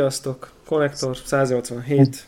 Sziasztok! 0.00 0.50
Konnektor 0.66 1.16
187. 1.24 2.24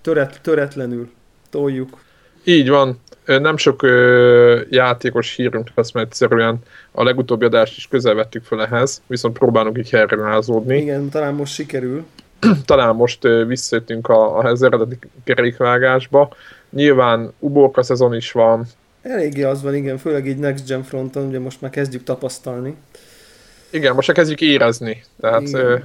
Töret, 0.00 0.40
töretlenül 0.42 1.10
toljuk. 1.50 1.98
Így 2.44 2.68
van. 2.68 3.00
Nem 3.24 3.56
sok 3.56 3.82
ö, 3.82 4.60
játékos 4.70 5.34
hírünk 5.34 5.70
lesz, 5.74 5.92
mert 5.92 6.06
egyszerűen 6.06 6.58
a 6.92 7.02
legutóbbi 7.02 7.44
adást 7.44 7.76
is 7.76 7.88
közel 7.88 8.14
vettük 8.14 8.44
fel 8.44 8.64
ehhez, 8.64 9.02
viszont 9.06 9.38
próbálunk 9.38 9.78
így 9.78 9.90
herrelázódni. 9.90 10.76
Igen, 10.76 11.08
talán 11.08 11.34
most 11.34 11.54
sikerül. 11.54 12.04
talán 12.64 12.94
most 12.94 13.24
ö, 13.24 13.44
visszajöttünk 13.44 14.08
a, 14.08 14.38
a, 14.38 14.44
az 14.44 14.62
eredeti 14.62 14.98
kerékvágásba. 15.24 16.34
Nyilván 16.70 17.32
uborka 17.38 17.82
szezon 17.82 18.14
is 18.14 18.32
van. 18.32 18.66
Eléggé 19.02 19.42
az 19.42 19.62
van, 19.62 19.74
igen, 19.74 19.98
főleg 19.98 20.26
így 20.26 20.38
Next 20.38 20.66
Gen 20.66 20.82
fronton, 20.82 21.26
ugye 21.26 21.38
most 21.38 21.60
már 21.60 21.70
kezdjük 21.70 22.02
tapasztalni. 22.02 22.74
Igen, 23.70 23.94
most 23.94 24.06
már 24.08 24.16
kezdjük 24.16 24.40
érezni. 24.40 25.02
Tehát 25.20 25.52
ö, 25.52 25.78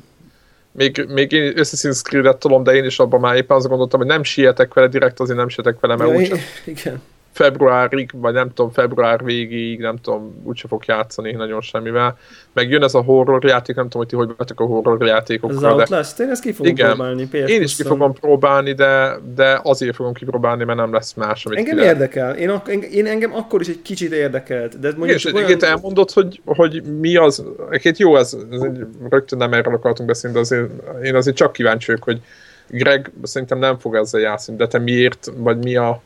még, 0.78 1.06
még 1.08 1.32
én 1.32 1.54
Creed-et 2.02 2.38
tolom, 2.38 2.64
de 2.64 2.76
én 2.76 2.84
is 2.84 3.00
abban 3.00 3.20
már 3.20 3.36
éppen 3.36 3.58
azt 3.58 3.68
gondoltam, 3.68 4.00
hogy 4.00 4.10
nem 4.10 4.24
sietek 4.24 4.74
vele, 4.74 4.88
direkt 4.88 5.20
azért 5.20 5.38
nem 5.38 5.48
sietek 5.48 5.80
vele, 5.80 5.96
mert 5.96 6.10
ja, 6.10 6.16
úgyse, 6.16 6.38
igen. 6.66 7.02
Februárig, 7.38 8.10
vagy 8.14 8.34
nem 8.34 8.54
tudom, 8.54 8.72
február 8.72 9.24
végéig, 9.24 9.80
nem 9.80 9.98
tudom, 9.98 10.42
úgyse 10.44 10.68
fog 10.68 10.84
játszani 10.86 11.32
nagyon 11.32 11.62
semmivel. 11.62 12.18
Meg 12.54 12.70
jön 12.70 12.84
ez 12.84 12.94
a 12.94 13.02
horror 13.02 13.46
játék, 13.46 13.76
nem 13.76 13.90
tudom, 13.90 14.02
hogy 14.02 14.08
ti 14.08 14.16
hogy 14.16 14.36
vagytok 14.38 14.60
a 14.60 14.64
horror 14.64 15.06
játékokkal. 15.06 15.82
Ez 15.82 15.90
Outlast, 15.90 16.20
én 16.20 16.30
ezt 16.30 16.42
ki 16.42 16.52
fogom 16.52 16.72
igen, 16.72 16.88
próbálni. 16.88 17.28
PS 17.28 17.50
én 17.50 17.62
is 17.62 17.76
ki 17.76 17.84
fogom 17.84 18.14
próbálni, 18.14 18.74
de, 18.74 19.18
de 19.36 19.60
azért 19.64 19.96
fogom 19.96 20.14
kipróbálni, 20.14 20.64
mert 20.64 20.78
nem 20.78 20.94
lesz 20.94 21.14
más, 21.14 21.46
amit 21.46 21.58
Engem 21.58 21.76
kire. 21.76 21.88
érdekel. 21.88 22.36
Én, 22.36 22.50
ak- 22.50 22.84
én, 22.84 23.06
engem 23.06 23.36
akkor 23.36 23.62
is 23.62 23.68
egy 23.68 23.82
kicsit 23.82 24.12
érdekelt. 24.12 24.80
De 24.80 24.92
mondjuk 24.98 25.18
és 25.18 25.26
olyan... 25.26 25.64
elmondod, 25.64 26.12
hogy, 26.12 26.42
hogy 26.46 26.84
mi 27.00 27.16
az, 27.16 27.44
egy 27.70 28.00
jó, 28.00 28.16
ez, 28.18 28.38
ez 28.52 28.62
egy, 28.62 28.86
rögtön 29.10 29.38
nem 29.38 29.54
erről 29.54 29.74
akartunk 29.74 30.10
beszélni, 30.10 30.36
de 30.36 30.42
azért, 30.42 30.70
én 31.04 31.16
azért 31.16 31.36
csak 31.36 31.54
kíváncsi 31.54 31.86
vagyok, 31.86 32.04
hogy 32.04 32.22
Greg 32.70 33.12
szerintem 33.24 33.60
nem 33.60 33.78
fog 33.78 33.96
ezzel 33.96 34.22
játszani, 34.22 34.58
de 34.58 34.68
te 34.68 34.80
miért, 34.80 35.32
vagy 35.36 35.58
mi 35.58 35.76
a, 35.76 36.02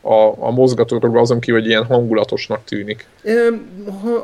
a, 0.00 0.46
a 0.46 0.50
mozgatórugó 0.50 1.18
azon 1.18 1.40
kívül, 1.40 1.60
hogy 1.60 1.68
ilyen 1.68 1.84
hangulatosnak 1.84 2.64
tűnik. 2.64 3.06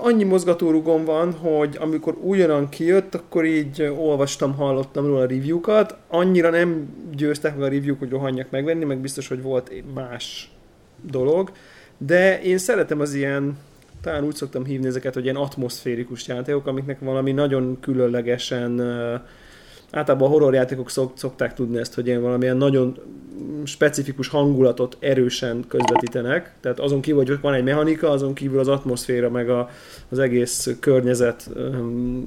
Annyi 0.02 0.24
mozgatórugom 0.24 1.04
van, 1.04 1.32
hogy 1.32 1.76
amikor 1.80 2.16
újonnan 2.20 2.68
kijött, 2.68 3.14
akkor 3.14 3.44
így 3.44 3.92
olvastam, 3.98 4.54
hallottam 4.54 5.06
róla 5.06 5.20
a 5.20 5.26
review-kat. 5.26 5.96
Annyira 6.08 6.50
nem 6.50 6.88
győztek 7.16 7.54
meg 7.54 7.62
a 7.62 7.68
review 7.68 7.96
hogy 7.98 8.10
rohanjak 8.10 8.50
megvenni, 8.50 8.84
meg 8.84 8.98
biztos, 8.98 9.28
hogy 9.28 9.42
volt 9.42 9.72
más 9.94 10.50
dolog. 11.10 11.50
De 11.98 12.42
én 12.42 12.58
szeretem 12.58 13.00
az 13.00 13.14
ilyen, 13.14 13.58
talán 14.02 14.24
úgy 14.24 14.34
szoktam 14.34 14.64
hívni 14.64 14.86
ezeket, 14.86 15.14
hogy 15.14 15.24
ilyen 15.24 15.36
atmoszférikus 15.36 16.26
játékok, 16.26 16.66
amiknek 16.66 17.00
valami 17.00 17.32
nagyon 17.32 17.80
különlegesen 17.80 18.80
általában 19.90 20.28
a 20.28 20.30
horrorjátékok 20.30 20.90
szok, 20.90 21.12
szokták 21.14 21.54
tudni 21.54 21.78
ezt, 21.78 21.94
hogy 21.94 22.06
ilyen 22.06 22.22
valamilyen 22.22 22.56
nagyon 22.56 22.98
specifikus 23.64 24.28
hangulatot 24.28 24.96
erősen 25.00 25.64
közvetítenek. 25.68 26.54
Tehát 26.60 26.80
azon 26.80 27.00
kívül, 27.00 27.24
hogy 27.24 27.40
van 27.40 27.54
egy 27.54 27.64
mechanika, 27.64 28.10
azon 28.10 28.34
kívül 28.34 28.58
az 28.58 28.68
atmoszféra, 28.68 29.30
meg 29.30 29.50
a, 29.50 29.68
az 30.08 30.18
egész 30.18 30.76
környezet, 30.80 31.50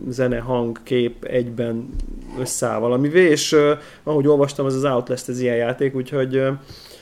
zene, 0.07 0.39
hang, 0.39 0.79
kép 0.83 1.23
egyben 1.23 1.89
összeáll 2.39 2.79
valamivé, 2.79 3.29
és 3.29 3.55
ahogy 4.03 4.27
olvastam, 4.27 4.65
ez 4.65 4.75
az 4.75 4.83
Outlast, 4.83 5.29
ez 5.29 5.39
ilyen 5.39 5.55
játék, 5.55 5.95
úgyhogy 5.95 6.41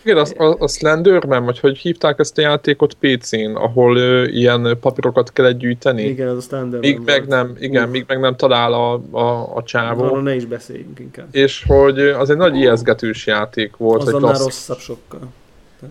igen, 0.07 0.17
a, 0.17 0.43
a, 0.43 0.55
a 0.59 0.67
Slenderman, 0.67 1.45
vagy 1.45 1.59
hogy 1.59 1.77
hívták 1.77 2.19
ezt 2.19 2.37
a 2.37 2.41
játékot 2.41 2.93
PC-n, 2.93 3.55
ahol 3.55 3.97
ö, 3.97 4.25
ilyen 4.25 4.77
papírokat 4.81 5.33
kell 5.33 5.51
gyűjteni. 5.51 6.03
Igen, 6.03 6.27
az 6.27 6.37
a 6.37 6.41
Slenderman 6.41 6.79
Míg 6.79 6.99
meg 7.05 7.27
nem, 7.27 7.55
igen, 7.59 7.85
uh. 7.85 7.91
míg 7.91 8.03
meg 8.07 8.19
nem 8.19 8.35
talál 8.35 8.73
a, 8.73 9.01
a, 9.11 9.55
a 9.55 9.63
csávó. 9.63 10.03
Arról 10.03 10.21
ne 10.21 10.35
is 10.35 10.45
beszéljünk 10.45 10.99
inkább. 10.99 11.27
És 11.31 11.63
hogy 11.67 11.99
az 11.99 12.29
egy 12.29 12.37
nagy 12.37 12.55
ijeszgetős 12.55 13.25
játék 13.25 13.77
volt. 13.77 14.01
Az 14.01 14.13
annál 14.13 14.37
rosszabb 14.37 14.79
sokkal. 14.79 15.19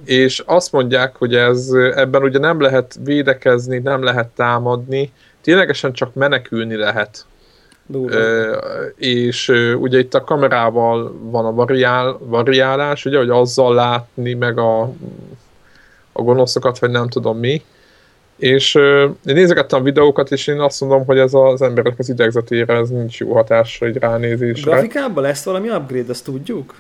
És 0.05 0.43
azt 0.47 0.73
mondják, 0.73 1.17
hogy 1.17 1.35
ez 1.35 1.69
ebben 1.95 2.23
ugye 2.23 2.39
nem 2.39 2.61
lehet 2.61 2.99
védekezni, 3.05 3.79
nem 3.79 4.03
lehet 4.03 4.29
támadni, 4.29 5.13
ténylegesen 5.41 5.93
csak 5.93 6.15
menekülni 6.15 6.77
lehet. 6.77 7.27
Ö, 7.93 8.57
és 8.97 9.49
ö, 9.49 9.73
ugye 9.73 9.99
itt 9.99 10.15
a 10.15 10.25
kamerával 10.25 11.15
van 11.23 11.45
a 11.45 11.53
variál, 11.53 12.19
variálás, 12.21 13.05
ugye, 13.05 13.19
hogy 13.19 13.31
azzal 13.31 13.75
látni 13.75 14.35
meg 14.35 14.59
a, 14.59 14.81
a 16.13 16.23
gonoszokat, 16.23 16.79
vagy 16.79 16.91
nem 16.91 17.09
tudom 17.09 17.39
mi. 17.39 17.63
És 18.37 18.75
ö, 18.75 19.09
én 19.25 19.35
nézegettem 19.35 19.81
a 19.81 19.83
videókat, 19.83 20.31
és 20.31 20.47
én 20.47 20.61
azt 20.61 20.81
mondom, 20.81 21.05
hogy 21.05 21.19
ez 21.19 21.35
az 21.35 21.63
emberek 21.63 21.99
az 21.99 22.09
idegzetére 22.09 22.75
ez 22.75 22.89
nincs 22.89 23.19
jó 23.19 23.33
hatásra 23.33 23.87
egy 23.87 23.97
ránézésre. 23.97 24.71
Grafikában 24.71 25.23
lesz 25.23 25.45
valami 25.45 25.69
upgrade, 25.69 26.11
azt 26.11 26.25
tudjuk? 26.25 26.75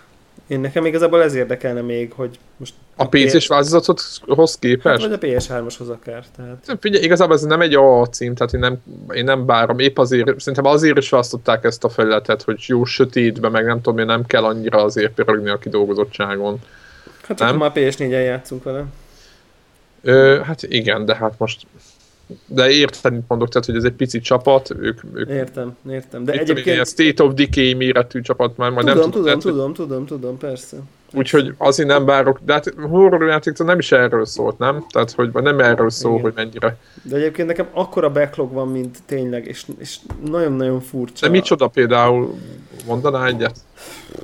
Én 0.47 0.61
nekem 0.61 0.87
igazából 0.87 1.23
ez 1.23 1.34
érdekelne 1.34 1.81
még, 1.81 2.12
hogy 2.12 2.39
most... 2.57 2.75
A 2.97 3.09
PC-s 3.09 3.47
változathoz 3.47 4.59
képest? 4.59 5.03
Hát, 5.03 5.11
vagy 5.11 5.12
a 5.12 5.39
PS3-oshoz 5.39 5.89
akár. 5.89 6.25
Tehát. 6.37 6.77
Figyelj, 6.81 7.05
igazából 7.05 7.34
ez 7.34 7.43
nem 7.43 7.61
egy 7.61 7.75
A 7.75 8.07
cím, 8.07 8.34
tehát 8.34 8.53
én 8.53 8.61
nem, 8.61 8.83
én 9.12 9.25
nem 9.25 9.47
bárom. 9.47 9.79
Épp 9.79 9.99
azért, 9.99 10.41
szerintem 10.41 10.65
azért 10.65 10.99
is 10.99 11.09
választották 11.09 11.65
ezt 11.65 11.85
a 11.85 11.89
felületet, 11.89 12.43
hogy 12.43 12.65
jó 12.67 12.85
sötétben, 12.85 13.51
meg 13.51 13.65
nem 13.65 13.81
tudom, 13.81 13.99
én 13.99 14.06
nem 14.06 14.27
kell 14.27 14.45
annyira 14.45 14.83
azért 14.83 15.12
pörögni 15.12 15.51
a 15.51 15.59
kidolgozottságon. 15.59 16.61
Hát 17.29 17.39
nem? 17.39 17.56
már 17.56 17.73
PS4-en 17.75 18.25
játszunk 18.25 18.62
vele. 18.62 18.85
Ö, 20.03 20.41
hát 20.45 20.62
igen, 20.62 21.05
de 21.05 21.17
hát 21.17 21.35
most 21.39 21.67
de 22.47 22.70
érted, 22.70 23.12
mit 23.12 23.25
mondok, 23.28 23.48
tehát, 23.48 23.66
hogy 23.66 23.76
ez 23.76 23.84
egy 23.84 23.92
pici 23.92 24.20
csapat, 24.20 24.70
ők... 24.78 25.00
ők 25.14 25.28
értem, 25.28 25.76
értem. 25.91 26.25
De 26.25 26.32
egyébként... 26.32 26.64
Tudom, 26.64 26.84
State 26.84 27.22
of 27.22 27.34
Decay 27.34 27.75
méretű 27.75 28.20
csapat 28.20 28.56
már, 28.56 28.70
majd 28.70 28.87
tudom, 28.87 29.00
nem 29.00 29.10
tudom, 29.10 29.38
tudom, 29.38 29.72
tudom, 29.72 29.75
tudom, 29.75 30.06
tudom, 30.06 30.38
persze. 30.38 30.76
Úgyhogy 31.16 31.54
azért 31.59 31.88
nem 31.88 32.04
várok, 32.04 32.41
de 32.44 32.53
hát 32.53 32.75
horrorjáték 32.91 33.59
nem 33.59 33.78
is 33.78 33.93
erről 33.93 34.27
szólt, 34.27 34.59
nem? 34.59 34.87
Tehát, 34.88 35.10
hogy 35.10 35.32
nem 35.32 35.60
erről 35.60 35.91
szól, 35.91 36.12
Igen. 36.12 36.22
hogy 36.22 36.32
mennyire. 36.34 36.77
De 37.03 37.16
egyébként 37.16 37.49
nekem 37.49 37.66
akkora 37.72 38.12
backlog 38.12 38.53
van, 38.53 38.69
mint 38.69 38.99
tényleg, 39.06 39.47
és, 39.47 39.66
és 39.78 39.99
nagyon-nagyon 40.31 40.81
furcsa. 40.81 41.26
De 41.26 41.32
micsoda 41.32 41.66
például, 41.66 42.34
mondaná 42.87 43.26
egyet? 43.26 43.56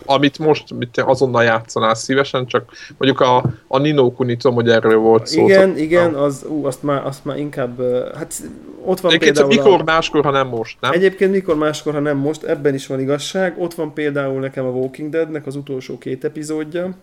Amit 0.04 0.38
most 0.38 0.75
mit 0.75 0.98
azonnal 1.00 1.42
játszanál 1.42 1.94
szívesen, 1.94 2.47
csak 2.47 2.70
mondjuk 2.98 3.20
a, 3.20 3.44
a 3.66 3.78
Nino 3.78 4.12
Kuni, 4.12 4.36
tudom, 4.36 4.56
hogy 4.56 4.69
erről 4.69 4.98
volt 4.98 5.26
szó. 5.26 5.44
Igen, 5.44 5.76
igen, 5.76 6.14
az, 6.14 6.44
ú, 6.48 6.66
azt, 6.66 6.82
már, 6.82 7.06
azt 7.06 7.25
már 7.25 7.38
inkább, 7.38 7.81
hát 8.14 8.42
ott 8.84 9.00
van 9.00 9.12
Egyébként 9.12 9.37
például... 9.37 9.65
mikor 9.65 9.81
a... 9.81 9.84
máskor, 9.84 10.25
ha 10.25 10.31
nem 10.31 10.48
most, 10.48 10.76
nem? 10.81 10.93
Egyébként 10.93 11.31
mikor 11.31 11.56
máskor, 11.56 11.93
ha 11.93 12.00
nem 12.00 12.16
most, 12.16 12.43
ebben 12.43 12.75
is 12.75 12.87
van 12.87 13.00
igazság. 13.00 13.59
Ott 13.59 13.75
van 13.75 13.94
például 13.94 14.41
nekem 14.41 14.65
a 14.65 14.70
Walking 14.70 15.10
Deadnek 15.10 15.47
az 15.47 15.56
utolsó 15.56 15.98
két 15.98 16.25
epizódja, 16.25 16.94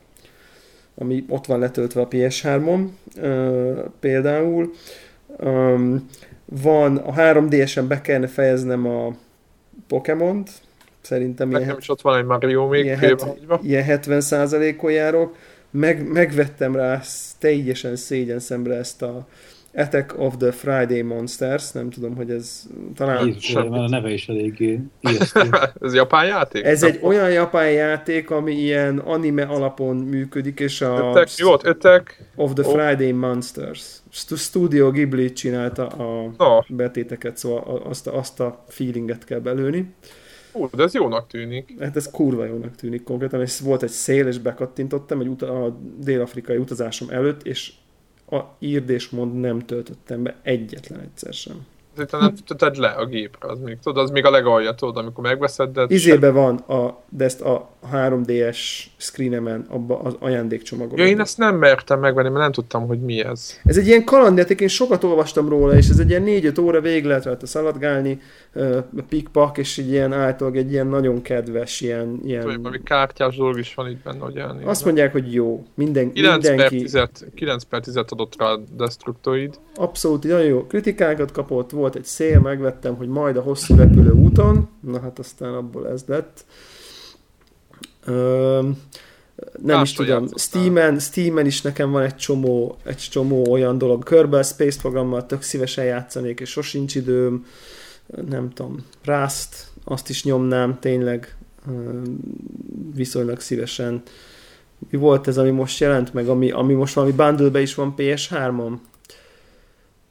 ami 0.96 1.26
ott 1.30 1.46
van 1.46 1.60
letöltve 1.60 2.02
a 2.02 2.08
PS3-on 2.08 2.88
uh, 3.22 3.78
például. 4.00 4.72
Um, 5.38 6.10
van, 6.46 6.98
a 6.98 7.14
3DS-en 7.14 7.86
be 7.88 8.02
kellene 8.02 8.28
fejeznem 8.28 8.88
a 8.88 9.16
Pokémont, 9.88 10.50
szerintem 11.02 11.50
Nekem 11.50 11.68
ilyen, 11.68 11.78
is 11.80 11.90
ott 11.90 12.02
van 12.02 12.18
egy 12.18 12.26
Mario 12.26 12.68
még 12.68 12.84
ilyen, 12.86 12.98
het, 12.98 13.26
ilyen 13.62 13.86
70%-on 13.88 14.92
járok. 14.92 15.36
Meg, 15.72 16.08
megvettem 16.08 16.76
rá 16.76 17.02
teljesen 17.40 17.96
szégyen 17.96 18.40
szemre 18.40 18.76
ezt 18.76 19.02
a 19.02 19.28
Attack 19.74 20.20
of 20.20 20.38
the 20.38 20.52
Friday 20.52 21.02
Monsters, 21.02 21.72
nem 21.72 21.90
tudom, 21.90 22.16
hogy 22.16 22.32
ez 22.32 22.68
talán... 22.96 23.26
Jézus, 23.26 23.56
a 23.56 23.88
neve 23.88 24.10
is 24.10 24.28
eléggé 24.28 24.80
Ez 25.82 25.94
japán 25.94 26.26
játék? 26.26 26.64
Ez 26.64 26.84
egy 26.84 27.00
olyan 27.02 27.32
japán 27.32 27.72
játék, 27.72 28.32
ami 28.32 28.52
ilyen 28.52 28.98
anime 28.98 29.44
alapon 29.44 29.96
működik, 29.96 30.60
és 30.60 30.82
a... 30.82 31.10
Attack, 31.10 31.44
volt? 31.44 31.68
Attack 31.68 32.18
of 32.36 32.54
the 32.54 32.64
Friday 32.64 33.12
Monsters. 33.12 34.02
Studio 34.36 34.92
Ghibli 34.92 35.34
csinálta 35.34 35.88
a 35.88 36.32
no. 36.38 36.60
betéteket, 36.70 37.38
szóval 37.38 37.82
azt 37.86 38.08
a, 38.08 38.18
azt 38.18 38.40
a 38.40 38.64
feelinget 38.68 39.24
kell 39.24 39.40
belőni. 39.40 39.94
Ú, 40.52 40.70
de 40.76 40.84
ez 40.84 40.94
jónak 40.94 41.28
tűnik. 41.28 41.76
Hát 41.80 41.96
ez 41.96 42.12
kurva 42.12 42.46
jónak 42.46 42.76
tűnik 42.76 43.04
konkrétan, 43.04 43.42
és 43.42 43.60
volt 43.60 43.84
egy 43.84 43.90
szél, 43.90 44.28
és 44.28 44.38
bekattintottam 44.38 45.20
egy 45.20 45.28
uta- 45.28 45.50
a 45.50 45.78
dél-afrikai 45.98 46.58
utazásom 46.58 47.10
előtt, 47.10 47.44
és 47.44 47.74
a 48.32 48.56
írd 48.60 48.90
és 48.90 49.10
mond 49.10 49.40
nem 49.40 49.60
töltöttem 49.60 50.24
be 50.24 50.40
egyetlen 50.44 51.00
egyszer 51.00 51.34
sem. 51.34 51.66
Nem 52.12 52.34
töltötted 52.36 52.76
le 52.76 52.88
a 52.88 53.06
gépre, 53.06 53.50
az 53.50 53.60
még, 53.60 53.78
tudod, 53.84 54.04
az 54.04 54.10
még 54.10 54.26
a 54.26 54.30
legalja, 54.30 54.74
tudod, 54.74 54.98
amikor 54.98 55.24
megveszed, 55.24 55.70
de... 55.70 55.86
Izébe 55.88 56.26
sem... 56.26 56.36
van, 56.36 56.56
a, 56.56 57.04
de 57.10 57.24
ezt 57.24 57.42
a 57.42 57.70
3DS 57.94 58.58
screenemen, 58.98 59.66
abba 59.70 60.00
az 60.00 60.16
ajándékcsomagban. 60.20 61.00
Ja, 61.00 61.06
én 61.06 61.20
ezt 61.20 61.38
nem 61.38 61.56
mertem 61.56 62.00
megvenni, 62.00 62.30
mert 62.30 62.42
nem 62.42 62.52
tudtam, 62.52 62.88
hogy 62.88 63.00
mi 63.00 63.24
ez. 63.24 63.60
Ez 63.64 63.78
egy 63.78 63.88
ilyen 63.88 64.04
kalandjáték, 64.04 64.62
én 64.62 64.68
sokat 64.68 65.04
olvastam 65.04 65.50
róla, 65.50 65.76
és 65.76 65.90
ez 65.90 66.00
egy 66.00 66.10
ilyen 66.10 66.24
4-5 66.26 66.62
óra 66.62 66.82
végig 66.82 67.06
lehet 67.06 67.26
rajta 67.26 67.46
szaladgálni, 67.46 68.22
uh, 68.54 68.78
pikpak, 69.10 69.58
és 69.58 69.78
egy 69.78 69.90
ilyen 69.90 70.14
általában 70.14 70.60
egy 70.60 70.72
ilyen 70.72 70.88
nagyon 70.88 71.22
kedves, 71.22 71.82
ilyen... 71.82 72.20
ilyen... 72.24 72.42
Tudom, 72.42 72.66
ami 72.66 72.84
kártyás 72.84 73.36
dolog 73.36 73.58
is 73.58 73.74
van 73.74 73.90
itt 73.90 74.04
benne, 74.04 74.42
elnézve. 74.42 74.70
Azt 74.70 74.86
mondják, 74.86 75.12
hogy 75.12 75.34
jó. 75.34 75.64
Minden, 75.76 76.12
9 76.12 76.48
mindenki... 76.48 76.84
Per 76.92 77.08
10, 77.08 77.32
9 77.36 77.64
per 77.64 77.82
10 77.82 77.96
adott 77.96 78.34
rá 78.38 78.46
a 78.46 78.60
Destructoid. 78.78 79.60
Abszolút, 79.76 80.24
nagyon 80.24 80.46
jó 80.46 80.66
kritikákat 80.66 81.32
kapott, 81.32 81.72
volt 81.72 81.89
egy 81.96 82.06
szél, 82.06 82.40
megvettem, 82.40 82.96
hogy 82.96 83.08
majd 83.08 83.38
a 83.38 83.42
hosszú 83.42 83.76
repülő 83.76 84.12
úton, 84.12 84.70
na 84.82 85.00
hát 85.00 85.20
aztán 85.20 85.54
abból 85.54 85.88
ez 85.88 86.04
lett. 86.08 86.46
Ö, 88.06 88.62
nem 89.62 89.78
Más 89.78 89.90
is 89.90 89.96
tudom, 89.96 90.28
Steam-en, 90.36 91.00
Steam-en 91.00 91.46
is 91.46 91.62
nekem 91.62 91.92
van 91.92 92.04
egy 92.04 92.16
csomó, 92.16 92.76
egy 92.84 92.98
csomó 92.98 93.52
olyan 93.52 93.78
dolog. 93.78 94.04
Kerbal 94.04 94.44
Space 94.44 94.80
programmal 94.80 95.26
tök 95.26 95.42
szívesen 95.42 95.86
játszanék, 95.86 96.40
és 96.40 96.50
sosincs 96.50 96.96
időm. 96.96 97.46
Nem 98.30 98.50
tudom, 98.50 98.86
Rust, 99.04 99.68
azt 99.84 100.10
is 100.10 100.24
nyomnám 100.24 100.80
tényleg 100.80 101.36
viszonylag 102.94 103.40
szívesen. 103.40 104.02
Mi 104.90 104.98
volt 104.98 105.28
ez, 105.28 105.38
ami 105.38 105.50
most 105.50 105.80
jelent 105.80 106.14
meg, 106.14 106.28
ami, 106.28 106.52
ami 106.52 106.74
most 106.74 106.94
valami 106.94 107.14
bundle 107.14 107.62
is 107.62 107.76
van 107.76 107.94
PS3-on? 107.98 108.74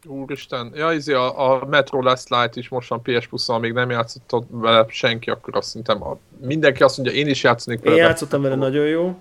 Úristen, 0.08 0.72
ja, 0.74 0.92
izé 0.92 1.12
a, 1.12 1.50
a 1.50 1.64
Metro 1.64 2.02
Last 2.02 2.28
Light 2.28 2.56
is 2.56 2.68
most 2.68 2.88
van 2.88 3.02
PS 3.02 3.26
plus 3.26 3.46
még 3.60 3.72
nem 3.72 3.90
játszott 3.90 4.44
vele 4.50 4.86
senki, 4.88 5.30
akkor 5.30 5.56
azt 5.56 5.68
szerintem 5.68 6.02
a, 6.02 6.18
mindenki 6.40 6.82
azt 6.82 6.96
mondja, 6.96 7.16
én 7.16 7.26
is 7.26 7.42
játszanék 7.42 7.82
vele. 7.82 7.96
Én 7.96 8.02
játszottam 8.02 8.42
vele, 8.42 8.54
nagyon 8.54 8.86
jó. 8.86 9.16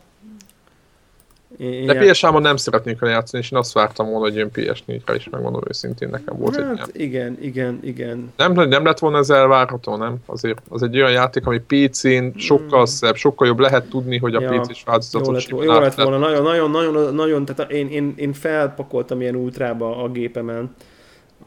Én, 1.58 1.86
De 1.86 2.12
ps 2.12 2.22
nem 2.22 2.56
szeretnék 2.56 3.00
vele 3.00 3.14
játszani, 3.14 3.44
és 3.44 3.52
én 3.52 3.60
azt 3.60 3.74
vártam 3.74 4.06
volna, 4.06 4.26
hogy 4.26 4.36
jön 4.36 4.50
PS4-re 4.54 5.16
is, 5.16 5.30
megmondom 5.30 5.62
őszintén, 5.68 6.10
nekem 6.10 6.38
volt 6.38 6.56
hát, 6.56 6.90
egy 6.94 7.00
ilyen. 7.00 7.10
igen, 7.10 7.38
igen, 7.42 7.80
igen. 7.82 8.34
Nem, 8.38 8.54
nem 8.54 8.86
lett 8.86 9.00
volna 9.00 9.18
ez 9.18 9.30
elvárható, 9.30 9.96
nem? 9.96 10.16
Azért 10.26 10.62
az 10.70 10.84
egy 10.84 10.96
olyan 10.96 11.12
játék, 11.12 11.46
ami 11.46 11.60
PC-n 11.60 12.26
sokkal 12.36 12.82
mm. 12.82 12.84
szebb, 12.84 13.16
sokkal 13.16 13.48
jobb 13.48 13.60
lehet 13.60 13.90
tudni, 13.90 14.18
hogy 14.18 14.36
a 14.36 14.42
ja, 14.42 14.60
PC-s 14.60 14.84
változatot 14.84 15.28
jó 15.28 15.32
lett, 15.34 15.66
jó 15.66 15.80
lett 15.80 15.96
volna, 15.96 16.18
nagyon, 16.18 16.44
nagyon, 16.44 16.72
nagyon, 16.72 17.14
nagyon, 17.14 17.46
tehát 17.46 17.72
én, 17.72 17.88
én, 17.88 18.14
én 18.16 18.34
felpakoltam 18.34 19.22
ilyen 19.22 19.36
ultrába 19.36 20.04
a 20.04 20.10
gépemen, 20.10 20.76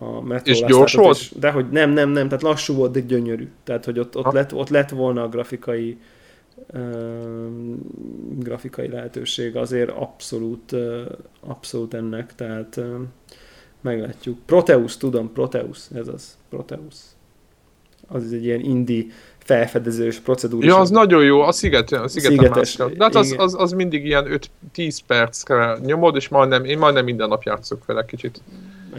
a 0.00 0.34
És 0.44 0.64
gyors 0.64 0.94
volt? 0.94 1.16
És, 1.16 1.32
de 1.38 1.50
hogy 1.50 1.68
nem, 1.70 1.90
nem, 1.90 2.08
nem, 2.08 2.26
tehát 2.26 2.42
lassú 2.42 2.74
volt, 2.74 2.92
de 2.92 3.00
gyönyörű. 3.00 3.48
Tehát, 3.64 3.84
hogy 3.84 3.98
ott, 3.98 4.16
ott, 4.16 4.32
lett, 4.32 4.54
ott 4.54 4.68
lett 4.68 4.90
volna 4.90 5.22
a 5.22 5.28
grafikai 5.28 5.98
grafikai 8.38 8.88
lehetőség 8.88 9.56
azért 9.56 9.90
abszolút, 9.90 10.74
abszolút 11.40 11.94
ennek, 11.94 12.34
tehát 12.34 12.80
meglátjuk. 13.80 14.38
Proteus, 14.46 14.96
tudom, 14.96 15.32
Proteus, 15.32 15.78
ez 15.94 16.08
az, 16.08 16.36
Proteus. 16.48 16.94
Az 18.08 18.32
egy 18.32 18.44
ilyen 18.44 18.60
indie 18.60 19.04
felfedezős 19.38 20.18
procedúra. 20.18 20.66
Ja, 20.66 20.78
az 20.78 20.90
nagyon 20.90 21.24
jó, 21.24 21.40
a 21.40 21.52
sziget, 21.52 21.92
a 21.92 22.08
szigetes. 22.08 22.76
De 22.76 22.84
hát 22.98 23.14
az, 23.14 23.34
az, 23.38 23.54
az, 23.58 23.72
mindig 23.72 24.04
ilyen 24.04 24.40
5-10 24.76 24.98
percre 25.06 25.78
nyomod, 25.84 26.16
és 26.16 26.28
majdnem, 26.28 26.64
én 26.64 26.78
majdnem 26.78 27.04
minden 27.04 27.28
nap 27.28 27.42
játszok 27.42 27.84
vele 27.84 28.04
kicsit. 28.04 28.42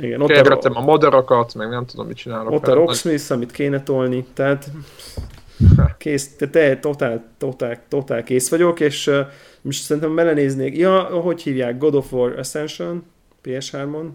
Igen, 0.01 0.21
ott 0.21 0.29
a, 0.31 0.69
a 0.73 0.81
madarakat, 0.81 1.53
meg 1.53 1.69
nem 1.69 1.85
tudom, 1.85 2.07
mit 2.07 2.17
csinálok. 2.17 2.51
Ott 2.51 2.67
a 2.67 2.73
Rocksmith, 2.73 3.31
amit 3.31 3.51
kéne 3.51 3.83
tolni, 3.83 4.25
tehát 4.33 4.71
kész, 5.97 6.35
te, 6.35 6.49
te 6.49 6.79
totál, 6.79 7.23
totál, 7.37 7.79
totál 7.87 8.23
kész 8.23 8.49
vagyok, 8.49 8.79
és 8.79 9.07
uh, 9.07 9.19
most 9.61 9.81
szerintem 9.81 10.15
belenéznék. 10.15 10.77
Ja, 10.77 11.01
hogy 11.01 11.41
hívják? 11.41 11.77
God 11.77 11.95
of 11.95 12.11
War 12.11 12.39
Ascension 12.39 13.03
PS3-on. 13.43 14.07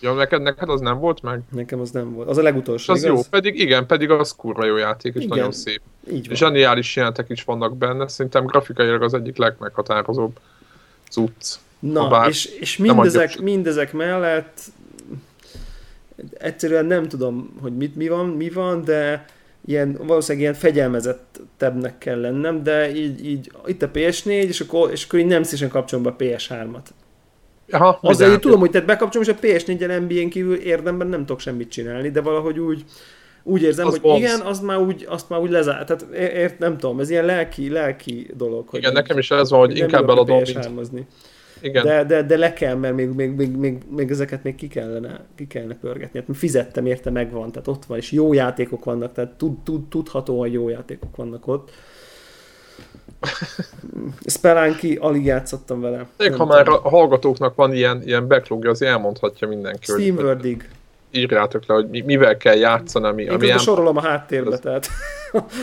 Ja, 0.00 0.12
neked, 0.12 0.42
neked 0.42 0.68
az 0.68 0.80
nem 0.80 0.98
volt 0.98 1.22
meg? 1.22 1.40
Nekem 1.52 1.80
az 1.80 1.90
nem 1.90 2.12
volt. 2.12 2.28
Az 2.28 2.38
a 2.38 2.42
legutolsó, 2.42 2.92
Az 2.92 3.02
igaz? 3.04 3.16
jó, 3.16 3.22
pedig 3.30 3.60
igen, 3.60 3.86
pedig 3.86 4.10
az 4.10 4.32
kurva 4.32 4.64
jó 4.64 4.76
játék, 4.76 5.14
és 5.14 5.22
igen, 5.22 5.36
nagyon 5.36 5.52
szép. 5.52 5.80
Így 6.10 6.26
van. 6.26 6.36
Zseniális 6.36 6.96
jelentek 6.96 7.28
is 7.28 7.44
vannak 7.44 7.76
benne, 7.76 8.08
szerintem 8.08 8.44
grafikailag 8.46 9.02
az 9.02 9.14
egyik 9.14 9.36
legmeghatározóbb 9.36 10.38
cucc. 11.10 11.54
Na, 11.78 12.26
és, 12.28 12.44
és 12.44 12.76
mindezek, 12.76 13.40
mindezek 13.40 13.92
mellett 13.92 14.60
egyszerűen 16.38 16.86
nem 16.86 17.08
tudom, 17.08 17.58
hogy 17.60 17.76
mit, 17.76 17.96
mi 17.96 18.08
van, 18.08 18.26
mi 18.26 18.50
van, 18.50 18.84
de 18.84 19.24
ilyen, 19.66 19.98
valószínűleg 20.02 20.42
ilyen 20.42 20.60
fegyelmezettebbnek 20.60 21.98
kell 21.98 22.20
lennem, 22.20 22.62
de 22.62 22.94
így, 22.94 23.26
így 23.26 23.50
itt 23.66 23.82
a 23.82 23.90
PS4, 23.90 24.24
és 24.24 24.60
akkor, 24.60 24.90
és 24.90 25.04
akkor 25.04 25.18
így 25.18 25.26
nem 25.26 25.42
szívesen 25.42 25.68
kapcsolom 25.68 26.04
be 26.04 26.10
a 26.10 26.16
PS3-at. 26.16 26.86
Aha, 27.70 27.98
Azzal, 28.02 28.30
hogy 28.30 28.38
tudom, 28.38 28.60
hogy 28.60 28.70
tehát 28.70 28.86
bekapcsolom, 28.86 29.28
és 29.28 29.34
a 29.34 29.46
PS4-en 29.46 30.00
NBA-n 30.00 30.28
kívül 30.28 30.56
érdemben 30.56 31.06
nem 31.06 31.20
tudok 31.20 31.40
semmit 31.40 31.70
csinálni, 31.70 32.10
de 32.10 32.20
valahogy 32.20 32.58
úgy, 32.58 32.84
úgy 33.42 33.62
érzem, 33.62 33.86
az 33.86 33.92
hogy 33.92 34.00
bombs. 34.00 34.18
igen, 34.18 34.40
azt 34.40 34.62
már 34.62 34.78
úgy, 34.78 35.06
azt 35.08 35.28
már 35.28 35.40
úgy 35.40 35.50
lezárt. 35.50 35.86
Tehát 35.86 36.32
ért, 36.34 36.58
nem 36.58 36.78
tudom, 36.78 37.00
ez 37.00 37.10
ilyen 37.10 37.24
lelki, 37.24 37.70
lelki 37.70 38.30
dolog. 38.36 38.68
Hogy 38.68 38.78
igen, 38.80 38.92
nekem 38.92 39.18
is 39.18 39.30
ez 39.30 39.50
van, 39.50 39.60
hogy 39.60 39.76
inkább 39.76 40.08
eladom, 40.08 40.42
mint... 40.90 41.06
Igen. 41.60 41.84
De, 41.84 42.04
de, 42.04 42.22
de 42.22 42.36
le 42.36 42.52
kell, 42.52 42.74
mert 42.74 42.94
még, 42.94 43.08
még, 43.08 43.34
még, 43.34 43.56
még, 43.56 43.78
még 43.90 44.10
ezeket 44.10 44.42
még 44.42 44.54
ki 44.54 44.68
kellene, 44.68 45.20
ki 45.34 45.46
kellene 45.46 45.74
pörgetni. 45.74 46.24
Hát 46.26 46.36
fizettem 46.36 46.86
érte, 46.86 47.10
megvan, 47.10 47.52
tehát 47.52 47.68
ott 47.68 47.84
van, 47.84 47.98
és 47.98 48.12
jó 48.12 48.32
játékok 48.32 48.84
vannak, 48.84 49.12
tehát 49.12 49.30
tud, 49.30 49.58
tud, 49.62 49.88
tudható, 49.88 50.38
hogy 50.38 50.52
jó 50.52 50.68
játékok 50.68 51.16
vannak 51.16 51.46
ott. 51.46 51.70
Spelunky, 54.26 54.96
alig 54.96 55.24
játszottam 55.24 55.80
vele. 55.80 56.06
Még 56.16 56.34
ha 56.34 56.44
már 56.44 56.68
a 56.68 56.88
hallgatóknak 56.88 57.54
van 57.54 57.72
ilyen, 57.72 58.02
ilyen 58.04 58.28
backlogja, 58.28 58.70
az 58.70 58.82
elmondhatja 58.82 59.48
mindenki. 59.48 59.84
Steam 59.92 60.16
hogy, 60.16 60.64
írjátok 61.10 61.66
le, 61.66 61.74
hogy 61.74 62.04
mivel 62.04 62.36
kell 62.36 62.56
játszani, 62.56 63.06
ami... 63.06 63.22
Én 63.22 63.30
ami 63.30 63.46
sorolom 63.58 63.96
a 63.96 64.00
háttérbe, 64.00 64.52
az... 64.52 64.60
tehát... 64.60 64.88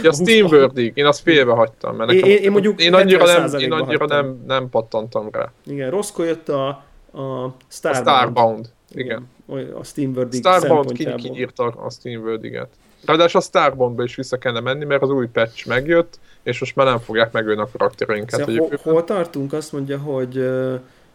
Ja, 0.03 0.13
Steam 0.13 0.47
Wordig, 0.47 0.91
én 0.95 1.05
azt 1.05 1.21
félbe 1.21 1.51
hagytam, 1.51 1.95
mert 1.95 2.11
nekem, 2.11 2.29
én, 2.29 2.37
én, 2.37 2.51
mondjuk 2.51 2.81
én 2.81 2.93
annyira, 2.93 3.25
nem, 3.25 3.59
én 3.59 3.71
annyira 3.71 4.05
nem, 4.05 4.43
nem 4.47 4.69
pattantam 4.69 5.29
rá. 5.31 5.51
Igen, 5.63 5.89
rosszkor 5.89 6.25
jött 6.25 6.49
a, 6.49 6.67
a 7.11 7.55
Starbound. 7.67 8.07
A 8.07 8.11
Starbound, 8.11 8.69
igen. 8.91 9.29
A 9.79 9.83
Steam 9.83 10.11
Wordig 10.15 10.39
Starbound 10.39 10.91
ki, 10.91 11.13
ki 11.15 11.31
írta 11.35 11.63
a 11.63 11.89
Steam 11.89 12.21
Wordiget. 12.21 12.69
Ráadásul 13.05 13.39
a 13.39 13.43
Starboundba 13.43 14.03
is 14.03 14.15
vissza 14.15 14.37
kellene 14.37 14.59
menni, 14.59 14.85
mert 14.85 15.01
az 15.01 15.09
új 15.09 15.27
patch 15.27 15.67
megjött, 15.67 16.19
és 16.43 16.59
most 16.59 16.75
már 16.75 16.85
nem 16.85 16.99
fogják 16.99 17.31
megölni 17.31 17.61
a 17.61 17.69
karaktereinket. 17.77 18.39
Szóval 18.39 18.55
hol, 18.55 18.93
hol 18.93 19.03
tartunk? 19.03 19.53
Azt 19.53 19.71
mondja, 19.71 19.97
hogy 19.97 20.49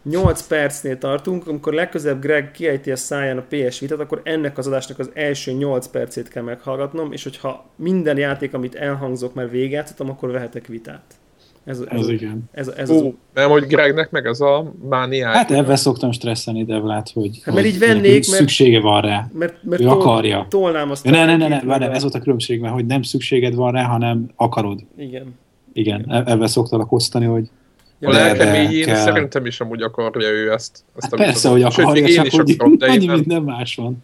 8 0.03 0.47
percnél 0.47 0.97
tartunk, 0.97 1.47
amikor 1.47 1.73
legközebb 1.73 2.21
Greg 2.21 2.51
kiejti 2.51 2.91
a 2.91 2.95
száján 2.95 3.37
a 3.37 3.45
PS 3.49 3.79
Vita-t, 3.79 3.99
akkor 3.99 4.21
ennek 4.23 4.57
az 4.57 4.67
adásnak 4.67 4.99
az 4.99 5.09
első 5.13 5.51
8 5.51 5.87
percét 5.87 6.27
kell 6.27 6.43
meghallgatnom, 6.43 7.11
és 7.11 7.23
hogyha 7.23 7.65
minden 7.75 8.17
játék, 8.17 8.53
amit 8.53 8.75
elhangzok, 8.75 9.33
már 9.33 9.49
végigjátszottam, 9.49 10.09
akkor 10.09 10.31
vehetek 10.31 10.67
vitát. 10.67 11.01
Ez, 11.63 11.79
ez, 11.79 11.99
ez 11.99 12.09
igen. 12.09 12.43
Ez, 12.51 12.67
ez 12.67 12.89
Ó, 12.89 13.07
az... 13.07 13.13
nem, 13.33 13.49
hogy 13.49 13.63
Gregnek 13.63 14.11
meg 14.11 14.25
ez 14.25 14.39
a 14.39 14.73
mániája. 14.89 15.37
Hát 15.37 15.51
ebben 15.51 15.75
szoktam 15.75 16.11
stresszelni 16.11 16.65
Devlát, 16.65 17.09
hogy, 17.09 17.39
hát, 17.43 17.55
mert 17.55 17.67
így 17.67 17.79
vennék, 17.79 18.03
mert, 18.03 18.23
szüksége 18.23 18.79
van 18.79 19.01
rá. 19.01 19.27
Mert, 19.33 19.63
mert 19.63 19.81
ő 19.81 19.85
tol, 19.85 20.01
akarja. 20.01 20.45
Tolnám 20.49 20.91
azt. 20.91 21.03
Ne, 21.03 21.25
ne, 21.25 21.37
ne, 21.37 21.47
ne, 21.47 21.77
ne, 21.77 21.91
ez 21.91 22.01
volt 22.01 22.13
a 22.13 22.19
különbség, 22.19 22.59
mert 22.59 22.73
hogy 22.73 22.85
nem 22.85 23.01
szükséged 23.01 23.55
van 23.55 23.71
rá, 23.71 23.83
hanem 23.83 24.31
akarod. 24.35 24.79
Igen. 24.97 25.35
Igen, 25.73 25.99
Igen. 25.99 26.25
ebben 26.25 26.47
szoktalak 26.47 26.91
osztani, 26.91 27.25
hogy 27.25 27.49
a 28.01 28.11
lelke 28.11 28.51
mélyén 28.51 28.85
kell. 28.85 28.95
szerintem 28.95 29.45
is 29.45 29.59
amúgy 29.59 29.81
akarja 29.81 30.29
ő 30.29 30.51
ezt. 30.51 30.83
ezt 30.95 31.15
hát 31.15 31.25
persze, 31.25 31.49
hogy 31.49 31.63
akarja, 31.63 32.07
Sőt, 32.07 32.31
csak 32.31 32.41
hogy 32.41 32.51
akarom, 32.51 32.77
annyi, 32.79 33.07
mint 33.07 33.25
nem 33.25 33.43
más 33.43 33.75
van. 33.75 34.03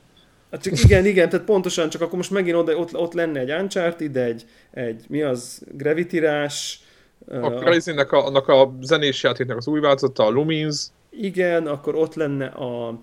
Hát 0.52 0.62
csak 0.62 0.84
igen, 0.84 1.06
igen, 1.06 1.30
tehát 1.30 1.46
pontosan, 1.46 1.90
csak 1.90 2.02
akkor 2.02 2.18
most 2.18 2.32
megint 2.32 2.56
oda, 2.56 2.76
ott, 2.76 2.96
ott 2.96 3.14
lenne 3.14 3.40
egy 3.40 3.52
Uncharted, 3.52 4.16
egy, 4.16 4.46
egy 4.72 5.06
mi 5.10 5.22
az, 5.22 5.62
Gravitírás. 5.72 6.80
A 7.28 7.50
Crazy-nek 7.50 8.12
a, 8.12 8.26
annak 8.26 8.48
a 8.48 8.74
zenés 8.82 9.24
játéknak 9.24 9.58
az 9.58 9.68
új 9.68 9.80
változata, 9.80 10.26
a 10.26 10.30
Lumines. 10.30 10.86
Igen, 11.10 11.68
akkor 11.68 11.96
ott 11.96 12.16
lenne 12.16 12.46
a... 12.46 13.00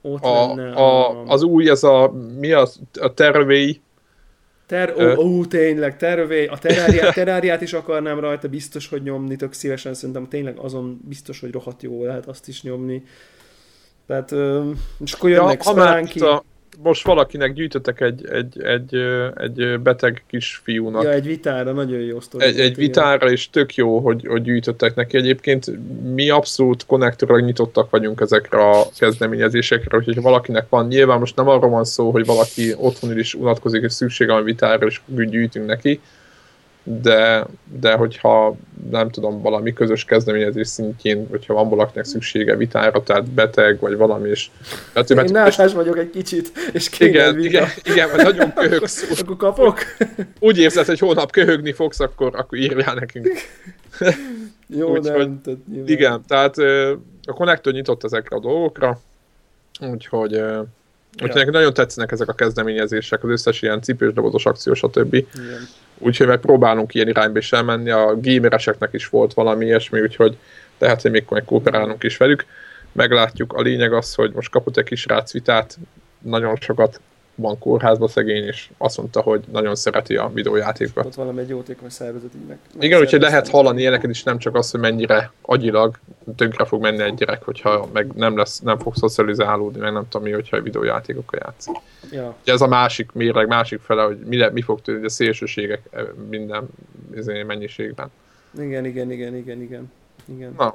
Ott 0.00 0.24
a, 0.24 0.54
lenne 0.54 0.72
a, 0.72 1.10
a, 1.10 1.24
az 1.26 1.42
új, 1.42 1.70
ez 1.70 1.82
a, 1.82 2.12
mi 2.38 2.52
az, 2.52 2.80
a 3.00 3.14
Terway, 3.14 3.80
Ter, 4.66 4.94
ó, 4.98 5.22
ó, 5.22 5.44
tényleg, 5.44 5.96
tervé, 5.96 6.46
a 6.46 6.58
teráriát, 6.58 7.14
teráriát 7.22 7.60
is 7.60 7.72
akarnám 7.72 8.20
rajta, 8.20 8.48
biztos, 8.48 8.88
hogy 8.88 9.02
nyomni, 9.02 9.36
tök 9.36 9.52
szívesen 9.52 9.94
szerintem 9.94 10.28
tényleg 10.28 10.58
azon 10.58 11.00
biztos, 11.04 11.40
hogy 11.40 11.52
rohadt 11.52 11.82
jó 11.82 12.04
lehet 12.04 12.26
azt 12.26 12.48
is 12.48 12.62
nyomni. 12.62 13.02
Tehát, 14.06 14.34
és 15.04 15.12
akkor 15.12 15.30
jönnek 15.30 15.62
ja. 16.14 16.32
A, 16.32 16.44
most 16.82 17.06
valakinek 17.06 17.52
gyűjtöttek 17.52 18.00
egy, 18.00 18.26
egy, 18.30 18.62
egy, 18.62 18.94
egy 19.34 19.80
beteg 19.80 20.24
kisfiúnak. 20.26 21.02
Ja, 21.02 21.12
egy 21.12 21.26
vitára, 21.26 21.72
nagyon 21.72 22.00
jó 22.00 22.20
sztori. 22.20 22.44
Egy, 22.44 22.60
egy 22.60 22.76
vitára, 22.76 23.30
és 23.30 23.50
tök 23.50 23.74
jó, 23.74 23.98
hogy, 23.98 24.26
hogy 24.26 24.42
gyűjtöttek 24.42 24.94
neki. 24.94 25.16
Egyébként 25.16 25.70
mi 26.14 26.30
abszolút 26.30 26.86
konnektorok 26.86 27.44
nyitottak 27.44 27.90
vagyunk 27.90 28.20
ezekre 28.20 28.70
a 28.70 28.86
kezdeményezésekre, 28.98 29.96
úgyhogy 29.96 30.16
ha 30.16 30.20
valakinek 30.20 30.66
van, 30.68 30.86
nyilván 30.86 31.18
most 31.18 31.36
nem 31.36 31.48
arról 31.48 31.70
van 31.70 31.84
szó, 31.84 32.10
hogy 32.10 32.26
valaki 32.26 32.74
otthon 32.76 33.18
is 33.18 33.34
unatkozik, 33.34 33.82
és 33.82 33.92
szüksége 33.92 34.32
van 34.32 34.44
vitára, 34.44 34.86
és 34.86 35.00
gyűjtünk 35.06 35.66
neki, 35.66 36.00
de, 36.88 37.46
de 37.80 37.92
hogyha 37.92 38.56
nem 38.90 39.10
tudom, 39.10 39.42
valami 39.42 39.72
közös 39.72 40.04
kezdeményezés 40.04 40.68
szintjén, 40.68 41.26
hogyha 41.30 41.54
van 41.54 41.68
valakinek 41.68 42.04
szüksége 42.04 42.56
vitára, 42.56 43.02
tehát 43.02 43.24
beteg, 43.24 43.80
vagy 43.80 43.96
valami, 43.96 44.28
és... 44.28 44.48
Hát, 44.94 45.10
Én 45.10 45.16
mert, 45.16 45.58
és, 45.58 45.72
vagyok 45.72 45.98
egy 45.98 46.10
kicsit, 46.10 46.50
és 46.72 46.88
kéne 46.88 47.10
igen, 47.10 47.34
vita. 47.34 47.48
igen, 47.48 47.68
igen, 47.84 48.10
vagy 48.10 48.24
nagyon 48.24 48.52
köhögsz. 48.54 49.20
akkor 49.20 49.36
kapok? 49.36 49.78
Úgy 50.40 50.58
érzed, 50.58 50.86
hogy 50.86 50.98
holnap 50.98 51.30
köhögni 51.30 51.72
fogsz, 51.72 52.00
akkor, 52.00 52.34
akkor 52.34 52.58
írjál 52.58 52.94
nekünk. 52.94 53.28
Jó, 54.78 54.90
Úgy, 54.90 55.02
nem. 55.02 55.14
Hogy, 55.14 55.30
tehát 55.44 55.60
igen, 55.86 56.22
tehát 56.28 56.56
a 57.22 57.32
konnektor 57.32 57.72
nyitott 57.72 58.04
ezekre 58.04 58.36
a 58.36 58.40
dolgokra, 58.40 59.00
úgyhogy 59.80 60.42
Úgyhogy 61.22 61.44
ja. 61.44 61.50
nagyon 61.50 61.74
tetszenek 61.74 62.12
ezek 62.12 62.28
a 62.28 62.32
kezdeményezések, 62.32 63.24
az 63.24 63.30
összes 63.30 63.62
ilyen 63.62 63.82
cipős 63.82 64.12
dobozos 64.12 64.46
akció, 64.46 64.74
stb. 64.74 65.24
Úgyhogy 65.98 66.26
meg 66.26 66.40
próbálunk 66.40 66.94
ilyen 66.94 67.08
irányba 67.08 67.38
is 67.38 67.52
elmenni, 67.52 67.90
a 67.90 68.20
gamereseknek 68.20 68.92
is 68.92 69.08
volt 69.08 69.34
valami 69.34 69.64
ilyesmi, 69.64 70.00
úgyhogy 70.00 70.36
tehát, 70.78 71.02
hogy 71.02 71.10
még 71.10 71.24
kooperálunk 71.44 72.02
is 72.02 72.16
velük. 72.16 72.44
Meglátjuk, 72.92 73.52
a 73.52 73.60
lényeg 73.60 73.92
az, 73.92 74.14
hogy 74.14 74.32
most 74.32 74.50
kapott 74.50 74.76
egy 74.76 74.84
kis 74.84 75.06
rácvitát, 75.06 75.78
nagyon 76.22 76.56
sokat 76.56 77.00
van 77.36 77.58
kórházba 77.58 78.08
szegény, 78.08 78.44
és 78.44 78.70
azt 78.78 78.96
mondta, 78.96 79.20
hogy 79.20 79.44
nagyon 79.52 79.74
szereti 79.74 80.16
a 80.16 80.30
videójátékokat. 80.34 81.06
Ott 81.06 81.14
valami 81.14 81.40
egy 81.40 81.48
jótékony 81.48 81.88
szervezet 81.88 82.34
így 82.34 82.46
meg. 82.48 82.58
Igen, 82.80 83.00
úgyhogy 83.00 83.20
lehet 83.20 83.48
hallani 83.48 83.80
ilyeneket 83.80 84.10
is, 84.10 84.22
nem 84.22 84.38
csak 84.38 84.54
az, 84.54 84.70
hogy 84.70 84.80
mennyire 84.80 85.32
agyilag 85.42 85.98
tönkre 86.36 86.64
fog 86.64 86.82
menni 86.82 87.02
egy 87.02 87.14
gyerek, 87.14 87.42
hogyha 87.42 87.88
meg 87.92 88.12
nem, 88.14 88.36
lesz, 88.36 88.60
nem 88.60 88.78
fog 88.78 88.94
szocializálódni, 88.94 89.80
meg 89.80 89.92
nem 89.92 90.08
tudom 90.08 90.26
mi, 90.26 90.32
hogyha 90.32 90.60
videójátékokkal 90.60 91.40
játszik. 91.44 91.74
Ja. 92.10 92.34
Ugye 92.42 92.52
ez 92.52 92.60
a 92.60 92.66
másik 92.66 93.12
mérleg, 93.12 93.46
másik 93.48 93.80
fele, 93.80 94.02
hogy 94.02 94.18
mi, 94.18 94.48
mi 94.52 94.62
fog 94.62 94.80
történni 94.80 95.06
a 95.06 95.10
szélsőségek 95.10 95.80
eh, 95.90 96.04
minden 96.28 96.68
izé, 97.14 97.42
mennyiségben. 97.42 98.10
Igen, 98.58 98.84
igen, 98.84 99.10
igen, 99.10 99.36
igen, 99.36 99.60
igen. 99.60 99.92
igen. 100.24 100.54
Na, 100.56 100.74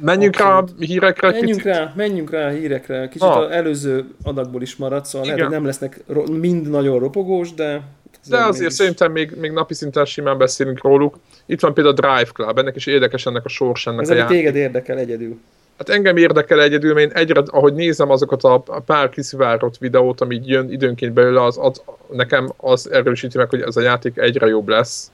Menjünk 0.00 0.34
Abszolút. 0.40 0.70
rá 0.70 0.76
a 0.78 0.84
hírekre 0.84 1.30
menjünk. 1.30 1.62
Rá, 1.62 1.92
menjünk 1.96 2.30
rá 2.30 2.46
a 2.46 2.50
hírekre. 2.50 3.08
Kicsit 3.08 3.28
ah. 3.28 3.36
az 3.36 3.50
előző 3.50 4.04
adagból 4.22 4.62
is 4.62 4.76
maradt, 4.76 5.04
szóval 5.06 5.26
Igen. 5.26 5.36
lehet, 5.38 5.52
hogy 5.52 5.62
nem 5.62 5.66
lesznek 5.66 6.00
mind 6.30 6.70
nagyon 6.70 6.98
ropogós, 6.98 7.54
de... 7.54 7.82
De 8.28 8.36
azért 8.36 8.58
mégis... 8.58 8.74
szerintem 8.74 9.12
még, 9.12 9.36
még 9.40 9.50
napi 9.50 9.74
szinten 9.74 10.04
simán 10.04 10.38
beszélünk 10.38 10.82
róluk. 10.82 11.18
Itt 11.46 11.60
van 11.60 11.74
például 11.74 11.94
a 11.94 12.00
Drive 12.00 12.30
Club, 12.32 12.58
ennek 12.58 12.76
is 12.76 12.86
érdekes 12.86 13.26
ennek 13.26 13.44
a 13.44 13.48
sors 13.48 13.86
ennek 13.86 14.00
Ez 14.00 14.10
a 14.10 14.14
játék. 14.14 14.36
téged 14.36 14.56
érdekel 14.56 14.98
egyedül. 14.98 15.38
Hát 15.78 15.88
engem 15.88 16.16
érdekel 16.16 16.62
egyedül, 16.62 16.94
mert 16.94 17.10
én 17.10 17.16
egyre, 17.16 17.42
ahogy 17.46 17.74
nézem 17.74 18.10
azokat 18.10 18.42
a, 18.44 18.62
a 18.66 18.80
pár 18.80 19.08
kiszivárott 19.08 19.78
videót, 19.78 20.20
ami 20.20 20.40
jön 20.44 20.70
időnként 20.70 21.12
belőle, 21.12 21.42
az, 21.44 21.58
az, 21.60 21.82
nekem 22.12 22.52
az 22.56 22.90
erősíti 22.90 23.36
meg, 23.36 23.48
hogy 23.50 23.60
ez 23.60 23.76
a 23.76 23.80
játék 23.80 24.16
egyre 24.16 24.46
jobb 24.46 24.68
lesz 24.68 25.10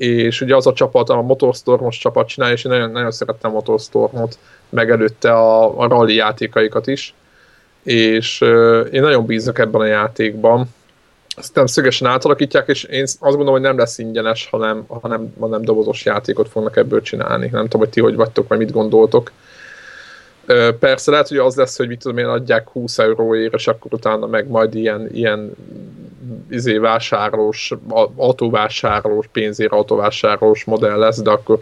és 0.00 0.40
ugye 0.40 0.56
az 0.56 0.66
a 0.66 0.72
csapat, 0.72 1.08
a 1.08 1.22
Motorstormos 1.22 1.98
csapat 1.98 2.28
csinálja, 2.28 2.54
és 2.54 2.64
én 2.64 2.72
nagyon, 2.72 2.90
nagyon 2.90 3.10
szerettem 3.10 3.50
Motorstormot, 3.50 4.38
meg 4.68 4.90
a, 5.22 5.78
a 5.78 5.88
rally 5.88 6.14
játékaikat 6.14 6.86
is, 6.86 7.14
és 7.82 8.40
uh, 8.40 8.88
én 8.92 9.02
nagyon 9.02 9.26
bízok 9.26 9.58
ebben 9.58 9.80
a 9.80 9.86
játékban. 9.86 10.74
Aztán 11.36 11.66
szögesen 11.66 12.08
átalakítják, 12.08 12.68
és 12.68 12.84
én 12.84 13.02
azt 13.02 13.18
gondolom, 13.18 13.52
hogy 13.52 13.60
nem 13.60 13.78
lesz 13.78 13.98
ingyenes, 13.98 14.48
hanem, 14.50 14.84
hanem, 14.88 15.34
hanem 15.40 15.62
dobozos 15.62 16.04
játékot 16.04 16.48
fognak 16.48 16.76
ebből 16.76 17.02
csinálni. 17.02 17.48
Nem 17.52 17.62
tudom, 17.62 17.80
hogy 17.80 17.90
ti 17.90 18.00
hogy 18.00 18.16
vagytok, 18.16 18.48
vagy 18.48 18.58
mit 18.58 18.72
gondoltok. 18.72 19.32
Persze 20.78 21.10
lehet, 21.10 21.28
hogy 21.28 21.38
az 21.38 21.54
lesz, 21.54 21.76
hogy 21.76 21.88
mit 21.88 21.98
tudom 21.98 22.18
én, 22.18 22.24
adják 22.24 22.68
20 22.68 22.98
euróért, 22.98 23.54
és 23.54 23.66
akkor 23.66 23.94
utána 23.94 24.26
meg 24.26 24.48
majd 24.48 24.74
ilyen, 24.74 25.08
ilyen 25.12 25.52
izé 26.50 26.76
vásárlós, 26.76 27.72
autóvásárlós, 28.16 29.26
pénzért 29.32 29.72
autóvásárlós 29.72 30.64
modell 30.64 30.98
lesz, 30.98 31.22
de 31.22 31.30
akkor, 31.30 31.58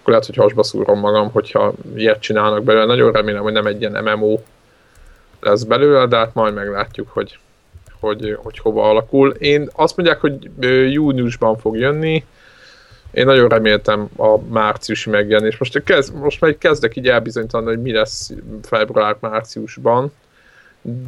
akkor 0.00 0.12
lehet, 0.12 0.26
hogy 0.26 0.36
hasba 0.36 0.62
szúrom 0.62 0.98
magam, 0.98 1.30
hogyha 1.30 1.72
ilyet 1.96 2.20
csinálnak 2.20 2.64
belőle. 2.64 2.84
Nagyon 2.84 3.12
remélem, 3.12 3.42
hogy 3.42 3.52
nem 3.52 3.66
egy 3.66 3.80
ilyen 3.80 4.04
MMO 4.04 4.38
lesz 5.40 5.62
belőle, 5.62 6.06
de 6.06 6.16
hát 6.16 6.34
majd 6.34 6.54
meglátjuk, 6.54 7.08
hogy, 7.08 7.38
hogy, 8.00 8.36
hogy 8.42 8.58
hova 8.58 8.88
alakul. 8.88 9.30
Én 9.30 9.68
azt 9.72 9.96
mondják, 9.96 10.20
hogy 10.20 10.50
júniusban 10.92 11.56
fog 11.58 11.76
jönni, 11.76 12.24
én 13.14 13.24
nagyon 13.24 13.48
reméltem 13.48 14.08
a 14.16 14.38
márciusi 14.38 15.10
megjelenés. 15.10 15.56
Most, 15.56 15.82
kezd, 15.82 16.14
most 16.14 16.40
már 16.40 16.58
kezdek 16.58 16.96
így 16.96 17.08
elbizonyítani, 17.08 17.66
hogy 17.66 17.82
mi 17.82 17.92
lesz 17.92 18.30
február-márciusban 18.62 20.12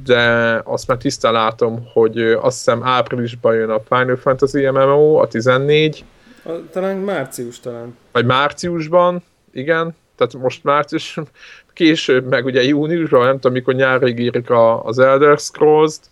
de 0.04 0.60
azt 0.64 0.86
már 0.86 0.96
tisztán 0.96 1.32
látom, 1.32 1.88
hogy 1.92 2.18
azt 2.20 2.56
hiszem 2.56 2.82
áprilisban 2.84 3.54
jön 3.54 3.70
a 3.70 3.80
Final 3.88 4.16
Fantasy 4.16 4.70
MMO, 4.70 5.14
a 5.14 5.28
14. 5.28 6.04
A, 6.44 6.50
talán 6.70 6.96
március 6.96 7.60
talán. 7.60 7.96
Vagy 8.12 8.24
márciusban, 8.24 9.22
igen. 9.52 9.94
Tehát 10.16 10.34
most 10.34 10.64
március, 10.64 11.18
később 11.72 12.28
meg 12.28 12.44
ugye 12.44 12.62
júniusban, 12.62 13.24
nem 13.24 13.34
tudom 13.34 13.52
mikor 13.52 13.74
nyárig 13.74 14.18
írik 14.18 14.50
a, 14.50 14.84
az 14.84 14.98
Elder 14.98 15.38
Scrolls-t, 15.38 16.10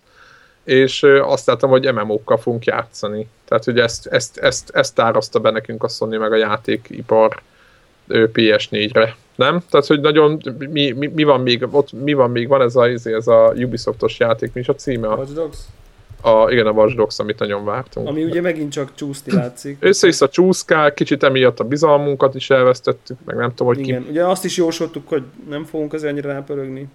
és 0.65 1.03
azt 1.03 1.47
láttam, 1.47 1.71
hogy 1.71 1.93
MMO-kkal 1.93 2.37
fogunk 2.37 2.65
játszani. 2.65 3.29
Tehát, 3.49 3.65
hogy 3.65 3.79
ezt, 3.79 4.07
ezt, 4.07 4.39
ezt, 4.39 4.71
ezt 4.71 4.95
táraszta 4.95 5.39
be 5.39 5.51
nekünk 5.51 5.83
a 5.83 5.89
Sony 5.89 6.19
meg 6.19 6.33
a 6.33 6.37
játékipar 6.37 7.43
PS4-re 8.09 9.17
nem? 9.35 9.63
Tehát, 9.71 9.87
hogy 9.87 10.01
nagyon, 10.01 10.41
mi, 10.59 10.91
mi, 10.91 11.07
mi, 11.07 11.23
van 11.23 11.41
még, 11.41 11.67
ott 11.71 11.93
mi 11.93 12.13
van 12.13 12.31
még, 12.31 12.49
van 12.49 12.63
ez 12.63 12.77
a, 12.77 12.85
ez 13.05 13.27
a 13.27 13.53
Ubisoftos 13.57 14.19
játék, 14.19 14.53
mi 14.53 14.61
is 14.61 14.69
a 14.69 14.75
címe? 14.75 15.09
Watch 15.09 15.33
Dogs? 15.33 15.59
A, 16.21 16.51
igen, 16.51 16.67
a 16.67 16.71
Watch 16.71 16.97
Dogs, 16.97 17.19
amit 17.19 17.39
nagyon 17.39 17.65
vártunk. 17.65 18.09
Ami 18.09 18.25
ugye 18.25 18.41
megint 18.41 18.73
csak 18.73 18.95
csúszni 18.95 19.33
látszik. 19.33 19.77
Össze-vissza 19.81 20.29
csúszkál, 20.29 20.95
kicsit 20.95 21.23
emiatt 21.23 21.61
a 21.61 21.65
bizalmunkat 21.65 22.35
is 22.35 22.51
elvesztettük, 22.51 23.17
meg 23.25 23.37
nem 23.37 23.49
tudom, 23.49 23.67
hogy 23.67 23.79
igen. 23.79 24.03
ki... 24.03 24.11
ugye 24.11 24.25
azt 24.25 24.45
is 24.45 24.57
jósoltuk, 24.57 25.09
hogy 25.09 25.23
nem 25.49 25.65
fogunk 25.65 25.93
azért 25.93 26.13
annyira 26.13 26.29
rápörögni. 26.33 26.89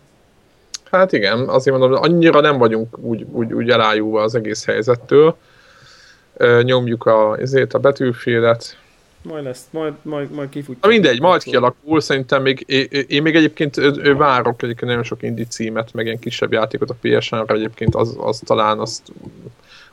Hát 0.92 1.12
igen, 1.12 1.48
azért 1.48 1.78
mondom, 1.78 2.02
annyira 2.02 2.40
nem 2.40 2.58
vagyunk 2.58 2.98
úgy, 3.00 3.26
úgy, 3.32 3.54
úgy 3.54 3.70
elájúva 3.70 4.22
az 4.22 4.36
egész 4.36 4.66
helyzettől. 4.66 5.36
Nyomjuk 6.62 7.06
a, 7.06 7.38
ezért 7.40 7.74
a 7.74 7.80
betűfélet, 7.80 8.78
majd 9.22 9.44
lesz, 9.44 9.68
majd, 9.70 9.94
majd, 10.02 10.32
majd 10.32 10.50
kifutja. 10.50 10.80
Na 10.82 10.88
mindegy, 10.88 11.22
majd 11.22 11.44
kialakul, 11.44 12.02
szerintem 12.02 12.42
még, 12.42 12.64
én, 12.68 12.88
én 13.08 13.22
még 13.22 13.36
egyébként 13.36 13.78
ő, 13.78 14.16
várok 14.16 14.64
egyébként 14.64 14.90
nagyon 14.90 15.04
sok 15.04 15.24
indi 15.24 15.46
címet, 15.46 15.94
meg 15.94 16.06
ilyen 16.06 16.20
kisebb 16.20 16.52
játékot 16.52 16.90
a 16.90 16.96
PSN-re 17.02 17.54
egyébként, 17.54 17.96
az, 17.96 18.16
az 18.20 18.42
talán 18.46 18.80
azt 18.80 19.02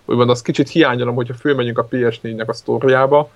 úgymond 0.05 0.31
azt 0.31 0.45
kicsit 0.45 0.69
hiányolom, 0.69 1.15
hogyha 1.15 1.35
fölmegyünk 1.35 1.79
a 1.79 1.89
PS4-nek 1.91 2.47
a 2.47 2.53
sztoriába, 2.53 3.31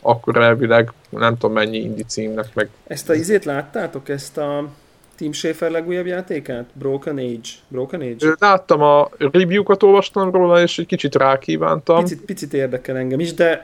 akkor 0.00 0.36
elvileg 0.36 0.92
nem 1.08 1.36
tudom 1.38 1.54
mennyi 1.54 1.78
indi 1.78 2.02
címnek 2.02 2.54
meg. 2.54 2.68
Ezt 2.86 3.08
a 3.08 3.14
izét 3.14 3.44
láttátok? 3.44 4.08
Ezt 4.08 4.38
a 4.38 4.68
Tim 5.16 5.32
Schafer 5.32 5.70
legújabb 5.70 6.06
játékát? 6.06 6.64
Broken 6.72 7.16
Age. 7.16 7.48
Broken 7.68 8.00
Age? 8.00 8.34
Láttam 8.38 8.82
a 8.82 9.08
review-kat, 9.18 9.82
olvastam 9.82 10.30
róla, 10.30 10.62
és 10.62 10.78
egy 10.78 10.86
kicsit 10.86 11.14
rákívántam. 11.14 12.02
Picit, 12.02 12.24
picit 12.24 12.52
érdekel 12.52 12.96
engem 12.96 13.20
is, 13.20 13.34
de 13.34 13.62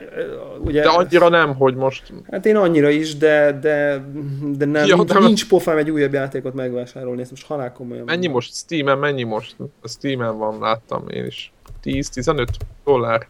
ugye... 0.58 0.82
De 0.82 0.88
annyira 0.88 1.28
nem, 1.28 1.54
hogy 1.54 1.74
most... 1.74 2.12
Hát 2.30 2.46
én 2.46 2.56
annyira 2.56 2.88
is, 2.88 3.16
de, 3.16 3.58
de, 3.60 4.04
de 4.56 4.64
nem, 4.64 4.86
ja, 4.86 4.96
nincs, 4.96 5.12
de... 5.12 5.18
nincs 5.18 5.48
pofám 5.48 5.76
egy 5.76 5.90
újabb 5.90 6.12
játékot 6.12 6.54
megvásárolni, 6.54 7.20
ezt 7.20 7.30
most 7.30 7.46
halál 7.46 7.72
komolyan. 7.72 8.04
Mennyi 8.04 8.16
mondom. 8.16 8.32
most 8.32 8.54
Steam-en, 8.54 8.98
mennyi 8.98 9.22
most? 9.22 9.56
A 9.82 9.88
Steam-en 9.88 10.38
van, 10.38 10.58
láttam 10.58 11.08
én 11.08 11.24
is. 11.24 11.52
10-15 11.84 12.46
dollár 12.84 13.26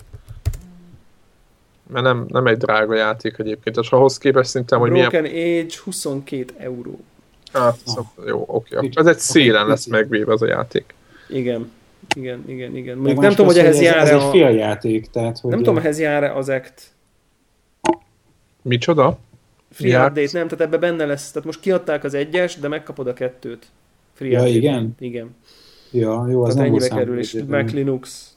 mert 1.92 2.04
nem, 2.04 2.26
nem 2.28 2.46
egy 2.46 2.56
drága 2.56 2.94
játék 2.94 3.38
egyébként, 3.38 3.76
és 3.76 3.90
ahhoz 3.90 4.18
képest 4.18 4.48
szerintem, 4.48 4.78
hogy 4.78 4.90
Broken 4.90 5.22
milyen... 5.22 5.64
Age 5.64 5.74
22 5.84 6.54
euró. 6.58 7.00
Hát, 7.52 7.78
szóval, 7.84 8.12
jó, 8.26 8.44
oké. 8.46 8.76
Okay. 8.76 8.90
Ez 8.94 9.06
egy 9.06 9.18
szélen 9.18 9.66
lesz 9.66 9.86
megvéve 9.86 10.32
az 10.32 10.42
a 10.42 10.46
játék. 10.46 10.94
Igen. 11.28 11.70
Igen, 12.16 12.44
igen, 12.46 12.76
igen. 12.76 12.98
Még 12.98 13.16
nem 13.16 13.30
tudom, 13.30 13.46
hogy 13.46 13.58
ehhez 13.58 13.80
jár 13.80 13.96
Ez, 13.96 14.08
ez 14.08 14.22
egy 14.22 14.30
féljáték, 14.30 15.10
tehát... 15.10 15.38
Hogy 15.38 15.50
nem 15.50 15.58
tudom, 15.58 15.78
ehhez 15.78 15.98
jár 15.98 16.24
az 16.24 16.48
act. 16.48 16.90
Micsoda? 18.62 19.18
Free 19.70 19.90
Jár... 19.90 20.08
update, 20.08 20.38
nem, 20.38 20.48
tehát 20.48 20.64
ebbe 20.64 20.78
benne 20.78 21.04
lesz. 21.04 21.30
Tehát 21.30 21.46
most 21.46 21.60
kiadták 21.60 22.04
az 22.04 22.14
egyes, 22.14 22.56
de 22.56 22.68
megkapod 22.68 23.06
a 23.06 23.12
kettőt. 23.12 23.66
Free 24.12 24.30
ja, 24.30 24.38
update. 24.38 24.56
igen? 24.56 24.96
Igen. 24.98 25.34
Ja, 25.90 26.26
jó, 26.28 26.42
az 26.42 26.54
tehát 26.54 26.70
nem 26.70 26.80
ennyibe 26.80 26.96
kerül, 26.96 27.18
és 27.18 27.42
Mac 27.48 27.72
Linux. 27.72 28.34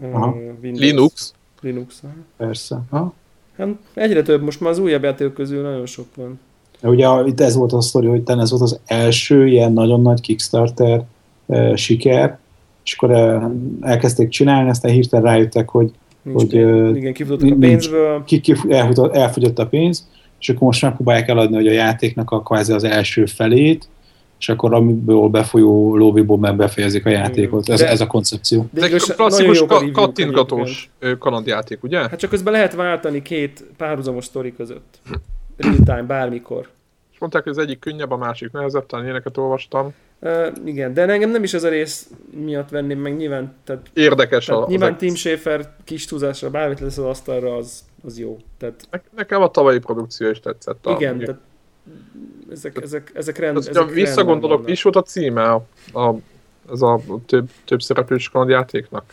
Aha. 0.00 0.26
Uh, 0.26 0.78
Linux? 0.78 1.34
Linux. 1.60 2.00
Aha. 2.02 2.14
Persze. 2.36 2.80
Aha. 2.90 3.14
Hát 3.56 3.68
egyre 3.94 4.22
több, 4.22 4.42
most 4.42 4.60
már 4.60 4.70
az 4.70 4.78
újabb 4.78 5.02
játékok 5.02 5.34
közül 5.34 5.62
nagyon 5.62 5.86
sok 5.86 6.14
van. 6.14 6.40
Ugye 6.82 7.08
itt 7.26 7.40
ez 7.40 7.54
volt 7.54 7.72
a 7.72 7.80
sztori, 7.80 8.06
hogy 8.06 8.22
ez 8.26 8.50
volt 8.50 8.62
az 8.62 8.80
első 8.84 9.46
ilyen 9.46 9.72
nagyon 9.72 10.00
nagy 10.00 10.20
Kickstarter 10.20 11.04
e, 11.48 11.76
siker, 11.76 12.38
és 12.84 12.94
akkor 12.94 13.10
e, 13.10 13.50
elkezdték 13.80 14.28
csinálni, 14.28 14.70
aztán 14.70 14.92
hirtelen 14.92 15.24
rájöttek, 15.24 15.68
hogy 15.68 15.92
Nincs 16.22 16.40
hogy, 16.40 16.48
pénz. 16.48 16.96
Igen, 16.96 17.12
kifutottak 17.12 17.50
a 17.50 17.56
pénzből. 17.58 18.24
Ki, 18.24 18.40
ki, 18.40 18.54
elfogyott, 18.68 19.14
elfogyott 19.14 19.58
a 19.58 19.66
pénz, 19.66 20.08
és 20.40 20.48
akkor 20.48 20.62
most 20.62 20.82
megpróbálják 20.82 21.28
eladni 21.28 21.54
hogy 21.54 21.66
a 21.66 21.72
játéknak 21.72 22.30
a 22.30 22.42
kvázi 22.42 22.72
az 22.72 22.84
első 22.84 23.26
felét, 23.26 23.88
és 24.38 24.48
akkor 24.48 24.74
amiből 24.74 25.28
befolyó 25.28 25.96
lóviból 25.96 26.38
meg 26.38 26.56
befejezik 26.56 27.06
a 27.06 27.08
játékot. 27.08 27.68
Ez, 27.68 27.80
de, 27.80 27.88
ez 27.88 28.00
a 28.00 28.06
koncepció. 28.06 28.66
De, 28.70 28.88
de 28.88 28.98
klasszikus 29.16 29.64
ka- 29.66 29.90
kattintgatós 29.90 30.90
kalandjáték, 31.18 31.82
ugye? 31.82 31.98
Hát 31.98 32.18
csak 32.18 32.30
közben 32.30 32.52
lehet 32.52 32.74
váltani 32.74 33.22
két 33.22 33.64
párhuzamos 33.76 34.24
sztori 34.24 34.54
között 34.56 35.00
real 35.56 35.76
time, 35.84 36.02
bármikor. 36.02 36.68
És 37.12 37.18
mondták, 37.18 37.42
hogy 37.42 37.52
az 37.52 37.58
egyik 37.58 37.78
könnyebb, 37.78 38.10
a 38.10 38.16
másik 38.16 38.52
nehezebb, 38.52 38.86
talán 38.86 39.04
ilyeneket 39.04 39.36
olvastam. 39.36 39.94
Uh, 40.20 40.46
igen, 40.64 40.94
de 40.94 41.08
engem 41.08 41.30
nem 41.30 41.42
is 41.42 41.54
ez 41.54 41.64
a 41.64 41.68
rész 41.68 42.10
miatt 42.30 42.68
venném 42.68 42.98
meg 42.98 43.16
nyilván. 43.16 43.54
Tehát, 43.64 43.90
Érdekes 43.92 44.44
tehát 44.44 44.62
a, 44.62 44.66
Nyilván 44.68 44.96
Tim 44.96 45.14
Schafer 45.14 45.74
kis 45.84 46.04
túlzásra 46.04 46.50
bármit 46.50 46.80
lesz 46.80 46.98
az 46.98 47.04
asztalra, 47.04 47.56
az, 47.56 47.84
az 48.04 48.18
jó. 48.18 48.38
Tehát, 48.58 48.86
ne, 48.90 49.00
nekem 49.16 49.42
a 49.42 49.50
tavalyi 49.50 49.78
produkció 49.78 50.28
is 50.28 50.40
tetszett. 50.40 50.86
Igen, 50.96 51.20
a, 51.20 51.24
tehát 51.24 51.40
ezek, 52.50 52.78
ezek, 52.82 53.10
ezek 53.14 53.38
rend, 53.38 53.56
ezek 53.56 53.90
visszagondolok, 53.90 54.70
is 54.70 54.82
volt 54.82 54.96
a 54.96 55.02
címe 55.02 55.42
a, 55.42 55.64
a 56.00 56.14
Ez 56.72 56.82
a 56.82 57.00
több, 57.26 57.50
több 57.64 57.82
szereplős 57.82 58.28
kalandjátéknak? 58.28 59.04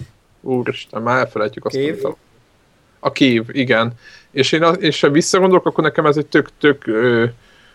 Úristen, 0.42 1.02
már 1.02 1.20
elfelejtjük 1.20 1.66
azt, 1.66 1.76
Kév? 1.76 2.06
amit 2.06 2.18
a 3.00 3.12
Kév, 3.12 3.46
igen. 3.52 3.94
És 4.32 4.52
én 4.52 4.64
és 4.80 5.02
ha 5.02 5.10
visszagondolok, 5.10 5.66
akkor 5.66 5.84
nekem 5.84 6.06
ez 6.06 6.18
egy 6.18 6.26
tök, 6.28 6.50
tök 6.60 6.88
ö, 6.88 7.26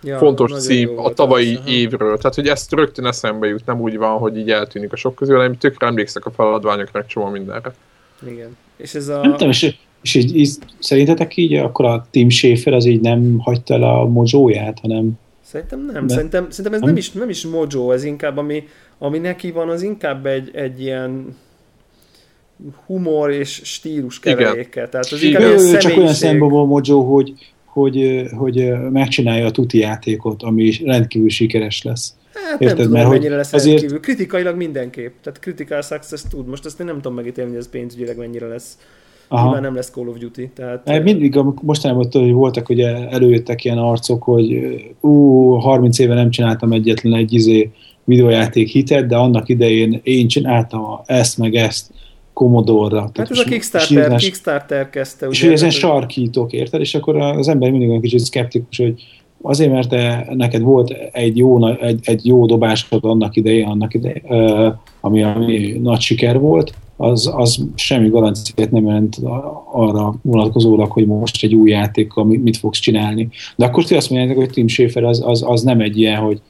Ja, 0.03 0.19
fontos 0.19 0.53
cím 0.53 0.99
a 0.99 1.13
tavalyi 1.13 1.55
az, 1.55 1.61
aha. 1.61 1.71
évről. 1.71 2.17
Tehát, 2.17 2.35
hogy 2.35 2.49
ezt 2.49 2.73
rögtön 2.73 3.07
eszembe 3.07 3.47
jut, 3.47 3.67
nem 3.67 3.81
úgy 3.81 3.97
van, 3.97 4.19
hogy 4.19 4.37
így 4.37 4.51
eltűnik 4.51 4.93
a 4.93 4.97
sok 4.97 5.15
közül, 5.15 5.37
hanem 5.37 5.59
tökre 5.59 5.87
emlékszek 5.87 6.27
a 6.27 6.31
feladványokra, 6.31 6.91
meg 6.99 7.07
csomó 7.07 7.29
mindenre. 7.29 7.75
Igen. 8.27 8.57
És 8.77 8.95
ez 8.95 9.07
Nem 9.07 9.19
a... 9.19 9.31
tudom, 9.31 9.49
és, 9.49 9.75
és 10.03 10.15
így, 10.15 10.37
így, 10.37 10.51
szerintetek 10.79 11.37
így 11.37 11.55
akkor 11.55 11.85
a 11.85 12.07
Tim 12.11 12.29
Schafer 12.29 12.73
az 12.73 12.85
így 12.85 13.01
nem 13.01 13.39
hagyta 13.39 13.75
el 13.75 13.83
a 13.83 14.05
mojóját, 14.05 14.79
hanem 14.81 15.13
Szerintem 15.41 15.91
nem. 15.93 16.07
De- 16.07 16.15
Szerintem, 16.15 16.47
szerintem 16.51 16.73
ez 16.73 16.81
Nem? 16.81 16.89
nem 16.89 16.97
is, 16.97 17.11
nem 17.13 17.29
is 17.29 17.47
mojo, 17.47 17.91
ez 17.93 18.05
inkább, 18.05 18.37
ami, 18.37 18.69
ami 18.99 19.19
neki 19.19 19.51
van, 19.51 19.69
az 19.69 19.83
inkább 19.83 20.27
egy, 20.27 20.51
egy 20.53 20.81
ilyen 20.81 21.37
humor 22.87 23.31
és 23.31 23.61
stílus 23.65 24.21
keveréke. 24.21 24.89
Tehát 24.89 25.07
az 25.13 25.23
Igen. 25.23 25.43
Ő, 25.43 25.47
ő 25.47 25.57
csak 25.57 25.67
olyan 25.67 25.79
személyiség. 25.83 26.15
szempontból 26.15 26.67
Mojo, 26.67 27.01
hogy, 27.03 27.33
hogy, 27.65 28.25
hogy 28.37 28.73
megcsinálja 28.91 29.47
a 29.47 29.51
tuti 29.51 29.79
játékot, 29.79 30.43
ami 30.43 30.73
rendkívül 30.85 31.29
sikeres 31.29 31.83
lesz. 31.83 32.15
Hát 32.35 32.61
Érted, 32.61 32.67
nem 32.67 32.77
tudom, 32.77 32.93
mert 32.93 33.07
hogy 33.07 33.17
mennyire 33.19 33.37
lesz 33.37 33.53
azért- 33.53 33.69
rendkívül. 33.69 34.01
Kritikailag 34.01 34.57
mindenképp. 34.57 35.13
Tehát 35.23 35.39
critical 35.41 35.83
success 35.83 36.23
tud. 36.31 36.47
Most 36.49 36.65
azt 36.65 36.81
én 36.81 36.87
nem 36.87 36.95
tudom 36.95 37.15
megítélni, 37.15 37.51
hogy 37.51 37.59
ez 37.59 37.69
pénzügyileg 37.69 38.17
mennyire 38.17 38.47
lesz. 38.47 38.79
Aha. 39.29 39.43
Nyilván 39.45 39.63
nem 39.63 39.75
lesz 39.75 39.91
Call 39.91 40.07
of 40.07 40.19
Duty. 40.19 40.51
Tehát, 40.55 40.85
Mert 40.87 41.05
Mindig, 41.05 41.39
mostanában 41.63 42.09
hogy 42.11 42.33
voltak, 42.33 42.69
ugye 42.69 43.09
előjöttek 43.09 43.65
ilyen 43.65 43.79
arcok, 43.79 44.23
hogy 44.23 44.75
ú, 45.01 45.51
30 45.51 45.99
éve 45.99 46.15
nem 46.15 46.31
csináltam 46.31 46.73
egyetlen 46.73 47.15
egy 47.15 47.33
izé 47.33 47.71
videójáték 48.05 48.69
hitet, 48.69 49.07
de 49.07 49.17
annak 49.17 49.49
idején 49.49 50.01
én 50.03 50.29
csináltam 50.29 51.01
ezt 51.07 51.39
meg 51.39 51.55
ezt 51.55 51.91
Commodore-ra. 52.35 53.01
hát 53.01 53.31
ez 53.31 53.39
a 53.39 53.45
Kickstarter, 53.45 54.15
Kickstarter 54.15 54.91
kezdte. 54.91 55.27
És 55.27 55.39
ugye, 55.39 55.47
hogy 55.47 55.55
ezen 55.55 55.69
tehát, 55.69 55.85
sarkítok, 55.85 56.53
érted? 56.53 56.81
És 56.81 56.95
akkor 56.95 57.17
az 57.17 57.49
ember 57.49 57.71
mindig 57.71 57.89
olyan 57.89 58.01
kicsit 58.01 58.19
szkeptikus, 58.19 58.77
hogy 58.77 59.03
azért, 59.43 59.71
mert 59.71 59.89
te, 59.89 60.27
neked 60.35 60.63
volt 60.63 60.91
egy 61.13 61.37
jó, 61.37 61.67
egy, 61.67 62.01
egy 62.03 62.27
jó 62.27 62.47
dobásod 62.47 63.05
annak 63.05 63.37
idején, 63.37 63.67
annak 63.67 63.95
idején, 63.95 64.23
ami, 65.01 65.23
ami 65.23 65.79
nagy 65.83 66.01
siker 66.01 66.39
volt, 66.39 66.75
az, 66.97 67.33
az 67.35 67.67
semmi 67.75 68.09
garanciát 68.09 68.71
nem 68.71 68.87
jelent 68.87 69.17
arra 69.73 70.15
vonatkozólag, 70.23 70.91
hogy 70.91 71.07
most 71.07 71.45
egy 71.45 71.55
új 71.55 71.71
játékkal 71.71 72.25
mit, 72.25 72.43
mit 72.43 72.57
fogsz 72.57 72.79
csinálni. 72.79 73.29
De 73.57 73.65
akkor 73.65 73.85
ti 73.85 73.95
azt 73.95 74.11
mondjátok, 74.11 74.37
hogy 74.37 74.51
Tim 74.51 74.69
Schafer 74.69 75.05
az, 75.05 75.23
az, 75.27 75.45
az 75.47 75.63
nem 75.63 75.81
egy 75.81 75.99
ilyen, 75.99 76.21
hogy, 76.21 76.41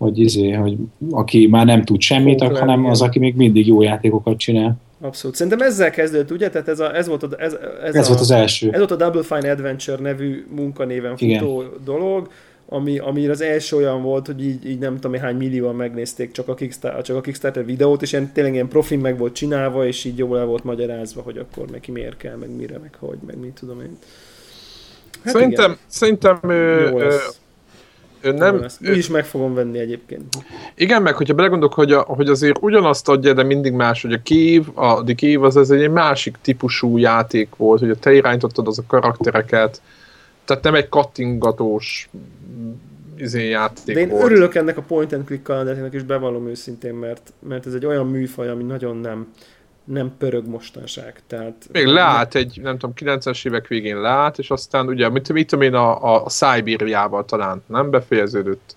hogy, 0.00 0.18
izé, 0.18 0.50
hogy 0.50 0.76
aki 1.10 1.46
már 1.46 1.66
nem 1.66 1.84
tud 1.84 2.00
semmit, 2.00 2.40
lenni, 2.40 2.58
hanem 2.58 2.86
az, 2.86 2.96
igen. 2.96 3.08
aki 3.08 3.18
még 3.18 3.34
mindig 3.36 3.66
jó 3.66 3.82
játékokat 3.82 4.36
csinál. 4.36 4.76
Abszolút. 5.00 5.36
Szerintem 5.36 5.60
ezzel 5.60 5.90
kezdődött, 5.90 6.30
ugye? 6.30 6.50
Tehát 6.50 6.68
ez, 6.68 6.80
a, 6.80 6.96
ez, 6.96 7.08
volt, 7.08 7.22
a, 7.22 7.28
ez, 7.38 7.56
ez, 7.84 7.94
Ez 7.94 8.04
a, 8.04 8.08
volt 8.08 8.20
az 8.20 8.30
első. 8.30 8.70
Ez 8.70 8.78
volt 8.78 8.90
a 8.90 8.96
Double 8.96 9.22
Fine 9.22 9.50
Adventure 9.50 10.02
nevű 10.02 10.46
munkanéven 10.54 11.16
futó 11.16 11.60
Igen. 11.60 11.70
dolog, 11.84 12.30
ami, 12.66 12.98
ami 12.98 13.26
az 13.26 13.40
első 13.40 13.76
olyan 13.76 14.02
volt, 14.02 14.26
hogy 14.26 14.44
így, 14.44 14.68
így 14.68 14.78
nem 14.78 14.98
tudom, 14.98 15.20
hány 15.20 15.36
millióan 15.36 15.74
megnézték 15.74 16.32
csak 16.32 16.48
a, 16.48 16.54
Kickstarter, 16.54 17.02
csak 17.02 17.16
a 17.16 17.20
Kickstarter 17.20 17.64
videót, 17.64 18.02
és 18.02 18.12
ilyen, 18.12 18.32
tényleg 18.32 18.54
ilyen 18.54 18.68
profin 18.68 18.98
meg 18.98 19.18
volt 19.18 19.34
csinálva, 19.34 19.86
és 19.86 20.04
így 20.04 20.18
jól 20.18 20.38
el 20.38 20.46
volt 20.46 20.64
magyarázva, 20.64 21.22
hogy 21.22 21.38
akkor 21.38 21.66
neki 21.66 21.90
miért 21.90 22.16
kell, 22.16 22.36
meg 22.36 22.56
mire, 22.56 22.78
meg 22.78 22.94
hogy, 22.98 23.18
meg 23.26 23.38
mit 23.38 23.52
tudom 23.52 23.80
én. 23.80 23.98
Hát 25.24 25.32
szerintem, 25.32 25.70
igen, 25.70 25.78
szerintem 25.86 26.38
ö, 26.42 26.90
ö, 26.98 27.14
ö, 28.20 28.32
Nem, 28.32 28.60
lesz. 28.60 28.78
Úgy 28.88 28.96
is 28.96 29.08
meg 29.08 29.24
fogom 29.24 29.54
venni 29.54 29.78
egyébként. 29.78 30.24
Igen, 30.74 31.02
meg 31.02 31.14
hogyha 31.14 31.34
belegondolok, 31.34 31.74
hogy, 31.74 31.92
a, 31.92 32.00
hogy 32.00 32.28
azért 32.28 32.58
ugyanazt 32.60 33.08
adja, 33.08 33.32
de 33.32 33.42
mindig 33.42 33.72
más, 33.72 34.02
hogy 34.02 34.12
a 34.12 34.22
Kiev, 34.22 34.64
a 34.74 35.04
The 35.04 35.14
Kiev 35.14 35.42
az 35.42 35.56
ez 35.56 35.70
egy 35.70 35.90
másik 35.90 36.36
típusú 36.42 36.96
játék 36.98 37.48
volt, 37.56 37.80
hogy 37.80 37.98
te 37.98 38.12
irányítottad 38.12 38.66
az 38.66 38.78
a 38.78 38.82
karaktereket, 38.86 39.82
tehát 40.44 40.62
nem 40.62 40.74
egy 40.74 40.88
kattingatós 40.88 42.08
mm, 42.16 42.70
izé 43.16 43.48
játék 43.48 43.94
De 43.94 44.00
én 44.00 44.08
volt. 44.08 44.24
örülök 44.24 44.54
ennek 44.54 44.76
a 44.76 44.82
point 44.82 45.12
and 45.12 45.24
click 45.24 45.42
kalendárinak, 45.42 45.94
és 45.94 46.02
bevallom 46.02 46.48
őszintén, 46.48 46.94
mert, 46.94 47.32
mert 47.48 47.66
ez 47.66 47.74
egy 47.74 47.86
olyan 47.86 48.06
műfaj, 48.06 48.48
ami 48.48 48.62
nagyon 48.62 48.96
nem, 48.96 49.26
nem 49.90 50.16
pörög 50.18 50.46
mostanság. 50.46 51.20
Tehát, 51.26 51.68
Még 51.72 51.86
leállt 51.86 52.34
egy, 52.34 52.60
nem 52.62 52.78
tudom, 52.78 52.94
90-es 52.96 53.46
évek 53.46 53.66
végén 53.66 54.00
leállt, 54.00 54.38
és 54.38 54.50
aztán 54.50 54.86
ugye, 54.86 55.08
mit, 55.08 55.32
mit 55.32 55.48
tudom 55.48 55.64
én, 55.64 55.74
a, 55.74 56.24
a, 56.24 56.28
Szibériával 56.28 57.24
talán 57.24 57.62
nem 57.66 57.90
befejeződött. 57.90 58.76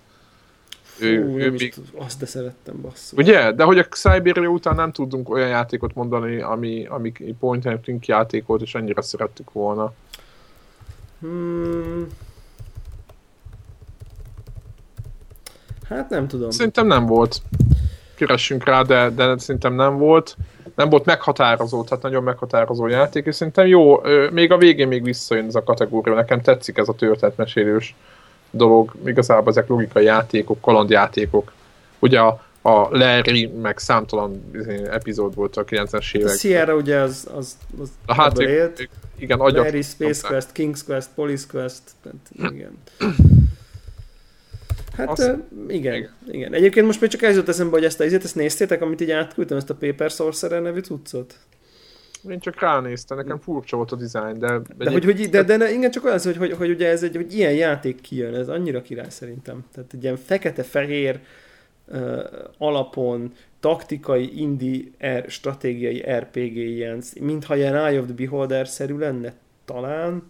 Ő, 1.00 1.22
Fú, 1.22 1.38
ő 1.38 1.54
is 1.54 1.60
még, 1.60 1.74
azt 1.94 2.18
de 2.18 2.26
szerettem, 2.26 2.80
basszus. 2.80 3.18
ugye? 3.18 3.52
De 3.52 3.64
hogy 3.64 3.78
a 3.78 3.86
Siberia 3.90 4.48
után 4.48 4.74
nem 4.74 4.92
tudunk 4.92 5.28
olyan 5.28 5.48
játékot 5.48 5.94
mondani, 5.94 6.40
ami, 6.40 6.86
ami 6.86 7.12
point 7.38 7.66
and 7.66 7.80
click 7.80 8.06
játék 8.06 8.46
volt, 8.46 8.62
és 8.62 8.74
ennyire 8.74 9.02
szerettük 9.02 9.52
volna. 9.52 9.92
Hmm. 11.20 12.06
Hát 15.88 16.10
nem 16.10 16.28
tudom. 16.28 16.50
Szerintem 16.50 16.86
nem 16.86 17.06
volt. 17.06 17.42
Keressünk 18.14 18.64
rá, 18.64 18.82
de, 18.82 19.10
de 19.10 19.38
szerintem 19.38 19.74
nem 19.74 19.96
volt. 19.96 20.36
Nem 20.74 20.88
volt 20.88 21.04
meghatározó, 21.04 21.84
tehát 21.84 22.02
nagyon 22.02 22.22
meghatározó 22.22 22.86
játék, 22.86 23.26
és 23.26 23.34
szerintem 23.34 23.66
jó, 23.66 24.00
még 24.30 24.52
a 24.52 24.56
végén 24.56 24.88
még 24.88 25.02
visszajön 25.02 25.46
ez 25.46 25.54
a 25.54 25.62
kategória. 25.62 26.14
Nekem 26.14 26.40
tetszik 26.40 26.78
ez 26.78 26.88
a 26.88 26.92
történetmesélős 26.94 27.94
dolog. 28.50 28.94
Igazából 29.06 29.50
ezek 29.50 29.68
logikai 29.68 30.04
játékok, 30.04 30.60
kalandjátékok. 30.60 31.52
Ugye 31.98 32.20
a, 32.20 32.42
a 32.62 32.88
Larry, 32.90 33.46
meg 33.46 33.78
számtalan 33.78 34.50
izé, 34.54 34.88
epizód 34.90 35.34
volt 35.34 35.56
a 35.56 35.64
90-es 35.64 36.14
a 36.14 36.18
évek. 36.18 36.36
Sierra 36.36 36.74
ugye 36.74 36.98
az, 36.98 37.28
az, 37.36 37.56
az 37.80 37.88
A 38.06 38.14
hát 38.14 38.38
élt. 38.38 38.88
igen, 39.18 39.40
agyak. 39.40 39.64
Larry, 39.64 39.82
Space 39.82 40.28
Quest, 40.28 40.48
King's 40.54 40.80
Quest, 40.86 41.08
Police 41.14 41.46
Quest, 41.50 41.82
igen. 42.32 42.78
Hát 44.96 45.08
Azt- 45.08 45.20
Azt, 45.20 45.38
igen, 45.68 45.94
igen, 45.94 46.10
igen. 46.26 46.52
Egyébként 46.54 46.86
most 46.86 47.00
még 47.00 47.10
csak 47.10 47.22
ez 47.22 47.36
jut 47.36 47.48
eszembe, 47.48 47.72
hogy 47.76 47.84
ezt 47.84 48.00
a 48.00 48.04
izét, 48.04 48.24
ezt 48.24 48.34
néztétek, 48.34 48.82
amit 48.82 49.00
így 49.00 49.10
átküldtem, 49.10 49.56
ezt 49.56 49.70
a 49.70 49.74
Paper 49.74 50.10
Sorcerer 50.10 50.62
nevű 50.62 50.80
cuccot? 50.80 51.34
Én 52.30 52.38
csak 52.40 52.60
ránéztem, 52.60 53.16
nekem 53.16 53.38
furcsa 53.38 53.76
volt 53.76 53.92
a 53.92 53.96
dizájn, 53.96 54.38
de... 54.38 54.60
De, 54.76 54.90
hogy, 54.90 55.04
hogy, 55.04 55.28
de, 55.28 55.42
de, 55.42 55.56
de 55.56 55.72
igen, 55.72 55.90
csak 55.90 56.04
olyan, 56.04 56.20
hogy, 56.22 56.36
hogy, 56.36 56.52
hogy 56.52 56.70
ugye 56.70 56.88
ez 56.88 57.02
egy, 57.02 57.16
hogy 57.16 57.34
ilyen 57.34 57.52
játék 57.52 58.00
kijön, 58.00 58.34
ez 58.34 58.48
annyira 58.48 58.82
király 58.82 59.10
szerintem. 59.10 59.64
Tehát 59.74 59.92
egy 59.92 60.02
ilyen 60.02 60.16
fekete-fehér 60.16 61.20
uh, 61.86 62.18
alapon 62.58 63.32
taktikai, 63.60 64.40
indie, 64.40 64.82
er, 64.98 65.24
stratégiai 65.28 66.04
RPG 66.18 66.56
ilyen, 66.56 67.02
mintha 67.20 67.56
ilyen 67.56 67.76
Eye 67.76 68.00
of 68.00 68.04
the 68.06 68.14
Beholder-szerű 68.14 68.98
lenne 68.98 69.32
talán, 69.64 70.22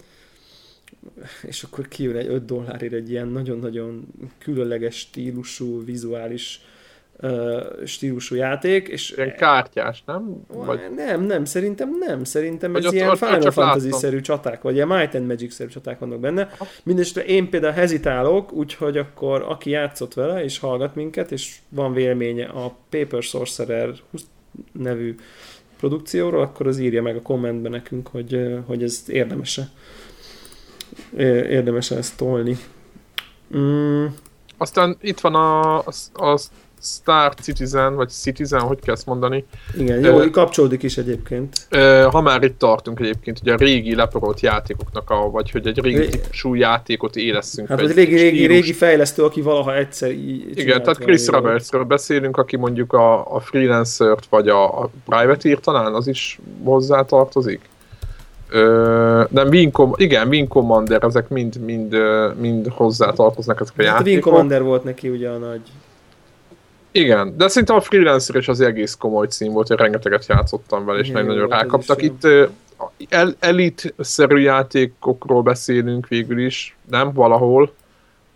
és 1.42 1.62
akkor 1.62 1.88
kijön 1.88 2.16
egy 2.16 2.26
5 2.26 2.44
dollárért 2.44 2.92
egy 2.92 3.10
ilyen 3.10 3.28
nagyon-nagyon 3.28 4.06
különleges 4.38 4.96
stílusú, 4.96 5.84
vizuális 5.84 6.60
uh, 7.20 7.84
stílusú 7.84 8.34
játék, 8.34 8.88
és 8.88 9.10
Ilyen 9.16 9.36
kártyás, 9.36 10.02
nem? 10.06 10.44
vagy... 10.48 10.80
Nem, 10.96 11.22
nem, 11.22 11.44
szerintem 11.44 11.96
nem. 11.98 12.24
Szerintem 12.24 12.72
Vagy 12.72 12.80
ez 12.80 12.86
ott- 12.86 12.94
ilyen 12.94 13.08
ott 13.08 13.18
Final 13.18 13.50
Fantasy-szerű 13.50 14.20
csaták, 14.20 14.62
vagy 14.62 14.74
ilyen 14.74 14.88
Might 14.88 15.14
and 15.14 15.26
Magic-szerű 15.26 15.70
csaták 15.70 15.98
vannak 15.98 16.20
benne. 16.20 16.50
Mindenesetre 16.82 17.24
én 17.24 17.48
például 17.50 17.72
hezitálok, 17.72 18.52
úgyhogy 18.52 18.96
akkor 18.96 19.42
aki 19.42 19.70
játszott 19.70 20.14
vele, 20.14 20.44
és 20.44 20.58
hallgat 20.58 20.94
minket, 20.94 21.32
és 21.32 21.56
van 21.68 21.92
véleménye 21.92 22.46
a 22.46 22.76
Paper 22.90 23.22
Sorcerer 23.22 23.94
20 24.10 24.22
nevű 24.72 25.14
produkcióról, 25.76 26.40
akkor 26.42 26.66
az 26.66 26.78
írja 26.78 27.02
meg 27.02 27.16
a 27.16 27.22
kommentben 27.22 27.70
nekünk, 27.70 28.08
hogy, 28.08 28.58
hogy 28.66 28.82
ez 28.82 29.04
érdemese. 29.06 29.68
Ö, 31.16 31.22
Érdemese 31.44 31.96
ezt 31.96 32.16
tolni. 32.16 32.56
Mm, 33.56 34.04
Aztán 34.56 34.96
itt 35.00 35.20
van 35.20 35.34
a, 35.34 35.78
a, 35.78 35.84
a 36.14 36.38
Star 36.82 37.34
Citizen, 37.34 37.94
vagy 37.94 38.08
Citizen, 38.08 38.60
hogy 38.60 38.78
kell 38.80 38.94
ezt 38.94 39.06
mondani. 39.06 39.44
igen, 39.78 40.04
jó, 40.04 40.18
Ö, 40.18 40.30
kapcsolódik 40.30 40.82
is 40.82 40.96
egyébként. 40.98 41.66
Ö, 41.70 42.06
Ha 42.10 42.20
már 42.20 42.42
itt 42.42 42.58
tartunk 42.58 43.00
egyébként, 43.00 43.38
ugye 43.42 43.52
a 43.52 43.56
régi 43.56 43.94
leporolt 43.94 44.40
játékoknak, 44.40 45.10
a, 45.10 45.30
vagy 45.30 45.50
hogy 45.50 45.66
egy 45.66 45.80
régi 45.80 45.96
Ré- 45.98 46.10
típusú 46.10 46.54
játékot 46.54 47.16
élesszünk. 47.16 47.68
Hát 47.68 47.80
egy 47.80 47.92
régi, 47.92 48.16
régi, 48.16 48.46
régi 48.46 48.72
fejlesztő, 48.72 49.22
aki 49.24 49.40
valaha 49.40 49.76
egyszer 49.76 50.10
így 50.10 50.58
Igen, 50.58 50.82
tehát 50.82 50.98
Chris 50.98 51.26
Robertsről 51.26 51.84
beszélünk, 51.84 52.36
aki 52.36 52.56
mondjuk 52.56 52.92
a, 52.92 53.34
a 53.34 53.40
freelancer-t, 53.40 54.26
vagy 54.26 54.48
a, 54.48 54.82
a 54.82 54.90
private 55.04 55.54
talán, 55.56 55.94
az 55.94 56.06
is 56.06 56.38
hozzá 56.64 57.02
tartozik. 57.02 57.60
Ö, 58.48 59.24
de 59.30 59.42
Wing 59.42 59.72
Com- 59.72 59.94
igen, 59.96 60.28
Wing 60.28 60.48
Commander, 60.48 61.02
ezek 61.04 61.28
mind, 61.28 61.60
mind, 61.60 61.96
mind 62.40 62.68
hozzá 62.68 63.10
tartoznak 63.10 63.60
ezek 63.60 63.74
a 63.78 63.82
Hát 63.82 63.92
a 63.92 63.94
Wing 63.94 64.06
játékok. 64.06 64.32
Commander 64.32 64.62
volt 64.62 64.84
neki 64.84 65.08
ugye 65.08 65.28
a 65.28 65.36
nagy... 65.38 65.60
Igen, 66.92 67.36
de 67.36 67.48
szerintem 67.48 67.76
a 67.76 67.80
freelancer 67.80 68.36
is 68.36 68.48
az 68.48 68.60
egész 68.60 68.94
komoly 68.94 69.26
cím 69.26 69.52
volt, 69.52 69.68
hogy 69.68 69.76
rengeteget 69.76 70.26
játszottam 70.26 70.84
vele, 70.84 70.98
és 70.98 71.08
Igen, 71.08 71.26
volt 71.26 71.42
az 71.42 71.48
rákaptak. 71.50 72.02
Itt 72.02 72.26
el, 73.08 73.34
elit-szerű 73.38 74.38
játékokról 74.38 75.42
beszélünk 75.42 76.08
végül 76.08 76.38
is, 76.38 76.76
nem 76.90 77.12
valahol. 77.12 77.72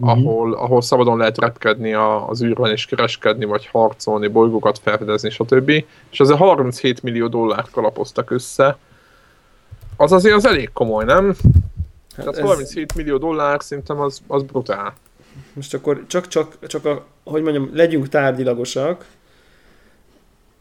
mm-hmm. 0.04 0.10
ahol, 0.26 0.54
ahol 0.54 0.82
szabadon 0.82 1.18
lehet 1.18 1.38
repkedni 1.38 1.94
a, 1.94 2.28
az 2.28 2.42
űrben 2.42 2.70
és 2.70 2.86
kereskedni, 2.86 3.44
vagy 3.44 3.66
harcolni, 3.66 4.28
bolygókat 4.28 4.78
felfedezni, 4.78 5.30
stb. 5.30 5.70
És 6.10 6.20
ezzel 6.20 6.36
37 6.36 7.02
millió 7.02 7.26
dollárt 7.26 7.70
kalapoztak 7.70 8.30
össze. 8.30 8.78
Az 10.00 10.12
azért 10.12 10.34
az 10.34 10.46
elég 10.46 10.72
komoly, 10.72 11.04
nem? 11.04 11.26
Hát 11.26 12.24
Tehát 12.24 12.36
ez... 12.36 12.44
37 12.44 12.94
millió 12.94 13.16
dollár 13.16 13.62
szerintem 13.62 14.00
az, 14.00 14.22
az 14.26 14.42
brutál. 14.42 14.94
Most 15.52 15.74
akkor 15.74 16.04
csak, 16.06 16.28
csak, 16.28 16.66
csak 16.66 16.84
a, 16.84 17.04
hogy 17.24 17.42
mondjam, 17.42 17.70
legyünk 17.72 18.08
tárgyilagosak, 18.08 19.06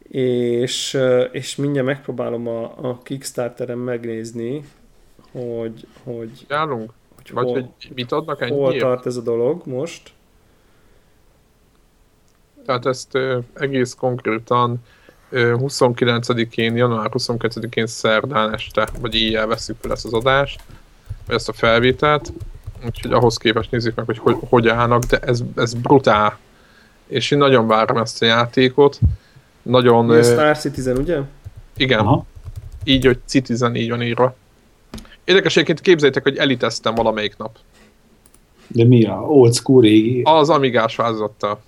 és, 0.08 0.98
és 1.32 1.56
mindjárt 1.56 1.86
megpróbálom 1.86 2.48
a, 2.48 2.88
a 2.88 2.98
Kickstarteren 3.02 3.78
megnézni, 3.78 4.64
hogy, 5.32 5.86
hogy, 6.02 6.46
Járunk? 6.48 6.92
hogy 7.16 7.30
Vagy 7.32 7.44
hol, 7.44 7.52
hogy 7.52 7.92
mit 7.94 8.12
adnak 8.12 8.40
ennyi? 8.40 8.56
Hol 8.56 8.76
tart 8.76 9.06
ez 9.06 9.16
a 9.16 9.20
dolog 9.20 9.66
most? 9.66 10.12
Tehát 12.64 12.86
ezt 12.86 13.14
ö, 13.14 13.38
egész 13.54 13.94
konkrétan 13.94 14.78
29-én, 15.32 16.76
január 16.76 17.10
22-én 17.12 17.86
szerdán 17.86 18.54
este, 18.54 18.88
vagy 19.00 19.14
éjjel 19.14 19.46
veszük 19.46 19.76
fel 19.80 19.92
ezt 19.92 20.04
az 20.04 20.12
adást, 20.12 20.60
vagy 21.26 21.36
ezt 21.36 21.48
a 21.48 21.52
felvételt, 21.52 22.32
úgyhogy 22.86 23.12
ahhoz 23.12 23.36
képest 23.36 23.70
nézzük 23.70 23.94
meg, 23.94 24.06
hogy 24.06 24.18
hogy, 24.18 24.36
hogy 24.48 24.68
állnak, 24.68 25.02
de 25.02 25.18
ez, 25.18 25.40
ez 25.56 25.74
brutál. 25.74 26.38
És 27.06 27.30
én 27.30 27.38
nagyon 27.38 27.66
várom 27.66 27.96
ezt 27.96 28.22
a 28.22 28.26
játékot. 28.26 29.00
Nagyon... 29.62 30.10
A 30.10 30.22
Star 30.22 30.58
Citizen, 30.58 30.96
ugye? 30.96 31.18
Igen. 31.76 31.98
Aha. 31.98 32.26
Így, 32.84 33.04
hogy 33.04 33.18
Citizen 33.24 33.74
így 33.74 33.90
van 33.90 34.02
írva. 34.02 34.34
Érdekességként 35.24 35.80
képzeljétek, 35.80 36.22
hogy 36.22 36.36
eliteztem 36.36 36.94
valamelyik 36.94 37.36
nap. 37.36 37.56
De 38.66 38.84
mi 38.84 39.04
a 39.04 39.14
old 39.14 39.54
school 39.54 39.80
régi? 39.80 40.22
Az 40.24 40.50
Amigás 40.50 40.96
változattal. 40.96 41.60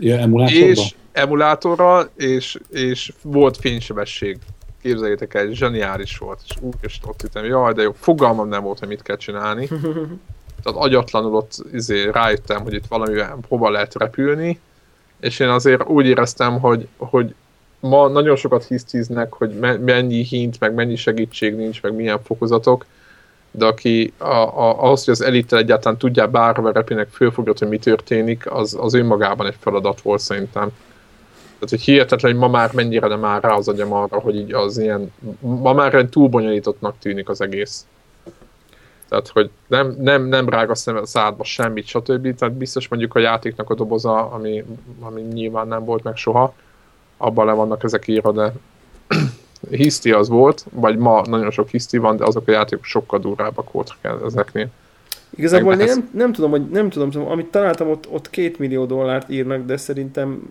Ja, 0.00 0.18
emulátorban? 0.18 0.68
És 0.68 0.94
emulátorral, 1.12 2.10
és, 2.16 2.58
és 2.70 3.12
volt 3.22 3.56
fénysebesség. 3.56 4.38
Képzeljétek 4.82 5.34
el, 5.34 5.48
zseniális 5.52 6.18
volt. 6.18 6.40
És 6.48 6.56
úgy 6.60 6.74
is 6.80 7.00
ott 7.06 7.20
hittem, 7.20 7.44
jaj, 7.44 7.72
de 7.72 7.82
jó, 7.82 7.92
fogalmam 7.92 8.48
nem 8.48 8.62
volt, 8.62 8.78
hogy 8.78 8.88
mit 8.88 9.02
kell 9.02 9.16
csinálni. 9.16 9.68
Tehát 10.62 10.78
agyatlanul 10.78 11.34
ott 11.34 11.52
izé, 11.72 12.08
rájöttem, 12.08 12.62
hogy 12.62 12.74
itt 12.74 12.86
valamivel 12.88 13.38
hova 13.48 13.70
lehet 13.70 13.94
repülni, 13.94 14.60
és 15.20 15.38
én 15.38 15.48
azért 15.48 15.86
úgy 15.86 16.06
éreztem, 16.06 16.60
hogy, 16.60 16.88
hogy 16.96 17.34
ma 17.80 18.08
nagyon 18.08 18.36
sokat 18.36 18.66
hisztiznek, 18.66 19.32
hogy 19.32 19.58
mennyi 19.80 20.22
hint, 20.22 20.60
meg 20.60 20.74
mennyi 20.74 20.96
segítség 20.96 21.54
nincs, 21.54 21.82
meg 21.82 21.94
milyen 21.94 22.22
fokozatok, 22.22 22.86
de 23.58 23.66
aki 23.66 24.12
a, 24.18 24.24
a, 24.24 24.82
ahhoz, 24.82 25.04
hogy 25.04 25.14
az 25.14 25.22
elittel 25.22 25.58
egyáltalán 25.58 25.98
tudja 25.98 26.26
bárhova 26.26 26.72
repének 26.72 27.08
fölfogott, 27.08 27.58
hogy 27.58 27.68
mi 27.68 27.78
történik, 27.78 28.50
az, 28.50 28.76
az 28.80 28.94
önmagában 28.94 29.46
egy 29.46 29.56
feladat 29.60 30.00
volt 30.00 30.20
szerintem. 30.20 30.72
Tehát, 31.52 31.68
hogy 31.68 31.80
hihetetlen, 31.80 32.32
hogy 32.32 32.40
ma 32.40 32.48
már 32.48 32.72
mennyire 32.74 33.06
nem 33.06 33.24
áll 33.24 33.40
rá 33.40 33.50
az 33.50 33.68
agyam 33.68 33.92
arra, 33.92 34.18
hogy 34.18 34.36
így 34.36 34.52
az 34.52 34.78
ilyen, 34.78 35.12
ma 35.40 35.72
már 35.72 35.94
egy 35.94 36.08
túlbonyolítottnak 36.08 36.98
tűnik 36.98 37.28
az 37.28 37.40
egész. 37.40 37.86
Tehát, 39.08 39.28
hogy 39.28 39.50
nem, 39.66 39.94
nem, 39.98 40.24
nem 40.24 40.48
rág 40.48 40.70
a 40.70 40.74
szemed 40.74 41.02
a 41.02 41.06
szádba 41.06 41.44
semmit, 41.44 41.86
stb. 41.86 42.34
Tehát 42.34 42.54
biztos 42.54 42.88
mondjuk 42.88 43.14
a 43.14 43.18
játéknak 43.18 43.70
a 43.70 43.74
doboza, 43.74 44.30
ami, 44.30 44.64
ami 45.00 45.20
nyilván 45.20 45.68
nem 45.68 45.84
volt 45.84 46.02
meg 46.02 46.16
soha, 46.16 46.54
abban 47.16 47.46
le 47.46 47.52
vannak 47.52 47.84
ezek 47.84 48.08
írva, 48.08 48.32
de 48.32 48.52
hiszti 49.70 50.10
az 50.10 50.28
volt, 50.28 50.64
vagy 50.70 50.96
ma 50.96 51.26
nagyon 51.26 51.50
sok 51.50 51.68
hiszti 51.68 51.98
van, 51.98 52.16
de 52.16 52.24
azok 52.24 52.48
a 52.48 52.50
játékok 52.50 52.84
sokkal 52.84 53.18
durvábbak 53.18 53.72
voltak 53.72 53.96
ezeknél. 54.24 54.68
Igazából 55.36 55.72
én 55.72 55.86
nem, 55.86 56.08
nem, 56.12 56.32
tudom, 56.32 56.50
hogy 56.50 56.68
nem 56.68 56.90
tudom, 56.90 57.10
tudom, 57.10 57.28
amit 57.28 57.46
találtam, 57.46 57.90
ott, 57.90 58.08
ott 58.10 58.30
két 58.30 58.58
millió 58.58 58.84
dollárt 58.84 59.30
írnak, 59.30 59.64
de 59.64 59.76
szerintem 59.76 60.50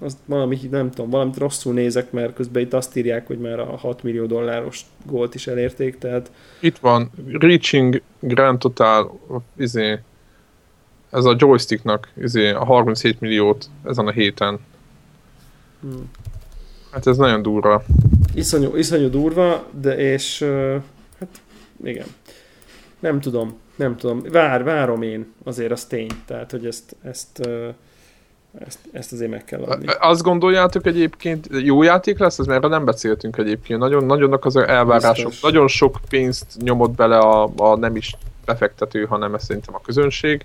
az 0.00 0.16
valami, 0.24 0.58
nem 0.70 0.90
tudom, 0.90 1.10
valamit 1.10 1.36
rosszul 1.36 1.72
nézek, 1.72 2.12
mert 2.12 2.34
közben 2.34 2.62
itt 2.62 2.72
azt 2.72 2.96
írják, 2.96 3.26
hogy 3.26 3.38
már 3.38 3.58
a 3.58 3.76
6 3.76 4.02
millió 4.02 4.26
dolláros 4.26 4.80
gólt 5.06 5.34
is 5.34 5.46
elérték, 5.46 5.98
tehát... 5.98 6.30
Itt 6.60 6.78
van, 6.78 7.10
Reaching 7.32 8.02
Grand 8.20 8.58
Total, 8.58 9.20
izé, 9.56 9.98
ez 11.10 11.24
a 11.24 11.36
joysticknak 11.38 12.08
izé, 12.20 12.50
a 12.50 12.64
37 12.64 13.20
milliót 13.20 13.68
ezen 13.84 14.06
a 14.06 14.10
héten 14.10 14.60
Hmm. 15.80 16.10
Hát 16.96 17.06
ez 17.06 17.16
nagyon 17.16 17.42
durva. 17.42 17.82
Iszonyú, 18.34 18.76
iszonyú 18.76 19.10
durva, 19.10 19.64
de 19.80 19.96
és 19.96 20.44
hát 21.18 21.28
igen. 21.84 22.06
Nem 22.98 23.20
tudom, 23.20 23.58
nem 23.74 23.96
tudom. 23.96 24.22
Vár, 24.32 24.64
várom 24.64 25.02
én, 25.02 25.32
azért 25.44 25.70
az 25.70 25.84
tény. 25.84 26.10
Tehát, 26.26 26.50
hogy 26.50 26.66
ezt, 26.66 26.96
ezt, 27.02 27.48
ezt, 28.58 28.78
ezt 28.92 29.12
azért 29.12 29.30
meg 29.30 29.44
kell 29.44 29.62
adni. 29.62 29.86
Azt 29.98 30.22
gondoljátok 30.22 30.86
egyébként, 30.86 31.48
jó 31.50 31.82
játék 31.82 32.18
lesz, 32.18 32.38
ez 32.38 32.46
mert 32.46 32.68
nem 32.68 32.84
beszéltünk 32.84 33.36
egyébként. 33.36 33.80
Nagyon, 33.80 34.04
nagyonnak 34.04 34.44
az 34.44 34.56
elvárások, 34.56 35.30
Biztos. 35.30 35.50
nagyon 35.52 35.68
sok 35.68 35.98
pénzt 36.08 36.46
nyomott 36.58 36.94
bele 36.94 37.18
a, 37.18 37.50
a 37.56 37.76
nem 37.76 37.96
is 37.96 38.16
befektető, 38.44 39.04
hanem 39.04 39.34
ez 39.34 39.44
szerintem 39.44 39.74
a 39.74 39.80
közönség. 39.80 40.44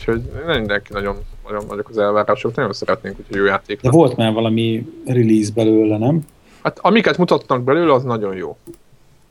Úgyhogy 0.00 0.22
nem 0.46 0.58
mindenki 0.58 0.92
nagyon 0.92 1.16
nagyon 1.48 1.64
nagyok 1.68 1.88
az 1.88 1.98
elvárások, 1.98 2.54
nagyon 2.54 2.72
szeretnénk, 2.72 3.16
hogy 3.16 3.36
jó 3.36 3.44
játék. 3.44 3.80
De 3.80 3.90
volt 3.90 4.16
már 4.16 4.32
valami 4.32 4.86
release 5.06 5.50
belőle, 5.54 5.98
nem? 5.98 6.26
Hát 6.62 6.78
amiket 6.78 7.18
mutatnak 7.18 7.62
belőle, 7.62 7.92
az 7.92 8.02
nagyon 8.02 8.36
jó. 8.36 8.56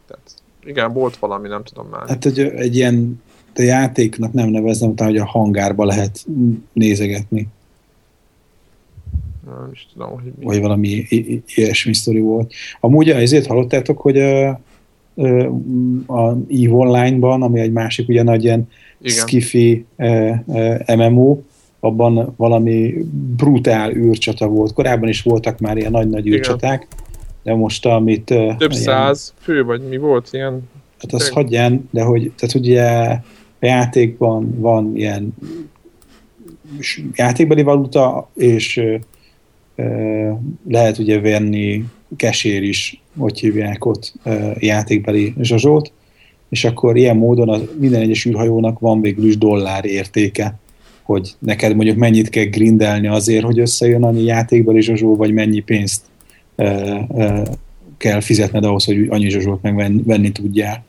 Tehát 0.07 0.31
igen, 0.63 0.93
volt 0.93 1.17
valami, 1.17 1.47
nem 1.47 1.63
tudom 1.63 1.87
már. 1.89 2.07
Hát 2.07 2.25
egy, 2.25 2.39
egy 2.39 2.75
ilyen 2.75 3.21
de 3.53 3.63
játéknak 3.63 4.33
nem 4.33 4.49
nevezem, 4.49 4.89
utána, 4.89 5.09
hogy 5.09 5.19
a 5.19 5.25
hangárba 5.25 5.85
lehet 5.85 6.25
nézegetni. 6.73 7.47
Nem 9.45 9.69
is 9.71 9.87
tudom, 9.93 10.09
hogy 10.09 10.31
mi. 10.39 10.45
Vagy 10.45 10.59
valami 10.61 11.05
ilyesmi 11.55 11.93
sztori 11.93 12.19
volt. 12.19 12.53
Amúgy 12.79 13.09
ezért 13.09 13.45
hallottátok, 13.45 13.97
hogy 13.97 14.17
a, 14.17 14.49
a 16.07 16.31
EVE 16.49 16.71
Online-ban, 16.71 17.41
ami 17.41 17.59
egy 17.59 17.71
másik 17.71 18.09
ugye 18.09 18.23
nagy 18.23 18.43
ilyen 18.43 18.69
Igen. 19.01 19.15
skifi 19.15 19.85
MMO, 20.95 21.37
abban 21.79 22.33
valami 22.37 22.93
brutál 23.37 23.91
űrcsata 23.91 24.47
volt. 24.47 24.73
Korábban 24.73 25.09
is 25.09 25.21
voltak 25.21 25.59
már 25.59 25.77
ilyen 25.77 25.91
nagy-nagy 25.91 26.27
űrcsaták, 26.27 26.87
de 27.43 27.55
most 27.55 27.85
amit... 27.85 28.23
Több 28.23 28.57
ilyen, 28.59 28.71
száz 28.71 29.33
fő, 29.39 29.63
vagy 29.63 29.81
mi 29.81 29.97
volt 29.97 30.29
ilyen? 30.31 30.69
Hát 30.99 31.13
az 31.13 31.29
hagyján, 31.29 31.89
de 31.91 32.03
hogy, 32.03 32.31
tehát 32.37 32.55
ugye 32.55 33.17
játékban 33.59 34.59
van 34.59 34.95
ilyen 34.95 35.33
játékbeli 37.13 37.61
valuta, 37.61 38.29
és 38.35 38.81
ö, 39.75 40.31
lehet 40.67 40.97
ugye 40.97 41.19
venni 41.19 41.85
kesér 42.15 42.63
is, 42.63 43.01
hogy 43.17 43.39
hívják 43.39 43.85
ott 43.85 44.13
játékbeli 44.59 45.33
zsazsót, 45.39 45.91
és 46.49 46.65
akkor 46.65 46.97
ilyen 46.97 47.17
módon 47.17 47.49
a, 47.49 47.59
minden 47.79 48.01
egyes 48.01 48.25
űrhajónak 48.25 48.79
van 48.79 49.01
végül 49.01 49.25
is 49.25 49.37
dollár 49.37 49.85
értéke 49.85 50.59
hogy 51.09 51.35
neked 51.39 51.75
mondjuk 51.75 51.97
mennyit 51.97 52.29
kell 52.29 52.43
grindelni 52.43 53.07
azért, 53.07 53.43
hogy 53.43 53.59
összejön 53.59 54.03
annyi 54.03 54.23
játékból 54.23 54.77
és 54.77 54.85
zsozsó, 54.85 55.15
vagy 55.15 55.33
mennyi 55.33 55.59
pénzt 55.59 56.01
e, 56.55 56.65
e, 57.15 57.43
kell 57.97 58.19
fizetned 58.19 58.63
ahhoz, 58.63 58.85
hogy 58.85 59.07
annyi 59.09 59.29
zsozsót 59.29 59.61
megvenni 59.61 60.31
tudjál. 60.31 60.83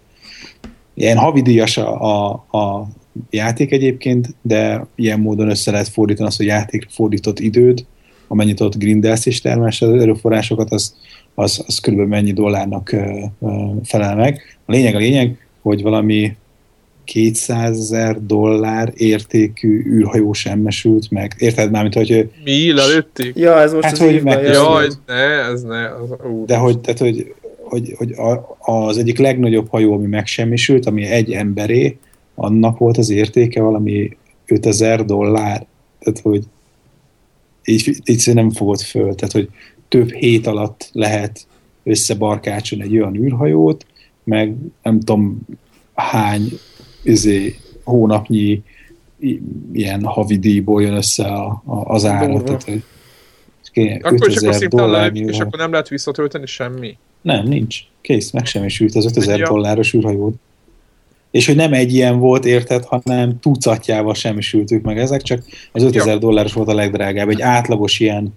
Ilyen 0.95 1.17
havidíjas 1.17 1.77
a, 1.77 2.01
a, 2.01 2.31
a 2.59 2.89
játék 3.31 3.73
egyébként, 3.73 4.35
de 4.43 4.87
ilyen 4.95 5.21
módon 5.21 5.49
össze 5.49 5.71
lehet 5.71 5.89
fordítani 5.89 6.29
azt, 6.29 6.37
hogy 6.37 6.47
játék 6.47 6.87
fordított 6.91 7.39
időd, 7.39 7.85
amennyit 8.29 8.61
ott 8.61 8.79
grindelsz 8.79 9.27
és 9.27 9.41
termels 9.41 9.83
az 9.83 10.01
erőforrásokat, 10.01 10.73
az, 10.73 10.95
az, 11.35 11.65
az 11.67 11.79
körülbelül 11.79 12.13
mennyi 12.13 12.33
dollárnak 12.33 12.97
felel 13.83 14.17
meg. 14.17 14.59
A 14.65 14.73
lényeg 14.73 14.95
a 14.95 14.99
lényeg, 14.99 15.50
hogy 15.63 15.83
valami 15.83 16.37
200 17.05 17.79
ezer 17.79 18.27
dollár 18.27 18.93
értékű 18.97 19.85
űrhajó 19.87 20.33
semmesült 20.33 21.11
meg. 21.11 21.35
Érted 21.39 21.71
már, 21.71 21.83
mint 21.83 21.95
hogy... 21.95 22.31
Mi 22.45 22.73
lelőtték? 22.73 23.37
Ja, 23.37 23.61
ez 23.61 23.73
most 23.73 23.85
hát, 23.85 23.93
az 23.93 23.99
hogy 23.99 24.23
meg, 24.23 24.43
Jaj, 24.43 24.89
ne, 25.07 25.15
ez 25.15 25.63
ne. 25.63 25.95
Az, 25.95 26.09
De 26.47 26.57
hogy, 26.57 26.79
tehát, 26.79 26.99
hogy, 26.99 27.35
hogy, 27.63 27.95
hogy 27.97 28.15
az 28.59 28.99
egyik 28.99 29.19
legnagyobb 29.19 29.69
hajó, 29.69 29.93
ami 29.93 30.07
megsemmisült, 30.07 30.87
ami 30.87 31.05
egy 31.05 31.33
emberé, 31.33 31.97
annak 32.35 32.79
volt 32.79 32.99
az 32.99 33.11
értéke 33.11 33.61
valami 33.61 34.17
5000 34.47 35.05
dollár. 35.05 35.67
Tehát, 35.99 36.21
hogy 36.23 36.45
így, 37.65 37.97
így 38.05 38.31
nem 38.35 38.51
fogod 38.51 38.81
föl. 38.81 39.15
Tehát, 39.15 39.33
hogy 39.33 39.49
több 39.89 40.11
hét 40.13 40.47
alatt 40.47 40.91
lehet 40.93 41.47
összebarkácsolni 41.85 42.85
egy 42.85 42.97
olyan 42.97 43.17
űrhajót, 43.17 43.87
meg 44.25 44.55
nem 44.83 45.01
tudom 45.01 45.41
hány 45.95 46.49
izé, 47.03 47.57
hónapnyi 47.85 48.63
ilyen 49.73 50.05
havidíjból 50.05 50.83
jön 50.83 50.95
össze 50.95 51.25
a, 51.25 51.63
a, 51.65 51.95
az 51.95 52.05
ára. 52.05 52.43
Tehát, 52.43 52.63
hogy 52.63 52.83
akkor 54.03 54.31
csak 54.31 54.49
a 54.49 54.53
szinten 54.53 55.17
és 55.17 55.39
akkor 55.39 55.59
nem 55.59 55.71
lehet 55.71 55.89
visszatölteni 55.89 56.47
semmi? 56.47 56.97
Nem, 57.23 57.47
nincs. 57.47 57.79
Kész, 58.01 58.31
meg 58.31 58.47
sem 58.47 58.65
is 58.65 58.81
ült 58.81 58.95
az 58.95 59.05
5000 59.05 59.41
dolláros 59.41 59.95
űrhajót. 59.95 60.35
és 61.31 61.47
hogy 61.47 61.57
nem 61.57 61.73
egy 61.73 61.95
ilyen 61.95 62.19
volt, 62.19 62.45
érted, 62.45 62.85
hanem 62.85 63.39
tucatjával 63.41 64.15
semmisültük 64.15 64.83
meg 64.83 64.99
ezek, 64.99 65.23
csak 65.23 65.43
az 65.73 65.83
5000 65.83 66.19
dolláros 66.19 66.53
volt 66.53 66.69
a 66.69 66.75
legdrágább. 66.75 67.29
Egy 67.29 67.41
átlagos 67.41 68.01
ilyen, 68.01 68.35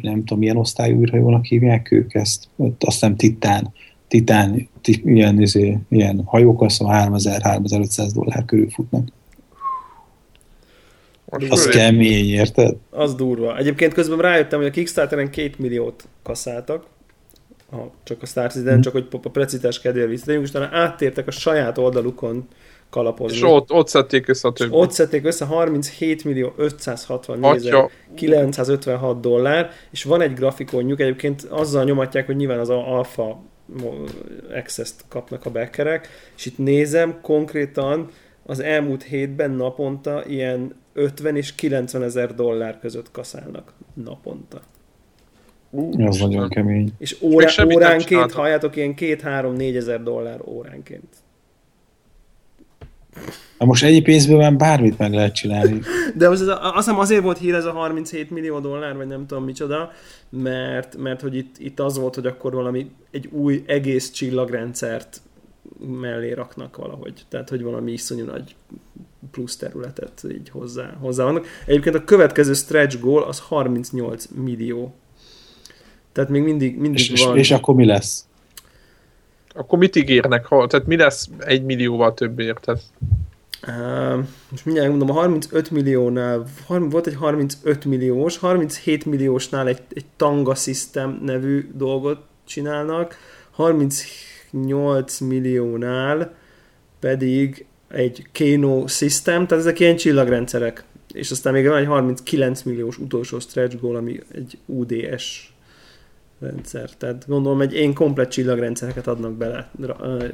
nem 0.00 0.24
tudom, 0.24 0.38
milyen 0.38 0.56
osztályú 0.56 1.00
űrhajónak 1.00 1.44
hívják 1.44 1.92
ők 1.92 2.14
ezt, 2.14 2.48
azt 2.58 2.74
hiszem 2.80 3.16
Titán, 3.16 3.72
Titán, 4.16 4.68
ilyen, 4.84 5.40
izé, 5.40 5.78
ilyen 5.88 6.22
hajók, 6.24 6.62
azt 6.62 6.78
hiszem 6.78 7.12
3000-3500 7.12 8.10
dollár 8.14 8.44
körül 8.44 8.70
futnak. 8.70 9.08
Most 11.24 11.52
az 11.52 11.66
kemény, 11.66 12.28
érted? 12.28 12.76
Az 12.90 13.14
durva. 13.14 13.56
Egyébként 13.56 13.92
közben 13.92 14.18
rájöttem, 14.18 14.58
hogy 14.58 14.68
a 14.68 14.70
Kickstarteren 14.70 15.30
két 15.30 15.58
milliót 15.58 16.08
kaszáltak, 16.22 16.86
a, 17.72 17.76
csak 18.02 18.22
a 18.22 18.26
Star 18.26 18.50
Citizen, 18.50 18.76
mm. 18.76 18.80
csak 18.80 18.92
hogy 18.92 19.06
a 19.22 19.28
precitás 19.28 19.80
kedvéért 19.80 20.08
visszatérjünk, 20.08 20.46
és 20.46 20.54
utána 20.54 20.76
áttértek 20.76 21.26
a 21.26 21.30
saját 21.30 21.78
oldalukon 21.78 22.48
kalapozni. 22.90 23.36
És 23.36 23.42
ott, 23.42 23.72
ott 23.72 23.88
szedték 23.88 24.28
össze 24.28 24.48
a 24.48 24.52
többit. 24.52 24.74
Ott 24.74 24.90
szedték 24.90 25.24
össze 25.24 25.44
37 25.44 26.24
millió 26.24 26.52
564 26.56 27.74
956 28.14 29.20
dollár, 29.20 29.70
és 29.90 30.04
van 30.04 30.20
egy 30.20 30.34
grafikonjuk, 30.34 31.00
egyébként 31.00 31.42
azzal 31.42 31.84
nyomatják, 31.84 32.26
hogy 32.26 32.36
nyilván 32.36 32.58
az 32.58 32.70
alfa 32.70 33.40
access-t 34.54 35.04
kapnak 35.08 35.46
a 35.46 35.50
backerek, 35.50 36.08
és 36.36 36.46
itt 36.46 36.58
nézem 36.58 37.18
konkrétan 37.20 38.10
az 38.42 38.60
elmúlt 38.60 39.02
hétben 39.02 39.50
naponta 39.50 40.24
ilyen 40.26 40.74
50 40.92 41.36
és 41.36 41.54
90 41.54 42.02
ezer 42.02 42.34
dollár 42.34 42.78
között 42.80 43.10
kaszálnak 43.10 43.72
naponta. 43.94 44.62
Uh, 45.70 46.06
az 46.06 46.18
nagyon 46.18 46.48
kemény. 46.48 46.92
És 46.98 47.16
órá, 47.22 47.48
óránként, 47.74 48.32
halljátok, 48.32 48.76
ilyen 48.76 48.94
2-3-4 48.98 49.76
ezer 49.76 50.02
dollár 50.02 50.40
óránként. 50.44 51.08
Na 53.58 53.66
most 53.66 53.84
ennyi 53.84 54.00
pénzből 54.00 54.38
már 54.38 54.56
bármit 54.56 54.98
meg 54.98 55.12
lehet 55.12 55.34
csinálni. 55.34 55.80
De 56.14 56.28
az, 56.28 56.40
azt 56.40 56.74
hiszem 56.74 56.98
azért 56.98 57.22
volt 57.22 57.38
hír 57.38 57.54
ez 57.54 57.64
a 57.64 57.72
37 57.72 58.30
millió 58.30 58.58
dollár, 58.58 58.96
vagy 58.96 59.06
nem 59.06 59.26
tudom 59.26 59.44
micsoda, 59.44 59.92
mert, 60.30 60.96
mert 60.96 61.20
hogy 61.20 61.36
itt, 61.36 61.54
itt 61.58 61.80
az 61.80 61.98
volt, 61.98 62.14
hogy 62.14 62.26
akkor 62.26 62.54
valami 62.54 62.90
egy 63.10 63.28
új 63.32 63.62
egész 63.66 64.10
csillagrendszert 64.10 65.20
mellé 66.00 66.32
raknak 66.32 66.76
valahogy. 66.76 67.12
Tehát, 67.28 67.48
hogy 67.48 67.62
valami 67.62 67.92
iszonyú 67.92 68.24
nagy 68.24 68.54
plusz 69.30 69.56
területet 69.56 70.22
így 70.30 70.48
hozzá, 70.48 70.96
hozzá 71.00 71.24
vannak. 71.24 71.46
Egyébként 71.66 71.94
a 71.94 72.04
következő 72.04 72.52
stretch 72.52 73.00
goal 73.00 73.22
az 73.22 73.38
38 73.38 74.26
millió. 74.34 74.94
Tehát 76.12 76.30
még 76.30 76.42
mindig, 76.42 76.78
mindig 76.78 77.10
és, 77.10 77.24
van. 77.24 77.36
És 77.36 77.50
akkor 77.50 77.74
mi 77.74 77.84
lesz? 77.84 78.26
Akkor 79.56 79.78
mit 79.78 79.96
ígérnek? 79.96 80.48
Tehát 80.48 80.86
mi 80.86 80.96
lesz 80.96 81.28
egy 81.38 81.64
millióval 81.64 82.14
több 82.14 82.38
érted? 82.38 82.80
Uh, 83.68 84.24
most 84.48 84.64
mindjárt 84.64 84.88
mondom, 84.88 85.10
a 85.10 85.12
35 85.12 85.70
milliónál 85.70 86.44
volt 86.66 87.06
egy 87.06 87.14
35 87.14 87.84
milliós, 87.84 88.38
37 88.38 89.04
milliósnál 89.04 89.68
egy, 89.68 89.82
egy 89.94 90.04
Tanga 90.16 90.54
System 90.54 91.20
nevű 91.24 91.70
dolgot 91.74 92.18
csinálnak, 92.44 93.16
38 93.50 95.18
milliónál 95.20 96.34
pedig 97.00 97.66
egy 97.88 98.26
Kano 98.32 98.86
System, 98.86 99.46
tehát 99.46 99.64
ezek 99.64 99.80
ilyen 99.80 99.96
csillagrendszerek. 99.96 100.84
És 101.12 101.30
aztán 101.30 101.52
még 101.52 101.66
van 101.66 101.78
egy 101.78 101.86
39 101.86 102.62
milliós 102.62 102.98
utolsó 102.98 103.38
stretch 103.38 103.80
goal, 103.80 103.96
ami 103.96 104.20
egy 104.34 104.58
UDS 104.66 105.55
rendszer. 106.38 106.90
Tehát 106.90 107.24
gondolom, 107.26 107.60
egy 107.60 107.74
én 107.74 107.94
komplet 107.94 108.30
csillagrendszereket 108.30 109.06
adnak 109.06 109.32
bele, 109.32 109.70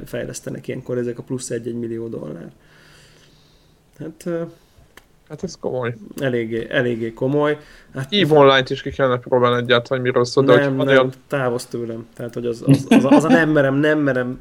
fejlesztenek 0.05 0.67
ilyenkor 0.67 0.97
ezek 0.97 1.19
a 1.19 1.23
plusz 1.23 1.49
1-1 1.51 1.79
millió 1.79 2.07
dollár. 2.07 2.51
Hát, 3.99 4.29
hát 5.29 5.43
ez 5.43 5.57
komoly. 5.59 5.95
Eléggé, 6.19 6.67
eléggé 6.69 7.13
komoly. 7.13 7.57
Hát, 7.93 8.13
EVE 8.13 8.35
Online-t 8.35 8.69
is 8.69 8.81
ki 8.81 8.91
kellene 8.91 9.19
próbálni 9.19 9.57
egyáltalán, 9.57 10.01
hogy 10.01 10.11
miről 10.11 10.25
szól, 10.25 10.43
de 10.43 10.55
nem, 10.55 10.75
nem, 10.75 10.87
olyan... 10.87 11.13
távoz 11.27 11.65
tőlem. 11.65 12.07
Tehát, 12.15 12.33
hogy 12.33 12.45
az, 12.45 12.63
az, 12.65 12.85
az, 12.89 13.05
az, 13.05 13.23
a 13.23 13.27
nem 13.27 13.49
merem, 13.49 13.75
nem 13.75 13.99
merem 13.99 14.39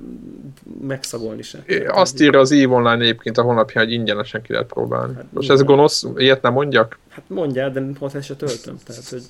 megszagolni 0.86 1.42
se. 1.42 1.62
É, 1.66 1.84
azt 1.86 2.20
írja 2.20 2.38
az 2.38 2.52
EVE 2.52 2.74
Online 2.74 3.02
egyébként 3.02 3.38
a 3.38 3.42
honlapja, 3.42 3.80
hogy 3.80 3.92
ingyenesen 3.92 4.42
ki 4.42 4.52
lehet 4.52 4.68
próbálni. 4.68 5.14
Hát, 5.14 5.26
Most 5.30 5.50
ez 5.50 5.62
gonosz, 5.62 6.06
ilyet 6.16 6.42
nem 6.42 6.52
mondjak? 6.52 6.98
Hát 7.08 7.24
mondjál, 7.26 7.70
de 7.70 7.82
hozzá 7.98 8.20
se 8.20 8.36
töltöm. 8.36 8.76
Tehát, 8.84 9.08
hogy 9.08 9.22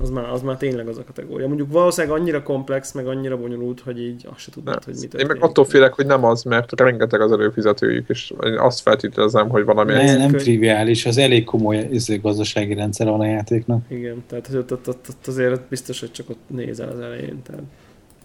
az 0.00 0.10
már, 0.10 0.28
az 0.30 0.42
már 0.42 0.56
tényleg 0.56 0.88
az 0.88 0.98
a 0.98 1.04
kategória. 1.04 1.46
Mondjuk 1.46 1.72
valószínűleg 1.72 2.18
annyira 2.18 2.42
komplex, 2.42 2.92
meg 2.92 3.06
annyira 3.06 3.36
bonyolult, 3.36 3.80
hogy 3.80 4.00
így 4.00 4.26
azt 4.30 4.40
se 4.40 4.50
tudnád, 4.50 4.84
hogy 4.84 4.96
mit 5.00 5.14
Én 5.14 5.26
meg 5.26 5.42
attól 5.42 5.64
félek, 5.64 5.92
hogy 5.92 6.06
nem 6.06 6.24
az, 6.24 6.42
mert 6.42 6.80
rengeteg 6.80 7.20
az 7.20 7.32
előfizetőjük, 7.32 8.08
és 8.08 8.32
azt 8.56 8.80
feltételezem, 8.80 9.48
hogy 9.48 9.64
valami... 9.64 9.92
Nem, 9.92 10.18
nem 10.18 10.30
triviális, 10.30 11.06
az 11.06 11.18
elég 11.18 11.44
komoly 11.44 11.88
gazdasági 12.22 12.74
rendszer 12.74 13.06
van 13.06 13.20
a 13.20 13.26
játéknak. 13.26 13.84
Igen, 13.88 14.24
tehát 14.28 14.48
ott, 14.54 14.72
ott, 14.72 14.88
ott, 14.88 15.06
ott 15.08 15.26
azért 15.26 15.60
biztos, 15.68 16.00
hogy 16.00 16.12
csak 16.12 16.30
ott 16.30 16.42
nézel 16.46 16.88
az 16.88 17.00
elején. 17.00 17.42
Tehát 17.42 17.62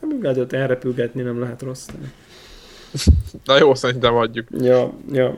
nem 0.01 0.21
lehet 0.21 0.37
ott 0.37 0.53
elrepülgetni, 0.53 1.21
nem 1.21 1.39
lehet 1.39 1.61
rossz. 1.61 1.85
Tehát. 1.85 2.09
Na 3.45 3.57
jó, 3.57 3.75
szerintem 3.75 4.15
adjuk. 4.15 4.47
Ja, 4.59 4.93
ja. 5.11 5.27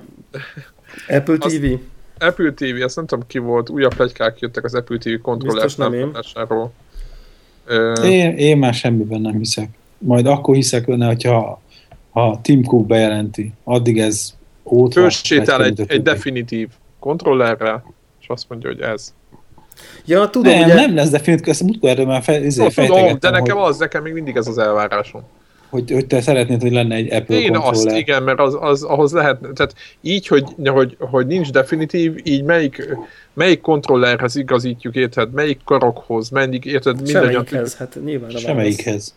Apple 1.07 1.37
TV? 1.37 1.45
Azt 1.45 1.79
Apple 2.19 2.51
TV, 2.51 2.83
azt 2.83 2.95
nem 2.95 3.05
tudom 3.05 3.27
ki 3.27 3.37
volt, 3.37 3.69
újabb 3.69 3.93
plegykák 3.93 4.39
jöttek 4.39 4.63
az 4.63 4.73
Apple 4.73 4.97
TV 4.97 5.21
kontroller 5.21 5.71
támogatásáról. 5.71 6.71
Én, 8.03 8.37
én 8.37 8.57
már 8.57 8.73
semmiben 8.73 9.21
nem 9.21 9.37
hiszek. 9.37 9.69
Majd 9.97 10.25
akkor 10.25 10.55
hiszek 10.55 10.85
benne, 10.85 11.05
hogyha 11.05 11.61
ha 12.11 12.39
Tim 12.41 12.63
Cook 12.63 12.85
bejelenti. 12.85 13.53
Addig 13.63 13.99
ez 13.99 14.33
óta... 14.63 14.99
Fölsétál 14.99 15.63
egy, 15.63 15.83
egy 15.87 16.01
definitív 16.01 16.69
kontrollerre, 16.99 17.83
és 18.21 18.27
azt 18.27 18.45
mondja, 18.49 18.69
hogy 18.69 18.79
ez. 18.79 19.13
Ja, 20.05 20.29
tudom, 20.29 20.53
nem, 20.53 20.63
ugye... 20.63 20.73
nem 20.73 20.95
lesz 20.95 21.09
definitív, 21.09 21.49
ezt 21.49 21.63
múltkor 21.63 21.89
erről 21.89 22.05
már 22.05 22.23
fe, 22.23 22.45
izé, 22.45 22.63
no, 22.63 22.69
tudom, 22.69 23.19
de 23.19 23.29
nekem 23.29 23.57
hogy... 23.57 23.69
az, 23.69 23.77
nekem 23.77 24.03
még 24.03 24.13
mindig 24.13 24.35
ez 24.35 24.47
az 24.47 24.57
elvárásom 24.57 25.23
hogy, 25.69 25.91
hogy 25.91 26.07
te 26.07 26.21
szeretnéd, 26.21 26.61
hogy 26.61 26.71
lenne 26.71 26.95
egy 26.95 27.13
Apple 27.13 27.35
Én 27.35 27.53
controller. 27.53 27.73
azt, 27.73 27.97
igen, 27.97 28.23
mert 28.23 28.39
az, 28.39 28.57
az, 28.59 28.83
ahhoz 28.83 29.11
lehet, 29.11 29.39
tehát 29.55 29.73
így, 30.01 30.27
hogy, 30.27 30.43
hogy, 30.63 30.97
hogy 30.99 31.27
nincs 31.27 31.51
definitív, 31.51 32.15
így 32.23 32.43
melyik, 32.43 32.97
melyik 33.37 33.61
kontrollerhez 33.61 34.35
igazítjuk, 34.35 34.95
érted, 34.95 35.31
melyik 35.31 35.59
karokhoz, 35.65 36.29
melyik, 36.29 36.65
érted, 36.65 37.07
Semmelyikhez, 37.07 37.77
hát 37.77 37.97
nyilván 38.03 38.29
Semmelyikhez. 38.29 39.15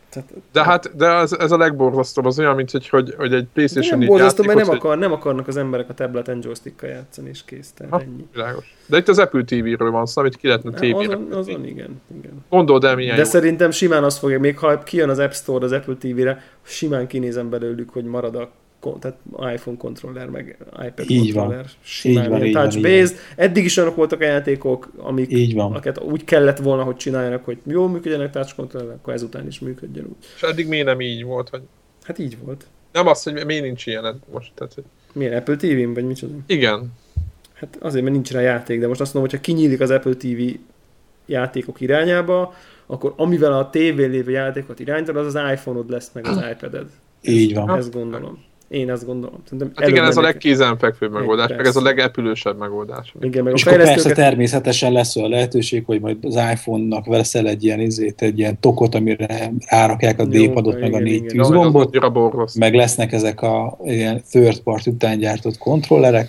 De 0.53 0.65
hát, 0.65 0.97
de 0.97 1.07
ez, 1.07 1.33
ez 1.33 1.51
a 1.51 1.57
legborzasztóbb, 1.57 2.25
az 2.25 2.39
olyan, 2.39 2.55
mint 2.55 2.71
hogy, 2.71 2.89
hogy, 2.89 3.15
hogy 3.17 3.33
egy 3.33 3.47
Playstation 3.53 3.99
Nem 3.99 4.09
borzasztó, 4.09 4.45
mert 4.45 4.59
nem, 4.59 4.71
akar, 4.71 4.99
nem 4.99 5.13
akarnak 5.13 5.49
az 5.49 5.57
emberek 5.57 5.89
a 5.89 5.95
tableten 5.95 6.41
joystickkal 6.43 6.89
játszani, 6.89 7.29
és 7.29 7.45
kész, 7.45 7.73
tehát 7.73 7.93
ha, 7.93 8.01
ennyi. 8.01 8.27
Világos. 8.33 8.77
De 8.87 8.97
itt 8.97 9.09
az 9.09 9.19
Apple 9.19 9.45
TV-ről 9.45 9.91
van 9.91 10.07
szó, 10.07 10.21
amit 10.21 10.37
ki 10.37 10.47
lehetne 10.47 10.71
tévére. 10.71 11.15
Azon, 11.15 11.33
azon 11.33 11.65
igen, 11.65 12.01
igen. 12.19 12.45
Gondold 12.49 12.85
el, 12.85 12.95
milyen 12.95 13.17
De 13.17 13.23
jó. 13.23 13.29
szerintem 13.29 13.71
simán 13.71 14.05
azt 14.05 14.19
fogja, 14.19 14.41
még 14.41 14.59
ha 14.59 14.79
kijön 14.79 15.09
az 15.09 15.19
App 15.19 15.33
Store 15.33 15.65
az 15.65 15.73
Apple 15.73 15.95
TV-re, 15.95 16.43
simán 16.63 17.07
kinézem 17.07 17.51
belőlük, 17.51 17.91
hogy 17.91 18.05
marad 18.05 18.35
a 18.35 18.51
tehát 18.99 19.17
iPhone 19.55 19.77
kontroller, 19.77 20.29
meg 20.29 20.57
iPad 20.87 21.11
így 21.11 21.33
kontroller. 21.33 21.59
Van. 21.59 21.71
Simán 21.81 22.25
így 22.25 22.31
van, 22.31 22.45
így 22.45 22.53
touch-based. 22.53 23.17
Eddig 23.37 23.65
is 23.65 23.77
olyanok 23.77 23.97
voltak 23.97 24.21
a 24.21 24.25
játékok, 24.25 24.91
amik, 24.97 25.33
így 25.33 25.55
van. 25.55 25.73
akiket 25.73 26.03
úgy 26.03 26.25
kellett 26.25 26.59
volna, 26.59 26.83
hogy 26.83 26.97
csináljanak, 26.97 27.45
hogy 27.45 27.59
jól 27.67 27.89
működjenek 27.89 28.31
touch 28.31 28.55
kontroller, 28.55 28.95
akkor 28.95 29.13
ezután 29.13 29.47
is 29.47 29.61
működjön 29.61 30.05
úgy. 30.05 30.27
És 30.37 30.43
eddig 30.43 30.69
miért 30.69 30.87
nem 30.87 31.01
így 31.01 31.25
volt? 31.25 31.49
Hogy... 31.49 31.63
Hát 32.03 32.19
így 32.19 32.39
volt. 32.45 32.67
Nem 32.93 33.07
az, 33.07 33.23
hogy 33.23 33.47
miért 33.47 33.65
nincs 33.65 33.87
ilyen 33.87 34.21
most. 34.33 34.53
Tehát, 34.55 34.75
hogy... 34.75 34.85
Milyen 35.13 35.37
Apple 35.37 35.57
TV-n, 35.57 35.93
vagy 35.93 36.05
micsoda? 36.05 36.35
Igen. 36.47 36.93
Hát 37.55 37.77
azért, 37.81 38.03
mert 38.03 38.15
nincs 38.15 38.33
rá 38.33 38.41
játék, 38.41 38.81
de 38.81 38.87
most 38.87 39.01
azt 39.01 39.15
mondom, 39.15 39.31
hogyha 39.31 39.47
kinyílik 39.47 39.81
az 39.81 39.91
Apple 39.91 40.15
TV 40.15 40.41
játékok 41.27 41.81
irányába, 41.81 42.55
akkor 42.87 43.13
amivel 43.17 43.53
a 43.53 43.71
tévén 43.71 44.11
lévő 44.11 44.31
játékot 44.31 44.81
irányítod, 44.81 45.17
az 45.17 45.35
az 45.35 45.53
iPhone-od 45.53 45.91
lesz, 45.91 46.11
meg 46.13 46.27
az 46.27 46.45
iPad-ed. 46.51 46.87
Így 47.23 47.55
van. 47.55 47.77
Ezt 47.77 47.93
gondolom. 47.93 48.49
Én 48.71 48.91
azt 48.91 49.07
gondolom. 49.07 49.41
Szerintem 49.45 49.73
hát 49.75 49.89
igen, 49.89 50.05
ez 50.05 50.17
a 50.17 50.21
legkézenfekvőbb 50.21 51.13
megoldás, 51.13 51.49
meg 51.49 51.67
ez 51.67 51.77
a 51.77 51.83
legepülősebb 51.83 52.59
megoldás. 52.59 53.15
Igen, 53.21 53.45
meg 53.45 53.55
és 53.55 53.67
a 53.67 53.71
akkor 53.71 53.85
persze 53.85 54.13
természetesen 54.13 54.93
lesz 54.93 55.17
olyan 55.17 55.31
lehetőség, 55.31 55.85
hogy 55.85 56.01
majd 56.01 56.17
az 56.23 56.35
iPhone-nak 56.35 57.07
veszel 57.07 57.49
egy 57.49 57.65
ilyen, 57.65 57.81
izét, 57.81 58.23
egy 58.23 58.39
ilyen 58.39 58.61
tokot, 58.61 58.95
amire 58.95 59.53
rárakják 59.69 60.19
a 60.19 60.25
D-padot, 60.25 60.81
meg 60.81 60.95
a 60.95 60.99
négy 60.99 61.25
tűzgombot, 61.25 62.55
meg 62.59 62.75
lesznek 62.75 63.13
ezek 63.13 63.43
a 63.43 63.79
ilyen 63.85 64.23
third 64.31 64.61
part 64.61 64.87
után 64.87 65.19
gyártott 65.19 65.59
kontrollerek, 65.59 66.29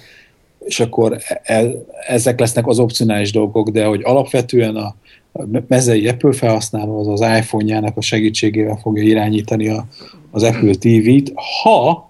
és 0.60 0.80
akkor 0.80 1.18
e, 1.44 1.66
ezek 2.08 2.40
lesznek 2.40 2.68
az 2.68 2.80
opcionális 2.80 3.32
dolgok, 3.32 3.70
de 3.70 3.86
hogy 3.86 4.02
alapvetően 4.04 4.76
a, 4.76 4.96
a 5.32 5.44
mezei 5.68 6.08
Apple 6.08 6.34
felhasználó 6.34 7.00
az 7.00 7.22
az 7.22 7.38
iPhone-jának 7.38 7.98
a 7.98 8.02
segítségével 8.02 8.80
fogja 8.82 9.04
irányítani 9.04 9.68
a, 9.68 9.86
az 10.32 10.44
Apple 10.44 10.74
TV-t, 10.74 11.32
ha 11.62 12.10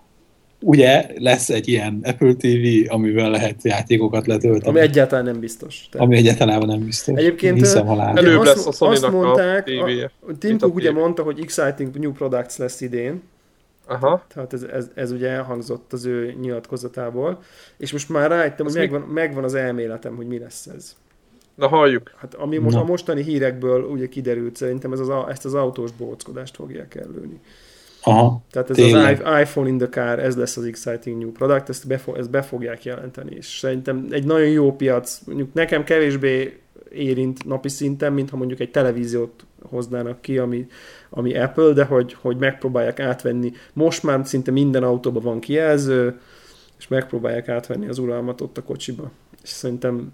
ugye 0.61 1.07
lesz 1.17 1.49
egy 1.49 1.67
ilyen 1.67 1.99
Apple 2.03 2.33
TV, 2.33 2.93
amivel 2.93 3.29
lehet 3.29 3.63
játékokat 3.63 4.27
letölteni. 4.27 4.77
Ami 4.77 4.79
egyáltalán 4.79 5.25
nem 5.25 5.39
biztos. 5.39 5.87
Tehát. 5.91 6.07
Ami 6.07 6.17
egyáltalán 6.17 6.65
nem 6.65 6.85
biztos. 6.85 7.17
Egyébként 7.17 7.57
hiszem 7.57 7.85
halál. 7.85 8.17
Előbb 8.17 8.39
azt, 8.39 8.65
lesz 8.65 8.81
a 8.81 8.87
azt 8.87 9.11
mondták, 9.11 9.67
a, 9.67 10.11
a 10.29 10.37
Tim 10.37 10.57
Cook 10.57 10.75
ugye 10.75 10.91
mondta, 10.91 11.23
hogy 11.23 11.39
exciting 11.39 11.99
new 11.99 12.11
products 12.11 12.57
lesz 12.57 12.81
idén. 12.81 13.21
Aha. 13.87 14.25
Tehát 14.33 14.53
ez, 14.53 14.63
ez, 14.63 14.89
ez 14.93 15.11
ugye 15.11 15.29
elhangzott 15.29 15.93
az 15.93 16.05
ő 16.05 16.35
nyilatkozatából, 16.41 17.41
és 17.77 17.91
most 17.91 18.09
már 18.09 18.29
rájöttem, 18.29 18.65
hogy 18.65 18.75
megvan, 18.75 19.01
megvan 19.01 19.43
az 19.43 19.53
elméletem, 19.53 20.15
hogy 20.15 20.27
mi 20.27 20.39
lesz 20.39 20.65
ez. 20.65 20.95
Na 21.55 21.67
halljuk. 21.67 22.11
Hát 22.17 22.33
ami 22.33 22.57
most 22.57 22.75
a 22.75 22.83
mostani 22.83 23.23
hírekből 23.23 23.83
ugye 23.83 24.07
kiderült, 24.07 24.55
szerintem 24.55 24.91
ez 24.91 24.99
az, 24.99 25.09
ezt 25.29 25.45
az 25.45 25.53
autós 25.53 25.91
bóckodást 25.91 26.55
fogják 26.55 26.95
előni. 26.95 27.39
Aha, 28.03 28.41
Tehát 28.51 28.69
ez 28.69 28.75
tényleg. 28.75 29.21
az 29.21 29.39
iPhone 29.39 29.69
in 29.69 29.77
the 29.77 29.89
car, 29.89 30.19
ez 30.19 30.35
lesz 30.37 30.57
az 30.57 30.63
exciting 30.63 31.17
new 31.17 31.31
product, 31.31 31.69
ezt 31.69 31.87
be, 31.87 32.01
ezt 32.15 32.29
be 32.29 32.41
fogják 32.41 32.83
jelenteni, 32.83 33.35
és 33.35 33.45
szerintem 33.45 34.07
egy 34.09 34.25
nagyon 34.25 34.47
jó 34.47 34.75
piac, 34.75 35.21
mondjuk 35.25 35.53
nekem 35.53 35.83
kevésbé 35.83 36.59
érint 36.91 37.45
napi 37.45 37.69
szinten, 37.69 38.13
mint 38.13 38.29
ha 38.29 38.37
mondjuk 38.37 38.59
egy 38.59 38.71
televíziót 38.71 39.45
hoznának 39.61 40.21
ki, 40.21 40.37
ami, 40.37 40.67
ami 41.09 41.37
Apple, 41.37 41.73
de 41.73 41.83
hogy, 41.83 42.15
hogy 42.21 42.37
megpróbálják 42.37 42.99
átvenni. 42.99 43.51
Most 43.73 44.03
már 44.03 44.19
szinte 44.23 44.51
minden 44.51 44.83
autóban 44.83 45.23
van 45.23 45.39
kijelző, 45.39 46.19
és 46.77 46.87
megpróbálják 46.87 47.49
átvenni 47.49 47.87
az 47.87 47.97
uralmat 47.97 48.41
ott 48.41 48.57
a 48.57 48.63
kocsiba. 48.63 49.11
És 49.43 49.49
szerintem 49.49 50.13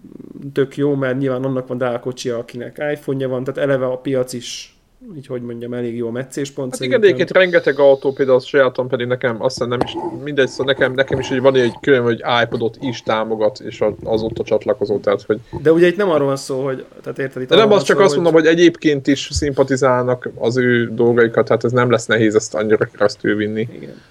tök 0.54 0.78
jó, 0.78 0.96
mert 0.96 1.18
nyilván 1.18 1.44
annak 1.44 1.68
van 1.68 1.78
Dál 1.78 2.00
kocsia, 2.00 2.38
akinek 2.38 2.84
iPhone-ja 2.92 3.28
van, 3.28 3.44
tehát 3.44 3.70
eleve 3.70 3.86
a 3.86 3.98
piac 3.98 4.34
is 4.34 4.77
így 5.16 5.28
hogy 5.28 5.42
mondjam, 5.42 5.74
elég 5.74 5.96
jó 5.96 6.10
meccéspont. 6.10 6.72
Hát 6.72 6.82
igen, 6.82 7.04
egyébként 7.04 7.32
rengeteg 7.32 7.80
autó, 7.80 8.12
például 8.12 8.38
a 8.38 8.42
sajátom 8.42 8.88
pedig 8.88 9.08
nekem, 9.08 9.44
azt 9.44 9.66
nem 9.66 9.80
is, 9.86 9.92
mindegy, 10.24 10.48
szóval 10.48 10.66
nekem, 10.66 10.94
nekem 10.94 11.20
is 11.20 11.30
egy 11.30 11.42
van 11.42 11.56
egy 11.56 11.74
külön, 11.82 12.02
hogy 12.02 12.22
iPodot 12.44 12.78
is 12.82 13.04
támogat, 13.04 13.60
és 13.60 13.84
az 14.04 14.22
ott 14.22 14.40
a 14.40 14.44
csatlakozó, 14.44 15.00
tehát 15.00 15.22
hogy... 15.22 15.40
De 15.62 15.72
ugye 15.72 15.88
itt 15.88 15.98
nem 15.98 16.10
arról 16.10 16.28
van 16.28 16.36
szó, 16.36 16.64
hogy, 16.64 16.86
tehát 17.02 17.20
érted, 17.20 17.42
itt 17.42 17.50
De 17.50 17.56
nem, 17.56 17.72
az 17.72 17.84
csak 17.84 17.98
szó, 17.98 18.04
azt 18.04 18.16
mondom, 18.16 18.34
hogy... 18.34 18.44
hogy 18.44 18.52
egyébként 18.52 19.08
is 19.08 19.30
szimpatizálnak 19.32 20.30
az 20.36 20.58
ő 20.58 20.90
dolgaikat, 20.94 21.46
tehát 21.46 21.64
ez 21.64 21.72
nem 21.72 21.92
lesz 21.92 22.06
nehéz 22.06 22.36
ezt 22.36 22.56
annyira 22.56 22.86
keresztül 22.86 23.36
vinni. 23.36 23.68
Igen. 23.72 24.02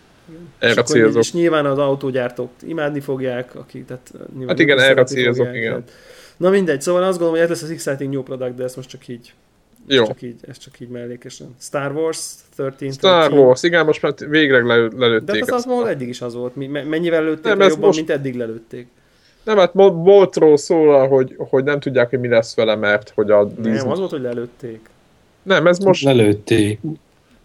Erre 0.59 0.81
és, 0.81 0.91
célzok. 0.91 1.23
és 1.23 1.33
nyilván 1.33 1.67
az 1.67 1.79
autógyártók 1.79 2.51
imádni 2.67 3.01
fogják, 3.01 3.55
akik, 3.55 3.85
tehát 3.87 4.13
Hát 4.47 4.59
igen, 4.59 4.79
erre 4.79 5.05
célzok, 5.05 5.49
igen. 5.55 5.71
Tehát, 5.71 5.91
na 6.37 6.51
mindegy, 6.51 6.81
szóval 6.81 7.03
azt 7.03 7.19
gondolom, 7.19 7.35
hogy 7.35 7.43
ez 7.43 7.49
lesz 7.49 7.63
az 7.63 7.71
exciting 7.71 8.13
new 8.13 8.23
product, 8.23 8.55
de 8.55 8.65
ezt 8.65 8.77
most 8.77 8.89
csak 8.89 9.09
így 9.09 9.33
jó. 9.87 10.03
Ez 10.03 10.09
csak 10.09 10.23
így, 10.23 10.37
ez 10.49 10.59
csak 10.59 10.81
így 10.81 10.89
mellékesen. 10.89 11.55
Star 11.61 11.93
Wars 11.93 12.35
13. 12.57 12.93
Star 12.93 13.23
13. 13.23 13.39
Wars, 13.39 13.63
igen, 13.63 13.85
most 13.85 14.03
már 14.03 14.15
végre 14.29 14.63
lelő, 14.63 14.91
lelőtték. 14.97 15.45
De 15.45 15.55
az 15.55 15.65
már 15.65 15.87
eddig 15.87 16.09
is 16.09 16.21
az 16.21 16.35
volt. 16.35 16.57
Mennyivel 16.89 17.25
lőtték 17.25 17.45
nem, 17.45 17.61
ez 17.61 17.69
jobban, 17.69 17.87
most... 17.87 17.99
mint 17.99 18.11
eddig 18.11 18.35
lelőtték? 18.35 18.87
Nem, 19.45 19.57
hát 19.57 19.75
boltról 19.75 20.57
szól, 20.57 21.09
hogy, 21.09 21.35
hogy 21.39 21.65
nem 21.65 21.81
tudják, 21.81 22.11
hogy 22.11 22.21
mi 22.21 22.29
lesz 22.29 22.55
vele, 22.55 22.75
mert 22.75 23.13
hogy 23.15 23.31
a 23.31 23.45
Disney... 23.45 23.73
Nem, 23.73 23.91
az 23.91 23.99
volt, 23.99 24.11
hogy 24.11 24.21
lelőtték. 24.21 24.89
Nem, 25.43 25.67
ez 25.67 25.79
most... 25.79 26.05
Lelőtték. 26.05 26.81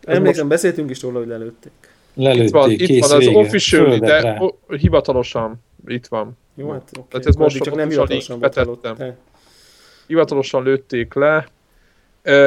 Emlékszem, 0.04 0.48
most... 0.48 0.56
beszéltünk 0.56 0.90
is 0.90 1.02
róla, 1.02 1.18
hogy 1.18 1.28
lelőtték. 1.28 1.72
Lelőtték, 2.14 2.46
itt 2.46 2.52
van, 2.52 2.72
itt 2.72 3.06
van 3.06 3.18
az 3.18 3.28
official, 3.28 3.98
de 3.98 4.22
rá. 4.22 4.40
hivatalosan 4.68 5.64
itt 5.88 6.08
van. 6.08 6.38
Jó, 6.56 6.72
hát 6.72 6.90
oké. 6.98 7.06
Tehát 7.10 7.26
ez 7.26 7.36
most 7.36 7.64
csak 7.64 7.76
nem 7.76 7.90
hivatalosan 7.90 8.40
betettem. 8.40 9.16
Hivatalosan 10.08 10.64
lőtték 10.64 11.14
le, 11.14 11.48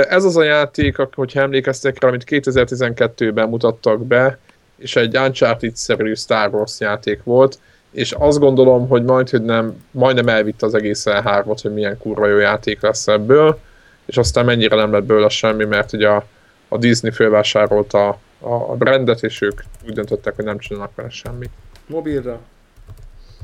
ez 0.08 0.24
az 0.24 0.36
a 0.36 0.42
játék, 0.42 0.96
hogyha 1.14 1.40
emlékeztek 1.40 2.02
rá, 2.02 2.08
amit 2.08 2.24
2012-ben 2.28 3.48
mutattak 3.48 4.06
be, 4.06 4.38
és 4.76 4.96
egy 4.96 5.16
Uncharted-szerű 5.16 6.14
Star 6.14 6.54
Wars 6.54 6.80
játék 6.80 7.22
volt, 7.22 7.58
és 7.90 8.12
azt 8.12 8.38
gondolom, 8.38 8.88
hogy 8.88 9.04
majd, 9.04 9.30
hogy 9.30 9.42
nem, 9.42 9.84
majdnem 9.90 10.28
elvitt 10.28 10.62
az 10.62 10.74
egész 10.74 11.06
e 11.06 11.44
hogy 11.62 11.72
milyen 11.72 11.98
kurva 11.98 12.26
jó 12.26 12.38
játék 12.38 12.80
lesz 12.80 13.06
ebből, 13.06 13.58
és 14.06 14.16
aztán 14.16 14.44
mennyire 14.44 14.76
nem 14.76 14.92
lett 14.92 15.04
bőle 15.04 15.28
semmi, 15.28 15.64
mert 15.64 15.92
ugye 15.92 16.08
a, 16.08 16.24
a 16.68 16.78
Disney 16.78 17.10
fölvásárolta 17.10 18.08
a, 18.08 18.18
a 18.48 18.76
brandet, 18.76 19.22
és 19.22 19.40
ők 19.40 19.60
úgy 19.86 19.92
döntöttek, 19.92 20.34
hogy 20.34 20.44
nem 20.44 20.58
csinálnak 20.58 20.94
vele 20.94 21.08
semmit. 21.10 21.50
Mobilra. 21.86 22.40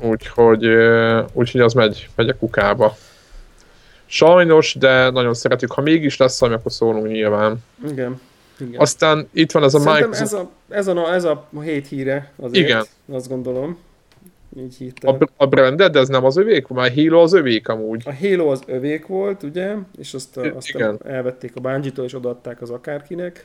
Úgyhogy, 0.01 0.66
úgyhogy 1.33 1.61
az 1.61 1.73
megy, 1.73 2.09
megy 2.14 2.29
a 2.29 2.37
kukába. 2.37 2.97
Sajnos, 4.12 4.75
de 4.75 5.11
nagyon 5.11 5.35
szeretjük. 5.35 5.73
Ha 5.73 5.81
mégis 5.81 6.16
lesz 6.16 6.40
valami, 6.40 6.59
akkor 6.59 6.73
szólunk 6.73 7.07
nyilván. 7.07 7.57
Igen. 7.90 8.20
Igen. 8.61 8.81
Aztán 8.81 9.29
itt 9.33 9.51
van 9.51 9.62
ez 9.62 9.75
a 9.75 9.79
Szerintem 9.79 10.09
Microsoft... 10.09 10.33
ez 10.68 10.87
a, 10.87 10.94
ez, 10.94 10.96
a, 10.96 11.14
ez 11.14 11.25
a 11.25 11.49
hét 11.62 11.87
híre 11.87 12.33
azért, 12.37 12.64
Igen. 12.64 12.85
azt 13.12 13.29
gondolom. 13.29 13.79
Így 14.57 14.77
hirtelen. 14.77 15.20
A, 15.37 15.44
a 15.44 15.46
branded, 15.46 15.92
de 15.92 15.99
ez 15.99 16.09
nem 16.09 16.25
az 16.25 16.37
övék? 16.37 16.66
Már 16.66 16.92
Halo 16.94 17.23
az 17.23 17.33
övék 17.33 17.68
amúgy. 17.68 18.03
A 18.07 18.14
Halo 18.20 18.51
az 18.51 18.62
övék 18.66 19.07
volt, 19.07 19.42
ugye? 19.42 19.75
És 19.99 20.14
azt, 20.14 20.37
aztán 20.37 20.99
elvették 21.05 21.53
a 21.55 21.61
bungie 21.61 22.05
és 22.05 22.14
odaadták 22.14 22.62
az 22.62 22.70
akárkinek. 22.70 23.44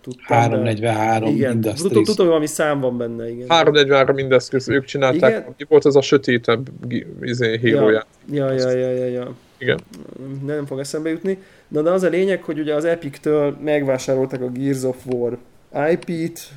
Tudtam, 0.00 0.36
343 0.36 1.34
igen, 1.34 1.52
Industries. 1.52 1.92
Tudom, 1.92 2.16
hogy 2.16 2.26
valami 2.26 2.46
szám 2.46 2.80
van 2.80 2.98
benne, 2.98 3.30
igen. 3.30 3.46
343 3.48 4.18
Industries, 4.18 4.68
ők 4.68 4.84
csinálták, 4.84 5.30
igen. 5.30 5.54
volt 5.68 5.86
ez 5.86 5.94
a 5.94 6.00
sötétebb 6.00 6.68
izé, 7.22 7.58
híróját. 7.58 8.06
Ja, 8.32 8.52
ja, 8.52 8.70
ja, 8.70 8.90
ja, 8.90 9.06
ja. 9.06 9.34
Igen. 9.58 9.80
Nem 10.46 10.66
fog 10.66 10.78
eszembe 10.78 11.08
jutni. 11.10 11.38
Na, 11.68 11.82
de 11.82 11.90
az 11.90 12.02
a 12.02 12.08
lényeg, 12.08 12.42
hogy 12.42 12.58
ugye 12.58 12.74
az 12.74 12.84
Epic-től 12.84 13.56
megvásárolták 13.64 14.42
a 14.42 14.48
Gears 14.48 14.82
of 14.82 15.06
War 15.06 15.38
IP-t, 15.90 16.52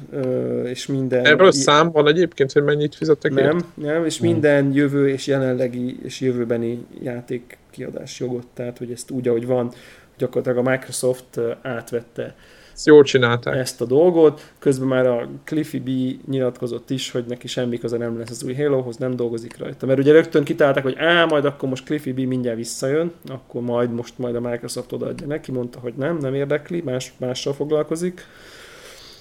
és 0.66 0.86
minden... 0.86 1.26
Erről 1.26 1.52
szám 1.52 1.92
van 1.92 2.08
egyébként, 2.08 2.52
hogy 2.52 2.64
mennyit 2.64 2.96
fizettek 2.96 3.34
Nem, 3.34 3.56
ért? 3.56 3.66
nem, 3.74 4.06
és 4.06 4.20
minden 4.20 4.74
jövő 4.74 5.10
és 5.10 5.28
jelenlegi 5.28 5.98
és 6.04 6.22
jövőbeni 6.22 6.86
játék 7.02 7.58
kiadás 7.70 8.20
jogot, 8.20 8.48
tehát 8.54 8.78
hogy 8.78 8.92
ezt 8.92 9.12
úgy, 9.12 9.28
ahogy 9.28 9.46
van, 9.46 9.72
gyakorlatilag 10.18 10.68
a 10.68 10.70
Microsoft 10.70 11.40
átvette 11.62 12.36
ezt 12.74 12.86
jól 12.86 13.04
csinálták. 13.04 13.56
Ezt 13.56 13.82
a 13.82 13.86
dolgot. 13.86 14.52
Közben 14.60 14.88
már 14.88 15.08
a 15.08 15.28
Cliffy 15.44 15.80
B 15.80 15.90
nyilatkozott 16.30 16.90
is, 16.90 17.12
hogy 17.12 17.26
neki 17.28 17.48
semmi 17.48 17.78
köze 17.78 17.98
nem 17.98 18.18
lesz 18.18 18.30
az 18.30 18.44
új 18.44 18.54
Halohoz, 18.54 18.98
nem 18.98 19.16
dolgozik 19.16 19.58
rajta. 19.58 19.86
Mert 19.86 20.00
ugye 20.00 20.12
rögtön 20.12 20.44
kitálták, 20.44 20.84
hogy 20.84 20.96
á, 20.98 21.26
majd 21.26 21.46
akkor 21.46 21.70
most 21.70 21.86
Cliffy 21.86 22.12
B 22.12 22.20
mindjárt 22.20 22.58
visszajön, 22.58 23.12
akkor 23.28 23.62
majd 23.62 23.94
most 23.94 24.18
majd 24.18 24.36
a 24.36 24.40
Microsoft 24.40 24.92
odaadja 24.92 25.28
neki, 25.28 25.52
mondta, 25.52 25.80
hogy 25.80 25.94
nem, 25.94 26.18
nem 26.18 26.34
érdekli, 26.34 26.82
más, 26.82 27.14
mással 27.18 27.54
foglalkozik. 27.54 28.26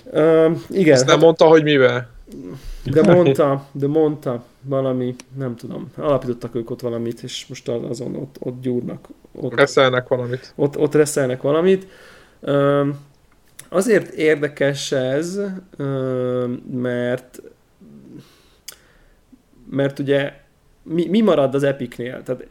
Uh, 0.04 0.50
igen. 0.68 0.92
Ezt 0.92 1.04
nem 1.04 1.14
hát, 1.14 1.24
mondta, 1.24 1.44
hogy 1.44 1.62
mivel? 1.62 2.08
De 2.84 3.02
mondta, 3.02 3.66
de 3.72 3.86
mondta 3.86 4.44
valami, 4.62 5.14
nem 5.38 5.56
tudom, 5.56 5.90
alapítottak 5.96 6.54
ők 6.54 6.70
ott 6.70 6.80
valamit, 6.80 7.22
és 7.22 7.46
most 7.48 7.68
azon 7.68 8.16
ott, 8.16 8.36
ott 8.40 8.60
gyúrnak. 8.60 9.08
Ott, 9.32 9.54
reszelnek 9.54 10.08
valamit. 10.08 10.52
Ott, 10.56 10.78
ott 10.78 10.94
reszelnek 10.94 11.42
valamit. 11.42 11.86
Uh, 12.40 12.88
Azért 13.72 14.12
érdekes 14.12 14.92
ez, 14.92 15.40
mert 16.72 17.42
mert 19.70 19.98
ugye 19.98 20.32
mi, 20.82 21.06
mi 21.08 21.20
marad 21.20 21.54
az 21.54 21.62
Epicnél? 21.62 22.22
Tehát, 22.22 22.46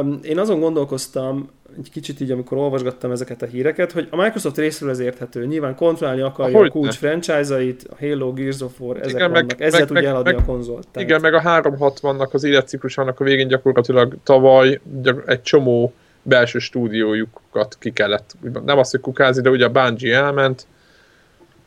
um, 0.00 0.18
én 0.22 0.38
azon 0.38 0.60
gondolkoztam, 0.60 1.50
egy 1.78 1.90
kicsit 1.90 2.20
így, 2.20 2.30
amikor 2.30 2.58
olvasgattam 2.58 3.10
ezeket 3.10 3.42
a 3.42 3.46
híreket, 3.46 3.92
hogy 3.92 4.08
a 4.10 4.16
Microsoft 4.16 4.56
részről 4.56 4.90
ez 4.90 4.98
érthető. 4.98 5.46
Nyilván 5.46 5.74
kontrollálni 5.74 6.20
akarja 6.20 6.54
Ahogy 6.54 6.68
a 6.68 6.70
kulcs 6.70 6.94
franchise-ait, 6.94 7.86
a 7.90 7.94
Halo, 8.00 8.32
Gears 8.32 8.60
of 8.60 8.80
War, 8.80 8.96
ezek 8.96 9.10
igen, 9.10 9.30
vannak, 9.30 9.46
meg, 9.46 9.62
ezzel 9.62 9.78
meg, 9.78 9.88
tudja 9.88 10.08
eladni 10.08 10.32
meg, 10.32 10.40
a 10.40 10.44
konzolt. 10.44 10.88
Tehát. 10.88 11.08
Igen, 11.08 11.20
meg 11.20 11.34
a 11.34 11.40
360-nak 11.40 12.30
az 12.30 12.44
életciklusának 12.44 13.20
a 13.20 13.24
végén 13.24 13.48
gyakorlatilag 13.48 14.16
tavaly 14.22 14.80
egy 15.26 15.42
csomó 15.42 15.92
belső 16.22 16.58
stúdiójukat 16.58 17.76
ki 17.78 17.90
kellett, 17.90 18.36
nem 18.64 18.78
azt, 18.78 18.90
hogy 18.90 19.00
kukázni, 19.00 19.42
de 19.42 19.50
ugye 19.50 19.64
a 19.64 19.70
Bungie 19.70 20.16
elment, 20.16 20.66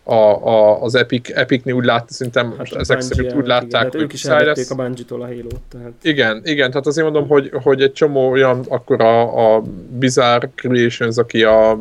a, 0.04 0.48
a, 0.48 0.82
az 0.82 0.96
Epic, 0.96 1.30
Epicni 1.38 1.72
úgy 1.72 1.86
lát, 1.86 2.10
szerintem 2.10 2.54
hát 2.58 2.72
ezek 2.72 3.02
szerint 3.02 3.34
úgy 3.34 3.46
látták, 3.46 3.82
igen, 3.82 3.90
hogy 3.92 4.02
ők 4.02 4.14
is 4.14 4.26
elvették 4.26 4.72
a 4.72 4.76
Bungie-tól 4.76 5.22
a 5.22 5.26
halo 5.26 5.48
tehát. 5.70 5.92
Igen, 6.02 6.42
igen, 6.44 6.70
tehát 6.70 6.88
azért 6.88 7.12
mondom, 7.12 7.28
hogy, 7.28 7.52
hogy 7.64 7.82
egy 7.82 7.94
csomó 7.94 8.30
olyan, 8.30 8.66
akkor 8.68 9.02
a, 9.02 9.56
a 9.56 9.64
Bizarre 9.90 10.50
Creations, 10.56 11.18
aki 11.18 11.44
a 11.44 11.80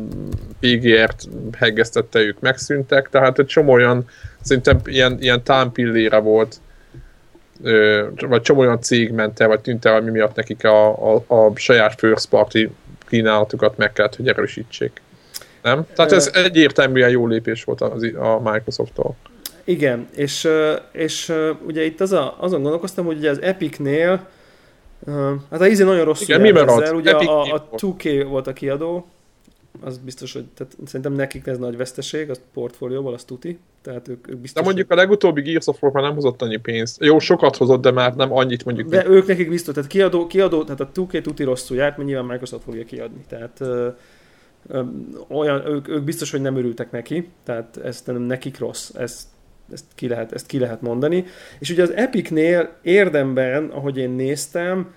PGR-t 0.59 1.27
heggeztette, 1.57 2.19
ők 2.19 2.39
megszűntek, 2.39 3.09
tehát 3.09 3.39
egy 3.39 3.45
csomó 3.45 3.73
olyan, 3.73 4.05
szerintem 4.41 4.79
ilyen, 4.85 5.17
ilyen 5.19 5.43
támpillére 5.43 6.17
volt, 6.17 6.61
vagy 8.27 8.41
csomó 8.41 8.59
olyan 8.59 8.81
cég 8.81 9.11
ment 9.11 9.39
el, 9.39 9.47
vagy 9.47 9.59
tűnt 9.59 9.85
el, 9.85 9.95
ami 9.95 10.11
miatt 10.11 10.35
nekik 10.35 10.65
a, 10.65 11.13
a, 11.13 11.23
a 11.27 11.51
saját 11.55 11.99
first 11.99 12.29
party 12.29 12.67
kínálatukat 13.07 13.77
meg 13.77 13.93
kellett, 13.93 14.15
hogy 14.15 14.27
erősítsék. 14.27 15.01
Nem? 15.61 15.85
Tehát 15.95 16.11
ez 16.11 16.31
egyértelműen 16.33 17.09
jó 17.09 17.27
lépés 17.27 17.63
volt 17.63 17.81
az, 17.81 18.03
a 18.03 18.39
Microsoft-tól. 18.51 19.15
Igen, 19.63 20.07
és, 20.15 20.47
és 20.91 21.33
ugye 21.65 21.83
itt 21.83 22.01
az 22.01 22.11
a, 22.11 22.35
azon 22.39 22.61
gondolkoztam, 22.61 23.05
hogy 23.05 23.17
ugye 23.17 23.29
az 23.29 23.41
Epic-nél 23.41 24.27
hát 25.51 25.61
a 25.61 25.63
Easy 25.63 25.83
nagyon 25.83 26.05
rosszul 26.05 26.27
Igen, 26.27 26.41
mi 26.41 26.59
ezzel, 26.59 26.95
ugye 26.95 27.11
a, 27.11 27.41
a 27.41 27.69
2K 27.69 28.25
volt 28.29 28.47
a 28.47 28.53
kiadó, 28.53 29.07
az 29.81 29.97
biztos, 29.97 30.33
hogy 30.33 30.45
tehát 30.53 30.77
szerintem 30.85 31.13
nekik 31.13 31.47
ez 31.47 31.57
nagy 31.57 31.77
veszteség, 31.77 32.29
az 32.29 32.41
portfólióval, 32.53 33.13
az 33.13 33.23
tuti. 33.23 33.59
Tehát 33.81 34.07
ők, 34.07 34.29
ők 34.29 34.37
biztos, 34.37 34.61
de 34.61 34.67
mondjuk 34.67 34.91
a 34.91 34.95
legutóbbi 34.95 35.41
Gears 35.41 35.67
of 35.67 35.81
War 35.83 35.93
már 35.93 36.03
nem 36.03 36.13
hozott 36.13 36.41
annyi 36.41 36.57
pénzt. 36.57 37.03
Jó, 37.03 37.19
sokat 37.19 37.57
hozott, 37.57 37.81
de 37.81 37.91
már 37.91 38.15
nem 38.15 38.33
annyit 38.33 38.65
mondjuk. 38.65 38.89
De 38.89 39.07
ők 39.07 39.27
nekik 39.27 39.49
biztos, 39.49 39.73
tehát 39.73 39.89
kiadó, 39.89 40.27
kiadó 40.27 40.63
tehát 40.63 40.81
a 40.81 40.91
2K 40.91 41.21
tuti 41.21 41.43
rosszul 41.43 41.77
járt, 41.77 41.97
mert 41.97 42.09
nyilván 42.09 42.25
Microsoft 42.25 42.63
fogja 42.63 42.83
kiadni. 42.83 43.23
Tehát 43.27 43.61
olyan, 45.27 45.67
ők, 45.67 45.87
ők 45.87 46.03
biztos, 46.03 46.31
hogy 46.31 46.41
nem 46.41 46.57
örültek 46.57 46.91
neki, 46.91 47.29
tehát 47.43 47.77
ez 47.77 48.01
nem 48.05 48.21
nekik 48.21 48.59
rossz, 48.59 48.89
ez 48.93 49.31
ezt 49.71 49.85
ki 49.95 50.07
lehet, 50.07 50.31
ezt 50.31 50.45
ki 50.45 50.59
lehet 50.59 50.81
mondani. 50.81 51.25
És 51.59 51.69
ugye 51.69 51.81
az 51.81 51.91
Epicnél 51.91 52.77
érdemben, 52.81 53.69
ahogy 53.69 53.97
én 53.97 54.09
néztem, 54.09 54.93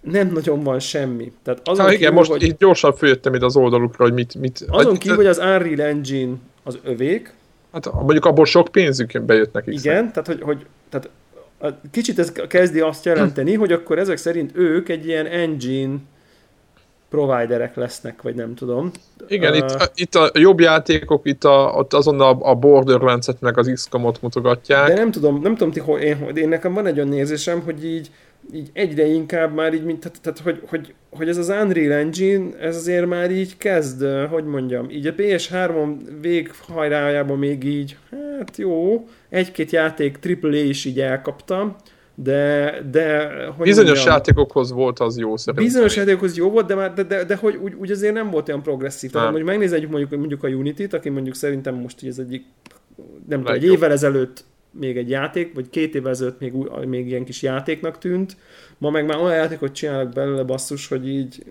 nem 0.00 0.30
nagyon 0.32 0.62
van 0.62 0.78
semmi. 0.78 1.32
Tehát 1.42 1.68
azon 1.68 1.84
Há, 1.84 1.90
igen, 1.90 2.00
kívül, 2.00 2.14
most 2.14 2.30
hogy... 2.30 2.42
így 2.42 2.56
gyorsan 2.56 2.94
följöttem 2.94 3.34
itt 3.34 3.42
az 3.42 3.56
oldalukra, 3.56 4.04
hogy 4.04 4.12
mit... 4.12 4.34
mit 4.34 4.64
azon 4.68 4.96
kívül, 4.96 5.16
hogy 5.16 5.26
az 5.26 5.38
Unreal 5.38 5.80
Engine 5.80 6.34
az 6.62 6.78
övék. 6.84 7.34
Hát 7.72 7.92
mondjuk 7.92 8.24
abból 8.24 8.44
sok 8.44 8.68
pénzük 8.68 9.22
bejött 9.22 9.52
nekik. 9.52 9.74
Igen, 9.74 9.94
szerint. 9.94 10.12
tehát 10.12 10.26
hogy, 10.26 10.40
hogy 10.42 10.66
tehát 10.88 11.10
kicsit 11.90 12.18
ez 12.18 12.32
kezdi 12.32 12.80
azt 12.80 13.04
jelenteni, 13.04 13.54
hogy 13.54 13.72
akkor 13.72 13.98
ezek 13.98 14.16
szerint 14.16 14.50
ők 14.54 14.88
egy 14.88 15.06
ilyen 15.06 15.26
engine 15.26 15.96
providerek 17.10 17.76
lesznek, 17.76 18.22
vagy 18.22 18.34
nem 18.34 18.54
tudom. 18.54 18.90
Igen, 19.28 19.52
uh, 19.52 19.58
itt, 19.58 19.90
itt 19.94 20.14
a 20.14 20.30
jobb 20.34 20.60
játékok, 20.60 21.20
itt 21.26 21.44
a, 21.44 21.72
ott 21.76 21.94
azon 21.94 22.20
a, 22.20 22.38
a 22.40 22.54
Borderlands-et 22.54 23.40
meg 23.40 23.58
az 23.58 23.70
XCOM-ot 23.72 24.22
mutogatják. 24.22 24.86
De 24.86 24.94
nem 24.94 25.10
tudom, 25.10 25.40
nem 25.40 25.56
tudom 25.56 25.72
ti, 25.72 25.80
hogy 25.80 26.02
én, 26.02 26.30
én 26.34 26.48
nekem 26.48 26.74
van 26.74 26.86
egy 26.86 26.98
olyan 26.98 27.12
érzésem, 27.12 27.60
hogy 27.60 27.84
így, 27.84 28.10
így 28.54 28.70
egyre 28.72 29.06
inkább 29.06 29.54
már 29.54 29.74
így, 29.74 29.84
mint, 29.84 30.00
tehát, 30.00 30.20
tehát 30.20 30.38
hogy, 30.38 30.60
hogy, 30.66 30.94
hogy, 31.10 31.28
ez 31.28 31.36
az 31.36 31.48
Unreal 31.48 31.92
Engine, 31.92 32.58
ez 32.58 32.76
azért 32.76 33.06
már 33.06 33.30
így 33.30 33.56
kezd, 33.56 34.06
hogy 34.30 34.44
mondjam, 34.44 34.90
így 34.90 35.06
a 35.06 35.14
PS3-on 35.14 35.96
véghajrájában 36.20 37.38
még 37.38 37.64
így, 37.64 37.96
hát 38.38 38.56
jó, 38.56 39.08
egy-két 39.28 39.70
játék 39.70 40.18
AAA 40.42 40.54
is 40.54 40.84
így 40.84 41.00
elkaptam, 41.00 41.76
de, 42.14 42.74
de 42.90 43.26
hogy 43.46 43.66
Bizonyos 43.66 43.90
mondjam, 43.90 44.14
játékokhoz 44.14 44.72
volt 44.72 44.98
az 44.98 45.18
jó 45.18 45.36
szerintem. 45.36 45.64
Bizonyos 45.64 45.96
játékokhoz 45.96 46.36
jó 46.36 46.50
volt, 46.50 46.66
de, 46.66 46.74
már, 46.74 46.92
de, 46.92 47.02
de, 47.02 47.24
de 47.24 47.36
hogy 47.36 47.56
úgy, 47.56 47.74
úgy, 47.74 47.90
azért 47.90 48.14
nem 48.14 48.30
volt 48.30 48.48
olyan 48.48 48.62
progresszív. 48.62 49.10
Tehát, 49.10 49.32
hogy 49.32 49.42
megnézzük 49.42 49.90
mondjuk, 49.90 50.20
mondjuk 50.20 50.44
a 50.44 50.48
Unity-t, 50.48 50.92
aki 50.92 51.08
mondjuk 51.08 51.34
szerintem 51.34 51.74
most 51.74 52.02
így 52.02 52.08
ez 52.08 52.18
egyik, 52.18 52.44
nem 53.28 53.38
tudom, 53.38 53.54
egy 53.54 53.64
évvel 53.64 53.92
ezelőtt 53.92 54.44
még 54.70 54.96
egy 54.96 55.10
játék, 55.10 55.54
vagy 55.54 55.70
két 55.70 55.94
évvel 55.94 56.10
ezelőtt 56.10 56.40
még, 56.40 56.52
még 56.86 57.06
ilyen 57.06 57.24
kis 57.24 57.42
játéknak 57.42 57.98
tűnt, 57.98 58.36
ma 58.78 58.90
meg 58.90 59.06
már 59.06 59.18
olyan 59.18 59.36
játékot 59.36 59.72
csinálnak 59.72 60.12
belőle 60.12 60.42
basszus, 60.42 60.88
hogy 60.88 61.08
így 61.08 61.44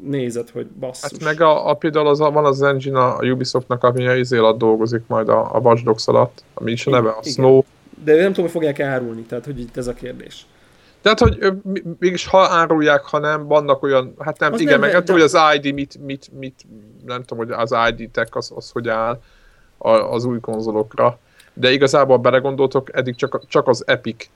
nézed, 0.00 0.50
hogy 0.50 0.66
basszus. 0.66 1.10
Hát 1.10 1.24
meg 1.24 1.40
a, 1.40 1.68
a 1.68 1.74
például 1.74 2.06
az, 2.06 2.18
van 2.18 2.44
az 2.44 2.62
engine 2.62 3.04
a 3.04 3.18
Ubisoftnak, 3.22 3.84
ami 3.84 4.06
a 4.06 4.16
izé 4.16 4.36
alatt 4.36 4.58
dolgozik 4.58 5.02
majd 5.06 5.28
a, 5.28 5.54
a 5.54 5.58
Watch 5.58 5.84
Dogs 5.84 6.08
alatt, 6.08 6.44
ami 6.54 6.72
is 6.72 6.86
a 6.86 6.90
neve, 6.90 7.08
a 7.08 7.18
Igen. 7.20 7.32
Snow 7.32 7.62
de 8.04 8.14
nem 8.14 8.26
tudom, 8.26 8.44
hogy 8.44 8.50
fogják 8.50 8.80
árulni, 8.80 9.22
tehát 9.22 9.44
hogy 9.44 9.60
itt 9.60 9.76
ez 9.76 9.86
a 9.86 9.94
kérdés. 9.94 10.46
Tehát, 11.00 11.18
hogy 11.18 11.52
mégis 11.98 12.26
ha 12.26 12.48
árulják, 12.48 13.04
ha 13.04 13.18
nem, 13.18 13.46
vannak 13.46 13.82
olyan, 13.82 14.14
hát 14.18 14.38
nem, 14.38 14.52
az 14.52 14.60
igen, 14.60 14.80
nem, 14.80 14.90
meg 14.90 14.98
tudom, 14.98 15.20
hogy 15.20 15.30
az 15.34 15.38
ID 15.54 15.74
mit, 15.74 15.98
mit, 16.04 16.28
mit, 16.38 16.66
nem 17.04 17.22
tudom, 17.22 17.46
hogy 17.46 17.56
az 17.56 17.74
ID 17.90 18.10
tech 18.10 18.36
az, 18.36 18.52
az 18.54 18.70
hogy 18.70 18.88
áll 18.88 19.20
az 20.10 20.24
új 20.24 20.40
konzolokra. 20.40 21.18
De 21.58 21.72
igazából 21.72 22.16
belegondoltok, 22.16 22.96
eddig 22.96 23.14
csak, 23.14 23.40
csak 23.48 23.68
az 23.68 23.82
Epic 23.86 24.28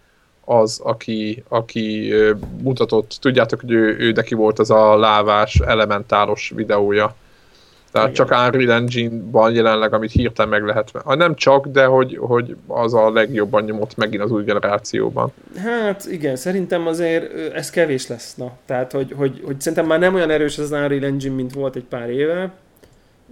az, 0.45 0.81
aki, 0.83 1.45
aki 1.49 2.13
mutatott, 2.63 3.17
tudjátok, 3.21 3.61
hogy 3.61 3.71
ő, 3.71 3.97
ő 3.99 4.13
neki 4.13 4.35
volt 4.35 4.59
az 4.59 4.71
a 4.71 4.97
lávás 4.97 5.61
elementálos 5.67 6.53
videója 6.55 7.15
tehát 7.93 8.09
Igen. 8.09 8.27
csak 8.27 8.47
Unreal 8.47 8.73
Engine-ban 8.73 9.55
jelenleg, 9.55 9.93
amit 9.93 10.11
hirtelen 10.11 10.51
meg 10.51 10.65
lehet. 10.65 10.91
Ha 11.05 11.15
nem 11.15 11.35
csak, 11.35 11.67
de 11.67 11.85
hogy, 11.85 12.17
hogy 12.21 12.57
az 12.67 12.95
a 12.95 13.11
legjobban 13.11 13.65
nyomott 13.65 13.97
megint 13.97 14.23
az 14.23 14.31
új 14.31 14.45
generációban. 14.45 15.33
Hát 15.57 16.07
igen, 16.11 16.37
szerintem 16.37 16.87
azért 16.87 17.55
ez 17.55 17.71
kevés 17.71 18.09
lesz. 18.09 18.35
Na. 18.35 18.53
Tehát, 18.67 18.93
hogy, 18.93 19.15
hogy, 19.17 19.43
hogy 19.45 19.61
szerintem 19.61 19.87
már 19.87 19.99
nem 19.99 20.15
olyan 20.15 20.31
erős 20.31 20.59
az 20.59 20.71
Unreal 20.71 21.05
Engine, 21.05 21.35
mint 21.35 21.53
volt 21.53 21.77
egy 21.77 21.85
pár 21.85 22.11
éve, 22.11 22.53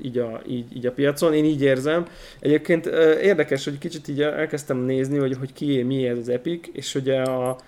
így 0.03 0.19
a, 0.19 0.41
így, 0.49 0.77
így 0.77 0.87
a 0.87 0.93
piacon, 0.93 1.35
én 1.35 1.45
így 1.45 1.63
érzem. 1.63 2.07
Egyébként 2.41 2.87
érdekes, 3.23 3.65
hogy 3.65 3.79
kicsit 3.79 4.09
így 4.09 4.21
elkezdtem 4.21 4.79
nézni, 4.79 5.19
hogy, 5.19 5.37
hogy 5.39 5.53
ki 5.53 5.83
mi 5.83 6.07
ez 6.07 6.19
az 6.19 6.29
Epic, 6.29 6.69
és 6.73 6.95
ugye 6.95 7.23
a 7.23 7.59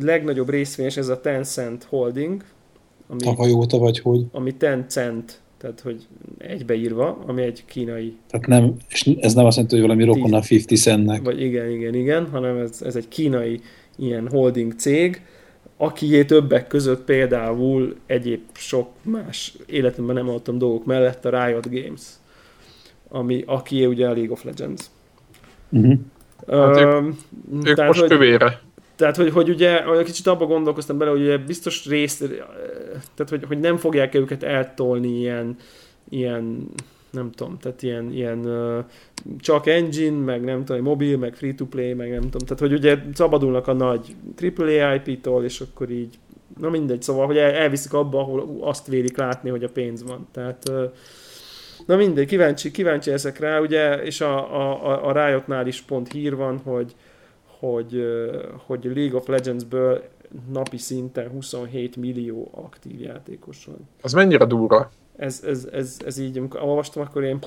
legnagyobb 0.00 0.50
részvényes 0.50 0.96
ez 0.96 1.08
a 1.08 1.20
Tencent 1.20 1.84
Holding. 1.84 2.44
Ami, 3.06 3.20
Tavaly 3.20 3.52
óta 3.52 3.78
vagy 3.78 3.98
hogy? 3.98 4.24
Ami 4.32 4.54
Tencent 4.54 5.40
tehát 5.60 5.80
hogy 5.80 6.06
egybeírva, 6.38 7.18
ami 7.26 7.42
egy 7.42 7.64
kínai... 7.66 8.16
Tehát 8.30 8.46
nem, 8.46 8.74
és 8.88 9.10
ez 9.20 9.34
nem 9.34 9.44
azt 9.44 9.56
jelenti, 9.56 9.78
hogy 9.78 9.86
valami 9.86 10.04
rokon 10.04 10.34
a 10.34 10.36
50 10.50 10.76
centnek. 10.76 11.22
Vagy 11.22 11.40
igen, 11.40 11.70
igen, 11.70 11.94
igen, 11.94 12.28
hanem 12.30 12.56
ez, 12.56 12.82
ez 12.82 12.96
egy 12.96 13.08
kínai 13.08 13.60
ilyen 13.96 14.28
holding 14.28 14.72
cég, 14.72 15.22
akié 15.82 16.24
többek 16.24 16.66
között 16.66 17.04
például 17.04 17.96
egyéb 18.06 18.40
sok 18.52 18.88
más 19.02 19.54
életemben 19.66 20.14
nem 20.14 20.26
hallottam 20.26 20.58
dolgok 20.58 20.84
mellett 20.84 21.24
a 21.24 21.44
Riot 21.44 21.70
Games, 21.70 22.00
ami, 23.08 23.42
akié 23.46 23.84
ugye 23.84 24.08
a 24.08 24.12
League 24.12 24.30
of 24.30 24.44
Legends. 24.44 24.84
Uh-huh. 25.68 25.98
Hát 26.48 26.76
ők, 26.76 27.14
ők 27.66 27.74
tehát, 27.74 27.90
most 27.90 28.00
hogy, 28.00 28.08
kövére. 28.08 28.60
Tehát, 28.96 29.16
hogy, 29.16 29.30
hogy 29.30 29.48
ugye, 29.48 29.82
hogy 29.82 30.04
kicsit 30.04 30.26
abba 30.26 30.46
gondolkoztam 30.46 30.98
bele, 30.98 31.10
hogy 31.10 31.20
ugye 31.20 31.38
biztos 31.38 31.86
rész, 31.86 32.18
tehát, 33.14 33.28
hogy, 33.28 33.44
hogy 33.44 33.60
nem 33.60 33.76
fogják 33.76 34.14
őket 34.14 34.42
eltolni 34.42 35.18
ilyen, 35.18 35.56
ilyen 36.08 36.68
nem 37.10 37.30
tudom, 37.30 37.58
tehát 37.58 37.82
ilyen, 37.82 38.12
ilyen 38.12 38.48
csak 39.38 39.66
engine, 39.66 40.24
meg 40.24 40.44
nem 40.44 40.64
tudom, 40.64 40.82
mobil, 40.82 41.18
meg 41.18 41.34
free-to-play, 41.34 41.94
meg 41.94 42.10
nem 42.10 42.20
tudom, 42.20 42.46
tehát 42.46 42.58
hogy 42.58 42.72
ugye 42.72 42.98
szabadulnak 43.14 43.66
a 43.66 43.72
nagy 43.72 44.14
AAA 44.56 44.94
IP-tól, 44.94 45.44
és 45.44 45.60
akkor 45.60 45.90
így, 45.90 46.18
na 46.60 46.70
mindegy, 46.70 47.02
szóval, 47.02 47.26
hogy 47.26 47.36
el, 47.36 47.50
elviszik 47.50 47.92
abba, 47.92 48.18
ahol 48.18 48.56
azt 48.60 48.86
vélik 48.86 49.16
látni, 49.16 49.50
hogy 49.50 49.64
a 49.64 49.68
pénz 49.68 50.02
van, 50.02 50.28
tehát 50.32 50.70
na 51.86 51.96
mindegy, 51.96 52.26
kíváncsi, 52.26 52.70
kíváncsi 52.70 53.10
ezek 53.10 53.38
rá, 53.38 53.60
ugye, 53.60 54.02
és 54.02 54.20
a, 54.20 54.56
a, 54.56 55.06
a 55.08 55.26
Riotnál 55.26 55.66
is 55.66 55.80
pont 55.80 56.12
hír 56.12 56.36
van, 56.36 56.58
hogy 56.58 56.94
hogy, 57.60 58.04
hogy 58.66 58.84
League 58.94 59.16
of 59.16 59.26
Legends-ből 59.26 60.02
napi 60.52 60.76
szinten 60.76 61.28
27 61.28 61.96
millió 61.96 62.50
aktív 62.54 63.00
játékos 63.00 63.64
van. 63.64 63.88
Az 64.00 64.12
mennyire 64.12 64.44
durva? 64.44 64.90
Ez, 65.20 65.42
ez, 65.46 65.68
ez, 65.72 65.96
ez 66.04 66.18
így, 66.18 66.38
amikor 66.38 66.62
olvastam, 66.62 67.02
akkor 67.02 67.22
én 67.22 67.38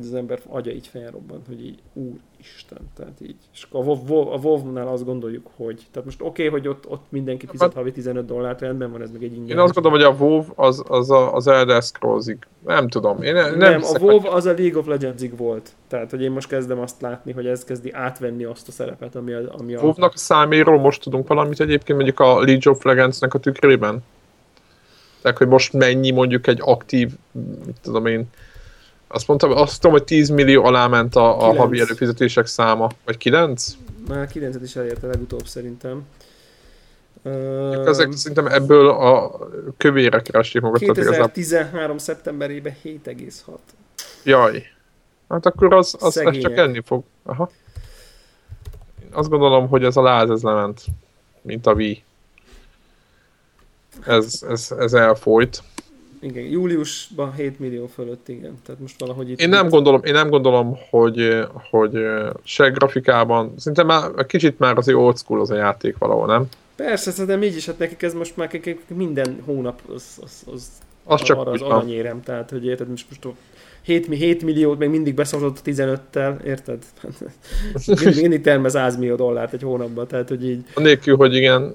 az 0.00 0.14
ember 0.14 0.40
agya 0.48 0.70
így 0.70 0.86
felrobbant, 0.86 1.46
hogy 1.46 1.64
így 1.64 1.78
úristen, 1.92 2.78
tehát 2.96 3.20
így. 3.20 3.36
És 3.52 3.66
a, 3.70 3.78
WoW, 3.78 4.32
a 4.32 4.38
WoW-nál 4.42 4.88
azt 4.88 5.04
gondoljuk, 5.04 5.50
hogy, 5.56 5.86
tehát 5.90 6.04
most 6.04 6.20
oké, 6.20 6.46
okay, 6.46 6.60
hogy 6.60 6.68
ott, 6.68 6.88
ott 6.88 7.04
mindenki 7.08 7.46
fizet 7.46 7.66
hát- 7.66 7.76
havi 7.76 7.92
15 7.92 8.26
dollárt, 8.26 8.60
rendben 8.60 8.90
van, 8.90 9.02
ez 9.02 9.10
meg 9.10 9.22
egy 9.22 9.32
ingyen. 9.32 9.56
Én 9.56 9.62
azt 9.62 9.74
gondolom, 9.74 9.98
hogy 9.98 10.06
a 10.06 10.24
WoW 10.24 10.44
az, 10.54 10.82
az, 10.88 11.10
a, 11.10 11.34
az 11.34 11.46
Elder 11.46 11.82
scrolls 11.82 12.26
Nem 12.66 12.88
tudom. 12.88 13.22
Én 13.22 13.34
nem, 13.34 13.56
nem 13.56 13.82
a 13.82 13.98
WoW 14.00 14.26
az 14.26 14.46
a 14.46 14.52
League 14.52 14.78
of 14.78 14.86
Legends-ig 14.86 15.36
volt. 15.36 15.70
Tehát, 15.88 16.10
hogy 16.10 16.22
én 16.22 16.30
most 16.30 16.48
kezdem 16.48 16.78
azt 16.78 17.00
látni, 17.00 17.32
hogy 17.32 17.46
ez 17.46 17.64
kezdi 17.64 17.92
átvenni 17.92 18.44
azt 18.44 18.68
a 18.68 18.72
szerepet, 18.72 19.14
ami 19.14 19.32
a... 19.32 19.40
Ami 19.58 19.74
a... 19.74 19.80
WoW-nak 19.80 20.12
a 20.12 20.18
száméről 20.18 20.78
most 20.78 21.02
tudunk 21.02 21.28
valamit 21.28 21.60
egyébként 21.60 21.98
mondjuk 21.98 22.20
a 22.20 22.40
League 22.40 22.72
of 22.72 22.82
Legends-nek 22.82 23.34
a 23.34 23.38
tükrében? 23.38 24.02
Tehát, 25.22 25.38
hogy 25.38 25.48
most 25.48 25.72
mennyi 25.72 26.10
mondjuk 26.10 26.46
egy 26.46 26.58
aktív, 26.62 27.10
mit 27.66 27.76
tudom 27.82 28.06
én, 28.06 28.28
azt 29.08 29.28
mondtam, 29.28 29.50
azt 29.50 29.80
tudom, 29.80 29.92
hogy 29.92 30.04
10 30.04 30.28
millió 30.28 30.64
alá 30.64 30.86
ment 30.86 31.16
a, 31.16 31.48
a 31.48 31.54
havi 31.54 31.80
előfizetések 31.80 32.46
száma. 32.46 32.88
Vagy 33.04 33.16
9? 33.16 33.76
Már 34.08 34.28
9 34.28 34.56
is 34.62 34.76
elérte 34.76 35.06
legutóbb 35.06 35.46
szerintem. 35.46 36.06
Uh, 37.22 37.86
Ezek 37.86 38.12
szerintem 38.12 38.46
ebből 38.46 38.88
a 38.88 39.38
kövére 39.76 40.22
keresték 40.22 40.62
magukat 40.62 40.80
2013 40.80 41.70
igazából. 41.70 41.98
szeptemberében 41.98 42.76
7,6. 42.84 43.58
Jaj. 44.24 44.66
Hát 45.28 45.46
akkor 45.46 45.74
az, 45.74 45.96
az, 46.00 46.16
az 46.16 46.38
csak 46.38 46.56
enni 46.56 46.80
fog. 46.84 47.04
Aha. 47.22 47.50
Azt 49.12 49.28
gondolom, 49.28 49.68
hogy 49.68 49.84
ez 49.84 49.96
a 49.96 50.02
láz 50.02 50.30
ez 50.30 50.42
lement, 50.42 50.84
mint 51.42 51.66
a 51.66 51.72
Wii. 51.72 52.02
Ez, 54.06 54.42
ez, 54.48 54.72
ez 54.78 54.92
elfolyt. 54.92 55.62
Igen, 56.22 56.44
júliusban 56.44 57.34
7 57.34 57.58
millió 57.58 57.86
fölött, 57.86 58.28
igen. 58.28 58.58
Tehát 58.66 58.80
most 58.80 59.00
valahogy 59.00 59.30
itt... 59.30 59.40
Én 59.40 59.48
nem 59.48 59.68
gondolom, 59.68 60.00
én 60.04 60.12
nem 60.12 60.30
gondolom, 60.30 60.76
hogy, 60.90 61.46
hogy 61.70 62.04
se 62.42 62.68
grafikában, 62.68 63.54
szinte 63.56 63.82
már 63.82 64.26
kicsit 64.26 64.58
már 64.58 64.76
azért 64.76 64.98
old 64.98 65.18
school 65.18 65.40
az 65.40 65.50
a 65.50 65.56
játék 65.56 65.98
valahol, 65.98 66.26
nem? 66.26 66.48
Persze, 66.76 67.24
de 67.24 67.42
így 67.42 67.56
is, 67.56 67.66
hát 67.66 67.78
nekik 67.78 68.02
ez 68.02 68.14
most 68.14 68.36
már 68.36 68.60
minden 68.94 69.42
hónap 69.44 69.80
az, 69.94 70.18
az, 70.22 70.42
az, 70.52 70.68
az 71.04 71.22
csak 71.22 71.38
arra 71.38 71.50
az 71.50 71.62
aranyérem, 71.62 72.22
tehát 72.22 72.50
hogy 72.50 72.64
érted, 72.64 72.88
most, 72.88 73.06
most 73.08 73.36
7, 73.82 74.06
7 74.06 74.42
milliót 74.42 74.78
még 74.78 74.88
mindig 74.88 75.14
beszavazott 75.14 75.60
15-tel, 75.64 76.42
érted? 76.44 76.84
mindig, 77.86 78.20
mindig 78.20 78.40
terme 78.40 78.68
100 78.68 78.96
millió 78.96 79.14
dollárt 79.14 79.52
egy 79.52 79.62
hónapban, 79.62 80.06
tehát 80.06 80.28
hogy 80.28 80.48
így... 80.48 80.64
Nélkül, 80.76 81.16
hogy 81.16 81.34
igen. 81.34 81.74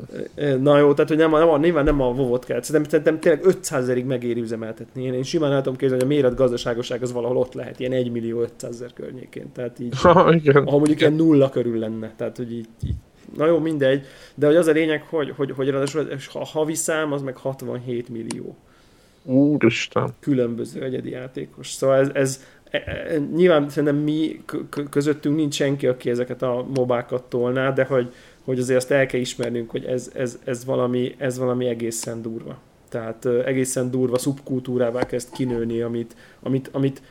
Na 0.59 0.77
jó, 0.77 0.93
tehát 0.93 1.09
hogy 1.09 1.17
nem, 1.17 1.31
nem, 1.31 1.59
nyilván 1.59 1.83
nem 1.83 2.01
a 2.01 2.13
vovot 2.13 2.45
kell, 2.45 2.61
szerintem, 2.61 2.89
szerintem 2.89 3.19
tényleg 3.19 3.45
500 3.45 3.83
ezerig 3.83 4.05
megéri 4.05 4.41
üzemeltetni. 4.41 5.03
Én, 5.03 5.13
én 5.13 5.23
simán 5.23 5.51
el 5.51 5.61
tudom 5.61 5.77
képzelni, 5.77 6.03
hogy 6.03 6.13
a 6.13 6.15
méret 6.15 6.35
gazdaságosság 6.35 7.01
az 7.01 7.11
valahol 7.11 7.37
ott 7.37 7.53
lehet, 7.53 7.79
ilyen 7.79 7.91
1 7.91 8.11
millió 8.11 8.41
500 8.41 8.73
ezer 8.73 8.93
környékén, 8.93 9.51
tehát 9.53 9.79
így, 9.79 10.01
ha, 10.01 10.33
igen, 10.33 10.55
ahol 10.55 10.77
mondjuk 10.77 10.99
igen. 10.99 11.13
ilyen 11.13 11.25
nulla 11.25 11.49
körül 11.49 11.79
lenne, 11.79 12.13
tehát 12.17 12.37
hogy 12.37 12.51
így, 12.51 12.67
így 12.85 12.95
Na 13.37 13.45
jó, 13.45 13.59
mindegy, 13.59 14.05
de 14.35 14.45
hogy 14.45 14.55
az 14.55 14.67
a 14.67 14.71
lényeg, 14.71 15.01
hogy, 15.09 15.33
hogy, 15.35 15.51
hogy 15.51 15.69
ráadásul 15.69 16.07
a 16.33 16.45
havi 16.45 16.73
szám 16.73 17.11
az 17.11 17.21
meg 17.21 17.37
67 17.37 18.09
millió. 18.09 18.55
Úristen. 19.25 20.09
Különböző 20.19 20.83
egyedi 20.83 21.09
játékos. 21.09 21.71
Szóval 21.71 21.97
ez, 21.97 22.09
ez 22.13 22.43
e, 22.69 22.77
e, 22.85 23.17
nyilván 23.17 23.69
szerintem 23.69 23.97
mi 23.97 24.43
közöttünk 24.89 25.35
nincs 25.35 25.55
senki, 25.55 25.87
aki 25.87 26.09
ezeket 26.09 26.41
a 26.41 26.65
mobákat 26.73 27.23
tolná, 27.23 27.71
de 27.71 27.83
hogy, 27.85 28.13
hogy 28.43 28.59
azért 28.59 28.77
azt 28.77 28.91
el 28.91 29.05
kell 29.05 29.19
ismernünk, 29.19 29.69
hogy 29.69 29.83
ez, 29.83 30.11
ez, 30.15 30.39
ez, 30.43 30.65
valami, 30.65 31.15
ez 31.17 31.37
valami 31.37 31.65
egészen 31.65 32.21
durva. 32.21 32.57
Tehát 32.89 33.25
egészen 33.25 33.91
durva 33.91 34.17
szubkultúrává 34.17 35.05
kezd 35.05 35.31
kinőni, 35.31 35.81
amit, 35.81 36.15
amit, 36.41 36.69
amit 36.71 37.01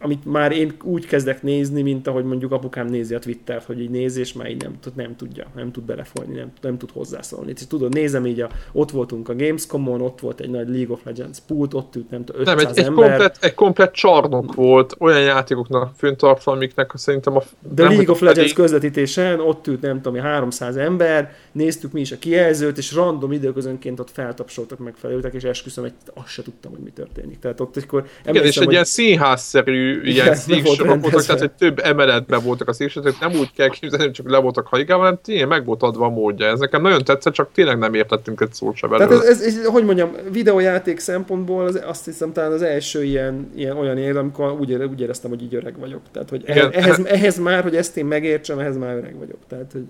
amit 0.00 0.24
már 0.24 0.52
én 0.52 0.72
úgy 0.82 1.06
kezdek 1.06 1.42
nézni, 1.42 1.82
mint 1.82 2.06
ahogy 2.06 2.24
mondjuk 2.24 2.52
apukám 2.52 2.86
nézi 2.86 3.14
a 3.14 3.18
Twittert, 3.18 3.64
hogy 3.64 3.80
így 3.80 3.90
nézi, 3.90 4.20
és 4.20 4.32
már 4.32 4.50
így 4.50 4.62
nem, 4.62 4.78
nem 4.94 5.16
tudja, 5.16 5.46
nem 5.54 5.72
tud 5.72 5.84
belefolyni, 5.84 6.34
nem, 6.34 6.52
nem 6.60 6.78
tud 6.78 6.90
hozzászólni. 6.90 7.52
És 7.54 7.66
tudod, 7.66 7.94
nézem 7.94 8.26
így, 8.26 8.40
a, 8.40 8.50
ott 8.72 8.90
voltunk 8.90 9.28
a 9.28 9.34
Gamescom-on, 9.34 10.00
ott 10.00 10.20
volt 10.20 10.40
egy 10.40 10.50
nagy 10.50 10.68
League 10.68 10.94
of 10.94 11.00
Legends 11.04 11.38
pult, 11.46 11.74
ott 11.74 11.96
ült 11.96 12.10
nem 12.10 12.24
tudom, 12.24 12.40
500 12.40 12.62
nem, 12.62 12.72
egy, 12.72 12.84
ember. 12.84 13.04
Egy 13.04 13.10
komplet, 13.10 13.36
egy 13.40 13.54
komplet 13.54 13.94
csarnok 13.94 14.54
volt 14.54 14.96
olyan 14.98 15.20
játékoknak 15.20 15.92
föntartva, 15.96 16.52
amiknek 16.52 16.92
szerintem 16.94 17.36
a... 17.36 17.42
De 17.74 17.82
nem, 17.82 17.92
League 17.92 18.10
of 18.10 18.20
Legends 18.20 18.52
pedig... 18.52 18.54
közvetítésen 18.54 19.40
ott 19.40 19.66
ült 19.66 19.80
nem 19.80 20.00
tudom, 20.00 20.20
300 20.20 20.76
ember, 20.76 21.32
néztük 21.52 21.92
mi 21.92 22.00
is 22.00 22.12
a 22.12 22.18
kijelzőt, 22.18 22.78
és 22.78 22.94
random 22.94 23.32
időközönként 23.32 24.00
ott 24.00 24.10
feltapsoltak, 24.10 24.78
megfelelőtek, 24.78 25.34
és 25.34 25.42
esküszöm, 25.42 25.84
hogy 25.84 25.92
azt 26.14 26.28
se 26.28 26.42
tudtam, 26.42 26.70
hogy 26.70 26.80
mi 26.80 26.90
történik. 26.90 27.38
Tehát 27.38 27.60
ott 27.60 27.76
egykor 27.76 28.06
Igen, 28.26 28.44
és 28.44 28.56
egy 28.56 28.64
hogy... 28.64 28.72
ilyen 28.72 28.84
színházszerű 28.84 29.69
ilyen 30.04 30.34
széksorok 30.34 31.00
voltak, 31.00 31.24
tehát 31.24 31.40
hogy 31.40 31.50
több 31.50 31.78
emeletben 31.78 32.42
voltak 32.42 32.68
a 32.68 32.72
széksorok, 32.72 33.20
nem 33.20 33.32
úgy 33.32 33.52
kell 33.52 33.68
képzelni, 33.68 34.04
hogy 34.04 34.14
csak 34.14 34.30
le 34.30 34.38
voltak 34.38 34.66
haigával, 34.66 35.04
hanem 35.04 35.18
tényleg 35.22 35.48
meg 35.48 35.64
volt 35.64 35.82
adva 35.82 36.04
a 36.04 36.08
módja. 36.08 36.46
Ez 36.46 36.58
nekem 36.58 36.82
nagyon 36.82 37.04
tetszett, 37.04 37.32
csak 37.32 37.48
tényleg 37.52 37.78
nem 37.78 37.94
értettünk 37.94 38.40
egy 38.40 38.52
szót 38.52 38.76
sem 38.76 38.90
Tehát 38.90 39.12
ez, 39.12 39.20
ez, 39.20 39.40
ez, 39.40 39.64
hogy 39.64 39.84
mondjam, 39.84 40.10
videójáték 40.32 40.98
szempontból 40.98 41.64
az, 41.64 41.80
azt 41.86 42.04
hiszem 42.04 42.32
talán 42.32 42.52
az 42.52 42.62
első 42.62 43.04
ilyen, 43.04 43.50
ilyen 43.54 43.76
olyan 43.76 43.98
ér, 43.98 44.16
amikor 44.16 44.52
úgy, 44.52 44.72
úgy 44.72 45.00
éreztem, 45.00 45.30
hogy 45.30 45.42
így 45.42 45.54
öreg 45.54 45.78
vagyok. 45.78 46.00
Tehát, 46.12 46.30
hogy 46.30 46.42
ehhez, 46.46 46.68
ehhez, 46.72 47.04
ehhez, 47.04 47.38
már, 47.38 47.62
hogy 47.62 47.76
ezt 47.76 47.96
én 47.96 48.06
megértsem, 48.06 48.58
ehhez 48.58 48.76
már 48.76 48.96
öreg 48.96 49.18
vagyok. 49.18 49.38
Tehát, 49.48 49.72
hogy 49.72 49.84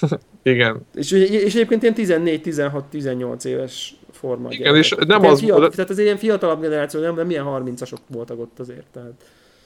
igen. 0.52 0.86
És, 0.94 1.12
és 1.12 1.54
egyébként 1.54 1.98
ilyen 1.98 2.22
14-16-18 2.42 3.44
éves 3.44 3.94
forma. 4.16 4.48
Igen, 4.50 4.62
gyerek. 4.62 4.78
és 4.78 4.94
nem 5.06 5.24
az... 5.24 5.40
Fiatal, 5.40 5.70
tehát 5.70 5.90
az 5.90 5.98
ilyen 5.98 6.16
fiatalabb 6.16 6.60
generáció, 6.60 7.00
nem, 7.00 7.14
nem 7.14 7.30
ilyen 7.30 7.44
30-asok 7.48 7.98
voltak 8.06 8.40
ott 8.40 8.58
azért. 8.58 8.86
Tehát. 8.92 9.12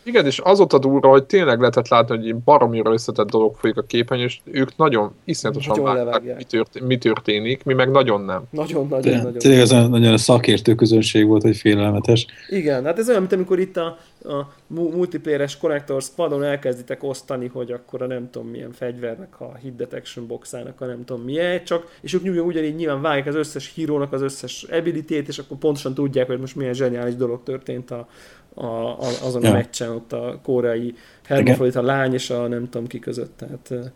Igen, 0.02 0.26
és 0.26 0.40
az 0.44 0.60
ott 0.60 0.72
a 0.72 0.78
durva, 0.78 1.08
hogy 1.08 1.24
tényleg 1.24 1.58
lehetett 1.58 1.88
látni, 1.88 2.16
hogy 2.16 2.36
baromira 2.36 2.92
összetett 2.92 3.30
dolog 3.30 3.54
folyik 3.56 3.76
a 3.76 3.82
képen, 3.82 4.18
és 4.18 4.38
ők 4.44 4.76
nagyon 4.76 5.12
iszonyatosan 5.24 5.80
nagyon 5.80 6.04
látták, 6.04 6.36
mi, 6.36 6.44
tört, 6.44 6.80
mi 6.80 6.98
történik, 6.98 7.64
mi 7.64 7.74
meg 7.74 7.90
nagyon 7.90 8.20
nem. 8.20 8.42
Nagyon, 8.50 8.86
nagyon, 8.88 9.16
nagyon. 9.16 9.32
Tényleg 9.32 9.60
az 9.60 9.70
nagyon 9.70 10.12
a 10.12 10.18
szakértő 10.18 10.74
közönség 10.74 11.26
volt, 11.26 11.42
hogy 11.42 11.56
félelmetes. 11.56 12.26
Igen, 12.48 12.84
hát 12.84 12.98
ez 12.98 13.08
olyan, 13.08 13.20
mint 13.20 13.32
amikor 13.32 13.58
itt 13.58 13.76
a, 13.76 13.98
a 14.24 14.52
multiplayeres 14.66 15.56
Connector 15.56 16.02
Squadon 16.02 16.44
elkezditek 16.44 17.02
osztani, 17.02 17.46
hogy 17.46 17.72
akkor 17.72 18.02
a 18.02 18.06
nem 18.06 18.30
tudom 18.30 18.48
milyen 18.48 18.72
fegyvernek, 18.72 19.40
a 19.40 19.54
hit 19.62 19.76
detection 19.76 20.26
boxának, 20.26 20.80
a 20.80 20.86
nem 20.86 21.04
tudom 21.04 21.22
milyen, 21.22 21.64
csak, 21.64 21.98
és 22.00 22.14
ők 22.14 22.22
nyugodjan 22.22 22.46
ugyanígy 22.46 22.74
nyilván 22.74 23.00
vágják 23.00 23.26
az 23.26 23.34
összes 23.34 23.72
hírónak 23.74 24.12
az 24.12 24.22
összes 24.22 24.62
ability 24.62 25.14
és 25.26 25.38
akkor 25.38 25.56
pontosan 25.56 25.94
tudják, 25.94 26.26
hogy 26.26 26.40
most 26.40 26.56
milyen 26.56 26.74
zseniális 26.74 27.14
dolog 27.14 27.42
történt 27.42 27.90
a, 27.90 28.08
a, 28.54 28.64
a, 28.64 29.06
azon 29.22 29.42
ja. 29.42 29.50
a 29.50 29.52
meccsen, 29.52 29.90
ott 29.90 30.12
a 30.12 30.38
koreai 30.42 30.94
hermafrodita 31.26 31.82
lány 31.82 32.12
és 32.12 32.30
a 32.30 32.48
nem 32.48 32.68
tudom 32.70 32.86
ki 32.86 32.98
között. 32.98 33.36
Tehát, 33.36 33.92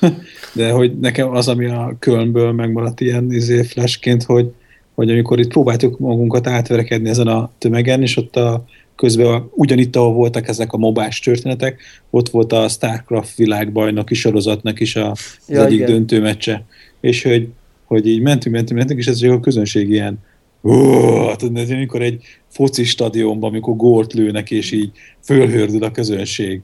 De 0.54 0.70
hogy 0.70 0.98
nekem 0.98 1.30
az, 1.30 1.48
ami 1.48 1.66
a 1.66 1.96
Kölnből 1.98 2.52
megmaradt 2.52 3.00
ilyen 3.00 3.32
izé 3.32 3.62
flashként, 3.62 4.22
hogy, 4.22 4.52
hogy 4.94 5.10
amikor 5.10 5.38
itt 5.38 5.48
próbáltuk 5.48 5.98
magunkat 5.98 6.46
átverekedni 6.46 7.08
ezen 7.08 7.26
a 7.26 7.50
tömegen, 7.58 8.02
és 8.02 8.16
ott 8.16 8.36
a 8.36 8.64
közben 8.98 9.48
ugyanitt, 9.50 9.96
ahol 9.96 10.12
voltak 10.12 10.48
ezek 10.48 10.72
a 10.72 10.76
mobás 10.76 11.20
történetek, 11.20 11.80
ott 12.10 12.28
volt 12.28 12.52
a 12.52 12.68
StarCraft 12.68 13.36
világbajnoki 13.36 14.14
sorozatnak 14.14 14.80
is 14.80 14.96
a, 14.96 15.10
az 15.10 15.38
ja, 15.48 15.64
egyik 15.64 15.78
igen. 15.78 15.90
döntő 15.90 16.20
meccse. 16.20 16.64
És 17.00 17.22
hogy, 17.22 17.48
hogy 17.84 18.06
így 18.06 18.20
mentünk, 18.20 18.54
mentünk, 18.54 18.78
mentünk, 18.78 19.00
és 19.00 19.06
ez 19.06 19.22
a 19.22 19.40
közönség 19.40 19.90
ilyen 19.90 20.18
tudod, 21.36 21.70
amikor 21.70 22.02
egy 22.02 22.22
foci 22.48 22.84
stadionban, 22.84 23.50
amikor 23.50 23.76
gólt 23.76 24.12
lőnek, 24.12 24.50
és 24.50 24.72
így 24.72 24.90
fölhördül 25.24 25.84
a 25.84 25.90
közönség. 25.90 26.60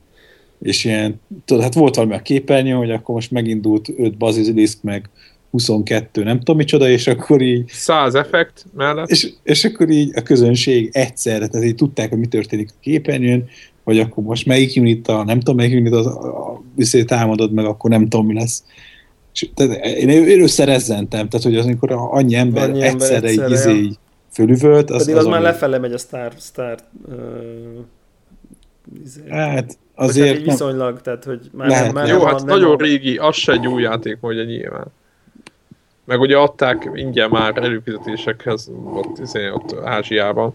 És 0.62 0.84
ilyen, 0.84 1.20
tudod, 1.44 1.62
hát 1.62 1.74
volt 1.74 1.94
valami 1.94 2.14
a 2.14 2.22
képernyő, 2.22 2.72
hogy 2.72 2.90
akkor 2.90 3.14
most 3.14 3.30
megindult 3.30 3.88
5 3.96 4.16
bazilisk, 4.16 4.82
meg 4.82 5.08
22, 5.54 6.22
nem 6.22 6.38
tudom 6.38 6.56
micsoda, 6.56 6.88
és 6.88 7.06
akkor 7.06 7.42
így... 7.42 7.68
100 7.68 8.14
effekt 8.14 8.64
mellett. 8.76 9.08
És, 9.08 9.32
és 9.42 9.64
akkor 9.64 9.90
így 9.90 10.12
a 10.16 10.22
közönség 10.22 10.90
egyszerre, 10.92 11.46
tehát 11.46 11.66
így 11.66 11.74
tudták, 11.74 12.08
hogy 12.08 12.18
mi 12.18 12.26
történik 12.26 12.70
a 12.70 12.78
képernyőn, 12.80 13.44
vagy 13.84 13.98
akkor 13.98 14.24
most 14.24 14.46
melyik 14.46 14.80
unit 14.80 15.08
a, 15.08 15.24
nem 15.24 15.38
tudom 15.38 15.56
melyik 15.56 15.78
unit 15.78 15.92
az, 15.92 16.06
a, 16.06 16.52
a, 16.52 16.60
a 16.76 17.04
támadod 17.04 17.52
meg, 17.52 17.64
akkor 17.64 17.90
nem 17.90 18.08
tudom 18.08 18.26
mi 18.26 18.34
lesz. 18.34 18.64
És, 19.32 19.48
tehát 19.54 19.84
én, 19.84 20.08
én 20.08 20.42
összerezzentem, 20.42 21.28
tehát 21.28 21.46
hogy 21.46 21.56
az, 21.56 21.64
amikor 21.64 21.92
annyi 21.92 22.34
ember, 22.34 22.62
annyi 22.62 22.82
ember 22.82 22.92
egyszerre, 22.92 23.28
egyszerre 23.28 23.48
így, 23.48 23.52
izé, 23.52 23.72
így 23.72 23.98
fölüvölt, 24.32 24.90
az, 24.90 24.98
Pedig 24.98 25.14
az, 25.14 25.20
az 25.20 25.26
már 25.26 25.36
ami... 25.36 25.44
lefele 25.44 25.78
megy 25.78 25.92
a 25.92 25.98
Star, 25.98 26.32
Star 26.38 26.78
uh, 27.08 27.14
izé. 29.04 29.20
Hát 29.28 29.78
azért... 29.94 30.36
Hát 30.36 30.44
viszonylag, 30.44 31.00
tehát 31.00 31.24
hogy 31.24 31.50
már, 31.52 31.68
lehet. 31.68 31.92
már 31.92 32.08
Jó, 32.08 32.24
hát 32.24 32.44
nagyon 32.44 32.74
a... 32.74 32.82
régi, 32.82 33.16
az 33.16 33.36
se 33.36 33.52
egy 33.52 33.66
új 33.66 33.82
játék, 33.82 34.18
hogy 34.20 34.46
nyilván. 34.46 34.86
Meg 36.04 36.20
ugye 36.20 36.36
adták 36.36 36.90
ingyen 36.94 37.30
már 37.30 37.56
előfizetésekhez 37.56 38.70
ott, 38.84 39.18
izé, 39.18 39.50
ott 39.50 39.74
Ázsiában. 39.84 40.54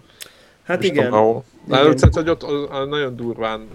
Hát 0.63 0.83
igen. 0.83 1.09
Tudom, 1.09 1.43
igen. 1.67 1.97
Hát, 2.01 2.13
hogy 2.13 2.29
ott 2.29 2.45
nagyon 2.89 3.15
durván 3.15 3.67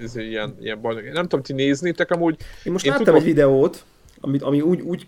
izé, 0.00 0.28
ilyen, 0.28 0.56
ilyen 0.60 0.80
baj. 0.80 0.94
Nem 1.12 1.22
tudom, 1.22 1.42
ti 1.42 1.52
néznétek 1.52 2.10
amúgy. 2.10 2.36
Én 2.64 2.72
most 2.72 2.84
én 2.84 2.90
láttam 2.90 3.06
tudom, 3.06 3.20
egy 3.20 3.26
videót, 3.26 3.84
amit, 4.20 4.42
ami 4.42 4.60
úgy, 4.60 4.80
úgy 4.80 5.06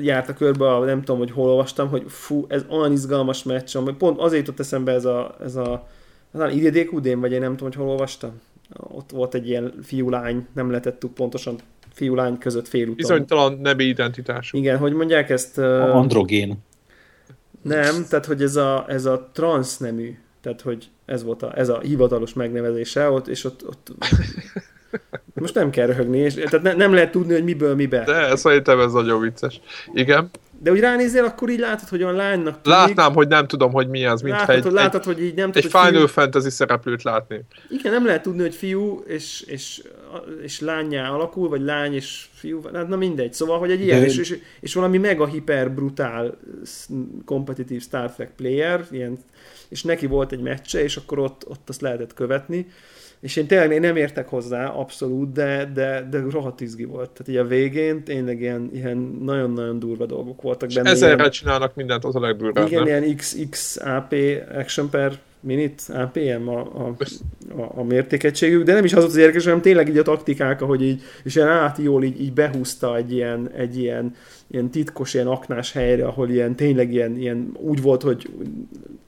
járt 0.00 0.28
a 0.28 0.34
körbe, 0.34 0.78
nem 0.78 1.02
tudom, 1.02 1.18
hogy 1.18 1.30
hol 1.30 1.48
olvastam, 1.48 1.88
hogy 1.88 2.04
fú, 2.08 2.44
ez 2.48 2.64
olyan 2.70 2.92
izgalmas 2.92 3.42
meccs, 3.42 3.76
ami 3.76 3.92
pont 3.92 4.18
azért 4.20 4.46
jutott 4.46 4.60
eszembe 4.60 4.92
ez 4.92 5.04
a, 5.04 5.36
ez 5.42 5.56
a 5.56 5.88
talán 6.32 6.50
IDDQD-n, 6.50 7.20
vagy 7.20 7.32
én 7.32 7.40
nem 7.40 7.56
tudom, 7.56 7.68
hogy 7.68 7.74
hol 7.82 7.88
olvastam. 7.88 8.40
Ott 8.78 9.10
volt 9.10 9.34
egy 9.34 9.48
ilyen 9.48 9.74
fiú-lány, 9.82 10.46
nem 10.54 10.68
lehetettük 10.68 11.12
pontosan 11.12 11.56
fiú-lány 11.96 12.38
között 12.38 12.68
félúton. 12.68 12.96
Bizonytalan 12.96 13.58
nemi 13.62 13.84
identitású. 13.84 14.58
Igen, 14.58 14.78
hogy 14.78 14.92
mondják 14.92 15.30
ezt... 15.30 15.58
A 15.58 15.94
androgén. 15.94 16.58
Nem, 17.62 18.06
tehát 18.08 18.26
hogy 18.26 18.42
ez 18.42 18.56
a, 18.56 18.84
ez 18.88 19.04
a 19.04 19.30
transznemű, 19.32 20.18
tehát 20.40 20.60
hogy 20.60 20.88
ez 21.04 21.24
volt 21.24 21.42
a, 21.42 21.58
ez 21.58 21.68
a 21.68 21.80
hivatalos 21.80 22.32
megnevezése 22.32 23.10
ott, 23.10 23.28
és 23.28 23.44
ott, 23.44 23.66
ott 23.68 23.92
most 25.34 25.54
nem 25.54 25.70
kell 25.70 25.86
röhögni, 25.86 26.18
és, 26.18 26.34
tehát 26.34 26.62
ne, 26.62 26.72
nem 26.72 26.94
lehet 26.94 27.10
tudni, 27.10 27.32
hogy 27.32 27.44
miből 27.44 27.74
mibe. 27.74 28.04
De 28.04 28.36
szerintem 28.36 28.80
ez 28.80 28.92
nagyon 28.92 29.20
vicces. 29.20 29.60
Igen. 29.92 30.30
De 30.58 30.70
úgy 30.70 30.80
ránézél, 30.80 31.24
akkor 31.24 31.48
így 31.48 31.58
látod, 31.58 31.88
hogy 31.88 32.02
olyan 32.02 32.14
lánynak 32.14 32.62
tűnik. 32.62 32.78
Látnám, 32.78 33.12
hogy 33.12 33.28
nem 33.28 33.46
tudom, 33.46 33.72
hogy 33.72 33.88
mi 33.88 34.06
az, 34.06 34.20
mint 34.20 34.36
látod, 34.36 34.54
egy, 34.54 34.62
hogy, 34.62 34.72
látod, 34.72 35.04
hogy 35.04 35.22
így 35.22 35.34
nem 35.34 35.50
egy 35.54 35.62
tudod, 35.62 35.70
Final 35.70 36.06
fiú... 36.06 36.06
Fantasy 36.06 36.50
szereplőt 36.50 37.02
látni. 37.02 37.44
Igen, 37.68 37.92
nem 37.92 38.06
lehet 38.06 38.22
tudni, 38.22 38.40
hogy 38.40 38.54
fiú 38.54 39.02
és, 39.06 39.40
és, 39.40 39.82
és 40.42 40.60
lányá 40.60 41.10
alakul, 41.10 41.48
vagy 41.48 41.60
lány 41.60 41.94
és 41.94 42.26
fiú, 42.32 42.62
hát 42.72 42.88
na 42.88 42.96
mindegy. 42.96 43.32
Szóval, 43.32 43.58
hogy 43.58 43.70
egy 43.70 43.80
ilyen, 43.80 44.02
és, 44.02 44.16
és, 44.16 44.38
és 44.60 44.74
valami 44.74 44.98
mega 44.98 45.26
hiper 45.26 45.70
brutál 45.70 46.38
kompetitív 47.24 47.82
Star 47.82 48.12
Trek 48.12 48.30
player, 48.36 48.86
ilyen, 48.90 49.18
és 49.68 49.82
neki 49.82 50.06
volt 50.06 50.32
egy 50.32 50.40
meccse, 50.40 50.82
és 50.82 50.96
akkor 50.96 51.18
ott, 51.18 51.48
ott 51.48 51.68
azt 51.68 51.80
lehetett 51.80 52.14
követni 52.14 52.66
és 53.20 53.36
én 53.36 53.46
tényleg 53.46 53.72
én 53.72 53.80
nem 53.80 53.96
értek 53.96 54.28
hozzá 54.28 54.66
abszolút, 54.66 55.32
de, 55.32 55.70
de, 55.74 56.06
de 56.10 56.20
rohadt 56.30 56.60
izgi 56.60 56.84
volt. 56.84 57.10
Tehát 57.10 57.28
így 57.28 57.36
a 57.36 57.46
végén 57.46 58.04
tényleg 58.04 58.40
ilyen, 58.40 58.70
ilyen 58.72 59.18
nagyon-nagyon 59.22 59.78
durva 59.78 60.06
dolgok 60.06 60.42
voltak 60.42 60.70
benne. 60.74 60.90
Ezerre 60.90 61.14
ilyen, 61.14 61.30
csinálnak 61.30 61.74
mindent, 61.74 62.04
az 62.04 62.16
a 62.16 62.20
legdurvább, 62.20 62.66
Igen, 62.66 62.82
nem? 62.82 63.02
ilyen 63.02 63.16
XXAP 63.16 64.14
action 64.58 64.90
per 64.90 65.18
minit, 65.46 65.82
APM 65.88 66.48
a, 66.48 66.60
a, 66.60 66.94
a, 67.56 67.72
a 67.74 67.82
mértékegységük, 67.82 68.64
de 68.64 68.72
nem 68.72 68.84
is 68.84 68.92
az 68.92 69.04
az 69.04 69.16
érdekes, 69.16 69.44
hanem 69.44 69.60
tényleg 69.60 69.88
így 69.88 69.98
a 69.98 70.02
taktikák, 70.02 70.62
ahogy 70.62 70.82
így, 70.82 71.02
és 71.24 71.34
ilyen 71.34 71.48
át 71.48 71.78
jól 71.78 72.04
így, 72.04 72.20
így 72.20 72.32
behúzta 72.32 72.96
egy 72.96 73.12
ilyen, 73.12 73.50
egy 73.56 73.78
ilyen, 73.78 74.14
ilyen 74.46 74.70
titkos, 74.70 75.14
ilyen 75.14 75.26
aknás 75.26 75.72
helyre, 75.72 76.06
ahol 76.06 76.30
ilyen 76.30 76.56
tényleg 76.56 76.92
ilyen, 76.92 77.16
ilyen 77.16 77.56
úgy 77.60 77.82
volt, 77.82 78.02
hogy 78.02 78.28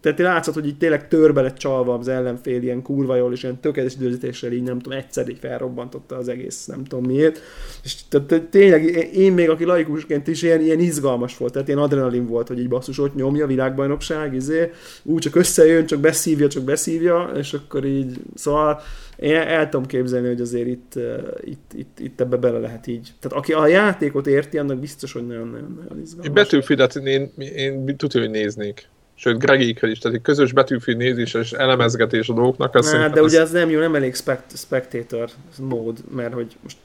tehát 0.01 0.18
látszott, 0.18 0.55
hogy 0.55 0.66
így 0.66 0.78
tényleg 0.78 1.09
törbe 1.09 1.41
lett 1.41 1.57
csalva 1.57 1.95
az 1.95 2.09
ellenfél 2.09 2.62
ilyen 2.62 2.82
kurva 2.82 3.16
jól, 3.16 3.32
és 3.32 3.43
ilyen 3.43 3.61
tökéletes 3.61 3.95
időzítéssel 3.95 4.53
így 4.53 4.62
nem 4.62 4.78
tudom, 4.78 4.99
egyszer 4.99 5.28
így 5.28 5.39
felrobbantotta 5.39 6.16
az 6.16 6.28
egész, 6.28 6.66
nem 6.66 6.84
tudom 6.84 7.05
miért. 7.05 7.41
És 7.84 7.97
tehát, 8.09 8.43
tényleg 8.43 8.84
én 9.14 9.32
még, 9.32 9.51
aki 9.51 9.64
laikusként 9.64 10.26
is 10.26 10.43
ilyen, 10.43 10.61
ilyen 10.61 10.78
izgalmas 10.78 11.36
volt, 11.36 11.53
tehát 11.53 11.68
ilyen 11.68 11.80
adrenalin 11.80 12.26
volt, 12.26 12.49
hogy 12.49 12.59
így 12.59 12.68
basszus 12.68 12.99
ott 12.99 13.14
nyomja, 13.14 13.47
világbajnokság, 13.47 14.34
izé, 14.34 14.70
úgy 15.03 15.20
csak 15.20 15.36
összejön, 15.36 15.86
csak 15.86 16.01
beszívja, 16.29 16.49
csak 16.49 16.62
beszívja, 16.62 17.31
és 17.37 17.53
akkor 17.53 17.85
így, 17.85 18.20
szóval 18.35 18.81
én 19.16 19.35
el 19.35 19.68
tudom 19.68 19.87
képzelni, 19.87 20.26
hogy 20.26 20.41
azért 20.41 20.66
itt, 20.66 20.99
itt, 21.45 21.72
itt, 21.74 21.99
itt 21.99 22.20
ebbe 22.20 22.37
bele 22.37 22.59
lehet 22.59 22.87
így. 22.87 23.12
Tehát 23.20 23.39
aki 23.39 23.53
a 23.53 23.66
játékot 23.66 24.26
érti, 24.26 24.59
annak 24.59 24.79
biztos, 24.79 25.12
hogy 25.12 25.26
nagyon-nagyon 25.26 26.01
izgalmas. 26.03 26.33
Betűfidet 26.33 26.97
én, 26.97 27.33
én, 27.39 27.49
én 27.57 27.97
tudja, 27.97 28.20
hogy 28.20 28.31
néznék. 28.31 28.89
sőt 29.14 29.39
Gregékkel 29.39 29.91
is, 29.91 29.99
tehát 29.99 30.16
egy 30.16 30.22
közös 30.22 30.53
betűfild 30.53 30.97
nézés 30.97 31.35
és 31.35 31.53
elemezgetés 31.53 32.29
a 32.29 32.33
dolgoknak. 32.33 32.74
Ez 32.74 32.93
hát, 32.93 33.12
de 33.12 33.22
ugye 33.22 33.41
ez 33.41 33.51
nem 33.51 33.70
jó, 33.70 33.81
nem 33.81 33.95
elég 33.95 34.14
spect- 34.14 34.59
spectator 34.59 35.31
mód, 35.59 35.99
mert 36.14 36.33
hogy 36.33 36.57
most 36.62 36.76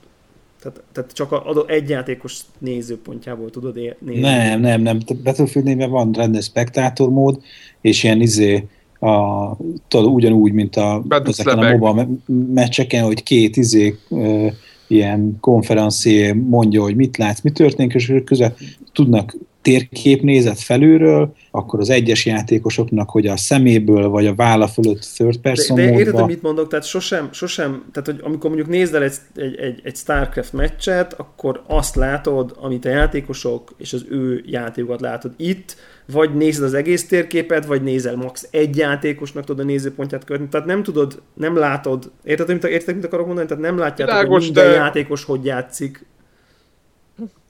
tehát, 0.63 0.81
tehát 0.91 1.11
csak 1.11 1.31
a, 1.31 1.63
egy 1.67 1.89
játékos 1.89 2.39
nézőpontjából 2.57 3.49
tudod 3.49 3.75
nézni. 3.75 4.19
Nem, 4.19 4.59
nem, 4.59 4.81
nem. 4.81 4.99
Battlefield 5.23 5.67
néven 5.67 5.89
van 5.89 6.11
rendes 6.11 6.45
spektátor 6.45 7.09
mód, 7.09 7.41
és 7.81 8.03
ilyen 8.03 8.21
izé, 8.21 8.67
a, 9.03 9.57
tudod, 9.87 10.11
ugyanúgy, 10.11 10.51
mint 10.51 10.75
a, 10.75 11.03
ezeken 11.25 11.57
a 11.57 11.71
MOBA 11.71 12.07
meccseken, 12.53 13.03
hogy 13.03 13.23
két 13.23 13.57
izé, 13.57 13.95
ö, 14.09 14.47
ilyen 14.87 15.37
konferencié 15.39 16.31
mondja, 16.31 16.81
hogy 16.81 16.95
mit 16.95 17.17
látsz, 17.17 17.41
mi 17.41 17.51
történik, 17.51 17.93
és 17.93 18.13
közben 18.25 18.53
tudnak 18.93 19.35
térképnézet 19.64 20.59
felülről, 20.59 21.36
akkor 21.51 21.80
az 21.80 21.89
egyes 21.89 22.26
játékosoknak, 22.26 23.09
hogy 23.09 23.28
a 23.28 23.38
szeméből, 23.38 24.09
vagy 24.09 24.28
a 24.28 24.36
válla 24.36 24.68
fölött 24.68 25.09
third 25.16 25.38
person 25.38 25.76
De, 25.76 25.86
de 25.86 25.91
érted, 25.91 26.26
mit 26.26 26.41
mondok? 26.41 26.68
Tehát 26.68 26.86
sosem, 26.86 27.30
sosem, 27.32 27.84
tehát 27.91 28.09
hogy 28.09 28.20
amikor 28.22 28.49
mondjuk 28.49 28.70
nézd 28.70 28.93
el 28.93 29.03
egy, 29.03 29.14
egy, 29.36 29.55
egy, 29.55 29.82
egy 29.84 29.95
Starcraft 29.95 30.53
meccset, 30.53 31.14
akkor 31.14 31.64
azt 31.68 31.95
látod, 31.95 32.55
amit 32.59 32.86
a 32.86 32.89
játékosok 32.89 33.74
és 33.78 33.93
az 33.93 34.05
ő 34.09 34.43
játékokat 34.45 35.01
látod. 35.01 35.34
Itt 35.38 35.76
vagy 36.11 36.36
nézed 36.36 36.64
az 36.64 36.74
egész 36.74 37.07
térképet, 37.07 37.66
vagy 37.66 37.84
nézel 37.84 38.16
max. 38.16 38.47
egy 38.51 38.78
játékosnak 38.78 39.43
tudod 39.43 39.66
a 39.66 39.68
nézőpontját 39.68 40.24
követni. 40.24 40.47
Tehát 40.47 40.68
nem 40.68 40.84
tudod, 40.84 41.22
nem 41.34 41.57
látod, 41.57 42.11
érted, 42.24 42.47
mit, 42.47 42.64
érted, 42.64 42.95
mit 42.95 43.05
akarok 43.05 43.26
mondani? 43.26 43.47
Tehát 43.47 43.64
nem 43.64 43.78
látjátok, 43.78 44.16
Világos, 44.16 44.45
hogy 44.45 44.53
minden 44.53 44.72
de... 44.72 44.76
játékos 44.76 45.24
hogy 45.24 45.45
játszik. 45.45 46.05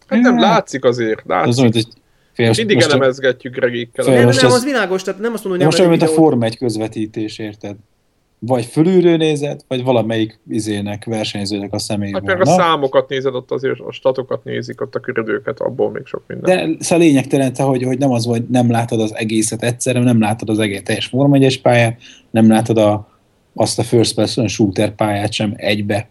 Hát 0.08 0.22
nem 0.22 0.40
látszik 0.40 0.84
azért, 0.84 1.24
látszik. 1.26 1.50
Az, 1.50 1.58
hogy 1.58 1.88
egy 2.36 2.56
Fél, 2.56 2.66
Mindig 2.66 2.82
elemezgetjük 2.82 3.58
regékkel. 3.58 4.06
Nem, 4.06 4.14
nem, 4.14 4.36
nem, 4.42 4.52
az 4.52 4.64
világos, 4.64 5.04
tehát 5.04 5.20
nem 5.20 5.34
azt 5.34 5.44
mondom, 5.44 5.52
hogy 5.52 5.60
nem 5.60 5.68
Most 5.68 5.80
olyan, 5.80 5.90
mint 5.90 6.02
a 6.02 6.08
Form 6.08 6.44
1 6.44 6.58
közvetítés, 6.58 7.40
érted? 7.40 7.76
Vagy 8.40 8.66
fölülről 8.66 9.18
nézed, 9.18 9.62
vagy 9.68 9.84
valamelyik 9.84 10.40
izének, 10.50 11.06
versenyzőnek 11.06 11.74
a 11.74 11.80
személyében. 11.80 12.38
Hát 12.38 12.42
a 12.42 12.46
számokat 12.46 13.10
nézed, 13.10 13.36
ott 13.36 13.52
azért 13.52 13.80
a 13.80 13.92
statokat 13.92 14.44
nézik, 14.44 14.82
ott 14.82 14.96
a 14.96 15.00
körülőket, 15.00 15.60
abból 15.60 15.92
még 15.92 16.06
sok 16.06 16.24
minden. 16.28 16.78
De 16.78 16.84
szóval 16.84 17.06
lényegtelen, 17.06 17.56
hogy, 17.56 17.84
hogy 17.84 17.98
nem 17.98 18.12
az, 18.12 18.26
hogy 18.26 18.44
nem 18.50 18.72
látod 18.72 19.00
az 19.00 19.16
egészet 19.16 19.64
egyszerre, 19.64 20.00
nem 20.00 20.20
látod 20.20 20.50
az 20.50 20.60
egész 20.60 20.82
teljes 20.84 21.06
Form 21.06 21.34
1 21.34 21.62
pályát, 21.62 22.02
nem 22.32 22.48
látod 22.48 22.78
a, 22.78 23.08
azt 23.54 23.80
a 23.80 23.84
first 23.84 24.16
person 24.16 24.48
shooter 24.48 24.96
pályát 24.96 25.32
sem 25.32 25.54
egybe 25.56 26.10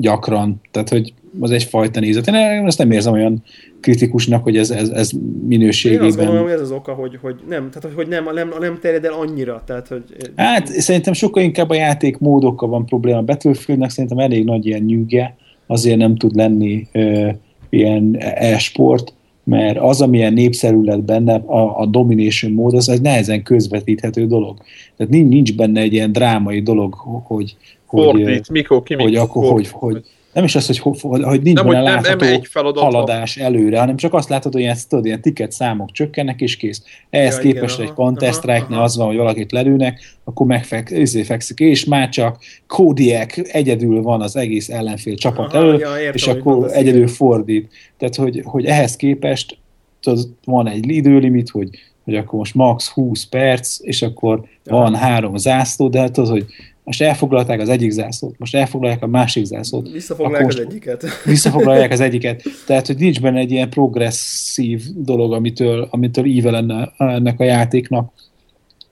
gyakran. 0.00 0.60
Tehát, 0.70 0.88
hogy 0.88 1.12
az 1.40 1.50
egyfajta 1.50 2.00
nézet. 2.00 2.26
Én 2.26 2.34
ezt 2.34 2.78
nem 2.78 2.90
érzem 2.90 3.12
olyan 3.12 3.42
kritikusnak, 3.80 4.42
hogy 4.42 4.56
ez, 4.56 4.70
ez, 4.70 4.88
ez 4.88 5.10
minőségében... 5.46 6.02
Én 6.02 6.08
azt 6.08 6.18
gondolom, 6.18 6.42
hogy 6.42 6.52
ez 6.52 6.60
az 6.60 6.70
oka, 6.70 6.92
hogy, 6.92 7.18
hogy 7.20 7.34
nem, 7.48 7.70
tehát 7.70 7.96
hogy 7.96 8.08
nem, 8.08 8.28
nem, 8.34 8.52
nem 8.60 8.78
terjed 8.80 9.04
el 9.04 9.12
annyira. 9.12 9.62
Tehát, 9.66 9.88
hogy... 9.88 10.02
Hát 10.36 10.66
szerintem 10.66 11.12
sokkal 11.12 11.42
inkább 11.42 11.70
a 11.70 11.74
játék 11.74 12.18
módokkal 12.18 12.68
van 12.68 12.86
probléma. 12.86 13.18
A 13.18 13.22
Battlefieldnek 13.22 13.90
szerintem 13.90 14.18
elég 14.18 14.44
nagy 14.44 14.66
ilyen 14.66 14.82
nyűge, 14.82 15.36
azért 15.66 15.98
nem 15.98 16.16
tud 16.16 16.34
lenni 16.34 16.86
ö, 16.92 17.28
ilyen 17.70 18.16
e-sport, 18.20 19.12
mert 19.48 19.78
az, 19.78 20.00
amilyen 20.00 20.32
népszerű 20.32 20.82
lett 20.82 21.02
benne, 21.02 21.34
a, 21.34 21.80
a 21.80 21.86
domination 21.86 22.52
mód, 22.52 22.74
az 22.74 22.88
egy 22.88 23.00
nehezen 23.00 23.42
közvetíthető 23.42 24.26
dolog. 24.26 24.56
Tehát 24.96 25.12
nincs, 25.12 25.28
nincs 25.28 25.56
benne 25.56 25.80
egy 25.80 25.92
ilyen 25.92 26.12
drámai 26.12 26.62
dolog, 26.62 26.94
hogy, 26.94 27.56
hogy, 27.86 28.02
Fordít, 28.02 28.50
mikor, 28.50 28.82
ki, 28.82 28.94
hogy, 28.94 29.14
akkor, 29.14 29.52
hogy, 29.52 29.68
hogy, 29.68 30.04
nem 30.38 30.46
is 30.46 30.54
az, 30.54 30.78
hogy, 30.80 31.22
hogy 31.22 31.42
nincs 31.42 31.56
nem, 31.56 31.66
benne 31.66 31.82
nem, 31.82 31.94
látható 31.94 32.24
nem 32.24 32.34
egy 32.34 32.48
haladás 32.74 33.36
előre, 33.36 33.78
hanem 33.78 33.96
csak 33.96 34.14
azt 34.14 34.28
látod, 34.28 34.52
hogy 34.52 34.60
ilyen, 34.60 34.76
tudod, 34.88 35.04
ilyen 35.04 35.20
ticket 35.20 35.52
számok 35.52 35.92
csökkennek, 35.92 36.40
és 36.40 36.56
kész. 36.56 36.82
Ehhez 37.10 37.34
ja, 37.34 37.40
képest 37.40 37.78
igen, 37.78 37.88
egy 37.88 37.94
counter 37.94 38.32
strike 38.32 38.80
az 38.82 38.96
van, 38.96 39.06
hogy 39.06 39.16
valakit 39.16 39.52
lelőnek, 39.52 40.16
akkor 40.24 40.46
megfekszik, 40.46 41.58
és 41.58 41.84
már 41.84 42.08
csak 42.08 42.38
Kodiak 42.66 43.54
egyedül 43.54 44.02
van 44.02 44.20
az 44.20 44.36
egész 44.36 44.68
ellenfél 44.68 45.14
csapat 45.14 45.54
aha, 45.54 45.64
elő, 45.64 45.78
ja, 45.78 45.98
értem, 45.98 46.14
és 46.14 46.26
akkor 46.26 46.70
egyedül 46.72 47.08
fordít. 47.08 47.72
Tehát, 47.96 48.14
hogy, 48.14 48.42
hogy 48.44 48.64
ehhez 48.64 48.96
képest 48.96 49.58
tudod, 50.02 50.28
van 50.44 50.68
egy 50.68 50.88
időlimit, 50.88 51.50
hogy 51.50 51.68
hogy 52.04 52.16
akkor 52.16 52.38
most 52.38 52.54
max 52.54 52.88
20 52.88 53.24
perc, 53.24 53.78
és 53.80 54.02
akkor 54.02 54.40
ja. 54.64 54.74
van 54.74 54.94
három 54.94 55.36
zászló, 55.36 55.88
de 55.88 56.00
hát 56.00 56.18
az, 56.18 56.28
hogy 56.28 56.46
most 56.88 57.02
elfoglalták 57.02 57.60
az 57.60 57.68
egyik 57.68 57.90
zászlót, 57.90 58.38
most 58.38 58.54
elfoglalják 58.54 59.02
a 59.02 59.06
másik 59.06 59.44
zászlót. 59.44 59.90
Visszafoglalják 59.92 60.48
az 60.48 60.60
egyiket. 60.60 61.04
Visszafoglalják 61.24 61.92
az 61.92 62.00
egyiket. 62.00 62.42
Tehát, 62.66 62.86
hogy 62.86 62.96
nincs 62.96 63.20
benne 63.20 63.38
egy 63.38 63.50
ilyen 63.50 63.70
progresszív 63.70 64.82
dolog, 64.94 65.32
amitől, 65.32 65.88
amitől 65.90 66.24
íve 66.24 66.50
lenne 66.50 66.92
ennek 66.96 67.40
a 67.40 67.44
játéknak. 67.44 68.12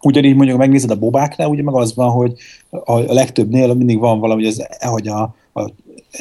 Ugyanígy 0.01 0.35
mondjuk 0.35 0.59
megnézed 0.59 0.91
a 0.91 0.99
bobáknál, 0.99 1.49
ugye 1.49 1.63
meg 1.63 1.75
az 1.75 1.95
van, 1.95 2.11
hogy 2.11 2.33
a 2.71 3.13
legtöbbnél 3.13 3.75
mindig 3.75 3.99
van 3.99 4.21
valami, 4.21 4.45
hogy, 4.45 4.53
az, 4.53 4.67
hogy 4.91 5.09
a, 5.09 5.35
a 5.57 5.71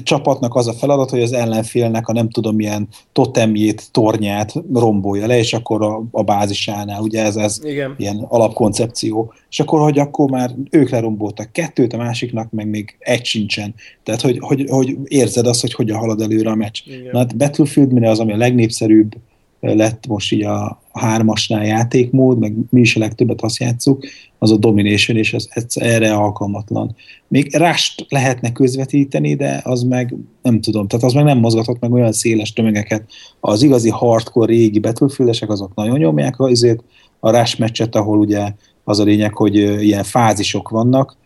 csapatnak 0.03 0.55
az 0.55 0.67
a 0.67 0.73
feladat, 0.73 1.09
hogy 1.09 1.21
az 1.21 1.33
ellenfélnek 1.33 2.07
a 2.07 2.13
nem 2.13 2.29
tudom 2.29 2.55
milyen 2.55 2.87
totemjét, 3.11 3.91
tornyát 3.91 4.53
rombolja 4.73 5.27
le, 5.27 5.37
és 5.37 5.53
akkor 5.53 5.83
a, 5.83 6.03
a 6.11 6.23
bázisánál, 6.23 7.01
ugye 7.01 7.23
ez, 7.23 7.35
ez 7.35 7.59
Igen. 7.63 7.95
ilyen 7.97 8.25
alapkoncepció. 8.27 9.33
És 9.49 9.59
akkor, 9.59 9.79
hogy 9.79 9.99
akkor 9.99 10.29
már 10.29 10.55
ők 10.69 10.89
leromboltak 10.89 11.51
kettőt, 11.51 11.93
a 11.93 11.97
másiknak 11.97 12.51
meg 12.51 12.67
még 12.67 12.95
egy 12.99 13.25
sincsen. 13.25 13.75
Tehát, 14.03 14.21
hogy, 14.21 14.37
hogy, 14.39 14.65
hogy 14.69 14.97
érzed 15.03 15.47
azt, 15.47 15.61
hogy 15.61 15.73
hogyan 15.73 15.97
halad 15.97 16.21
előre 16.21 16.49
a 16.49 16.55
meccs. 16.55 16.81
Igen. 16.85 17.09
Na, 17.11 17.17
hát 17.17 17.37
Battlefield 17.37 17.93
mire 17.93 18.09
az, 18.09 18.19
ami 18.19 18.33
a 18.33 18.37
legnépszerűbb 18.37 19.15
lett 19.59 20.07
most 20.07 20.31
így 20.31 20.43
a 20.43 20.83
hármasnál 20.99 21.65
játékmód, 21.65 22.39
meg 22.39 22.55
mi 22.69 22.81
is 22.81 22.95
a 22.95 22.99
legtöbbet 22.99 23.41
azt 23.41 23.57
játszuk, 23.57 24.05
az 24.39 24.51
a 24.51 24.57
Domination, 24.57 25.17
és 25.17 25.33
ez, 25.33 25.47
ez 25.49 25.65
erre 25.73 26.13
alkalmatlan. 26.13 26.95
Még 27.27 27.55
rást 27.55 28.05
lehetne 28.09 28.51
közvetíteni, 28.51 29.35
de 29.35 29.61
az 29.63 29.83
meg 29.83 30.15
nem 30.41 30.61
tudom, 30.61 30.87
tehát 30.87 31.05
az 31.05 31.13
meg 31.13 31.23
nem 31.23 31.37
mozgatott 31.37 31.79
meg 31.79 31.91
olyan 31.91 32.11
széles 32.11 32.53
tömegeket. 32.53 33.03
Az 33.39 33.63
igazi 33.63 33.89
hardcore 33.89 34.53
régi 34.53 34.79
betűfülesek 34.79 35.49
azok 35.49 35.75
nagyon 35.75 35.97
nyomják 35.97 36.39
azért 36.39 36.83
a 37.19 37.29
rást 37.29 37.59
meccset, 37.59 37.95
ahol 37.95 38.17
ugye 38.17 38.53
az 38.83 38.99
a 38.99 39.03
lényeg, 39.03 39.33
hogy 39.33 39.55
ilyen 39.55 40.03
fázisok 40.03 40.69
vannak, 40.69 41.17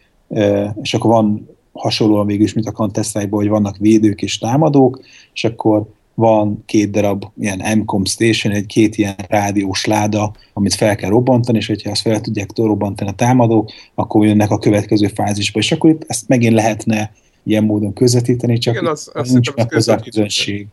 és 0.81 0.93
akkor 0.93 1.11
van 1.11 1.49
hasonlóan 1.71 2.25
mégis, 2.25 2.53
mint 2.53 2.67
a 2.67 2.71
contest 2.71 3.27
hogy 3.29 3.47
vannak 3.47 3.77
védők 3.77 4.21
és 4.21 4.37
támadók, 4.37 4.99
és 5.33 5.43
akkor 5.43 5.87
van 6.19 6.63
két 6.65 6.91
darab 6.91 7.25
ilyen 7.39 7.77
MCOM 7.77 8.05
station, 8.05 8.53
egy 8.53 8.65
két 8.65 8.97
ilyen 8.97 9.15
rádiós 9.27 9.85
láda, 9.85 10.33
amit 10.53 10.73
fel 10.73 10.95
kell 10.95 11.09
robbantani, 11.09 11.57
és 11.57 11.67
hogyha 11.67 11.91
azt 11.91 12.01
fel 12.01 12.21
tudják 12.21 12.49
robbantani 12.55 13.09
a 13.09 13.13
támadók, 13.13 13.71
akkor 13.95 14.25
jönnek 14.25 14.51
a 14.51 14.57
következő 14.57 15.07
fázisba, 15.07 15.59
és 15.59 15.71
akkor 15.71 15.89
itt 15.89 16.03
ezt 16.07 16.27
megint 16.27 16.53
lehetne 16.53 17.11
ilyen 17.43 17.63
módon 17.63 17.93
közvetíteni, 17.93 18.57
csak 18.57 18.73
Igen, 18.73 18.85
az, 18.85 19.09
az 19.13 19.31
nincs 19.31 19.53
meg 19.53 19.73
hozzá 19.73 19.99
közönség. 19.99 20.67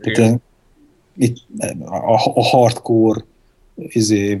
Tehát 0.00 0.40
itt 1.16 1.36
a, 1.84 2.30
a 2.34 2.42
hardcore 2.42 3.24
izé, 3.74 4.40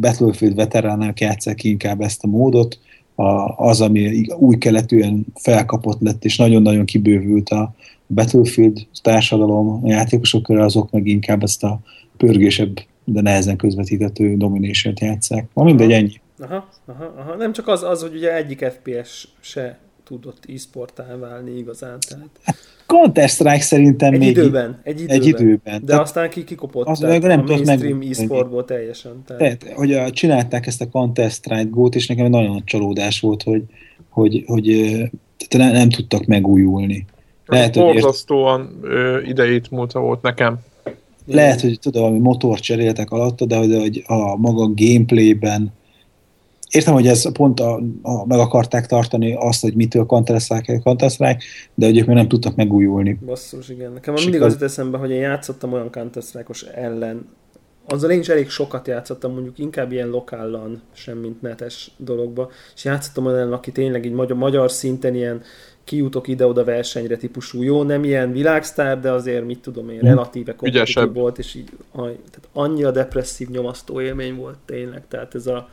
Battlefield 0.00 0.54
veteránok 0.54 1.20
játszák 1.20 1.64
inkább 1.64 2.00
ezt 2.00 2.24
a 2.24 2.26
módot, 2.26 2.78
a, 3.14 3.24
az, 3.68 3.80
ami 3.80 4.26
új 4.38 4.58
keletűen 4.58 5.26
felkapott 5.34 6.00
lett, 6.00 6.24
és 6.24 6.36
nagyon-nagyon 6.36 6.84
kibővült 6.84 7.48
a, 7.48 7.74
Battlefield 8.06 8.86
társadalom, 9.02 9.84
a 9.84 9.88
játékosok 9.88 10.42
körül 10.42 10.62
azok 10.62 10.90
meg 10.90 11.06
inkább 11.06 11.42
ezt 11.42 11.64
a 11.64 11.80
pörgésebb, 12.16 12.78
de 13.04 13.20
nehezen 13.20 13.56
közvetítető 13.56 14.36
domination 14.36 14.94
játszák. 14.96 15.48
Ma 15.52 15.64
mindegy, 15.64 15.92
ennyi. 15.92 16.20
Aha, 16.40 16.68
aha, 16.86 17.14
aha. 17.18 17.34
Nem 17.34 17.52
csak 17.52 17.68
az, 17.68 17.82
az, 17.82 18.02
hogy 18.02 18.14
ugye 18.14 18.36
egyik 18.36 18.64
FPS 18.64 19.28
se 19.40 19.78
tudott 20.04 20.44
e-sportá 20.54 21.16
válni 21.16 21.58
igazán. 21.58 21.98
Tehát... 22.08 22.58
Counter-Strike 22.86 23.60
szerintem 23.60 24.12
egy 24.12 24.18
még... 24.18 24.28
Időben, 24.28 24.80
egy 24.82 25.00
időben. 25.00 25.16
Egy 25.16 25.26
időben. 25.26 25.80
De 25.80 25.86
tehát 25.86 26.02
aztán 26.02 26.30
ki 26.30 26.44
kikopott 26.44 26.86
az 26.86 26.98
meg 26.98 27.22
nem 27.22 27.44
mainstream 27.44 27.98
meg... 27.98 28.08
e-sportból 28.08 28.64
teljesen. 28.64 29.22
Tehát... 29.26 29.58
tehát, 29.58 29.76
hogy 29.76 29.92
a, 29.92 30.10
csinálták 30.10 30.66
ezt 30.66 30.80
a 30.80 30.88
Counter-Strike 30.88 31.68
gót, 31.70 31.94
és 31.94 32.06
nekem 32.06 32.30
nagyon 32.30 32.52
nagy 32.52 32.64
csalódás 32.64 33.20
volt, 33.20 33.42
hogy, 33.42 33.62
hogy, 34.08 34.44
hogy 34.46 34.64
tehát 35.48 35.66
nem, 35.66 35.72
nem 35.72 35.88
tudtak 35.88 36.24
megújulni. 36.24 37.06
Lehet, 37.46 37.74
hogy 37.74 37.84
borzasztóan 37.84 38.80
ért... 38.84 39.26
idejét 39.26 39.70
múlta 39.70 40.00
volt 40.00 40.22
nekem. 40.22 40.58
Lehet, 41.26 41.60
hogy 41.60 41.78
tudom, 41.80 42.10
hogy 42.10 42.20
motor 42.20 42.60
cseréltek 42.60 43.10
alatta, 43.10 43.44
de 43.44 43.56
hogy 43.56 44.02
a 44.06 44.36
maga 44.36 44.70
gameplayben 44.74 45.72
értem, 46.74 46.94
hogy 46.94 47.06
ez 47.06 47.32
pont 47.32 47.60
a, 47.60 47.80
a, 48.02 48.26
meg 48.26 48.38
akarták 48.38 48.86
tartani 48.86 49.34
azt, 49.38 49.62
hogy 49.62 49.74
mitől 49.74 50.06
counter 50.06 50.40
counter 50.82 51.10
de 51.74 51.86
hogy 51.86 51.98
ők 51.98 52.06
még 52.06 52.16
nem 52.16 52.28
tudtak 52.28 52.54
megújulni. 52.54 53.18
Basszus, 53.26 53.68
igen. 53.68 53.92
Nekem 53.92 54.14
mindig 54.14 54.42
az 54.42 54.52
jut 54.52 54.62
eszembe, 54.62 54.98
hogy 54.98 55.10
én 55.10 55.20
játszottam 55.20 55.72
olyan 55.72 55.90
counter 55.90 56.22
ellen, 56.74 57.28
azzal 57.88 58.10
én 58.10 58.20
is 58.20 58.28
elég 58.28 58.48
sokat 58.48 58.86
játszottam, 58.86 59.32
mondjuk 59.32 59.58
inkább 59.58 59.92
ilyen 59.92 60.08
lokállan, 60.08 60.82
sem 60.92 61.18
mint 61.18 61.42
netes 61.42 61.90
dologba, 61.96 62.50
és 62.74 62.84
játszottam 62.84 63.26
olyan, 63.26 63.52
aki 63.52 63.72
tényleg 63.72 64.04
így 64.04 64.12
magyar, 64.12 64.36
magyar 64.36 64.70
szinten 64.70 65.14
ilyen 65.14 65.42
kijutok 65.84 66.28
ide-oda 66.28 66.64
versenyre 66.64 67.16
típusú. 67.16 67.62
Jó, 67.62 67.82
nem 67.82 68.04
ilyen 68.04 68.32
világsztár, 68.32 69.00
de 69.00 69.10
azért 69.10 69.46
mit 69.46 69.58
tudom 69.58 69.88
én, 69.88 69.98
hm. 69.98 70.06
relatíve 70.06 70.54
kompetitív 70.54 71.12
volt, 71.12 71.38
és 71.38 71.54
így 71.54 71.70
tehát 71.94 72.48
annyira 72.52 72.90
depresszív, 72.90 73.48
nyomasztó 73.48 74.00
élmény 74.00 74.34
volt 74.34 74.58
tényleg. 74.64 75.02
Tehát 75.08 75.34
ez 75.34 75.46
a, 75.46 75.68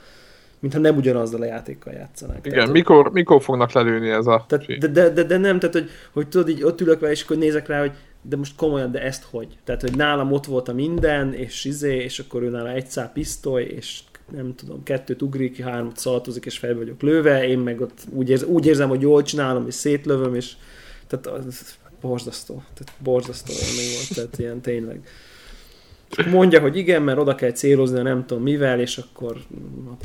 mintha 0.60 0.80
nem 0.80 0.96
ugyanazzal 0.96 1.42
a 1.42 1.46
játékkal 1.46 1.94
játszanak. 1.94 2.38
Igen, 2.38 2.58
tehát, 2.58 2.72
mikor, 2.72 3.12
mikor 3.12 3.42
fognak 3.42 3.72
lelőni 3.72 4.10
ez 4.10 4.28
a... 4.28 4.46
Tehát, 4.48 4.78
de, 4.78 4.88
de, 4.88 5.10
de, 5.10 5.24
de, 5.24 5.38
nem, 5.38 5.60
tehát 5.60 5.76
hogy, 5.76 5.90
hogy 6.12 6.28
tudod, 6.28 6.50
így 6.50 6.64
ott 6.64 6.82
ülök 6.82 7.00
vele, 7.00 7.12
és 7.12 7.24
akkor 7.24 7.38
nézek 7.38 7.68
rá, 7.68 7.80
hogy 7.80 7.92
de 8.22 8.36
most 8.36 8.56
komolyan, 8.56 8.92
de 8.92 9.02
ezt 9.02 9.24
hogy? 9.30 9.48
Tehát, 9.64 9.82
hogy 9.82 9.96
nálam 9.96 10.32
ott 10.32 10.46
volt 10.46 10.68
a 10.68 10.74
minden, 10.74 11.34
és 11.34 11.66
izé, 11.66 11.96
és 11.96 12.20
akkor 12.20 12.44
ő 12.44 12.50
nála 12.50 12.72
egy 12.72 12.88
szál 12.88 13.12
pisztoly, 13.12 13.64
és 13.64 14.00
nem 14.32 14.56
tudom, 14.56 14.84
kettőt 14.84 15.22
ugrik, 15.22 15.62
hármat 15.62 15.98
szaltozik, 15.98 16.46
és 16.46 16.58
fel 16.58 16.76
vagyok 16.76 17.02
lőve, 17.02 17.48
én 17.48 17.60
meg 17.60 17.82
ott 17.82 18.00
úgy, 18.10 18.30
érz, 18.30 18.44
úgy 18.44 18.66
érzem, 18.66 18.90
hogy 18.90 19.02
jól 19.02 19.24
csinálom, 19.24 19.68
és 19.68 19.74
szétlövöm, 19.74 20.36
és 20.36 20.54
tehát 21.08 21.28
az 21.28 21.78
borzasztó, 22.02 22.54
tehát 22.54 22.94
borzasztó 23.04 23.54
élmény 23.54 23.94
volt, 23.96 24.16
tehát 24.16 24.40
ilyen 24.40 24.62
tényleg. 24.62 25.02
Mondja, 26.32 26.60
hogy 26.60 26.78
igen, 26.78 27.02
mert 27.02 27.18
oda 27.18 27.36
kell 27.36 27.52
célozni, 27.52 28.02
nem 28.02 28.26
tudom 28.26 28.44
mivel, 28.44 28.80
és 28.80 28.98
akkor 28.98 29.38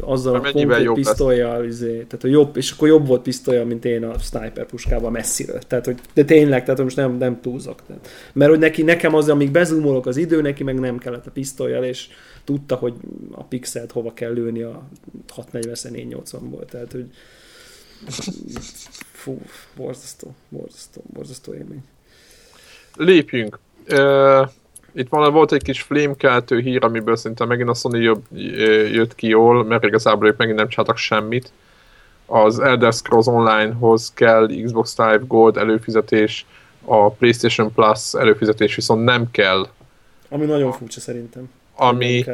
azzal 0.00 0.34
a 0.34 0.50
konkrét 0.50 0.92
pisztolyjal, 0.92 1.64
izé, 1.64 1.92
tehát 1.92 2.24
a 2.24 2.28
jobb, 2.28 2.56
és 2.56 2.70
akkor 2.70 2.88
jobb 2.88 3.06
volt 3.06 3.22
pisztolya, 3.22 3.64
mint 3.64 3.84
én 3.84 4.04
a 4.04 4.18
sniper 4.18 4.66
puskával 4.66 5.10
messziről. 5.10 5.58
Tehát, 5.58 5.84
hogy, 5.84 5.98
de 6.14 6.24
tényleg, 6.24 6.64
tehát 6.64 6.82
most 6.82 6.96
nem, 6.96 7.16
nem 7.16 7.40
túlzok. 7.40 7.82
Tehát, 7.86 8.08
mert 8.32 8.50
hogy 8.50 8.60
neki, 8.60 8.82
nekem 8.82 9.14
az, 9.14 9.28
amíg 9.28 9.50
bezumolok 9.50 10.06
az 10.06 10.16
idő, 10.16 10.40
neki 10.40 10.64
meg 10.64 10.78
nem 10.80 10.98
kellett 10.98 11.26
a 11.26 11.30
pisztolyjal, 11.30 11.84
és 11.84 12.08
tudta, 12.46 12.74
hogy 12.74 12.94
a 13.30 13.42
pixelt 13.42 13.92
hova 13.92 14.12
kell 14.12 14.32
lőni 14.32 14.62
a 14.62 14.82
640-480-ból. 15.36 16.64
Tehát, 16.64 16.92
hogy 16.92 17.10
fú, 19.12 19.40
borzasztó, 19.76 20.34
borzasztó, 20.48 21.02
borzasztó 21.12 21.54
élmény. 21.54 21.84
Lépjünk. 22.96 23.58
Uh 23.88 24.48
itt 24.96 25.08
van, 25.08 25.32
volt 25.32 25.52
egy 25.52 25.62
kis 25.62 25.82
flémkeltő 25.82 26.60
hír, 26.60 26.84
amiből 26.84 27.16
szerintem 27.16 27.48
megint 27.48 27.68
a 27.68 27.74
Sony 27.74 28.00
jobb, 28.00 28.24
jött 28.92 29.14
ki 29.14 29.26
jól, 29.26 29.64
mert 29.64 29.84
igazából 29.84 30.28
ők 30.28 30.36
megint 30.36 30.56
nem 30.56 30.68
csináltak 30.68 30.96
semmit. 30.96 31.52
Az 32.26 32.60
Elder 32.60 32.92
Scrolls 32.92 33.26
Online-hoz 33.26 34.12
kell 34.14 34.46
Xbox 34.64 34.96
Live 34.98 35.22
Gold 35.26 35.56
előfizetés, 35.56 36.46
a 36.84 37.10
PlayStation 37.10 37.72
Plus 37.72 38.14
előfizetés 38.14 38.74
viszont 38.74 39.04
nem 39.04 39.30
kell. 39.30 39.66
Ami 40.28 40.44
nagyon 40.44 40.72
furcsa 40.72 41.00
szerintem. 41.00 41.50
Ami... 41.76 42.24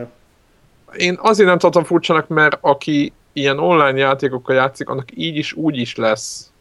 Én 0.97 1.18
azért 1.20 1.49
nem 1.49 1.59
tartom 1.59 1.84
furcsanak, 1.84 2.28
mert 2.28 2.59
aki 2.61 3.12
ilyen 3.32 3.59
online 3.59 3.99
játékokkal 3.99 4.55
játszik, 4.55 4.88
annak 4.88 5.09
így 5.14 5.36
is 5.36 5.53
úgy 5.53 5.76
is 5.76 5.97
lesz. 5.97 6.53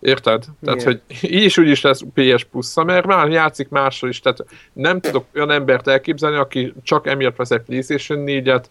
Érted? 0.00 0.44
Tehát, 0.64 0.82
hogy 0.82 1.00
így 1.20 1.42
is 1.42 1.58
úgy 1.58 1.68
is 1.68 1.80
lesz 1.80 2.02
PS 2.14 2.44
plus 2.44 2.74
mert 2.74 3.06
már 3.06 3.28
játszik 3.28 3.68
mással 3.68 4.08
is, 4.08 4.20
tehát 4.20 4.44
nem 4.72 5.00
tudok 5.00 5.24
olyan 5.34 5.50
embert 5.50 5.88
elképzelni, 5.88 6.36
aki 6.36 6.74
csak 6.82 7.06
emiatt 7.06 7.36
vesz 7.36 7.50
egy 7.50 7.60
PlayStation 7.60 8.24
4-et, 8.26 8.64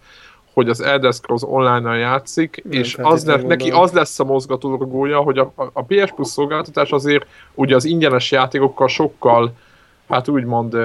hogy 0.54 0.70
az 0.70 0.82
Elder 0.82 1.14
Scrolls 1.14 1.42
online-nal 1.46 1.98
játszik, 1.98 2.64
nem, 2.64 2.80
és 2.80 2.98
az 3.02 3.26
lesz, 3.26 3.42
neki 3.42 3.72
az 3.72 3.92
lesz 3.92 4.20
a 4.20 4.24
mozgatórugója, 4.24 5.20
hogy 5.20 5.38
a, 5.38 5.54
a 5.56 5.84
PS 5.84 6.12
Plus 6.16 6.28
szolgáltatás 6.28 6.92
azért 6.92 7.26
ugye 7.54 7.76
az 7.76 7.86
ingyenes 7.86 8.32
játékokkal 8.32 8.88
sokkal, 8.88 9.54
hát 10.08 10.28
úgymond 10.28 10.78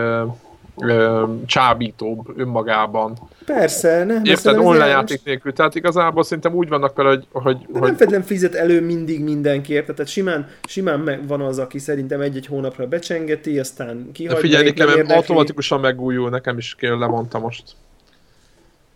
ö, 0.82 1.24
csábítóbb 1.46 2.38
önmagában. 2.38 3.18
Persze, 3.44 4.04
nem. 4.04 4.24
Érted, 4.24 4.58
online 4.58 4.86
játék 4.86 5.20
nélkül. 5.24 5.52
Tehát 5.52 5.74
igazából 5.74 6.22
szerintem 6.22 6.54
úgy 6.54 6.68
vannak 6.68 6.96
vele, 6.96 7.08
hogy... 7.08 7.26
hogy, 7.32 7.56
De 7.56 7.64
hogy... 7.72 7.80
nem 7.80 7.96
feltétlenül 7.96 8.26
fizet 8.26 8.54
elő 8.54 8.80
mindig 8.80 9.22
mindenki, 9.22 9.72
érted? 9.72 9.94
Tehát 9.94 10.10
simán, 10.10 10.48
simán 10.62 11.20
van 11.26 11.40
az, 11.40 11.58
aki 11.58 11.78
szerintem 11.78 12.20
egy-egy 12.20 12.46
hónapra 12.46 12.86
becsengeti, 12.86 13.58
aztán 13.58 14.10
kihagyja. 14.12 14.40
Figyelj, 14.40 14.64
nekem 14.64 15.16
automatikusan 15.16 15.80
megújul, 15.80 16.30
nekem 16.30 16.58
is 16.58 16.74
kell, 16.78 16.98
lemondta 16.98 17.38
most 17.38 17.62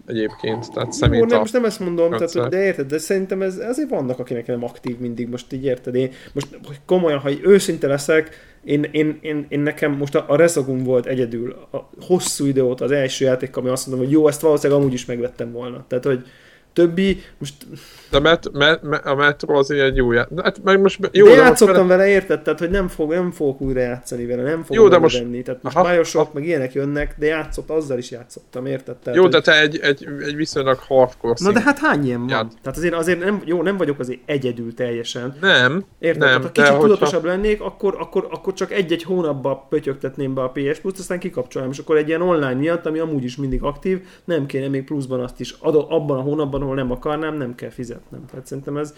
egyébként. 0.07 0.73
Tehát 0.73 0.93
szemét 0.93 1.21
Jó, 1.21 1.27
nem, 1.27 1.39
most 1.39 1.53
nem 1.53 1.65
ezt 1.65 1.81
mondom, 1.81 2.11
tehát, 2.11 2.49
de 2.49 2.65
érted, 2.65 2.87
de 2.87 2.99
szerintem 2.99 3.43
ez, 3.43 3.59
azért 3.59 3.91
vannak, 3.91 4.19
akinek 4.19 4.47
nem 4.47 4.65
aktív 4.65 4.99
mindig, 4.99 5.29
most 5.29 5.53
így 5.53 5.65
érted, 5.65 5.95
én 5.95 6.11
most 6.33 6.49
komolyan, 6.87 7.19
ha 7.19 7.31
őszinte 7.43 7.87
leszek, 7.87 8.31
én, 8.65 8.83
én, 8.83 9.19
én, 9.21 9.47
én 9.49 9.61
nekem 9.61 9.93
most 9.93 10.15
a, 10.15 10.25
a 10.29 10.37
Resogun 10.37 10.83
volt 10.83 11.07
egyedül 11.07 11.57
a 11.71 11.91
hosszú 12.01 12.47
idő 12.47 12.63
óta 12.63 12.85
az 12.85 12.91
első 12.91 13.25
játék, 13.25 13.57
ami 13.57 13.69
azt 13.69 13.87
mondom, 13.87 14.05
hogy 14.05 14.15
jó, 14.15 14.29
ezt 14.29 14.41
valószínűleg 14.41 14.83
amúgy 14.83 14.93
is 14.93 15.05
megvettem 15.05 15.53
volna. 15.53 15.85
Tehát, 15.89 16.05
hogy 16.05 16.25
többi, 16.75 17.23
most... 17.39 17.55
De 18.11 18.19
met, 18.19 18.53
met, 18.53 18.83
met, 18.83 19.07
a 19.07 19.15
Metro 19.15 19.59
az 19.59 19.71
egy 19.71 19.97
jó 19.97 20.13
ját... 20.13 20.29
Hát 20.43 20.63
meg 20.63 20.81
most 20.81 21.09
jó, 21.13 21.25
de, 21.27 21.31
de 21.31 21.37
játszottam 21.37 21.87
vele... 21.87 21.87
vele, 21.87 22.09
érted? 22.09 22.43
Tehát, 22.43 22.59
hogy 22.59 22.71
nem, 22.71 22.89
fog, 22.89 23.11
nem 23.11 23.31
fogok 23.31 23.61
újra 23.61 23.81
játszani 23.81 24.27
vele, 24.27 24.43
nem 24.43 24.63
fogok 24.63 24.75
jó, 24.77 24.89
de 24.89 24.99
most... 24.99 25.19
venni. 25.19 25.43
Tehát 25.43 25.63
most 25.63 25.83
Bioshock, 25.83 26.33
meg 26.33 26.47
ilyenek 26.47 26.73
jönnek, 26.73 27.15
de 27.19 27.27
játszott, 27.27 27.71
azzal 27.71 27.99
is 27.99 28.11
játszottam, 28.11 28.67
érted? 28.67 28.97
Tehát, 28.97 29.19
jó, 29.19 29.23
hogy... 29.23 29.33
de 29.33 29.41
te 29.41 29.61
egy, 29.61 29.79
egy, 29.79 30.09
egy 30.27 30.37
viszonylag 30.37 30.79
hardcore 30.79 31.35
Na 31.39 31.53
de 31.53 31.61
hát 31.61 31.79
hány 31.79 32.05
ilyen 32.05 32.19
van? 32.19 32.29
Ját. 32.29 32.53
Tehát 32.63 32.79
azért, 32.79 32.95
azért 32.95 33.19
nem, 33.19 33.43
jó, 33.45 33.63
nem 33.63 33.77
vagyok 33.77 33.99
azért 33.99 34.21
egyedül 34.25 34.75
teljesen. 34.75 35.37
Nem, 35.41 35.85
Érted? 35.99 36.21
nem. 36.21 36.29
Tehát, 36.29 36.43
ha 36.43 36.51
kicsit 36.51 36.79
tudatosabb 36.79 37.21
hogyha... 37.21 37.37
lennék, 37.37 37.61
akkor, 37.61 37.97
akkor, 37.99 38.29
akkor 38.31 38.53
csak 38.53 38.73
egy-egy 38.73 39.03
hónapba 39.03 39.67
pötyögtetném 39.69 40.35
be 40.35 40.43
a 40.43 40.49
PS 40.49 40.79
Plus-t, 40.79 40.99
aztán 40.99 41.19
kikapcsolom, 41.19 41.71
és 41.71 41.79
akkor 41.79 41.97
egy 41.97 42.09
ilyen 42.09 42.23
online 42.23 42.55
miatt, 42.55 42.87
ami 42.87 42.99
amúgy 42.99 43.25
is 43.25 43.37
mindig 43.37 43.63
aktív, 43.63 44.01
nem 44.25 44.47
kéne 44.47 44.69
még 44.69 44.85
pluszban 44.85 45.21
azt 45.21 45.41
is 45.41 45.55
adott 45.59 45.91
abban 45.91 46.19
a 46.19 46.21
hónapban, 46.21 46.63
ahol 46.65 46.77
nem 46.77 46.91
akarnám, 46.91 47.37
nem 47.37 47.55
kell 47.55 47.71
fizetnem. 47.71 48.25
Tehát 48.31 48.47
szerintem 48.47 48.77
ez, 48.77 48.95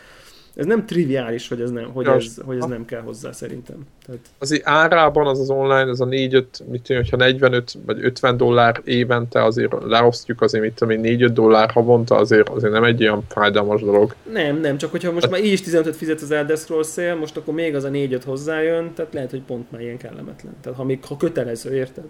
ez 0.56 0.66
nem 0.66 0.86
triviális, 0.86 1.48
hogy 1.48 1.60
ez 1.60 1.70
nem, 1.70 1.90
hogy 1.92 2.06
ez, 2.06 2.36
hogy 2.44 2.56
ez 2.56 2.64
nem 2.64 2.84
kell 2.84 3.00
hozzá 3.00 3.32
szerintem. 3.32 3.86
Tehát... 4.06 4.20
Az 4.38 4.60
árában 4.64 5.26
az 5.26 5.40
az 5.40 5.50
online, 5.50 5.90
ez 5.90 6.00
a 6.00 6.04
4-5, 6.04 6.44
mit 6.70 6.82
tudom, 6.82 7.02
hogyha 7.02 7.16
45 7.16 7.72
vagy 7.86 8.04
50 8.04 8.36
dollár 8.36 8.80
évente 8.84 9.44
azért 9.44 9.74
leosztjuk, 9.82 10.40
azért 10.40 10.64
mit 10.64 10.74
tudom 10.74 10.98
4-5 11.02 11.30
dollár 11.32 11.70
havonta, 11.70 12.16
azért, 12.16 12.48
azért 12.48 12.72
nem 12.72 12.84
egy 12.84 13.02
olyan 13.02 13.22
fájdalmas 13.28 13.80
dolog. 13.80 14.14
Nem, 14.32 14.60
nem, 14.60 14.78
csak 14.78 14.90
hogyha 14.90 15.12
most 15.12 15.22
hát... 15.22 15.32
már 15.32 15.44
így 15.44 15.52
is 15.52 15.60
15 15.60 15.96
fizet 15.96 16.20
az 16.20 16.30
Elder 16.30 16.56
Scrolls 16.56 16.86
szél, 16.86 17.14
most 17.14 17.36
akkor 17.36 17.54
még 17.54 17.74
az 17.74 17.84
a 17.84 17.90
4-5 17.90 18.20
hozzájön, 18.24 18.94
tehát 18.94 19.14
lehet, 19.14 19.30
hogy 19.30 19.42
pont 19.42 19.70
már 19.70 19.80
ilyen 19.80 19.96
kellemetlen. 19.96 20.54
Tehát 20.60 20.78
ha 20.78 20.84
még 20.84 21.04
ha 21.04 21.16
kötelező, 21.16 21.74
érted? 21.74 22.08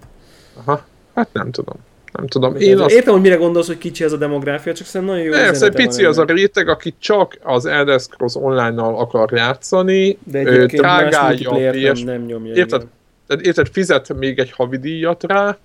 Aha, 0.55 0.85
hát 1.15 1.29
nem 1.33 1.51
tudom 1.51 1.77
nem 2.13 2.27
tudom. 2.27 2.57
Én 2.57 2.79
azt... 2.79 2.95
Értem, 2.95 3.13
hogy 3.13 3.23
mire 3.23 3.35
gondolsz, 3.35 3.67
hogy 3.67 3.79
kicsi 3.79 4.05
ez 4.05 4.13
a 4.13 4.17
demográfia, 4.17 4.75
csak 4.75 4.87
szerintem 4.87 5.17
nagyon 5.17 5.33
jó 5.33 5.39
Persze, 5.41 5.71
pici 5.71 6.05
az 6.05 6.19
a 6.19 6.25
réteg, 6.25 6.69
aki 6.69 6.95
csak 6.99 7.39
az 7.43 7.67
Elder 7.67 8.01
Scrolls 8.01 8.35
Online-nal 8.35 8.99
akar 8.99 9.33
játszani, 9.33 10.19
De 10.25 10.39
egyébként 10.39 10.83
drágálja 10.83 11.51
a 11.51 11.71
PS... 11.71 12.03
nem, 12.03 12.15
nem 12.15 12.27
nyomja. 12.27 12.55
Érted, 12.55 12.87
érted, 13.43 13.69
fizet 13.69 14.15
még 14.15 14.39
egy 14.39 14.51
havidíjat 14.51 15.25
rá, 15.25 15.59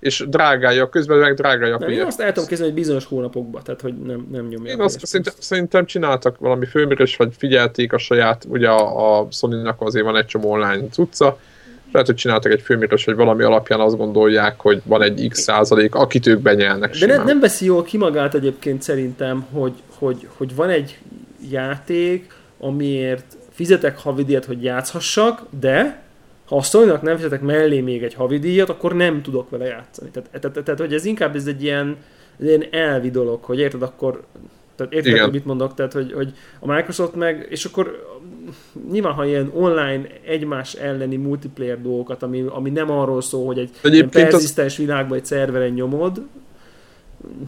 és 0.00 0.24
drágálja, 0.28 0.88
közben 0.88 1.18
meg 1.18 1.34
drágálja 1.34 1.74
a 1.74 1.78
PS. 1.78 1.92
Én 1.92 2.02
azt 2.02 2.20
el 2.20 2.32
tudom 2.32 2.48
kezdeni, 2.48 2.70
hogy 2.70 2.80
bizonyos 2.80 3.04
hónapokban, 3.04 3.62
tehát 3.64 3.80
hogy 3.80 3.94
nem, 3.94 4.28
nem 4.32 4.46
nyomja. 4.46 4.72
Én 4.72 4.80
azt 4.80 5.06
szerintem, 5.06 5.34
szerintem, 5.38 5.86
csináltak 5.86 6.38
valami 6.38 6.66
főmérés, 6.66 7.16
vagy 7.16 7.32
figyelték 7.38 7.92
a 7.92 7.98
saját, 7.98 8.46
ugye 8.48 8.68
a, 8.68 9.18
a 9.18 9.28
Sony-nak 9.30 9.80
azért 9.80 10.04
van 10.04 10.16
egy 10.16 10.26
csomó 10.26 10.50
online 10.50 10.88
cucca, 10.90 11.38
lehet, 11.92 12.06
hogy 12.06 12.16
csináltak 12.16 12.52
egy 12.52 12.60
filmíros, 12.60 13.04
hogy 13.04 13.14
valami 13.14 13.42
alapján 13.42 13.80
azt 13.80 13.96
gondolják, 13.96 14.60
hogy 14.60 14.82
van 14.84 15.02
egy 15.02 15.26
x 15.28 15.40
százalék, 15.40 15.94
akit 15.94 16.26
ők 16.26 16.40
benyelnek 16.40 16.98
De 16.98 17.06
ne, 17.06 17.24
nem 17.24 17.40
veszi 17.40 17.64
jól 17.64 17.82
ki 17.82 17.96
magát 17.96 18.34
egyébként 18.34 18.82
szerintem, 18.82 19.46
hogy, 19.52 19.72
hogy, 19.98 20.28
hogy 20.36 20.54
van 20.54 20.68
egy 20.68 20.98
játék, 21.50 22.34
amiért 22.58 23.36
fizetek 23.50 23.98
havidíjat, 23.98 24.44
hogy 24.44 24.62
játszhassak, 24.62 25.42
de 25.60 26.02
ha 26.48 26.56
a 26.56 26.62
sony 26.62 26.98
nem 27.02 27.16
fizetek 27.16 27.40
mellé 27.40 27.80
még 27.80 28.02
egy 28.02 28.14
havidíjat, 28.14 28.68
akkor 28.68 28.94
nem 28.94 29.22
tudok 29.22 29.50
vele 29.50 29.64
játszani. 29.64 30.10
Tehát, 30.10 30.28
tehát, 30.40 30.64
tehát 30.64 30.80
hogy 30.80 30.92
ez 30.92 31.04
inkább 31.04 31.36
ez 31.36 31.46
egy 31.46 31.62
ilyen, 31.62 31.96
egy 32.40 32.46
ilyen 32.46 32.64
elvi 32.70 33.10
dolog, 33.10 33.42
hogy 33.42 33.58
érted, 33.58 33.82
akkor 33.82 34.24
tehát 34.78 34.92
érted, 34.92 35.18
hogy 35.18 35.32
mit 35.32 35.44
mondok? 35.44 35.74
Tehát, 35.74 35.92
hogy, 35.92 36.12
hogy 36.12 36.32
a 36.60 36.72
Microsoft 36.72 37.14
meg, 37.14 37.46
és 37.50 37.64
akkor 37.64 38.16
nyilván, 38.90 39.12
ha 39.12 39.26
ilyen 39.26 39.50
online 39.54 40.06
egymás 40.26 40.74
elleni 40.74 41.16
multiplayer 41.16 41.82
dolgokat, 41.82 42.22
ami, 42.22 42.44
ami 42.48 42.70
nem 42.70 42.90
arról 42.90 43.22
szól, 43.22 43.46
hogy 43.46 43.58
egy 43.58 43.70
egy 43.82 44.08
perzisztens 44.08 44.72
az... 44.72 44.78
világban 44.78 45.18
egy 45.18 45.24
szerveren 45.24 45.72
nyomod, 45.72 46.22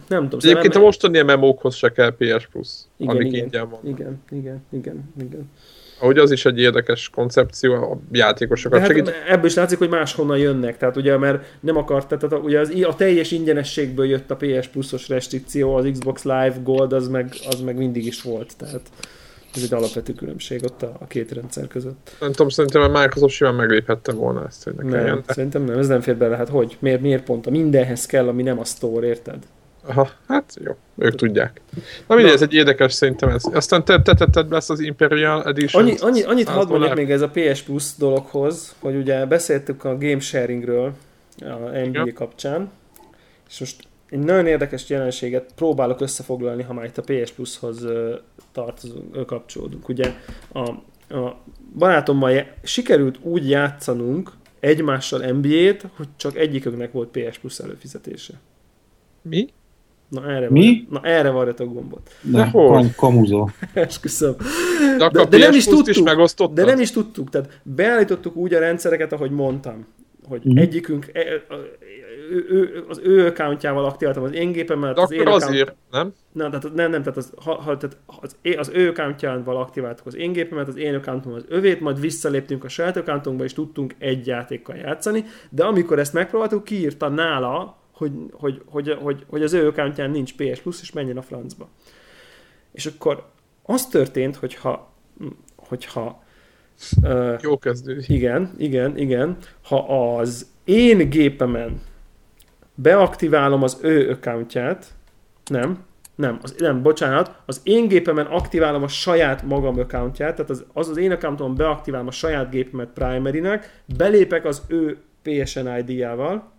nem 0.07 0.23
tudom. 0.23 0.39
Egyébként 0.43 0.73
nem... 0.73 0.81
a 0.81 0.85
mostani 0.85 1.21
MMO-khoz 1.21 1.75
se 1.75 1.91
kell 1.91 2.15
PS 2.17 2.47
Plus, 2.51 2.69
igen, 2.97 3.15
amik 3.15 3.27
igen, 3.27 3.43
ingyen 3.43 3.69
van. 3.69 3.79
Igen, 3.83 4.21
igen, 4.31 4.63
igen, 4.69 5.13
igen. 5.19 5.49
Ahogy 6.01 6.17
az 6.17 6.31
is 6.31 6.45
egy 6.45 6.59
érdekes 6.59 7.09
koncepció, 7.09 7.73
a 7.73 7.99
játékosokat 8.11 8.79
hát 8.79 8.87
segít. 8.87 9.11
Ebből 9.27 9.45
is 9.45 9.55
látszik, 9.55 9.77
hogy 9.77 9.89
máshonnan 9.89 10.37
jönnek, 10.37 10.77
tehát 10.77 10.97
ugye, 10.97 11.17
mert 11.17 11.43
nem 11.59 11.77
akart, 11.77 12.07
tehát 12.07 12.43
ugye 12.43 12.59
az, 12.59 12.73
a 12.87 12.95
teljes 12.95 13.31
ingyenességből 13.31 14.05
jött 14.05 14.31
a 14.31 14.35
PS 14.35 14.67
Plus-os 14.67 15.09
restrikció, 15.09 15.75
az 15.75 15.87
Xbox 15.91 16.23
Live 16.23 16.55
Gold, 16.63 16.93
az 16.93 17.07
meg, 17.07 17.33
az 17.49 17.61
meg 17.61 17.77
mindig 17.77 18.05
is 18.05 18.21
volt, 18.21 18.53
tehát 18.57 18.81
ez 19.55 19.63
egy 19.63 19.73
alapvető 19.73 20.13
különbség 20.13 20.63
ott 20.63 20.81
a, 20.81 20.95
a 20.99 21.07
két 21.07 21.31
rendszer 21.31 21.67
között. 21.67 22.15
Nem 22.19 22.31
tudom, 22.31 22.49
szerintem 22.49 22.81
a 22.81 22.99
Microsoft 22.99 23.33
simán 23.33 23.55
megléphette 23.55 24.11
volna 24.11 24.45
ezt, 24.45 24.63
hogy 24.63 24.73
ne 24.75 24.83
nem, 24.83 25.05
jön. 25.05 25.23
Szerintem 25.27 25.63
nem, 25.63 25.77
ez 25.77 25.87
nem 25.87 26.01
fér 26.01 26.17
bele. 26.17 26.35
Hát 26.35 26.49
hogy? 26.49 26.77
Miért, 26.79 27.01
miért 27.01 27.23
pont? 27.23 27.47
A 27.47 27.49
mindenhez 27.49 28.05
kell, 28.05 28.27
ami 28.27 28.43
nem 28.43 28.59
a 28.59 28.63
store, 28.63 29.07
érted? 29.07 29.43
Aha, 29.85 30.09
hát 30.27 30.57
jó, 30.63 30.75
ők 30.97 31.15
tudják. 31.15 31.61
Na 32.07 32.15
mindegy, 32.15 32.33
ez 32.33 32.41
egy 32.41 32.53
érdekes 32.53 32.93
szerintem 32.93 33.29
ez. 33.29 33.43
Aztán 33.51 33.85
te 33.85 34.01
tetted 34.01 34.47
be 34.47 34.55
ezt 34.55 34.69
az 34.69 34.79
Imperial 34.79 35.43
Edition. 35.45 35.83
Annyi, 35.83 35.97
annyi, 35.99 36.21
annyit 36.21 36.47
hadd 36.47 36.67
mondjak 36.67 36.95
még 36.95 37.11
ez 37.11 37.21
a 37.21 37.29
PS 37.29 37.61
Plus 37.61 37.95
dologhoz, 37.97 38.75
hogy 38.79 38.95
ugye 38.95 39.25
beszéltük 39.25 39.83
a 39.83 39.97
game 39.97 40.19
sharingről 40.19 40.93
a 41.39 41.79
NBA 41.83 42.13
kapcsán, 42.13 42.71
és 43.49 43.59
most 43.59 43.87
egy 44.09 44.19
nagyon 44.19 44.47
érdekes 44.47 44.89
jelenséget 44.89 45.51
próbálok 45.55 46.01
összefoglalni, 46.01 46.63
ha 46.63 46.73
már 46.73 46.85
itt 46.85 46.97
a 46.97 47.03
PS 47.05 47.31
Plushoz 47.31 47.85
tartozunk, 48.51 49.25
kapcsolódunk. 49.25 49.89
Ugye 49.89 50.13
a, 50.51 50.69
a 51.15 51.41
barátommal 51.77 52.47
sikerült 52.63 53.19
úgy 53.21 53.49
játszanunk 53.49 54.31
egymással 54.59 55.31
NBA-t, 55.31 55.85
hogy 55.95 56.07
csak 56.15 56.37
egyikünknek 56.37 56.91
volt 56.91 57.09
PS 57.09 57.37
Plus 57.37 57.59
előfizetése. 57.59 58.33
Mi? 59.21 59.47
Na 60.11 60.31
erre 60.31 60.49
Mi? 60.49 60.87
Van, 60.89 61.01
na 61.01 61.09
erre 61.09 61.29
a 61.29 61.65
gombot. 61.65 62.11
De 62.21 62.49
hol? 62.49 62.85
Kamuzó. 62.95 63.49
Esküszöm. 63.73 64.35
De, 64.97 65.09
de, 65.09 65.25
de 65.25 65.37
nem 65.37 65.53
is 65.53 65.65
tudtuk. 65.65 65.87
Is 65.87 66.33
de 66.53 66.65
nem 66.65 66.79
is 66.79 66.91
tudtuk. 66.91 67.29
Tehát 67.29 67.61
beállítottuk 67.63 68.35
úgy 68.35 68.53
a 68.53 68.59
rendszereket, 68.59 69.13
ahogy 69.13 69.31
mondtam 69.31 69.85
hogy 70.31 70.53
mm. 70.53 70.57
egyikünk, 70.57 71.09
e, 71.13 71.43
ő, 72.31 72.45
ő, 72.49 72.85
az 72.87 72.99
ő 73.03 73.25
accountjával 73.25 73.85
aktiváltam 73.85 74.23
az 74.23 74.33
én 74.33 74.51
gépemet, 74.51 74.97
az 74.97 75.11
én 75.11 75.19
account... 75.19 75.43
azért, 75.43 75.75
nem? 75.91 76.13
Nem, 76.31 76.51
tehát, 76.51 76.73
nem, 76.73 76.91
nem, 76.91 77.01
tehát, 77.03 77.17
az, 77.17 77.33
ha, 77.43 77.53
ha, 77.53 77.77
tehát 77.77 77.97
az, 78.05 78.35
az 78.57 78.71
ő 78.73 78.89
accountjával 78.89 79.57
aktiváltuk 79.57 80.05
az 80.05 80.15
én 80.15 80.31
gépemet, 80.31 80.67
az 80.67 80.77
én 80.77 80.95
accountom 80.95 81.33
az 81.33 81.45
övét, 81.47 81.79
majd 81.79 81.99
visszaléptünk 81.99 82.63
a 82.63 82.69
saját 82.69 82.97
accountunkba, 82.97 83.43
és 83.43 83.53
tudtunk 83.53 83.95
egy 83.97 84.27
játékkal 84.27 84.75
játszani, 84.75 85.25
de 85.49 85.63
amikor 85.63 85.99
ezt 85.99 86.13
megpróbáltuk, 86.13 86.63
kiírta 86.63 87.09
nála, 87.09 87.80
hogy, 88.01 88.11
hogy, 88.31 88.61
hogy, 88.65 88.97
hogy, 89.01 89.25
hogy 89.27 89.43
az 89.43 89.53
ő 89.53 89.67
accountján 89.67 90.11
nincs 90.11 90.35
PS 90.35 90.59
Plus, 90.59 90.81
és 90.81 90.91
menjen 90.91 91.17
a 91.17 91.21
francba. 91.21 91.69
És 92.71 92.85
akkor 92.85 93.25
az 93.63 93.87
történt, 93.87 94.35
hogyha, 94.35 94.93
hogyha 95.55 96.23
Uh, 97.01 97.37
Jó 97.41 97.57
kezdő. 97.57 98.03
Igen, 98.07 98.51
igen, 98.57 98.97
igen. 98.97 99.37
Ha 99.63 100.15
az 100.15 100.47
én 100.63 101.09
gépemen 101.09 101.81
beaktiválom 102.75 103.63
az 103.63 103.77
ő 103.81 104.09
accountját, 104.09 104.93
nem, 105.45 105.83
nem, 106.15 106.39
az, 106.41 106.55
nem, 106.57 106.81
bocsánat, 106.81 107.41
az 107.45 107.61
én 107.63 107.87
gépemen 107.87 108.25
aktiválom 108.25 108.83
a 108.83 108.87
saját 108.87 109.43
magam 109.43 109.79
accountját, 109.79 110.35
tehát 110.35 110.51
az 110.51 110.65
az, 110.73 110.89
az 110.89 110.97
én 110.97 111.11
accountomon 111.11 111.55
beaktiválom 111.55 112.07
a 112.07 112.11
saját 112.11 112.49
gépemet 112.49 112.89
primary-nek, 112.93 113.81
belépek 113.97 114.45
az 114.45 114.61
ő 114.67 114.97
PSN 115.21 115.67
ID-jával, 115.77 116.51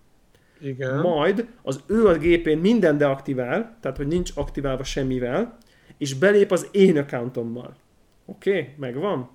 igen. 0.63 0.99
majd 0.99 1.47
az 1.63 1.81
ő 1.87 2.07
a 2.07 2.17
gépén 2.17 2.59
minden 2.59 2.99
deaktivál, 2.99 3.77
tehát 3.81 3.97
hogy 3.97 4.07
nincs 4.07 4.31
aktiválva 4.35 4.85
semmivel, 4.85 5.59
és 5.99 6.15
belép 6.15 6.51
az 6.51 6.69
én 6.71 6.99
accountommal. 6.99 7.77
Oké, 8.25 8.51
okay? 8.51 8.69
megvan? 8.77 9.31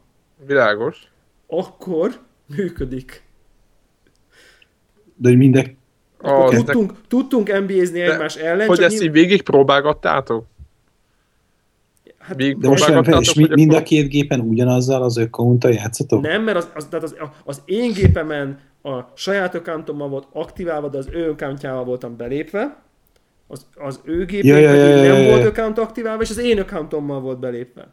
Világos. 0.45 1.11
Akkor 1.47 2.11
működik. 2.55 3.23
De 5.15 5.29
hogy 5.29 5.37
minden... 5.37 5.77
Ah, 6.17 6.55
tudtunk, 6.55 6.89
eznek... 6.89 7.07
tudtunk 7.07 7.59
NBA-zni 7.59 8.01
egymás 8.01 8.35
ellen. 8.35 8.67
Hogy 8.67 8.79
ezt 8.79 8.99
nyilv... 8.99 9.03
így 9.03 9.11
végig 9.11 9.41
próbálgattátok? 9.41 10.45
Hát, 12.17 12.57
de 12.57 12.67
most 12.67 12.87
nem, 12.87 13.19
és 13.19 13.33
mi, 13.33 13.47
mind 13.53 13.73
a 13.73 13.83
két 13.83 14.09
gépen 14.09 14.39
ugyanazzal 14.39 15.03
az 15.03 15.17
account 15.17 15.63
játszatok? 15.63 16.21
Nem, 16.21 16.43
mert 16.43 16.57
az, 16.57 16.69
az, 16.75 16.85
tehát 16.85 17.05
az, 17.05 17.15
az 17.43 17.61
én 17.65 17.91
gépemen 17.91 18.59
a 18.87 19.11
saját 19.15 19.55
accountommal 19.55 20.09
volt 20.09 20.27
aktiválva, 20.31 20.87
de 20.87 20.97
az 20.97 21.07
ő 21.11 21.29
accountjával 21.29 21.83
voltam 21.83 22.17
belépve. 22.17 22.77
Az, 23.47 23.65
az 23.75 23.99
ő 24.03 24.25
gépén 24.25 24.55
ja, 24.55 24.57
ja, 24.57 24.73
ja, 24.73 24.85
ja, 24.85 24.95
nem 24.95 25.03
ja, 25.03 25.17
ja. 25.17 25.29
volt 25.29 25.45
account 25.45 25.77
aktiválva, 25.77 26.21
és 26.21 26.29
az 26.29 26.37
én 26.37 26.59
accountommal 26.59 27.19
volt 27.19 27.39
belépve. 27.39 27.87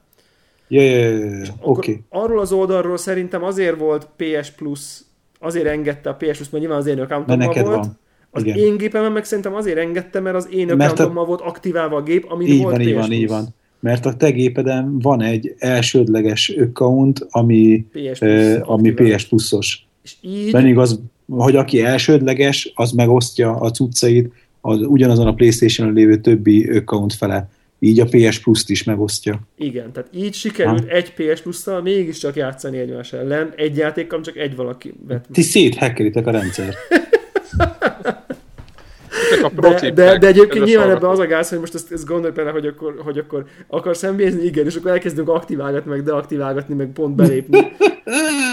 Ja, 0.68 0.82
ja, 0.82 1.08
ja, 1.08 1.26
ja. 1.26 1.52
Okay. 1.60 2.02
Arról 2.08 2.40
az 2.40 2.52
oldalról 2.52 2.96
szerintem 2.96 3.42
azért 3.42 3.78
volt 3.78 4.08
PS 4.16 4.50
Plus, 4.50 5.00
azért 5.38 5.66
engedte 5.66 6.10
a 6.10 6.14
PS 6.14 6.36
Plus, 6.36 6.50
mert 6.50 6.64
nyilván 6.64 6.78
az 6.78 6.86
én 6.86 7.00
accountommal 7.00 7.52
volt. 7.52 7.64
Van. 7.64 7.98
Az 8.30 8.42
Igen. 8.42 8.56
én 8.56 8.76
gépemen 8.76 9.12
meg 9.12 9.24
szerintem 9.24 9.54
azért 9.54 9.78
engedte, 9.78 10.20
mert 10.20 10.36
az 10.36 10.48
én 10.50 10.70
accountommal 10.70 11.24
a... 11.24 11.26
volt 11.26 11.40
aktiválva 11.40 11.96
a 11.96 12.02
gép, 12.02 12.30
ami 12.30 12.44
így 12.44 12.62
volt 12.62 12.76
van, 12.76 12.80
PS 12.80 12.88
így 12.88 12.94
van, 12.94 13.12
így 13.12 13.28
van. 13.28 13.46
Mert 13.80 14.06
a 14.06 14.14
te 14.14 14.30
gépeden 14.30 14.98
van 14.98 15.22
egy 15.22 15.54
elsődleges 15.58 16.48
account, 16.48 17.26
ami 17.30 17.86
PS, 17.90 18.18
Plus, 18.18 18.20
eh, 18.20 18.70
ami 18.70 18.92
PS 18.92 19.24
Plusos. 19.24 19.83
És 20.04 20.14
így... 20.20 20.50
Pedig 20.50 20.78
az, 20.78 21.00
hogy 21.28 21.56
aki 21.56 21.82
elsődleges, 21.82 22.72
az 22.74 22.90
megosztja 22.90 23.54
a 23.54 23.70
cuccait 23.70 24.32
az 24.60 24.80
ugyanazon 24.80 25.26
a 25.26 25.34
Playstation-on 25.34 25.94
lévő 25.94 26.20
többi 26.20 26.70
account 26.70 27.14
fele 27.14 27.48
így 27.78 28.00
a 28.00 28.04
PS 28.04 28.38
Plus-t 28.38 28.68
is 28.68 28.84
megosztja. 28.84 29.40
Igen, 29.56 29.92
tehát 29.92 30.08
így 30.14 30.34
sikerült 30.34 30.90
ha? 30.90 30.96
egy 30.96 31.12
PS 31.12 31.40
Plus-tal 31.40 31.82
mégiscsak 31.82 32.36
játszani 32.36 32.78
egymás 32.78 33.12
ellen. 33.12 33.52
Egy 33.56 33.76
játékkal 33.76 34.20
csak 34.20 34.36
egy 34.36 34.56
valaki 34.56 34.94
vett. 35.06 35.24
Ti 35.32 35.42
széthekkeritek 35.42 36.26
a 36.26 36.30
rendszer. 36.30 36.74
de, 39.54 39.90
de, 39.90 40.18
de 40.18 40.26
egyébként 40.26 40.64
nyilván 40.64 40.90
ebben 40.90 41.10
az 41.10 41.18
a 41.18 41.26
gáz, 41.26 41.48
hogy 41.48 41.58
most 41.58 41.74
ezt, 41.74 41.92
ezt 41.92 42.06
gondolj 42.06 42.32
bele, 42.32 42.50
hogy 42.50 42.66
akkor, 42.66 42.94
hogy 43.04 43.18
akkor 43.18 43.44
akarsz 43.68 43.98
szembézni, 43.98 44.42
igen, 44.42 44.66
és 44.66 44.76
akkor 44.76 44.90
elkezdünk 44.90 45.28
aktiválgatni, 45.28 45.90
meg 45.90 46.02
deaktiválgatni, 46.02 46.74
meg 46.74 46.90
pont 46.92 47.14
belépni. 47.14 47.58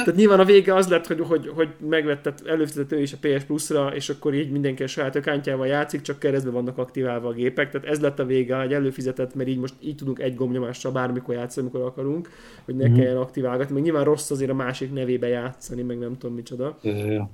Tehát 0.04 0.16
nyilván 0.16 0.40
a 0.40 0.46
vége 0.46 0.76
az 0.76 0.88
lett, 0.88 1.08
hogy, 1.08 1.20
hogy, 1.28 1.52
hogy 1.56 1.70
megvetett 1.90 2.48
előfizető 2.48 3.02
is 3.02 3.14
a 3.14 3.18
PS 3.22 3.44
Plus-ra, 3.44 3.92
és 3.96 4.10
akkor 4.10 4.34
így 4.34 4.52
mindenki 4.52 4.84
a 4.84 4.88
saját 4.88 5.16
ökántjával 5.16 5.68
játszik, 5.68 6.02
csak 6.02 6.20
keresztbe 6.20 6.52
vannak 6.52 6.78
aktiválva 6.78 7.28
a 7.28 7.34
gépek. 7.34 7.72
Tehát 7.72 7.88
ez 7.88 8.00
lett 8.00 8.20
a 8.20 8.26
vége, 8.26 8.56
hogy 8.56 8.74
előfizetett, 8.74 9.36
mert 9.36 9.50
így 9.50 9.60
most 9.60 9.74
így 9.80 9.96
tudunk 9.96 10.20
egy 10.20 10.36
gombnyomással 10.36 10.92
bármikor 10.92 11.36
játszani, 11.36 11.68
amikor 11.68 11.88
akarunk, 11.88 12.30
hogy 12.66 12.76
ne 12.76 12.88
mm. 12.88 12.96
kelljen 12.96 13.18
aktiválgatni. 13.18 13.74
Meg 13.74 13.84
nyilván 13.84 14.04
rossz 14.04 14.32
azért 14.32 14.52
a 14.52 14.54
másik 14.54 14.94
nevébe 14.94 15.28
játszani, 15.28 15.82
meg 15.82 16.00
nem 16.00 16.18
tudom 16.18 16.36
micsoda. 16.36 16.78
Ja, 16.82 17.30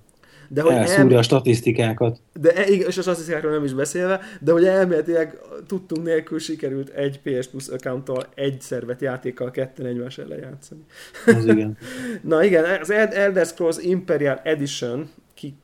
de 0.49 0.61
hogy 0.61 0.73
Elszúrja 0.73 1.11
el... 1.11 1.17
a 1.17 1.21
statisztikákat. 1.21 2.19
De, 2.39 2.53
e- 2.53 2.63
és 2.63 2.97
a 2.97 3.01
statisztikákról 3.01 3.51
nem 3.51 3.63
is 3.63 3.73
beszélve, 3.73 4.19
de 4.41 4.51
hogy 4.51 4.65
elméletileg 4.65 5.39
tudtunk 5.67 6.03
nélkül 6.03 6.39
sikerült 6.39 6.89
egy 6.89 7.19
PS 7.19 7.47
Plus 7.47 7.67
accounttal 7.67 8.25
egy 8.35 8.61
szervet 8.61 9.01
játékkal 9.01 9.51
ketten 9.51 9.85
egymás 9.85 10.17
ellen 10.17 10.39
játszani. 10.39 10.81
Az 11.25 11.45
igen. 11.45 11.77
Na 12.21 12.43
igen, 12.43 12.79
az 12.81 12.91
Elder 12.91 13.45
Scrolls 13.45 13.77
Imperial 13.77 14.39
Edition 14.43 15.09
ki 15.33 15.55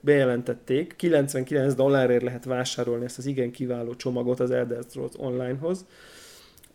bejelentették, 0.00 0.94
99 0.96 1.74
dollárért 1.74 2.22
lehet 2.22 2.44
vásárolni 2.44 3.04
ezt 3.04 3.18
az 3.18 3.26
igen 3.26 3.50
kiváló 3.50 3.94
csomagot 3.94 4.40
az 4.40 4.50
Elder 4.50 4.82
Scrolls 4.88 5.12
Online-hoz 5.16 5.84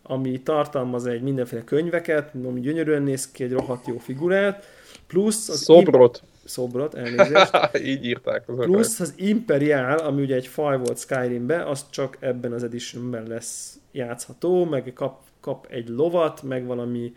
ami 0.06 0.42
tartalmaz 0.42 1.06
egy 1.06 1.22
mindenféle 1.22 1.64
könyveket, 1.64 2.30
ami 2.44 2.60
gyönyörűen 2.60 3.02
néz 3.02 3.30
ki, 3.30 3.44
egy 3.44 3.52
rohadt 3.52 3.86
jó 3.86 3.98
figurát, 3.98 4.66
plusz 5.06 5.48
az 5.48 5.60
Szobrot. 5.60 6.20
Im- 6.22 6.33
szobrot, 6.44 6.94
elnézést. 6.94 7.50
Így 7.92 8.04
írták. 8.04 8.48
Az 8.48 8.56
Plusz 8.56 9.00
az 9.00 9.14
Imperial, 9.16 9.98
ami 9.98 10.22
ugye 10.22 10.34
egy 10.34 10.46
faj 10.46 10.78
volt 10.78 10.98
Skyrimbe, 10.98 11.64
az 11.64 11.84
csak 11.90 12.16
ebben 12.20 12.52
az 12.52 12.64
editionben 12.64 13.26
lesz 13.26 13.78
játszható, 13.92 14.64
meg 14.64 14.92
kap, 14.94 15.20
kap 15.40 15.66
egy 15.70 15.88
lovat, 15.88 16.42
meg 16.42 16.66
valami 16.66 17.12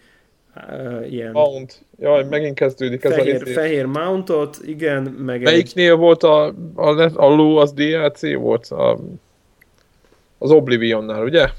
uh, 0.56 1.12
ilyen... 1.12 1.32
Mount. 1.32 1.84
Jaj, 2.00 2.24
megint 2.24 2.56
kezdődik 2.56 3.04
ez 3.04 3.14
fehér, 3.14 3.42
a 3.42 3.46
Fehér 3.46 3.86
mountot, 3.86 4.58
igen, 4.66 5.04
meg 5.04 5.42
Melyiknél 5.42 5.92
egy... 5.92 5.98
volt 5.98 6.24
a, 6.24 6.54
a, 6.76 7.12
a 7.14 7.26
ló, 7.36 7.58
az 7.58 7.74
DLC 7.74 8.34
volt? 8.34 8.66
A, 8.66 9.00
az 10.38 10.52
Oblivionnál, 10.52 11.24
ugye? 11.24 11.50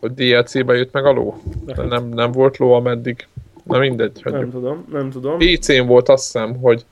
Hogy 0.00 0.14
DLC-be 0.14 0.74
jött 0.74 0.92
meg 0.92 1.04
a 1.04 1.12
ló? 1.12 1.42
Nem, 1.64 2.08
nem 2.08 2.32
volt 2.32 2.56
ló, 2.56 2.72
ameddig 2.72 3.26
Na 3.62 3.78
mindegy. 3.78 4.22
Hagyjuk. 4.22 4.40
Nem 4.40 4.50
tudom, 4.50 4.86
nem 4.92 5.10
tudom. 5.10 5.38
PC-n 5.38 5.86
volt 5.86 6.08
azt 6.08 6.24
hiszem, 6.24 6.56
hogy, 6.56 6.84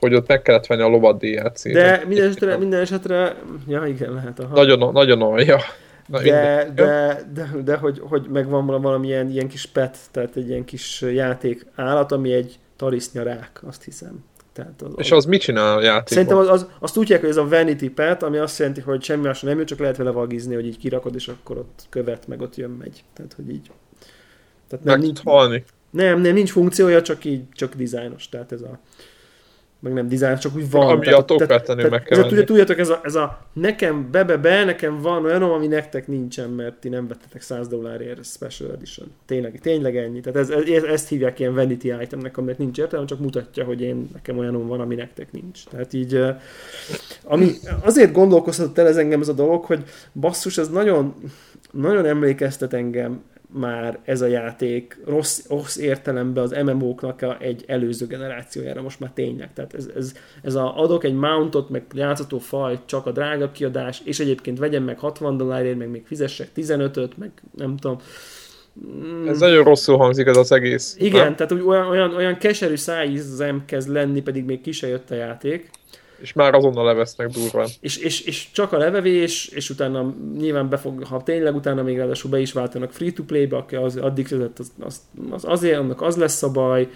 hogy 0.00 0.14
ott 0.14 0.28
meg 0.28 0.42
kellett 0.42 0.66
venni 0.66 0.82
a 0.82 0.88
lovat 0.88 1.18
dlc 1.18 1.72
De 1.72 2.04
minden 2.06 2.26
esetre, 2.28 2.56
minden 2.56 2.80
esetre, 2.80 3.36
ja 3.66 3.86
igen, 3.86 4.12
lehet. 4.12 4.40
Aha. 4.40 4.54
Nagyon, 4.54 4.92
nagyon 4.92 5.22
olyan. 5.22 5.60
Na, 6.06 6.22
de, 6.22 6.72
de, 6.74 7.20
de, 7.34 7.50
de, 7.64 7.76
hogy, 7.76 8.00
hogy 8.08 8.26
megvan 8.32 8.80
valamilyen 8.80 9.30
ilyen 9.30 9.48
kis 9.48 9.66
pet, 9.66 9.96
tehát 10.10 10.36
egy 10.36 10.48
ilyen 10.48 10.64
kis 10.64 11.00
játék 11.00 11.66
állat, 11.74 12.12
ami 12.12 12.32
egy 12.32 12.58
tarisznyarák, 12.76 13.60
azt 13.66 13.84
hiszem. 13.84 14.24
Tehát 14.52 14.82
az, 14.82 14.92
és 14.96 15.12
az 15.12 15.24
mit 15.24 15.40
csinál 15.40 15.76
a 15.76 15.82
játékban? 15.82 16.06
Szerintem 16.06 16.36
az, 16.36 16.48
az, 16.48 16.66
azt 16.78 16.94
tudják, 16.94 17.20
hogy 17.20 17.28
ez 17.28 17.36
a 17.36 17.48
vanity 17.48 17.88
pet, 17.88 18.22
ami 18.22 18.36
azt 18.36 18.58
jelenti, 18.58 18.80
hogy 18.80 19.02
semmi 19.02 19.22
más 19.22 19.40
nem 19.40 19.56
jön, 19.56 19.66
csak 19.66 19.78
lehet 19.78 19.96
vele 19.96 20.10
vagizni, 20.10 20.54
hogy 20.54 20.66
így 20.66 20.78
kirakod, 20.78 21.14
és 21.14 21.28
akkor 21.28 21.58
ott 21.58 21.86
követ, 21.88 22.26
meg 22.26 22.40
ott 22.40 22.56
jön, 22.56 22.70
megy. 22.70 23.04
Tehát, 23.14 23.32
hogy 23.32 23.50
így. 23.50 23.70
Tehát 24.68 24.84
nem, 24.84 24.98
meg 24.98 25.04
nincs, 25.04 25.20
halni. 25.24 25.64
Nem, 25.90 26.20
nem, 26.20 26.34
nincs 26.34 26.50
funkciója, 26.50 27.02
csak 27.02 27.24
így, 27.24 27.42
csak 27.52 27.74
dizájnos, 27.74 28.28
tehát 28.28 28.52
ez 28.52 28.60
a... 28.60 28.78
meg 29.80 29.92
nem 29.92 30.08
design, 30.08 30.38
csak 30.38 30.56
úgy 30.56 30.70
van. 30.70 30.88
Ami 30.88 31.04
tehát, 31.04 31.30
a 31.30 31.36
tehát, 31.36 31.90
meg 31.90 32.02
kell 32.02 32.18
ez, 32.18 32.26
tudja, 32.26 32.44
Tudjátok, 32.44 32.78
ez 32.78 32.88
a, 32.88 33.00
ez 33.02 33.14
a 33.14 33.46
nekem 33.52 34.10
be-be-be, 34.10 34.64
nekem 34.64 35.00
van 35.00 35.24
olyan, 35.24 35.42
ami 35.42 35.66
nektek 35.66 36.06
nincsen, 36.06 36.50
mert 36.50 36.74
ti 36.74 36.88
nem 36.88 37.08
vettetek 37.08 37.42
100 37.42 37.68
dollárért 37.68 38.24
Special 38.24 38.72
Edition. 38.72 39.10
Tényleg, 39.26 39.58
tényleg 39.60 39.96
ennyi. 39.96 40.20
Tehát 40.20 40.38
ez, 40.38 40.50
ez, 40.50 40.82
ezt 40.82 41.08
hívják 41.08 41.38
ilyen 41.38 41.54
vanity 41.54 41.92
itemnek, 42.02 42.36
aminek 42.36 42.58
nincs 42.58 42.78
értelme, 42.78 43.06
csak 43.06 43.20
mutatja, 43.20 43.64
hogy 43.64 43.80
én 43.80 44.08
nekem 44.12 44.38
olyan 44.38 44.66
van, 44.66 44.80
ami 44.80 44.94
nektek 44.94 45.32
nincs. 45.32 45.64
Tehát 45.64 45.92
így, 45.92 46.24
ami 47.24 47.52
azért 47.82 48.12
gondolkoztatott 48.12 48.78
el 48.78 48.86
ez 48.86 48.96
engem 48.96 49.20
ez 49.20 49.28
a 49.28 49.32
dolog, 49.32 49.64
hogy 49.64 49.82
basszus, 50.12 50.58
ez 50.58 50.68
nagyon, 50.68 51.14
nagyon 51.70 52.06
emlékeztet 52.06 52.72
engem 52.72 53.22
már 53.52 53.98
ez 54.04 54.20
a 54.20 54.26
játék 54.26 55.00
rossz, 55.06 55.48
rossz 55.48 55.76
értelemben 55.76 56.42
az 56.42 56.50
MMO-knak 56.64 57.36
egy 57.40 57.64
előző 57.66 58.06
generációjára 58.06 58.82
most 58.82 59.00
már 59.00 59.10
tényleg. 59.14 59.52
Tehát 59.52 59.74
ez, 59.74 59.88
ez, 59.96 60.12
ez 60.42 60.54
a 60.54 60.78
adok 60.78 61.04
egy 61.04 61.14
mountot, 61.14 61.68
meg 61.68 61.84
játszható 61.92 62.38
faj, 62.38 62.78
csak 62.84 63.06
a 63.06 63.10
drága 63.10 63.50
kiadás, 63.50 64.00
és 64.04 64.20
egyébként 64.20 64.58
vegyem 64.58 64.82
meg 64.82 64.98
60 64.98 65.36
dollárért, 65.36 65.78
meg 65.78 65.90
még 65.90 66.06
fizessek 66.06 66.48
15-öt, 66.56 67.16
meg 67.16 67.30
nem 67.56 67.76
tudom. 67.76 67.98
Ez 69.26 69.38
nagyon 69.38 69.64
rosszul 69.64 69.96
hangzik 69.96 70.26
ez 70.26 70.36
az 70.36 70.52
egész. 70.52 70.96
Igen, 70.98 71.24
nem? 71.24 71.36
tehát 71.36 71.52
olyan, 71.52 71.88
olyan, 71.88 72.14
olyan 72.14 72.38
keserű 72.38 72.76
szájízem 72.76 73.64
kezd 73.66 73.88
lenni, 73.88 74.22
pedig 74.22 74.44
még 74.44 74.60
ki 74.60 74.72
se 74.72 74.86
jött 74.88 75.10
a 75.10 75.14
játék. 75.14 75.70
És 76.20 76.32
már 76.32 76.54
azonnal 76.54 76.84
levesznek 76.84 77.28
durván. 77.28 77.68
És, 77.80 77.96
és, 77.96 78.20
és 78.20 78.50
csak 78.52 78.72
a 78.72 78.76
levevés, 78.78 79.46
és 79.46 79.70
utána 79.70 80.14
nyilván 80.38 80.68
befog, 80.68 81.04
ha 81.04 81.22
tényleg 81.22 81.54
utána 81.54 81.82
még 81.82 81.96
ráadásul 81.96 82.30
be 82.30 82.40
is 82.40 82.52
váltanak 82.52 82.92
free-to-play-be, 82.92 83.56
aki 83.56 83.76
az, 83.76 83.96
addig 83.96 84.26
fizetett, 84.26 84.58
az, 84.58 84.72
az, 84.80 85.00
az, 85.30 85.44
azért, 85.44 85.78
annak 85.78 86.02
az 86.02 86.16
lesz 86.16 86.42
a 86.42 86.50
baj. 86.50 86.88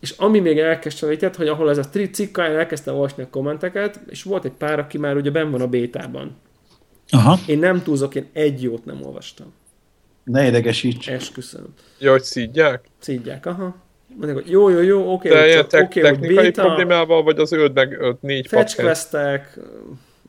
És 0.00 0.14
ami 0.16 0.40
még 0.40 0.58
elkeserített, 0.58 1.36
hogy 1.36 1.48
ahol 1.48 1.70
ez 1.70 1.78
a 1.78 1.84
cikka, 2.12 2.42
elkezdtem 2.42 2.94
olvasni 2.94 3.22
a 3.22 3.30
kommenteket, 3.30 4.00
és 4.08 4.22
volt 4.22 4.44
egy 4.44 4.52
pár, 4.58 4.78
aki 4.78 4.98
már 4.98 5.16
ugye 5.16 5.30
benn 5.30 5.50
van 5.50 5.60
a 5.60 5.68
bétában. 5.68 6.36
Aha. 7.10 7.38
Én 7.46 7.58
nem 7.58 7.82
túlzok, 7.82 8.14
én 8.14 8.28
egy 8.32 8.62
jót 8.62 8.84
nem 8.84 9.02
olvastam. 9.02 9.52
Ne 10.24 10.46
idegesíts. 10.46 11.08
Esküszöm. 11.08 11.74
Jó, 11.98 12.10
hogy 12.10 12.22
szídják? 12.22 12.84
Szídják, 12.98 13.46
aha. 13.46 13.76
Mondják, 14.16 14.34
hogy 14.42 14.50
jó, 14.50 14.68
jó, 14.68 14.80
jó, 14.80 15.12
oké, 15.12 15.28
okay, 15.28 15.50
De 15.50 15.64
te- 15.64 15.82
okay, 15.82 16.02
technikai 16.02 16.34
beta, 16.34 16.62
problémával, 16.62 17.22
vagy 17.22 17.38
az 17.38 17.52
öld 17.52 17.74
meg 17.74 18.00
öt, 18.00 18.22
négy 18.22 18.46
Fetchquestek, 18.46 19.58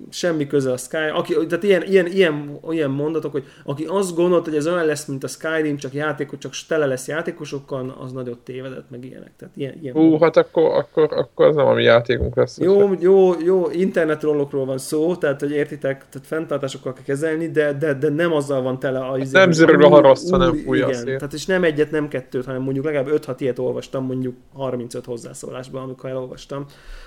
semmi 0.10 0.48
köze 0.48 0.72
a 0.72 0.78
Sky, 0.78 0.98
aki, 1.14 1.34
tehát 1.34 1.64
ilyen, 1.64 1.84
ilyen, 1.84 2.06
ilyen, 2.06 2.60
ilyen 2.70 2.90
mondatok, 2.90 3.32
hogy 3.32 3.44
aki 3.64 3.86
azt 3.86 4.16
gondolt, 4.16 4.46
hogy 4.46 4.56
ez 4.56 4.68
olyan 4.68 4.86
lesz, 4.86 5.06
mint 5.06 5.24
a 5.24 5.28
Skyrim, 5.28 5.78
csak 5.78 5.94
játékos, 5.94 6.38
csak 6.40 6.52
tele 6.68 6.86
lesz 6.86 7.08
játékosokkal, 7.08 7.96
az 8.00 8.12
nagyot 8.12 8.40
tévedett, 8.40 8.90
meg 8.90 9.06
ilyenek. 9.06 9.32
Tehát 9.38 9.56
ilyen, 9.58 9.74
ilyen 9.82 9.94
Hú, 9.94 10.18
hát 10.18 10.38
akkor, 10.38 10.78
akkor, 10.78 11.10
akkor 11.12 11.46
az 11.46 11.56
nem 11.56 11.66
a 11.66 11.74
mi 11.74 11.84
játékunk 11.84 12.36
lesz. 12.36 12.58
Jó, 12.60 12.92
jó, 13.00 13.40
jó, 13.42 13.70
internetrollokról 13.72 14.66
van 14.66 14.78
szó, 14.78 15.16
tehát 15.16 15.40
hogy 15.40 15.52
értitek, 15.52 16.06
tehát 16.10 16.28
fenntartásokkal 16.28 16.94
kell 16.94 17.04
kezelni, 17.04 17.52
de, 17.52 17.74
de, 17.74 17.94
de 17.94 18.10
nem 18.10 18.34
azzal 18.34 18.62
van 18.62 18.80
tele 18.80 19.00
a... 19.00 19.18
Hát 19.18 19.32
nem 19.32 19.52
zörög 19.52 19.82
a 19.82 19.90
haraszt, 19.90 20.30
hanem 20.30 20.56
fújja 20.56 20.88
igen, 20.88 21.04
tehát 21.04 21.34
és 21.34 21.46
nem 21.46 21.64
egyet, 21.64 21.92
nem 21.92 22.08
kettőt, 22.08 22.46
hanem 22.46 22.62
mondjuk 22.62 22.86
legalább 22.86 23.08
5-6 23.12 23.36
ilyet 23.38 23.60
olvastam, 23.60 24.06
mondjuk 24.06 24.36
35 24.54 25.06
hozzászólásban, 25.06 25.84
amikor 25.84 26.10
elolvastam, 26.10 26.66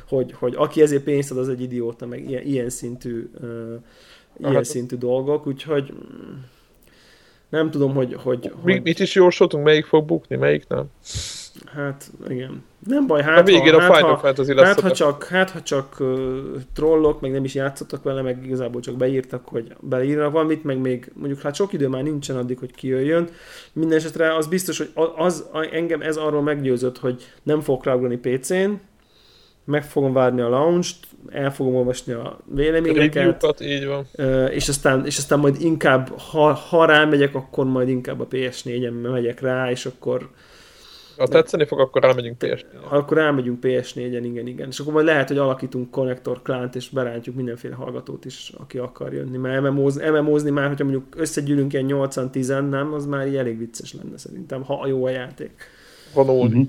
hogy, 0.09 0.35
hogy 0.39 0.55
aki 0.57 0.83
ezért 0.83 1.03
pénzt 1.03 1.31
ad, 1.31 1.39
az 1.39 1.49
egy 1.49 1.61
idióta, 1.61 2.07
meg 2.07 2.31
ilyen, 2.31 2.43
ilyen 2.43 2.71
szintű, 2.83 3.31
uh, 3.41 3.49
ilyen 4.39 4.55
hát, 4.55 4.65
szintű 4.65 4.97
dolgok, 4.97 5.47
úgyhogy 5.47 5.93
mm, 5.93 6.33
nem 7.49 7.71
tudom, 7.71 7.95
hogy... 7.95 8.15
hogy, 8.15 8.53
mi, 8.65 8.73
hogy... 8.73 8.83
Mit 8.83 8.99
is 8.99 9.15
jósoltunk, 9.15 9.65
melyik 9.65 9.85
fog 9.85 10.05
bukni, 10.05 10.37
melyik 10.37 10.69
nem? 10.69 10.85
Hát, 11.67 12.11
igen. 12.29 12.65
Nem 12.87 13.07
baj, 13.07 13.23
hát, 13.23 13.39
a 13.39 13.43
végén 13.43 13.73
ha, 13.73 13.79
a 13.79 13.81
hát, 13.81 14.03
ha, 14.03 14.63
hát, 14.63 14.81
ha 14.81 14.91
csak, 14.91 15.25
hát, 15.25 15.51
ha 15.51 15.63
csak 15.63 15.97
uh, 16.01 16.09
trollok, 16.75 17.21
meg 17.21 17.31
nem 17.31 17.45
is 17.45 17.55
játszottak 17.55 18.03
vele, 18.03 18.23
meg 18.23 18.45
igazából 18.45 18.81
csak 18.81 18.97
beírtak, 18.97 19.49
hogy 19.49 19.75
beírnak 19.81 20.33
valamit, 20.33 20.65
meg 20.65 20.79
még 20.79 21.11
mondjuk 21.15 21.41
hát 21.41 21.55
sok 21.55 21.73
idő 21.73 21.89
már 21.89 22.03
nincsen 22.03 22.37
addig, 22.37 22.59
hogy 22.59 22.75
kijöjjön. 22.75 23.29
Mindenesetre 23.73 24.37
az 24.37 24.47
biztos, 24.47 24.79
hogy 24.79 24.91
az, 24.95 25.45
az 25.53 25.69
engem 25.73 26.01
ez 26.01 26.17
arról 26.17 26.43
meggyőzött, 26.43 26.99
hogy 26.99 27.23
nem 27.43 27.61
fog 27.61 27.85
ráugrani 27.85 28.17
PC-n, 28.17 28.71
meg 29.65 29.85
fogom 29.85 30.13
várni 30.13 30.41
a 30.41 30.49
launch-t, 30.49 31.07
el 31.31 31.53
fogom 31.53 31.75
olvasni 31.75 32.13
a 32.13 32.39
véleményeket. 32.45 33.61
így 33.61 33.87
van. 33.87 34.07
És 34.51 34.69
aztán, 34.69 35.07
és 35.07 35.19
aztán 35.19 35.39
majd 35.39 35.57
inkább, 35.61 36.19
ha, 36.19 36.53
ha 36.53 36.85
rámegyek, 36.85 37.35
akkor 37.35 37.65
majd 37.65 37.89
inkább 37.89 38.21
a 38.21 38.27
PS4-en 38.27 39.11
megyek 39.11 39.41
rá, 39.41 39.71
és 39.71 39.87
akkor 39.87 40.31
ha 41.17 41.29
tetszeni 41.29 41.67
fog, 41.67 41.81
akkor 41.81 42.03
rámegyünk 42.03 42.37
PS4-en. 42.41 42.89
Akkor 42.89 43.17
rámegyünk 43.17 43.59
PS4-en, 43.63 44.21
igen, 44.25 44.47
igen. 44.47 44.69
És 44.69 44.79
akkor 44.79 44.93
majd 44.93 45.07
lehet, 45.07 45.29
hogy 45.29 45.39
alakítunk 45.39 45.91
konnektor 45.91 46.43
klánt, 46.43 46.75
és 46.75 46.89
berántjuk 46.89 47.35
mindenféle 47.35 47.75
hallgatót 47.75 48.25
is, 48.25 48.53
aki 48.59 48.79
akar 48.79 49.13
jönni. 49.13 49.37
Mert 49.37 49.63
MMO-zni, 49.63 50.09
MMO-zni 50.09 50.51
már, 50.51 50.69
hogyha 50.69 50.85
mondjuk 50.85 51.07
összegyűlünk 51.17 51.73
ilyen 51.73 51.87
8-10, 51.89 52.69
nem, 52.69 52.93
az 52.93 53.07
már 53.07 53.27
így 53.27 53.37
elég 53.37 53.59
vicces 53.59 53.95
lenne 53.95 54.19
szerintem, 54.19 54.63
ha 54.63 54.87
jó 54.87 55.05
a 55.05 55.11
játék. 55.11 55.53
Van 56.15 56.47
mm-hmm. 56.47 56.63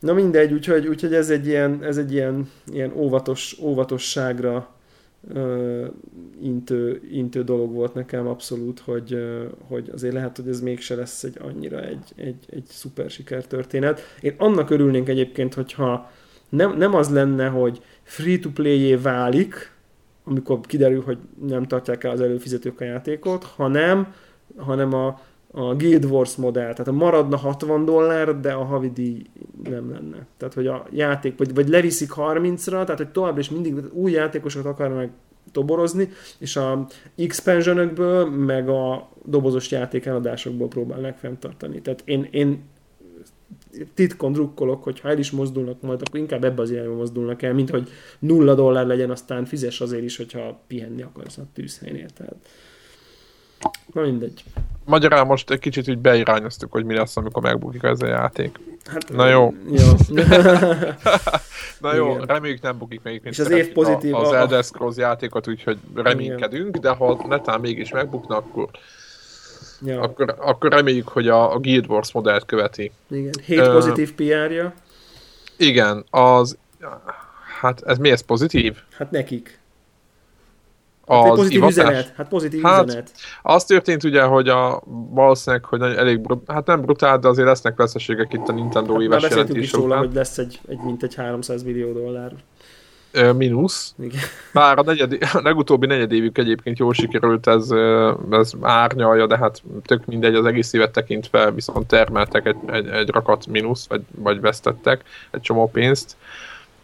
Na 0.00 0.12
mindegy, 0.12 0.52
úgyhogy, 0.52 0.86
úgyhogy 0.86 1.14
ez 1.14 1.30
egy 1.30 1.46
ilyen, 1.46 1.82
ez 1.82 1.96
egy 1.96 2.12
ilyen, 2.12 2.50
ilyen 2.72 2.92
óvatos, 2.96 3.56
óvatosságra 3.60 4.74
intő, 6.42 7.00
intő 7.10 7.44
dolog 7.44 7.72
volt 7.72 7.94
nekem 7.94 8.26
abszolút, 8.26 8.80
hogy, 8.80 9.18
hogy 9.68 9.90
azért 9.92 10.14
lehet, 10.14 10.36
hogy 10.36 10.48
ez 10.48 10.60
mégse 10.60 10.94
lesz 10.94 11.22
egy 11.22 11.38
annyira 11.40 11.82
egy, 11.82 12.12
egy, 12.16 12.44
egy 12.50 12.64
szuper 12.68 13.10
sikertörténet. 13.10 14.00
Én 14.20 14.34
annak 14.38 14.70
örülnénk 14.70 15.08
egyébként, 15.08 15.54
hogyha 15.54 16.10
nem, 16.48 16.76
nem 16.76 16.94
az 16.94 17.10
lenne, 17.10 17.46
hogy 17.46 17.82
free-to-play-é 18.02 18.96
válik, 18.96 19.72
amikor 20.24 20.60
kiderül, 20.60 21.02
hogy 21.02 21.18
nem 21.46 21.66
tartják 21.66 22.04
el 22.04 22.10
az 22.10 22.20
előfizetők 22.20 22.80
a 22.80 22.84
játékot, 22.84 23.44
hanem, 23.44 24.14
hanem 24.56 24.92
a, 24.92 25.20
a 25.56 25.74
Guild 25.74 26.04
Wars 26.04 26.36
modell, 26.36 26.72
tehát 26.72 26.88
a 26.88 26.92
maradna 26.92 27.36
60 27.36 27.84
dollár, 27.84 28.40
de 28.40 28.52
a 28.52 28.64
havidíj 28.64 29.22
nem 29.64 29.90
lenne. 29.90 30.26
Tehát, 30.36 30.54
hogy 30.54 30.66
a 30.66 30.86
játék, 30.90 31.38
vagy, 31.38 31.54
vagy 31.54 31.68
leviszik 31.68 32.10
30-ra, 32.16 32.70
tehát, 32.70 32.96
hogy 32.96 33.08
továbbra 33.08 33.40
is 33.40 33.50
mindig 33.50 33.74
új 33.92 34.12
játékosokat 34.12 34.72
akarnak 34.72 35.10
toborozni, 35.52 36.08
és 36.38 36.56
a 36.56 36.86
expansionökből, 37.16 38.30
meg 38.30 38.68
a 38.68 39.08
dobozos 39.24 39.70
játék 39.70 40.06
eladásokból 40.06 40.68
próbálnak 40.68 41.16
fenntartani. 41.16 41.80
Tehát 41.80 42.02
én, 42.04 42.28
én 42.30 42.62
titkon 43.94 44.32
drukkolok, 44.32 44.84
hogy 44.84 45.00
ha 45.00 45.08
el 45.08 45.18
is 45.18 45.30
mozdulnak 45.30 45.80
majd, 45.80 46.02
akkor 46.06 46.20
inkább 46.20 46.44
ebbe 46.44 46.62
az 46.62 46.70
irányba 46.70 46.94
mozdulnak 46.94 47.42
el, 47.42 47.54
mint 47.54 47.70
hogy 47.70 47.88
nulla 48.18 48.54
dollár 48.54 48.86
legyen, 48.86 49.10
aztán 49.10 49.44
fizes 49.44 49.80
azért 49.80 50.04
is, 50.04 50.16
hogyha 50.16 50.60
pihenni 50.66 51.02
akarsz 51.02 51.38
a 51.38 51.46
tűzhelynél. 51.52 52.08
Tehát 52.08 52.36
Na 53.92 54.02
mindegy. 54.02 54.44
Magyarán 54.84 55.26
most 55.26 55.50
egy 55.50 55.58
kicsit 55.58 55.88
úgy 55.88 55.98
beirányoztuk, 55.98 56.72
hogy 56.72 56.84
mi 56.84 56.94
lesz, 56.94 57.16
amikor 57.16 57.42
megbukik 57.42 57.82
ez 57.82 58.02
a 58.02 58.06
játék. 58.06 58.58
Hát, 58.84 59.12
Na 59.12 59.28
jó. 59.28 59.54
jó. 59.70 59.86
Na 61.80 61.94
jó, 61.94 62.14
Igen. 62.14 62.26
reméljük 62.26 62.62
nem 62.62 62.78
bukik 62.78 63.00
még. 63.02 63.20
És 63.24 63.38
az 63.38 63.50
év 63.50 63.72
pozitív. 63.72 64.14
Az 64.14 64.32
Elder 64.32 64.64
Scrolls 64.64 64.96
játékot, 64.96 65.48
úgyhogy 65.48 65.78
reménykedünk, 65.94 66.76
Igen. 66.76 66.80
de 66.80 66.90
ha 66.90 67.24
netán 67.28 67.60
mégis 67.60 67.90
megbukna, 67.90 68.36
akkor 68.36 68.68
Ja. 69.84 70.00
Akkor, 70.00 70.34
akkor 70.38 70.72
reméljük, 70.72 71.08
hogy 71.08 71.28
a, 71.28 71.54
a 71.54 71.58
Guild 71.58 71.86
Wars 71.88 72.12
modellt 72.12 72.44
követi. 72.44 72.92
Igen, 73.10 73.32
7 73.44 73.60
uh, 73.60 73.72
pozitív 73.72 74.14
PR-ja. 74.14 74.72
Igen, 75.56 76.04
az... 76.10 76.56
Hát 77.60 77.82
ez 77.86 77.98
mi 77.98 78.10
ez 78.10 78.20
pozitív? 78.20 78.76
Hát 78.90 79.10
nekik. 79.10 79.58
Hát 81.08 81.30
az 81.30 81.36
pozitív 81.36 81.56
ivatás? 81.56 81.76
üzenet. 81.76 82.12
Hát 82.16 82.28
pozitív 82.28 82.62
hát, 82.62 82.86
üzenet. 82.86 83.10
Az 83.42 83.64
történt 83.64 84.04
ugye, 84.04 84.22
hogy 84.22 84.48
a 84.48 84.82
valószínűleg, 85.10 85.64
hogy 85.64 85.82
elég, 85.82 86.20
brut, 86.20 86.50
hát 86.50 86.66
nem 86.66 86.80
brutál, 86.80 87.18
de 87.18 87.28
azért 87.28 87.46
lesznek 87.46 87.76
veszességek 87.76 88.32
itt 88.32 88.48
a 88.48 88.52
Nintendo 88.52 88.92
hát 88.92 89.02
éves 89.02 89.22
jelentés 89.22 89.62
is 89.62 89.72
róla, 89.72 89.98
hogy 89.98 90.14
lesz 90.14 90.38
egy, 90.38 90.60
egy 90.68 90.78
mintegy 90.84 91.14
300 91.14 91.62
millió 91.62 91.92
dollár. 91.92 92.32
Ö, 93.16 93.32
minusz. 93.32 93.94
Igen. 93.98 94.20
Bár 94.52 94.78
a, 94.78 94.82
negyed, 94.82 95.16
a 95.32 95.40
legutóbbi 95.42 95.86
negyedévük 95.86 96.38
egyébként 96.38 96.78
jól 96.78 96.94
sikerült, 96.94 97.46
ez, 97.46 97.70
ez 98.30 98.52
árnyalja, 98.60 99.26
de 99.26 99.38
hát 99.38 99.62
tök 99.84 100.04
mindegy, 100.06 100.34
az 100.34 100.44
egész 100.44 100.72
évet 100.72 100.92
tekintve 100.92 101.50
viszont 101.50 101.86
termeltek 101.86 102.46
egy, 102.46 102.56
egy, 102.66 102.86
egy 102.86 103.08
rakat 103.08 103.46
mínusz, 103.46 103.86
vagy, 103.88 104.02
vagy 104.14 104.40
vesztettek 104.40 105.04
egy 105.30 105.40
csomó 105.40 105.70
pénzt, 105.70 106.16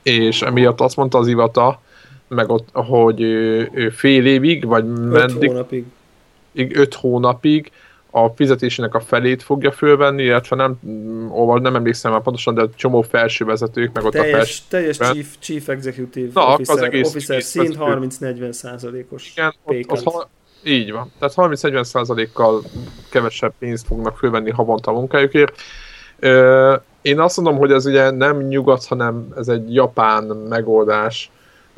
és 0.03 0.43
emiatt 0.43 0.81
azt 0.81 0.97
mondta 0.97 1.19
az 1.19 1.27
Ivata, 1.27 1.81
meg 2.35 2.51
ott, 2.51 2.69
hogy 2.73 3.21
fél 3.91 4.27
évig, 4.27 4.67
vagy 4.67 4.85
meddig, 4.87 5.49
hónapig. 5.49 5.85
öt 6.55 6.95
hónapig 6.95 7.71
a 8.11 8.29
fizetésének 8.29 8.95
a 8.95 9.01
felét 9.01 9.43
fogja 9.43 9.73
fölvenni, 9.73 10.23
illetve 10.23 10.57
nem, 10.57 10.79
ó, 11.33 11.57
nem 11.57 11.75
emlékszem 11.75 12.13
már 12.13 12.21
pontosan, 12.21 12.55
de 12.55 12.67
csomó 12.75 13.03
felső 13.03 13.45
vezetők, 13.45 13.93
meg 13.93 14.05
ott 14.05 14.13
teljes, 14.13 14.33
a 14.33 14.37
felső... 14.37 14.63
Teljes 14.69 14.97
chief, 14.97 15.35
chief 15.39 15.69
executive 15.69 16.31
Na, 16.35 16.53
officer, 16.53 16.77
az 16.77 16.83
egész 16.83 17.09
officer 17.09 17.43
szint 17.43 17.77
30-40 17.79 18.53
százalékos 18.53 19.33
Igen, 19.37 19.55
ott, 19.65 20.07
ott, 20.07 20.29
így 20.65 20.93
van. 20.93 21.13
Tehát 21.19 21.35
30-40 21.37 21.83
százalékkal 21.83 22.63
kevesebb 23.11 23.53
pénzt 23.59 23.87
fognak 23.87 24.17
fölvenni 24.17 24.51
havonta 24.51 24.91
a 24.91 24.95
munkájukért. 24.95 25.61
Én 27.03 27.21
azt 27.21 27.37
mondom, 27.37 27.57
hogy 27.59 27.73
ez 27.73 27.87
ugye 27.87 28.11
nem 28.11 28.37
nyugat, 28.37 28.85
hanem 28.85 29.29
ez 29.37 29.49
egy 29.49 29.75
japán 29.75 30.25
megoldás, 30.25 31.31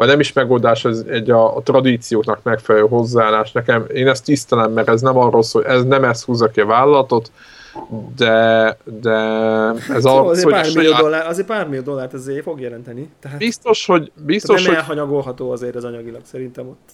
vagy 0.03 0.11
nem 0.11 0.21
is 0.21 0.33
megoldás, 0.33 0.85
ez 0.85 1.05
egy 1.09 1.31
a, 1.31 1.57
a 1.57 1.63
tradícióknak 1.63 2.43
megfelelő 2.43 2.87
hozzáállás. 2.89 3.53
Nekem, 3.53 3.85
én 3.95 4.09
ezt 4.09 4.25
tisztelem, 4.25 4.73
mert 4.73 4.89
ez 4.89 5.01
nem 5.01 5.17
arról 5.17 5.43
szól, 5.43 5.67
ez 5.67 5.85
nem 5.85 6.05
ez 6.05 6.25
húzza 6.25 6.49
ki 6.49 6.61
a 6.61 6.67
vállalatot, 6.67 7.31
de, 8.17 8.77
de 9.01 9.11
ez 9.89 10.05
a... 10.13 10.25
Azért 10.25 10.49
pár, 10.49 10.65
millió 10.65 10.83
saját... 10.83 11.01
dollár, 11.01 11.27
azért 11.27 11.47
pár 11.47 11.69
millió 11.69 11.83
dollárt 11.83 12.15
ezért 12.15 12.43
fog 12.43 12.61
jelenteni. 12.61 13.09
Tehát, 13.21 13.39
biztos, 13.39 13.87
hogy... 13.87 14.13
Biztos, 14.15 14.63
nem 14.63 14.67
hogy... 14.67 14.77
elhanyagolható 14.77 15.51
azért 15.51 15.75
az 15.75 15.85
anyagilag 15.85 16.21
szerintem 16.25 16.69
ott. 16.69 16.89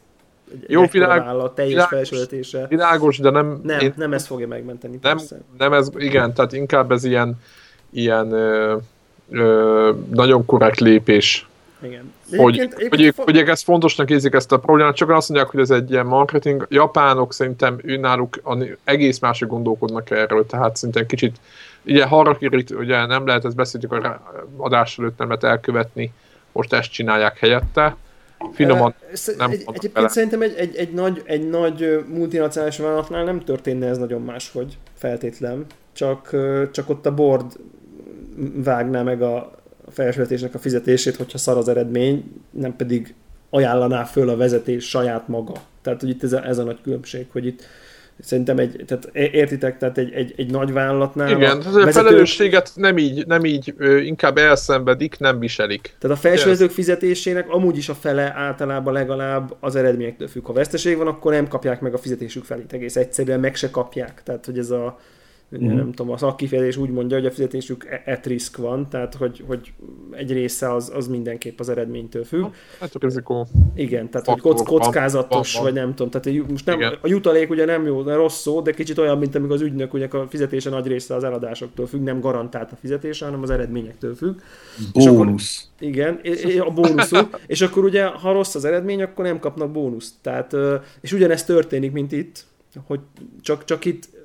Egy 0.52 0.64
Jó, 0.66 0.84
világ, 0.90 1.20
állat, 1.20 1.54
teljes 1.54 1.88
világos, 1.88 2.56
világos, 2.68 3.18
de 3.18 3.30
nem... 3.30 3.60
Nem, 3.62 3.80
én, 3.80 3.92
nem 3.96 4.12
ez 4.12 4.26
fogja 4.26 4.46
megmenteni. 4.46 4.98
Nem, 5.02 5.18
nem 5.58 5.72
ez, 5.72 5.90
igen, 5.96 6.34
tehát 6.34 6.52
inkább 6.52 6.92
ez 6.92 7.04
ilyen, 7.04 7.36
ilyen 7.90 8.32
ö, 8.32 8.76
ö, 9.30 9.92
nagyon 10.10 10.44
korrekt 10.44 10.80
lépés 10.80 11.47
igen. 11.82 12.12
hogy, 12.36 12.58
egyébként, 12.58 13.14
hogy, 13.16 13.36
hogy 13.36 13.48
ezt 13.48 13.64
fontosnak 13.64 14.10
érzik 14.10 14.34
ezt 14.34 14.52
a 14.52 14.58
problémát, 14.58 14.94
csak 14.94 15.10
azt 15.10 15.28
mondják, 15.28 15.50
hogy 15.50 15.60
ez 15.60 15.70
egy 15.70 15.90
ilyen 15.90 16.06
marketing. 16.06 16.66
Japánok 16.70 17.32
szerintem 17.32 17.80
náluk 17.84 18.40
egész 18.84 19.18
mások 19.18 19.48
gondolkodnak 19.48 20.10
erről, 20.10 20.46
tehát 20.46 20.76
szerintem 20.76 21.06
kicsit, 21.06 21.40
ugye 21.86 22.04
Harakirit 22.04 22.70
ugye 22.70 23.06
nem 23.06 23.26
lehet, 23.26 23.44
ezt 23.44 23.56
beszéltük 23.56 23.92
a 23.92 24.22
adás 24.56 24.98
előtt, 24.98 25.18
nem 25.18 25.26
lehet 25.26 25.44
elkövetni, 25.44 26.12
most 26.52 26.72
ezt 26.72 26.92
csinálják 26.92 27.38
helyette. 27.38 27.96
Finoman 28.52 28.94
nem 29.36 29.50
egy, 29.50 29.60
Egyébként 29.60 29.92
bele. 29.92 30.08
szerintem 30.08 30.42
egy, 30.42 30.54
egy, 30.56 30.76
egy, 30.76 30.92
nagy, 30.92 31.22
egy 31.24 31.48
nagy 31.48 32.04
multinacionális 32.08 32.78
vállalatnál 32.78 33.24
nem 33.24 33.44
történne 33.44 33.86
ez 33.86 33.98
nagyon 33.98 34.22
máshogy 34.22 34.78
feltétlen, 34.94 35.66
csak, 35.92 36.36
csak 36.70 36.88
ott 36.88 37.06
a 37.06 37.14
board 37.14 37.52
vágná 38.54 39.02
meg 39.02 39.22
a, 39.22 39.57
a 39.88 39.90
felsővetésnek 39.90 40.54
a 40.54 40.58
fizetését, 40.58 41.16
hogyha 41.16 41.38
szar 41.38 41.56
az 41.56 41.68
eredmény, 41.68 42.24
nem 42.50 42.76
pedig 42.76 43.14
ajánlaná 43.50 44.04
föl 44.04 44.28
a 44.28 44.36
vezetés 44.36 44.88
saját 44.88 45.28
maga. 45.28 45.54
Tehát, 45.82 46.00
hogy 46.00 46.08
itt 46.08 46.22
ez 46.22 46.32
a, 46.32 46.46
ez 46.46 46.58
a 46.58 46.64
nagy 46.64 46.78
különbség, 46.82 47.26
hogy 47.32 47.46
itt 47.46 47.62
szerintem 48.20 48.58
egy, 48.58 48.84
tehát 48.86 49.10
értitek, 49.14 49.78
tehát 49.78 49.98
egy, 49.98 50.12
egy, 50.12 50.34
egy 50.36 50.50
nagy 50.50 50.72
vállalatnál... 50.72 51.30
Igen, 51.30 51.56
a, 51.56 51.62
vezetők, 51.62 51.92
felelősséget 51.92 52.70
nem 52.74 52.98
így, 52.98 53.26
nem 53.26 53.44
így 53.44 53.74
inkább 54.04 54.38
elszenvedik, 54.38 55.18
nem 55.18 55.38
viselik. 55.38 55.94
Tehát 55.98 56.16
a 56.16 56.20
felsővezetők 56.20 56.70
fizetésének 56.70 57.48
amúgy 57.48 57.76
is 57.76 57.88
a 57.88 57.94
fele 57.94 58.32
általában 58.36 58.92
legalább 58.92 59.56
az 59.60 59.76
eredményektől 59.76 60.28
függ. 60.28 60.46
Ha 60.46 60.52
veszteség 60.52 60.96
van, 60.96 61.06
akkor 61.06 61.32
nem 61.32 61.48
kapják 61.48 61.80
meg 61.80 61.94
a 61.94 61.98
fizetésük 61.98 62.44
felét 62.44 62.72
egész 62.72 62.96
egyszerűen, 62.96 63.40
meg 63.40 63.54
se 63.54 63.70
kapják. 63.70 64.22
Tehát, 64.24 64.44
hogy 64.44 64.58
ez 64.58 64.70
a 64.70 64.98
Ugye, 65.50 65.64
uh-huh. 65.64 65.78
nem 65.78 65.92
tudom, 65.92 66.12
a 66.12 66.16
szakkifejezés 66.16 66.76
úgy 66.76 66.90
mondja, 66.90 67.16
hogy 67.16 67.26
a 67.26 67.30
fizetésük 67.30 67.84
e- 67.84 68.12
at 68.12 68.26
risk 68.26 68.56
van, 68.56 68.88
tehát 68.88 69.14
hogy, 69.14 69.44
hogy 69.46 69.72
egy 70.10 70.32
része 70.32 70.72
az, 70.72 70.92
az 70.94 71.08
mindenképp 71.08 71.60
az 71.60 71.68
eredménytől 71.68 72.24
függ. 72.24 72.46
Hát 72.80 72.94
a 72.94 72.98
rizikó. 73.00 73.46
Igen, 73.74 74.10
tehát 74.10 74.26
hogy 74.26 74.40
kock, 74.40 74.64
kockázatos, 74.64 75.52
van, 75.52 75.62
van. 75.62 75.72
vagy 75.72 75.82
nem 75.82 75.94
tudom. 75.94 76.10
Tehát 76.10 76.48
most 76.48 76.66
nem, 76.66 76.80
a 77.00 77.06
jutalék 77.06 77.50
ugye 77.50 77.64
nem 77.64 77.86
jó, 77.86 78.02
de 78.02 78.14
rossz 78.14 78.40
szó, 78.40 78.60
de 78.60 78.72
kicsit 78.72 78.98
olyan, 78.98 79.18
mint 79.18 79.34
amikor 79.34 79.54
az 79.54 79.60
ügynök, 79.60 79.94
ugye 79.94 80.06
a 80.06 80.26
fizetése 80.28 80.70
nagy 80.70 80.86
része 80.86 81.14
az 81.14 81.24
eladásoktól 81.24 81.86
függ, 81.86 82.02
nem 82.02 82.20
garantált 82.20 82.72
a 82.72 82.76
fizetése, 82.76 83.24
hanem 83.24 83.42
az 83.42 83.50
eredményektől 83.50 84.14
függ. 84.14 84.40
Bónusz. 84.92 85.68
Akkor, 85.76 85.88
igen, 85.88 86.20
a 86.58 86.70
bónuszuk, 86.70 87.40
és 87.46 87.60
akkor 87.60 87.84
ugye, 87.84 88.04
ha 88.04 88.32
rossz 88.32 88.54
az 88.54 88.64
eredmény, 88.64 89.02
akkor 89.02 89.24
nem 89.24 89.38
kapnak 89.38 89.70
bónuszt. 89.70 90.14
Tehát, 90.22 90.56
és 91.00 91.12
ugyanezt 91.12 91.46
történik, 91.46 91.92
mint 91.92 92.12
itt, 92.12 92.44
hogy 92.86 93.00
csak, 93.40 93.64
csak 93.64 93.84
itt 93.84 94.16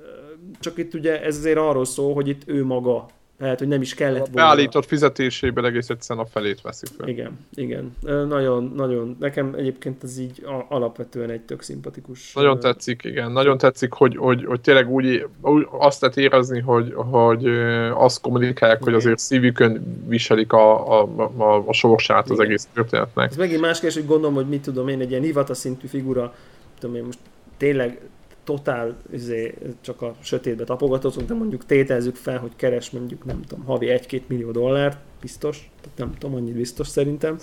csak 0.64 0.78
itt 0.78 0.94
ugye 0.94 1.22
ez 1.22 1.38
azért 1.38 1.58
arról 1.58 1.86
szól, 1.86 2.14
hogy 2.14 2.28
itt 2.28 2.42
ő 2.46 2.66
maga 2.66 3.06
lehet, 3.44 3.60
hogy 3.60 3.68
nem 3.68 3.82
is 3.82 3.94
kellett 3.94 4.18
volna. 4.18 4.34
Beállított 4.34 4.86
fizetésében 4.86 5.66
egész 5.66 5.90
egyszerűen 5.90 6.26
a 6.26 6.30
felét 6.30 6.62
veszik 6.62 6.90
fel. 6.98 7.08
Igen, 7.08 7.40
igen. 7.54 7.96
Nagyon, 8.28 8.74
nagyon, 8.76 9.18
nekem 9.20 9.54
egyébként 9.58 10.04
ez 10.04 10.20
így 10.20 10.46
alapvetően 10.70 11.30
egy 11.30 11.42
tök 11.42 11.62
szimpatikus. 11.62 12.34
Nagyon 12.34 12.60
tetszik, 12.60 13.04
igen. 13.04 13.32
Nagyon 13.32 13.58
tetszik, 13.58 13.94
hogy, 13.94 14.18
hogy, 14.18 14.46
hogy 14.46 14.62
tényleg 14.62 14.90
úgy, 14.90 15.28
úgy 15.42 15.68
azt 15.72 16.02
lehet 16.02 16.18
érezni, 16.18 16.60
hogy, 16.60 16.94
hogy 16.94 17.48
azt 17.94 18.22
kommunikálják, 18.22 18.80
igen. 18.82 18.94
hogy 18.94 19.02
azért 19.02 19.20
szívükön 19.20 20.02
viselik 20.08 20.54
a, 20.54 21.00
a, 21.00 21.10
a, 21.38 21.64
a 21.68 21.74
sorsát 21.74 22.26
igen. 22.26 22.38
az 22.38 22.46
egész 22.46 22.68
történetnek. 22.74 23.30
Ez 23.30 23.38
megint 23.38 23.62
más 23.62 23.80
kérdés, 23.80 23.98
hogy 23.98 24.08
gondolom, 24.08 24.36
hogy 24.36 24.48
mit 24.48 24.62
tudom 24.62 24.88
én, 24.88 25.00
egy 25.00 25.10
ilyen 25.10 25.24
hivataszintű 25.24 25.88
figura, 25.88 26.36
tudom 26.80 26.96
én 26.96 27.04
most 27.04 27.20
tényleg 27.58 28.00
totál 28.44 28.96
izé, 29.12 29.54
csak 29.82 30.02
a 30.02 30.16
sötétbe 30.20 30.64
tapogatózunk, 30.64 31.28
de 31.28 31.34
mondjuk 31.34 31.66
tételezzük 31.66 32.16
fel, 32.16 32.38
hogy 32.38 32.52
keres 32.56 32.90
mondjuk, 32.90 33.26
nem 33.26 33.42
tudom, 33.48 33.66
havi 33.66 34.00
1-2 34.08 34.22
millió 34.28 34.52
dollárt, 34.52 34.98
biztos, 35.22 35.70
tehát 35.82 35.98
nem 35.98 36.14
tudom, 36.18 36.36
annyit 36.36 36.56
biztos 36.56 36.88
szerintem. 36.88 37.38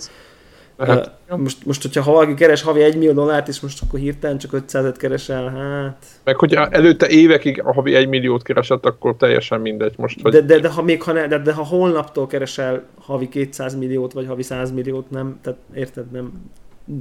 Hát, 0.77 1.11
uh, 1.29 1.37
most, 1.37 1.65
most, 1.65 1.81
hogyha 1.81 2.01
ha 2.01 2.11
valaki 2.11 2.33
keres 2.33 2.61
havi 2.61 2.81
1 2.81 2.97
millió 2.97 3.11
dollárt, 3.11 3.47
és 3.47 3.59
most 3.59 3.81
akkor 3.83 3.99
hirtelen 3.99 4.37
csak 4.37 4.51
500-et 4.53 4.95
keresel, 4.97 5.49
hát... 5.49 6.05
Meg 6.23 6.35
hogyha 6.35 6.67
előtte 6.67 7.07
évekig 7.07 7.61
a 7.63 7.73
havi 7.73 7.95
1 7.95 8.07
milliót 8.07 8.43
keresett, 8.43 8.85
akkor 8.85 9.15
teljesen 9.15 9.61
mindegy 9.61 9.93
most. 9.97 10.21
Hogy... 10.21 10.31
De, 10.31 10.41
de, 10.41 10.59
de, 10.59 10.69
ha 10.69 10.81
még 10.81 11.03
ha 11.03 11.11
ne, 11.11 11.27
de, 11.27 11.37
de 11.37 11.53
ha 11.53 11.63
holnaptól 11.63 12.27
keresel 12.27 12.83
havi 12.99 13.29
200 13.29 13.75
milliót, 13.75 14.13
vagy 14.13 14.27
havi 14.27 14.43
100 14.43 14.71
milliót, 14.71 15.09
nem, 15.09 15.39
tehát 15.41 15.59
érted, 15.73 16.11
nem, 16.11 16.31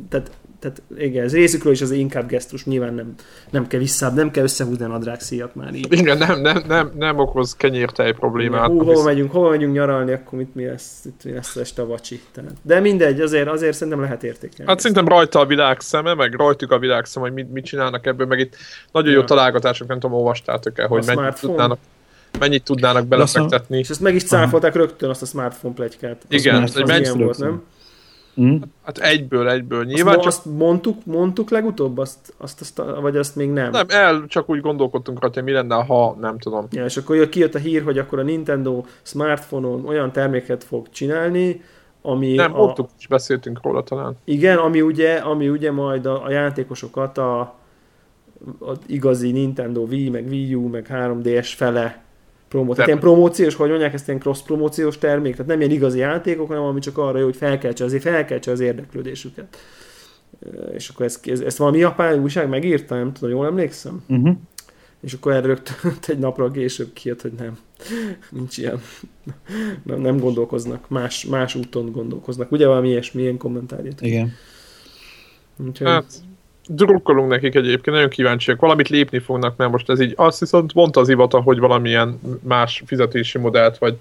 tehát 0.08 0.30
tehát 0.60 0.82
igen, 0.98 1.24
ez 1.24 1.32
részükről 1.32 1.72
is 1.72 1.80
az 1.80 1.90
inkább 1.90 2.28
gesztus, 2.28 2.64
nyilván 2.64 2.94
nem, 2.94 3.14
nem 3.50 3.66
kell 3.66 3.80
vissza, 3.80 4.10
nem 4.10 4.30
kell 4.30 4.44
összehúzni 4.44 4.84
a 4.84 4.88
nadrágszíjat 4.88 5.54
már 5.54 5.74
így. 5.74 5.92
Igen, 5.92 6.18
nem, 6.18 6.40
nem, 6.40 6.62
nem, 6.68 6.92
nem 6.98 7.18
okoz 7.18 7.56
kenyértej 7.56 8.12
problémát. 8.12 8.66
Hú, 8.66 8.84
hova 8.84 9.02
megyünk, 9.02 9.32
hova 9.32 9.48
megyünk 9.48 9.72
nyaralni, 9.72 10.12
akkor 10.12 10.38
mit 10.38 10.54
mi 10.54 10.64
lesz, 10.64 11.04
itt 11.04 11.24
mi 11.24 11.32
lesz 11.32 11.56
este 11.56 11.82
a 11.82 11.86
vacsi. 11.86 12.20
Tehát. 12.32 12.52
De 12.62 12.80
mindegy, 12.80 13.20
azért, 13.20 13.48
azért 13.48 13.74
szerintem 13.74 14.02
lehet 14.02 14.24
értékelni. 14.24 14.70
Hát 14.70 14.80
szerintem 14.80 15.08
rajta 15.08 15.38
a 15.38 15.46
világ 15.46 15.80
szeme, 15.80 16.14
meg 16.14 16.34
rajtuk 16.34 16.70
a 16.70 16.78
világ 16.78 17.04
szeme, 17.04 17.26
hogy 17.26 17.34
mit, 17.34 17.52
mit 17.52 17.64
csinálnak 17.64 18.06
ebből, 18.06 18.26
meg 18.26 18.38
itt 18.38 18.56
nagyon 18.92 19.12
ja. 19.12 19.18
jó 19.18 19.24
találgatások, 19.24 19.88
nem 19.88 20.00
tudom, 20.00 20.16
olvastátok-e, 20.16 20.84
hogy 20.84 21.04
mennyit 21.06 21.40
tudnának 21.40 21.78
mennyit 22.38 22.64
tudnának 22.64 23.06
belefektetni. 23.06 23.78
És 23.78 23.88
ezt 23.88 24.00
meg 24.00 24.14
is 24.14 24.24
cáfolták 24.24 24.74
rögtön 24.74 25.10
azt 25.10 25.22
a 25.22 25.26
smartphone 25.26 25.74
plegykát. 25.74 26.24
Igen, 26.28 26.62
az, 26.62 26.76
az, 26.76 26.90
az 26.90 27.14
volt, 27.16 27.38
nem? 27.38 27.62
Mm. 28.40 28.56
Hát 28.84 28.98
egyből, 28.98 29.48
egyből. 29.48 29.84
Nyilván 29.84 30.14
azt, 30.14 30.24
csak... 30.24 30.32
azt 30.32 30.44
mondtuk, 30.44 31.04
mondtuk 31.04 31.50
legutóbb, 31.50 31.98
azt, 31.98 32.34
azt, 32.36 32.60
azt, 32.60 32.82
vagy 33.00 33.16
azt 33.16 33.36
még 33.36 33.50
nem? 33.50 33.70
Nem, 33.70 33.86
el 33.88 34.24
csak 34.26 34.50
úgy 34.50 34.60
gondolkodtunk 34.60 35.22
rá, 35.22 35.28
hogy 35.32 35.42
mi 35.42 35.52
lenne, 35.52 35.74
ha 35.74 36.16
nem 36.20 36.38
tudom. 36.38 36.66
Ja, 36.70 36.84
és 36.84 36.96
akkor 36.96 37.28
kijött 37.28 37.54
a 37.54 37.58
hír, 37.58 37.82
hogy 37.82 37.98
akkor 37.98 38.18
a 38.18 38.22
Nintendo 38.22 38.84
smartphone-on 39.02 39.86
olyan 39.86 40.12
terméket 40.12 40.64
fog 40.64 40.88
csinálni, 40.90 41.62
ami 42.02 42.34
nem, 42.34 42.54
a... 42.54 42.56
mondtuk, 42.56 42.88
is 42.98 43.06
beszéltünk 43.06 43.60
róla 43.62 43.82
talán. 43.82 44.16
Igen, 44.24 44.58
ami 44.58 44.80
ugye, 44.80 45.14
ami 45.14 45.48
ugye 45.48 45.72
majd 45.72 46.06
a, 46.06 46.24
a 46.24 46.30
játékosokat 46.30 47.18
a, 47.18 47.40
a 48.60 48.72
igazi 48.86 49.30
Nintendo 49.30 49.80
Wii, 49.80 50.08
meg 50.08 50.26
Wii 50.28 50.54
U, 50.54 50.68
meg 50.68 50.86
3DS 50.90 51.52
fele 51.56 52.02
promó. 52.50 52.72
Tehát 52.72 52.86
ilyen 52.86 53.00
promóciós, 53.00 53.54
hogy 53.54 53.68
mondják 53.68 53.94
ezt 53.94 54.08
ilyen 54.08 54.20
cross 54.20 54.42
promóciós 54.42 54.98
termék, 54.98 55.32
tehát 55.32 55.46
nem 55.46 55.60
ilyen 55.60 55.72
igazi 55.72 55.98
játékok, 55.98 56.48
hanem 56.48 56.62
ami 56.62 56.80
csak 56.80 56.98
arra 56.98 57.18
jó, 57.18 57.24
hogy 57.24 57.36
felkeltse, 57.36 57.84
azért 57.84 58.02
felkeltse 58.02 58.50
az 58.50 58.60
érdeklődésüket. 58.60 59.56
És 60.72 60.88
akkor 60.88 61.06
ezt, 61.06 61.26
ezt, 61.28 61.42
ezt 61.42 61.56
valami 61.56 61.78
japán 61.78 62.22
újság 62.22 62.48
megírta, 62.48 62.94
nem 62.94 63.12
tudom, 63.12 63.30
jól 63.30 63.46
emlékszem? 63.46 64.04
Uh-huh. 64.08 64.36
És 65.00 65.12
akkor 65.12 65.32
erre 65.32 65.46
rögtön 65.46 65.92
egy 66.06 66.18
napra 66.18 66.50
később 66.50 66.92
kijött, 66.92 67.20
hogy 67.20 67.32
nem, 67.38 67.58
nincs 68.30 68.58
ilyen. 68.58 68.80
Nem, 69.84 70.00
nem 70.00 70.18
gondolkoznak, 70.18 70.88
más, 70.88 71.24
más 71.24 71.54
úton 71.54 71.92
gondolkoznak. 71.92 72.52
Ugye 72.52 72.66
valami 72.66 72.88
ilyesmi, 72.88 73.22
ilyen 73.22 73.36
kommentárját. 73.36 74.00
Igen. 74.00 74.32
Úgyhogy... 75.66 75.86
Hát, 75.86 76.12
drukkolunk 76.74 77.28
nekik 77.28 77.54
egyébként, 77.54 77.96
nagyon 77.96 78.08
kíváncsiak, 78.08 78.60
valamit 78.60 78.88
lépni 78.88 79.18
fognak, 79.18 79.56
mert 79.56 79.70
most 79.70 79.90
ez 79.90 80.00
így, 80.00 80.12
azt 80.16 80.40
viszont 80.40 80.74
mondta 80.74 81.00
az 81.00 81.08
ivata, 81.08 81.40
hogy 81.40 81.58
valamilyen 81.58 82.20
más 82.42 82.82
fizetési 82.86 83.38
modellt, 83.38 83.78
vagy, 83.78 83.96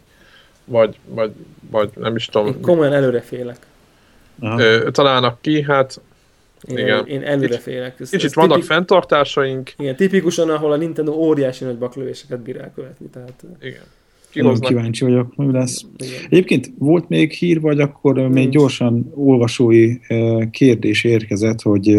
vagy, 0.65 0.95
vagy, 1.05 1.31
vagy 1.71 1.89
nem 1.95 2.15
is 2.15 2.25
tudom. 2.25 2.47
Én 2.47 2.61
komolyan 2.61 2.93
előre 2.93 3.21
félek. 3.21 3.57
Ö, 4.41 4.91
találnak 4.91 5.41
ki, 5.41 5.61
hát 5.61 6.01
én, 6.67 6.77
igen. 6.77 7.05
én 7.05 7.21
előre 7.21 7.57
félek. 7.57 7.99
Ez, 7.99 8.09
kicsit 8.09 8.25
ez 8.25 8.35
vannak 8.35 8.53
tipik, 8.53 8.69
fenntartásaink. 8.69 9.73
Igen, 9.77 9.95
tipikusan, 9.95 10.49
ahol 10.49 10.71
a 10.71 10.75
Nintendo 10.75 11.11
óriási 11.11 11.63
nagy 11.63 11.77
baklövéseket 11.77 12.39
bír 12.39 12.57
elkövetni. 12.57 13.07
Tehát, 13.13 13.43
igen. 13.61 13.81
Nagyon 14.33 14.59
kíváncsi 14.59 15.03
vagyok, 15.03 15.35
mi 15.35 15.51
lesz. 15.51 15.85
Igen. 15.97 16.13
Egyébként 16.29 16.71
volt 16.77 17.09
még 17.09 17.31
hír, 17.31 17.61
vagy 17.61 17.79
akkor 17.79 18.15
Nincs. 18.15 18.33
még 18.33 18.49
gyorsan 18.49 19.11
olvasói 19.15 19.97
kérdés 20.51 21.03
érkezett, 21.03 21.61
hogy 21.61 21.97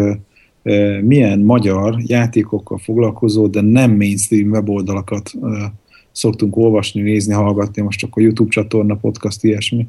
milyen 1.01 1.39
magyar 1.39 1.95
játékokkal 2.05 2.77
foglalkozó, 2.77 3.47
de 3.47 3.61
nem 3.61 3.91
mainstream 3.91 4.49
weboldalakat 4.49 5.31
szoktunk 6.11 6.57
olvasni, 6.57 7.01
nézni, 7.01 7.33
hallgatni, 7.33 7.81
most 7.81 7.99
csak 7.99 8.15
a 8.15 8.21
YouTube 8.21 8.49
csatorna, 8.49 8.95
podcast, 8.95 9.43
ilyesmi. 9.43 9.87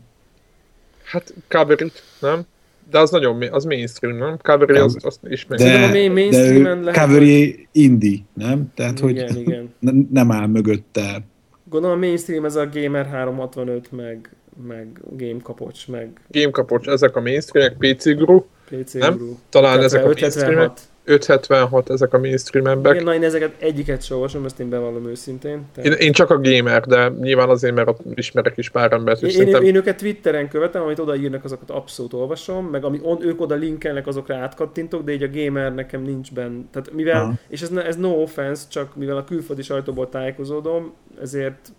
Hát 1.05 1.35
Kaverit, 1.49 2.03
nem? 2.21 2.43
De 2.91 2.99
az 2.99 3.11
nagyon 3.11 3.43
az 3.51 3.65
mainstream, 3.65 4.17
nem? 4.17 4.37
Cavalry 4.37 4.79
az, 4.79 4.97
az 5.01 5.19
ismert. 5.29 5.63
De, 5.63 5.85
a 5.85 6.85
de 6.85 6.93
Cavalry 6.93 7.69
indie, 7.73 8.19
nem? 8.35 8.73
Tehát, 8.75 9.01
igen, 9.01 9.33
hogy 9.33 9.41
igen. 9.41 9.75
nem 10.11 10.31
áll 10.31 10.47
mögötte 10.47 11.25
Gondolom 11.73 11.97
a 11.97 12.01
mainstream 12.01 12.45
ez 12.45 12.57
a 12.57 12.69
Gamer 12.73 13.07
365, 13.07 13.93
meg, 13.93 14.31
meg 14.67 15.01
Game 15.17 15.41
Kapocs, 15.43 15.89
meg... 15.89 16.21
Game 16.29 16.51
Kapocs, 16.51 16.87
ezek 16.89 17.17
a 17.17 17.21
mainstreamek, 17.21 17.77
PC 17.79 18.15
Guru, 18.17 18.45
PC 18.77 18.93
nem? 18.93 19.17
Guru. 19.17 19.35
Talán 19.49 19.83
576. 19.83 19.83
ezek 19.83 20.03
a 20.03 20.51
mainstreamek. 20.51 20.91
576 21.05 21.91
ezek 21.91 22.15
a 22.15 22.19
mainstreamek. 22.19 22.93
Igen, 22.93 23.05
na 23.05 23.15
én 23.15 23.23
ezeket 23.23 23.55
egyiket 23.59 24.03
sem 24.03 24.17
olvasom, 24.17 24.45
ezt 24.45 24.61
én 24.61 24.69
bevallom 24.69 25.07
őszintén. 25.07 25.65
Én, 25.83 25.93
én, 25.93 26.13
csak 26.13 26.31
a 26.31 26.41
gamer, 26.41 26.87
de 26.87 27.09
nyilván 27.21 27.49
azért, 27.49 27.75
mert 27.75 27.89
ott 27.89 28.01
ismerek 28.15 28.57
is 28.57 28.71
pár 28.71 28.93
embert, 28.93 29.23
és 29.23 29.29
én, 29.29 29.37
szerintem... 29.37 29.63
én, 29.63 29.75
őket 29.75 29.97
Twitteren 29.97 30.49
követem, 30.49 30.83
amit 30.83 30.99
odaírnak, 30.99 31.45
azokat 31.45 31.71
abszolút 31.71 32.13
olvasom, 32.13 32.67
meg 32.67 32.85
ami 32.85 32.99
on, 33.03 33.27
ők 33.27 33.41
oda 33.41 33.55
linkelnek, 33.55 34.07
azokra 34.07 34.37
átkattintok, 34.37 35.05
de 35.05 35.13
így 35.13 35.23
a 35.23 35.31
gamer 35.33 35.75
nekem 35.75 36.03
nincs 36.03 36.33
benne. 36.33 36.63
Tehát 36.71 36.93
mivel, 36.93 37.23
Aha. 37.23 37.33
és 37.49 37.63
ez, 37.63 37.71
ez 37.71 37.97
no 37.97 38.09
offense, 38.09 38.65
csak 38.69 38.97
mivel 38.97 39.17
a 39.17 39.25
külföldi 39.25 39.63
sajtóból 39.63 40.09
tájékozódom, 40.09 40.93
ezért 41.21 41.73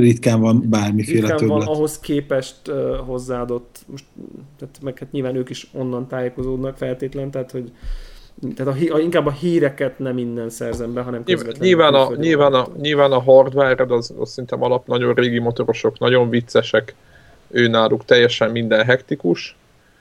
ritkán 0.00 0.40
van 0.40 0.64
bármiféle 0.68 1.20
ritkán 1.20 1.36
többlet. 1.36 1.64
van 1.64 1.74
ahhoz 1.76 1.98
képest 1.98 2.68
uh, 2.68 2.96
hozzáadott, 2.96 3.78
most, 3.90 4.04
tehát 4.58 4.78
meg 4.82 4.98
hát 4.98 5.12
nyilván 5.12 5.36
ők 5.36 5.50
is 5.50 5.70
onnan 5.72 6.08
tájékozódnak 6.08 6.76
feltétlen, 6.76 7.30
tehát 7.30 7.50
hogy 7.50 7.72
tehát 8.54 8.76
a, 8.76 8.94
a, 8.94 8.98
inkább 8.98 9.26
a 9.26 9.30
híreket 9.30 9.98
nem 9.98 10.18
innen 10.18 10.50
szerzem 10.50 10.92
be, 10.92 11.00
hanem 11.00 11.24
közvetlenül. 11.24 11.66
Nyilván 11.66 11.94
a, 11.94 12.14
nyilván 12.16 12.52
a, 12.52 12.68
nyilván 12.80 13.12
a 13.12 13.20
hardware 13.20 13.84
az, 13.88 14.14
az 14.18 14.30
szerintem 14.30 14.62
alap 14.62 14.86
nagyon 14.86 15.14
régi 15.14 15.38
motorosok, 15.38 15.98
nagyon 15.98 16.28
viccesek, 16.28 16.94
ő 17.50 17.68
náluk 17.68 18.04
teljesen 18.04 18.50
minden 18.50 18.84
hektikus, 18.84 19.56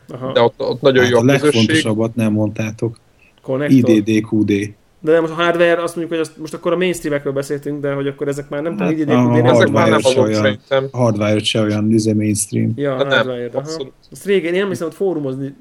Aha. 0.09 0.31
de 0.31 0.41
ott, 0.41 0.59
ott 0.61 0.81
nagyon 0.81 1.03
hát 1.03 1.11
jó 1.11 1.17
a, 1.17 1.21
a 1.21 1.23
legfontosabbat 1.23 2.15
nem 2.15 2.31
mondtátok. 2.31 2.97
Connector. 3.41 3.89
IDDQD. 3.89 4.73
De 5.03 5.11
nem, 5.11 5.21
most 5.21 5.33
a 5.33 5.35
hardware, 5.35 5.81
azt 5.83 5.95
mondjuk, 5.95 6.09
hogy 6.17 6.27
azt, 6.27 6.37
most 6.37 6.53
akkor 6.53 6.71
a 6.73 6.77
mainstreamekről 6.77 7.33
beszéltünk, 7.33 7.81
de 7.81 7.93
hogy 7.93 8.07
akkor 8.07 8.27
ezek 8.27 8.49
már 8.49 8.61
nem 8.61 8.77
Hát, 8.77 8.95
tudom, 8.95 9.17
a 9.31 9.35
IDDQD, 9.37 9.45
ezek 9.55 9.69
már 9.71 9.89
nem 9.89 9.99
azok 10.03 10.23
olyan, 10.23 10.41
szerintem. 10.41 10.87
hardwire 10.91 11.43
se 11.43 11.61
olyan 11.61 11.91
izé 11.91 12.13
mainstream. 12.13 12.71
Ja, 12.75 12.95
Hát 12.95 13.07
nem, 13.07 13.29
aha. 13.29 13.39
abszolút. 13.53 13.91
Azt 14.11 14.25
régen, 14.25 14.53
én 14.53 14.59
nem 14.59 14.69
hiszem, 14.69 14.87
hogy 14.87 14.95
fórumozni 14.95 15.55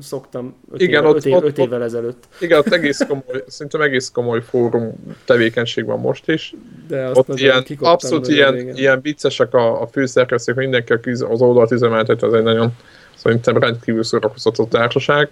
szoktam 0.00 0.54
5 0.72 0.80
Igen, 0.80 1.00
éve, 1.02 1.08
ott- 1.10 1.16
öt 1.16 1.26
év, 1.26 1.34
ott- 1.34 1.44
öt 1.44 1.58
évvel 1.58 1.82
ezelőtt. 1.82 2.24
Igen, 2.40 2.58
ott 2.58 2.72
egész 2.72 2.98
komoly, 3.08 3.24
szerintem 3.46 3.80
egész 3.80 4.10
komoly 4.10 4.42
fórum 4.42 4.92
tevékenység 5.24 5.84
van 5.84 6.00
most 6.00 6.28
is. 6.28 6.54
De 6.88 7.04
azt 7.04 7.16
Ott 7.18 7.38
ilyen, 7.38 7.64
abszolút 7.78 8.28
ilyen, 8.28 8.56
ilyen 8.76 9.00
viccesek 9.02 9.54
a, 9.54 9.82
a 9.82 9.86
főszerkesztők, 9.86 10.56
mindenki, 10.56 10.92
az 11.10 11.22
oldalt 11.22 11.70
üzemeltet, 11.70 12.22
az 12.22 12.32
egy 12.34 12.42
nagyon 12.42 12.70
szerintem 13.16 13.56
rendkívül 13.58 14.02
szórakoztató 14.04 14.64
társaság. 14.64 15.30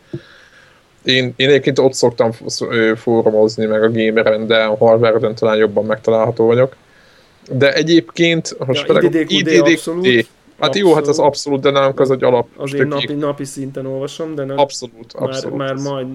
Én, 1.04 1.32
én 1.36 1.48
egyébként 1.48 1.78
ott 1.78 1.92
szoktam 1.94 2.30
fórumozni, 2.96 3.64
meg 3.66 3.82
a 3.82 3.90
gameren, 3.90 4.46
de 4.46 4.56
a 4.62 4.76
hardware 4.76 5.32
talán 5.34 5.56
jobban 5.56 5.84
megtalálható 5.84 6.46
vagyok. 6.46 6.76
De 7.52 7.72
egyébként, 7.72 8.56
most 8.66 8.86
Ja, 8.86 9.00
tényleg- 9.00 9.30
IDDQD 9.30 9.68
abszolút. 9.68 10.28
Hát 10.60 10.76
jó, 10.76 10.94
hát 10.94 11.06
az 11.06 11.18
abszolút, 11.18 11.60
de 11.60 11.70
nálunk 11.70 12.00
az 12.00 12.10
egy 12.10 12.24
alap. 12.24 12.48
Az 12.56 12.74
én 12.74 12.86
napi, 12.86 13.12
napi 13.12 13.44
szinten 13.44 13.86
olvasom, 13.86 14.34
de 14.34 14.44
nem, 14.44 14.58
Abszolút, 14.58 15.18
már, 15.18 15.28
abszolút. 15.28 15.56
már 15.58 15.74
majd. 15.74 16.06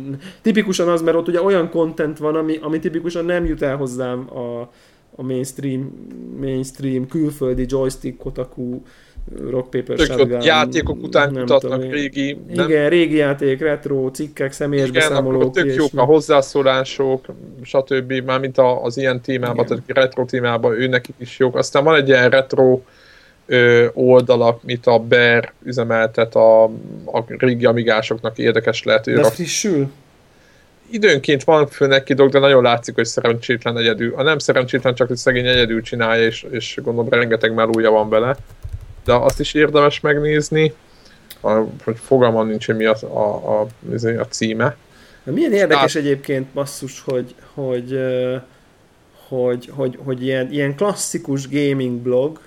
Tipikusan 0.41 0.87
az, 0.89 1.01
mert 1.01 1.17
ott 1.17 1.27
ugye 1.27 1.41
olyan 1.41 1.69
content 1.69 2.17
van, 2.17 2.35
ami, 2.35 2.57
ami 2.61 2.79
tipikusan 2.79 3.25
nem 3.25 3.45
jut 3.45 3.61
el 3.61 3.75
hozzám 3.75 4.29
a, 4.37 4.69
a 5.15 5.23
mainstream, 5.23 6.07
mainstream 6.39 7.07
külföldi 7.07 7.65
joystick, 7.67 8.17
kotaku, 8.17 8.81
rock 9.49 9.69
paper 9.69 9.95
Tök 9.95 10.05
shotgun, 10.05 10.41
játékok 10.41 11.03
után 11.03 11.31
nem 11.31 11.41
kutatnak 11.41 11.71
tudom 11.71 11.91
régi, 11.91 12.37
nem 12.53 12.69
Igen, 12.69 12.89
régi 12.89 13.15
játék, 13.15 13.59
retro, 13.61 14.09
cikkek, 14.11 14.51
személyes 14.51 14.87
Igen, 14.87 15.09
beszámolók. 15.09 15.53
tök 15.53 15.75
jók 15.75 15.89
a 15.95 16.03
hozzászólások, 16.03 17.25
stb. 17.63 18.11
Mármint 18.25 18.57
a- 18.57 18.83
az 18.83 18.97
ilyen 18.97 19.21
témában, 19.21 19.65
tehát 19.65 19.83
retro 19.87 20.25
témában 20.25 20.73
ő 20.81 20.87
nekik 20.87 21.15
is 21.17 21.39
jók. 21.39 21.55
Aztán 21.55 21.83
van 21.83 21.95
egy 21.95 22.07
ilyen 22.07 22.29
retro 22.29 22.81
ö, 23.45 23.85
oldala, 23.93 24.59
mint 24.63 24.87
a 24.87 24.99
Bear 24.99 25.51
üzemeltet 25.63 26.35
a, 26.35 26.63
a 27.05 27.23
régi 27.27 27.65
amigásoknak 27.65 28.37
érdekes 28.37 28.83
lehet. 28.83 29.05
De 29.05 29.23
frissül? 29.23 29.91
Időnként 30.89 31.43
van 31.43 31.67
föl 31.67 31.87
neki 31.87 32.13
dolog, 32.13 32.31
de 32.31 32.39
nagyon 32.39 32.63
látszik, 32.63 32.95
hogy 32.95 33.05
szerencsétlen 33.05 33.77
egyedül. 33.77 34.13
A 34.15 34.23
nem 34.23 34.37
szerencsétlen, 34.37 34.95
csak 34.95 35.07
hogy 35.07 35.17
szegény 35.17 35.47
egyedül 35.47 35.81
csinálja, 35.81 36.25
és, 36.25 36.45
és 36.51 36.79
gondolom 36.83 37.09
rengeteg 37.09 37.53
melúja 37.53 37.91
van 37.91 38.09
vele. 38.09 38.35
De 39.03 39.13
azt 39.13 39.39
is 39.39 39.53
érdemes 39.53 39.99
megnézni, 39.99 40.73
a, 41.41 41.51
hogy 41.83 41.97
fogalmam 41.97 42.47
nincs, 42.47 42.65
hogy 42.65 42.75
mi 42.75 42.85
a, 42.85 42.95
a, 43.01 43.59
a, 43.59 43.67
a, 43.87 44.19
a 44.19 44.27
címe. 44.27 44.77
De 45.23 45.31
milyen 45.31 45.53
érdekes 45.53 45.95
egyébként 45.95 46.47
basszus, 46.47 47.01
hogy, 47.01 47.35
hogy, 47.53 47.99
hogy, 49.27 49.69
hogy, 49.75 49.99
hogy 50.03 50.23
ilyen, 50.23 50.51
ilyen 50.51 50.75
klasszikus 50.75 51.49
gaming 51.49 51.99
blog, 51.99 52.39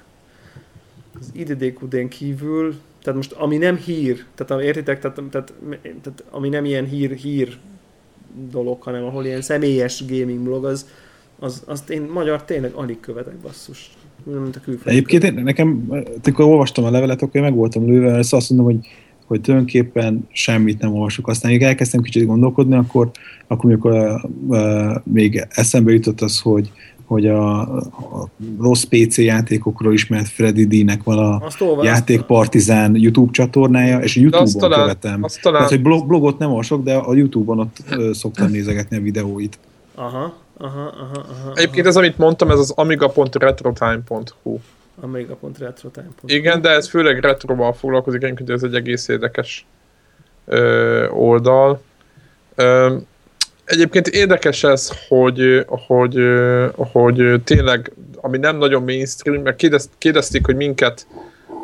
az 1.20 1.31
IDDQD-n 1.33 2.09
kívül, 2.09 2.81
tehát 3.03 3.19
most 3.19 3.33
ami 3.33 3.57
nem 3.57 3.77
hír, 3.77 4.24
tehát 4.35 4.62
értitek, 4.62 5.01
tehát, 5.01 5.20
tehát, 5.31 5.53
tehát 6.03 6.24
ami 6.31 6.49
nem 6.49 6.65
ilyen 6.65 6.85
hír, 6.85 7.11
hír 7.11 7.59
dolog, 8.51 8.83
hanem 8.83 9.05
ahol 9.05 9.24
ilyen 9.24 9.43
személyes 9.43 10.05
gaming 10.07 10.43
blog, 10.43 10.65
az, 10.65 10.87
az, 11.39 11.62
azt 11.66 11.91
én 11.91 12.03
magyar 12.03 12.43
tényleg 12.43 12.73
alig 12.73 13.01
követek 13.01 13.35
basszus. 13.35 13.91
Mint 14.25 14.57
a 14.57 14.61
külföldi. 14.61 14.91
Egyébként 14.91 15.25
én- 15.25 15.43
nekem, 15.43 15.89
amikor 16.25 16.45
olvastam 16.45 16.85
a 16.85 16.91
levelet, 16.91 17.23
akkor 17.23 17.37
én 17.37 17.43
meg 17.43 17.55
voltam 17.55 17.87
lőve, 17.87 18.13
ezt 18.13 18.33
azt 18.33 18.51
mondom, 18.51 18.67
hogy, 18.67 18.87
hogy 19.27 19.41
tulajdonképpen 19.41 20.29
semmit 20.33 20.81
nem 20.81 20.93
olvasok. 20.93 21.29
Aztán 21.29 21.51
még 21.51 21.63
elkezdtem 21.63 22.03
kicsit 22.03 22.27
gondolkodni, 22.27 22.75
akkor, 22.77 23.11
akkor 23.47 23.71
amikor 23.71 23.93
uh, 23.93 24.31
uh, 24.47 24.97
még 25.05 25.47
eszembe 25.51 25.93
jutott 25.93 26.21
az, 26.21 26.41
hogy, 26.41 26.73
hogy 27.05 27.27
a, 27.27 27.61
a 27.61 28.29
rossz 28.61 28.83
PC 28.83 29.19
játékokról 29.19 29.93
ismert 29.93 30.29
Freddy 30.29 30.67
D-nek 30.67 31.03
van 31.03 31.19
a 31.19 31.43
Játék 31.83 32.21
Partizán 32.21 32.97
YouTube 32.97 33.33
csatornája, 33.33 33.99
és 33.99 34.17
a 34.17 34.21
YouTube-on 34.21 34.53
talán, 34.59 34.81
követem. 34.81 35.25
talán 35.43 35.59
Tehát, 35.59 35.71
hogy 35.71 35.83
blog, 35.83 36.07
blogot 36.07 36.39
nem 36.39 36.49
olvasok, 36.49 36.85
de 36.85 36.95
a 36.95 37.15
YouTube-on 37.15 37.59
ott 37.59 37.77
szoktam 38.13 38.51
nézegetni 38.51 38.97
a 38.97 39.01
videóit. 39.01 39.59
Aha, 39.95 40.35
aha, 40.59 40.87
aha, 40.87 41.24
aha. 41.31 41.53
Egyébként 41.55 41.87
ez, 41.87 41.97
amit 41.97 42.19
mondtam, 42.19 42.51
ez 42.51 42.59
az 42.59 42.70
amiga.retrotime.hu. 42.70 44.59
A 45.01 45.07
mega.retrotime. 45.07 46.09
Igen, 46.24 46.61
de 46.61 46.69
ez 46.69 46.89
főleg 46.89 47.19
retroval 47.19 47.73
foglalkozik, 47.73 48.23
egyébként 48.23 48.51
ez 48.51 48.62
egy 48.62 48.74
egész 48.74 49.09
érdekes 49.09 49.66
ö, 50.45 51.09
oldal. 51.09 51.83
Ö, 52.55 52.97
egyébként 53.65 54.07
érdekes 54.07 54.65
ez, 54.65 54.91
hogy, 55.09 55.65
hogy, 55.66 56.19
hogy 56.77 57.43
tényleg, 57.45 57.93
ami 58.20 58.39
nem 58.39 58.57
nagyon 58.57 58.83
mainstream, 58.83 59.43
mert 59.43 59.57
kérdezt, 59.57 59.91
kérdezték, 59.99 60.47
hogy 60.47 60.57
minket, 60.57 61.07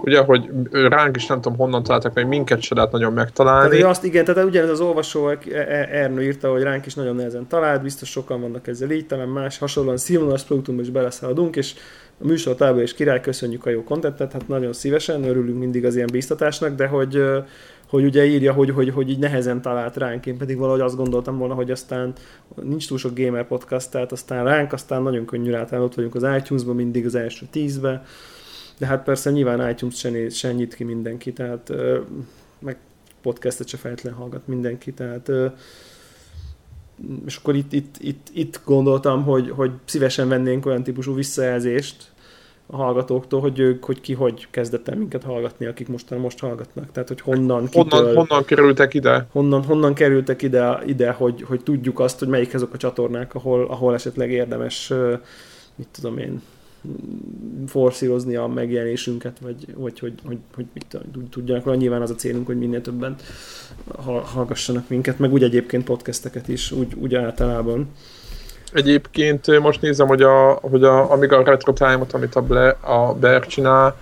ugye, 0.05 0.20
hogy 0.20 0.51
ránk 0.73 1.16
is 1.16 1.27
nem 1.27 1.41
tudom 1.41 1.59
honnan 1.59 1.83
találtak, 1.83 2.15
mert 2.15 2.29
minket 2.29 2.61
se 2.61 2.74
lehet 2.74 2.93
nagyon 2.93 3.15
Tehát, 3.15 3.24
megtalálni. 3.27 3.74
hogy 3.74 3.91
azt 3.91 4.05
igen, 4.05 4.24
tehát 4.24 4.45
ugyanez 4.45 4.70
az 4.70 4.81
olvasó 4.81 5.29
E- 5.29 5.39
E- 5.53 5.89
Ernő 5.91 6.23
írta, 6.23 6.51
hogy 6.51 6.62
ránk 6.62 6.87
is 6.87 6.95
nagyon 6.95 7.16
nehezen 7.16 7.47
talált, 7.49 7.83
biztos 7.83 8.11
sokan 8.11 8.41
vannak 8.41 8.66
ezzel 8.66 8.91
így, 8.91 9.07
talán 9.07 9.29
más 9.29 9.59
hasonlóan 9.59 9.97
színvonalas 9.97 10.43
produktumba 10.43 10.83
is 10.83 10.91
beleszaladunk, 10.91 11.57
és 11.57 11.74
a 12.20 12.27
műsor 12.27 12.55
tábor 12.55 12.83
és 12.83 12.95
király, 12.95 13.20
köszönjük 13.20 13.66
a 13.66 13.70
jó 13.70 13.85
kontentet, 13.85 14.33
hát 14.33 14.49
nagyon 14.49 14.73
szívesen, 14.73 15.24
örülünk 15.24 15.59
mindig 15.59 15.85
az 15.85 15.97
ilyen 15.97 16.09
bíztatásnak, 16.12 16.74
de 16.74 16.87
hogy, 16.87 17.23
hogy 17.89 18.05
ugye 18.05 18.24
írja, 18.24 18.53
hogy, 18.53 18.70
hogy, 18.70 18.91
hogy 18.91 19.11
így 19.11 19.19
nehezen 19.19 19.62
talált 19.62 19.97
ránk, 19.97 20.27
én 20.27 20.37
pedig 20.37 20.59
valahogy 20.59 20.81
azt 20.81 20.97
gondoltam 20.97 21.39
volna, 21.39 21.55
hogy 21.55 21.70
aztán 21.70 22.12
nincs 22.62 22.89
túl 22.89 22.99
sok 22.99 23.19
gamer 23.19 23.47
podcast, 23.47 23.91
tehát 23.91 24.12
aztán 24.12 24.45
ránk, 24.45 24.73
aztán 24.73 25.03
nagyon 25.03 25.24
könnyű 25.24 25.51
rá, 25.51 25.66
ott 25.70 25.95
vagyunk 25.95 26.15
az 26.15 26.27
iTunes-ban, 26.39 26.74
mindig 26.74 27.07
az 27.07 27.15
első 27.15 27.47
tízbe, 27.51 28.03
de 28.82 28.88
hát 28.88 29.04
persze 29.04 29.30
nyilván 29.30 29.70
iTunes 29.70 29.98
se, 29.98 30.10
néz, 30.10 30.34
se 30.34 30.52
nyit 30.52 30.74
ki 30.74 30.84
mindenki, 30.84 31.32
tehát 31.32 31.70
ö, 31.70 31.98
meg 32.59 32.76
podcastet 33.20 33.68
se 33.68 33.76
feltétlenül 33.76 34.18
hallgat 34.18 34.46
mindenki, 34.46 34.92
tehát 34.92 35.28
ö, 35.28 35.46
és 37.26 37.36
akkor 37.36 37.54
itt, 37.54 37.72
itt, 37.72 37.96
itt, 37.98 38.26
itt 38.32 38.60
gondoltam, 38.64 39.22
hogy, 39.24 39.50
hogy 39.50 39.70
szívesen 39.84 40.28
vennénk 40.28 40.66
olyan 40.66 40.82
típusú 40.82 41.14
visszajelzést 41.14 42.10
a 42.66 42.76
hallgatóktól, 42.76 43.40
hogy 43.40 43.59
ők, 43.59 43.84
hogy 43.84 44.00
ki 44.00 44.12
hogy 44.12 44.46
kezdett 44.50 44.88
el 44.88 44.96
minket 44.96 45.22
hallgatni, 45.22 45.66
akik 45.66 45.88
mostan 45.88 46.18
most 46.18 46.40
hallgatnak. 46.40 46.92
Tehát, 46.92 47.09
hogy 47.09 47.20
honnan, 47.20 47.68
kitől, 47.68 48.00
Honnan, 48.00 48.14
honnan 48.14 48.44
kerültek 48.44 48.94
ide? 48.94 49.26
honnan, 49.32 49.64
honnan 49.64 49.94
kerültek 49.94 50.42
ide, 50.42 50.82
ide 50.86 51.10
hogy, 51.10 51.42
hogy 51.42 51.62
tudjuk 51.62 52.00
azt, 52.00 52.18
hogy 52.18 52.28
melyik 52.28 52.54
azok 52.54 52.72
a 52.74 52.76
csatornák, 52.76 53.34
ahol, 53.34 53.66
ahol 53.66 53.94
esetleg 53.94 54.30
érdemes, 54.30 54.92
mit 55.74 55.88
tudom 55.92 56.18
én, 56.18 56.42
forszírozni 57.66 58.36
a 58.36 58.46
megjelenésünket, 58.46 59.38
vagy, 59.40 59.66
vagy 59.74 59.98
hogy, 59.98 60.12
hogy, 60.24 60.38
hogy 60.54 60.66
mit 60.72 60.98
tudjanak 61.30 61.64
róla. 61.64 61.76
Nyilván 61.76 62.02
az 62.02 62.10
a 62.10 62.14
célunk, 62.14 62.46
hogy 62.46 62.59
minél 62.59 62.80
többen 62.80 63.16
hall- 64.04 64.24
hallgassanak 64.24 64.88
minket, 64.88 65.18
meg 65.18 65.32
úgy 65.32 65.42
egyébként 65.42 65.84
podcasteket 65.84 66.48
is, 66.48 66.70
úgy, 66.70 66.94
úgy 66.94 67.14
általában. 67.14 67.88
Egyébként 68.72 69.60
most 69.60 69.80
nézem, 69.80 70.06
hogy 70.06 70.22
a, 70.22 70.52
hogy 70.52 70.84
a 70.84 71.10
Amiga 71.10 71.42
Retro 71.42 71.72
Time-ot, 71.72 72.12
amit 72.12 72.34
a, 72.34 72.42
Ble, 72.42 72.68
a 72.68 73.14
Bear 73.14 73.46
csinál, 73.46 73.96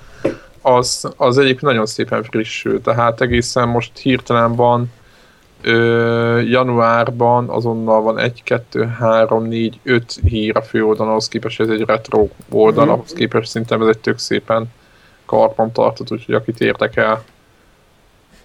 az, 0.62 1.12
az 1.16 1.38
egyébként 1.38 1.62
nagyon 1.62 1.86
szépen 1.86 2.22
frissül, 2.22 2.80
tehát 2.80 3.20
egészen 3.20 3.68
most 3.68 3.98
hirtelen 3.98 4.54
van 4.54 4.90
Ö, 5.62 6.40
januárban 6.40 7.48
azonnal 7.48 8.02
van 8.02 8.18
1, 8.18 8.42
2, 8.42 8.84
3, 8.84 9.44
4, 9.44 9.80
5 9.82 10.20
hír 10.24 10.56
a 10.56 10.62
főoldalon, 10.62 11.10
ahhoz 11.10 11.28
képest 11.28 11.60
ez 11.60 11.68
egy 11.68 11.80
retro 11.80 12.28
oldal, 12.50 12.86
mm. 12.86 12.88
ahhoz 12.88 13.12
képest 13.12 13.50
szerintem 13.50 13.82
ez 13.82 13.88
egy 13.88 13.98
tök 13.98 14.18
szépen 14.18 14.72
karban 15.26 15.72
tartott, 15.72 16.12
úgyhogy 16.12 16.34
akit 16.34 16.60
érdekel 16.60 17.24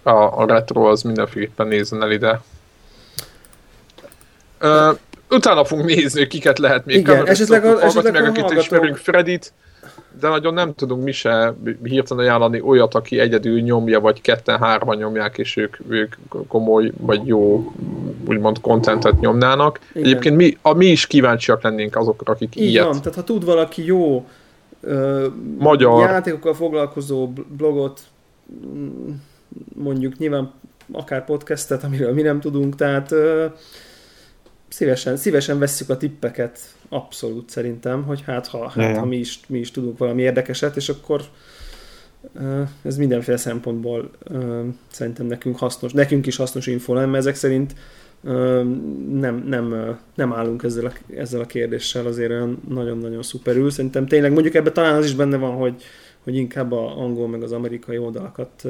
a, 0.04 0.42
a 0.42 0.46
retro, 0.48 0.90
az 0.90 1.02
mindenféleképpen 1.02 1.68
nézzen 1.68 2.02
el 2.02 2.12
ide. 2.12 2.42
Ö, 4.60 4.92
utána 5.30 5.66
fogunk 5.66 5.88
nézni, 5.88 6.28
kiket 6.28 6.60
lehet 6.60 6.86
még 6.86 6.96
Igen, 6.96 7.28
esetleg, 7.28 7.66
a, 7.66 7.84
esetleg 7.84 8.14
meg, 8.14 8.24
akit 8.24 8.42
hallgatók... 8.42 8.64
ismerünk, 8.64 8.98
Fredit, 8.98 9.54
de 10.20 10.28
nagyon 10.30 10.54
nem 10.54 10.74
tudunk 10.74 11.04
mi 11.04 11.12
se 11.12 11.56
hirtelen 11.84 12.26
ajánlani 12.26 12.62
olyat, 12.62 12.94
aki 12.94 13.20
egyedül 13.20 13.62
nyomja, 13.62 14.00
vagy 14.00 14.22
ketten-hárman 14.22 14.98
nyomják, 14.98 15.38
és 15.38 15.58
ők, 15.58 15.78
ők 15.90 16.16
komoly, 16.48 16.92
vagy 16.98 17.28
jó, 17.28 17.72
úgymond 18.28 18.62
kontentet 18.62 19.20
nyomnának. 19.20 19.80
Igen. 19.94 20.04
Egyébként 20.04 20.36
mi, 20.36 20.58
a, 20.62 20.74
mi 20.74 20.86
is 20.86 21.08
kíváncsiak 21.08 21.64
lennénk 21.64 21.96
azokra, 21.96 22.34
akik 22.34 22.56
Így 22.56 22.64
ilyet. 22.64 22.86
Van, 22.86 22.98
tehát 22.98 23.16
ha 23.16 23.24
tud 23.24 23.46
valaki 23.46 23.86
jó 23.86 24.26
ö, 24.82 25.28
Magyar. 25.58 26.10
játékokkal 26.10 26.54
foglalkozó 26.54 27.34
blogot, 27.58 28.02
mm, 28.66 29.14
mondjuk 29.76 30.18
nyilván 30.18 30.52
akár 30.92 31.26
podcastet, 31.26 31.84
amiről 31.84 32.14
mi 32.14 32.22
nem 32.22 32.40
tudunk, 32.40 32.76
tehát 32.76 33.12
ö, 33.12 33.46
szívesen, 34.68 35.18
szívesen 35.18 35.60
vesszük 35.60 35.90
a 35.90 35.98
tippeket, 35.98 36.60
abszolút 36.90 37.50
szerintem, 37.50 38.04
hogy 38.04 38.22
hát 38.22 38.48
ha, 38.48 38.70
hát, 38.70 38.98
ha 38.98 39.06
mi, 39.06 39.18
is, 39.18 39.40
mi 39.48 39.60
is 39.60 39.72
tudunk 39.72 39.98
valami 39.98 40.22
érdekeset, 40.22 40.76
és 40.76 40.90
akkor 40.90 41.22
ez 42.82 42.98
mindenféle 42.98 43.38
szempontból 43.38 44.12
szerintem 44.92 45.26
nekünk 45.26 45.58
hasznos, 45.58 45.94
nekünk 45.94 46.26
is 46.26 46.36
hasznos 46.36 46.68
info 46.68 46.94
lenne, 46.94 47.18
ezek 47.18 47.36
szerint 47.36 47.76
nem, 49.12 49.44
nem, 49.48 49.98
nem 50.16 50.34
állunk 50.34 50.64
ezzel 50.64 50.86
a, 50.86 50.92
ezzel 51.16 51.42
a 51.42 51.46
kérdéssel 51.46 52.06
azért 52.06 52.30
olyan 52.30 52.62
nagyon-nagyon 52.70 53.24
szuperül. 53.24 53.70
Szerintem 53.70 54.08
tényleg 54.08 54.32
mondjuk 54.32 54.56
ebben 54.56 54.74
talán 54.74 54.96
az 54.96 55.06
is 55.06 55.16
benne 55.16 55.38
van, 55.38 55.56
hogy, 55.56 55.84
hogy 56.24 56.36
inkább 56.36 56.72
a 56.72 57.02
angol 57.02 57.28
meg 57.28 57.44
az 57.44 57.52
amerikai 57.52 57.98
oldalakat 57.98 58.66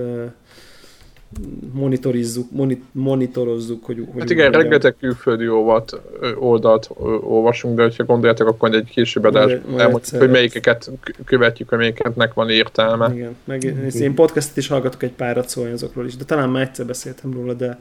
monitorizzuk, 1.73 2.47
monitorozzuk, 2.91 3.85
hogy, 3.85 4.07
hogy 4.11 4.19
Hát 4.21 4.29
igen, 4.29 4.47
ugyan... 4.47 4.61
rengeteg 4.61 4.95
külföldi 4.99 5.47
oldalt, 5.47 6.01
oldalt 6.39 6.89
olvasunk, 7.21 7.75
de 7.75 7.91
ha 7.97 8.03
gondoljátok, 8.03 8.47
akkor 8.47 8.73
egy 8.73 8.89
később 8.89 9.23
adás 9.23 9.51
elmondjuk, 9.77 10.21
hogy 10.21 10.29
melyikeket 10.29 10.91
követjük, 11.25 11.69
hogy 11.69 11.77
melyiketnek 11.77 12.33
van 12.33 12.49
értelme. 12.49 13.13
Igen, 13.13 13.35
meg 13.43 13.63
én 13.93 14.13
podcastet 14.13 14.57
is 14.57 14.67
hallgatok 14.67 15.03
egy 15.03 15.11
párat 15.11 15.49
szólni 15.49 15.71
azokról 15.71 16.05
is, 16.05 16.15
de 16.15 16.23
talán 16.23 16.49
már 16.49 16.61
egyszer 16.61 16.85
beszéltem 16.85 17.33
róla, 17.33 17.53
de 17.53 17.79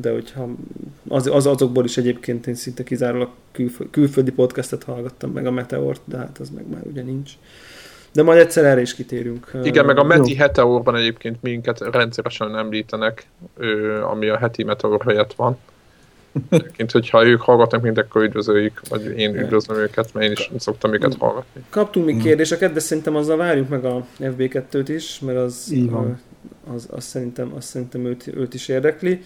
de 0.00 0.12
hogyha 0.12 0.48
az, 1.08 1.26
az 1.26 1.46
azokból 1.46 1.84
is 1.84 1.96
egyébként 1.96 2.46
én 2.46 2.54
szinte 2.54 2.82
kizárólag 2.82 3.30
külföldi, 3.52 3.92
külföldi 3.92 4.30
podcastet 4.30 4.84
hallgattam 4.84 5.30
meg 5.30 5.46
a 5.46 5.50
Meteort, 5.50 6.00
de 6.04 6.16
hát 6.16 6.38
az 6.38 6.50
meg 6.50 6.68
már 6.68 6.82
ugye 6.86 7.02
nincs. 7.02 7.32
De 8.18 8.24
majd 8.24 8.38
egyszer 8.38 8.64
erre 8.64 8.80
is 8.80 8.94
kitérünk. 8.94 9.50
Igen, 9.62 9.84
meg 9.84 9.98
a 9.98 10.02
Meti 10.02 10.34
Heteorban 10.34 10.96
egyébként 10.96 11.42
minket 11.42 11.80
rendszeresen 11.80 12.56
említenek, 12.56 13.26
ami 14.10 14.28
a 14.28 14.36
heti 14.38 14.62
Meteor 14.62 15.04
helyett 15.06 15.32
van. 15.32 15.58
Egyébként, 16.48 16.90
hogyha 16.90 17.26
ők 17.26 17.40
hallgatnak 17.40 17.82
minket, 17.82 18.04
akkor 18.04 18.22
üdvözöljük, 18.22 18.80
vagy 18.88 19.18
én 19.18 19.38
üdvözlöm 19.38 19.78
őket, 19.78 20.14
mert 20.14 20.26
én 20.26 20.32
is 20.32 20.50
szoktam 20.58 20.92
őket 20.92 21.14
hallgatni. 21.18 21.64
Kaptunk 21.70 22.06
még 22.06 22.22
kérdéseket, 22.22 22.72
de 22.72 22.80
szerintem 22.80 23.16
azzal 23.16 23.36
várjuk 23.36 23.68
meg 23.68 23.84
a 23.84 24.06
FB2-t 24.20 24.84
is, 24.86 25.20
mert 25.20 25.38
az, 25.38 25.74
az, 26.74 26.88
az, 26.90 27.04
szerintem, 27.04 27.52
az 27.56 27.64
szerintem 27.64 28.04
őt, 28.04 28.26
őt 28.34 28.54
is 28.54 28.68
érdekli, 28.68 29.22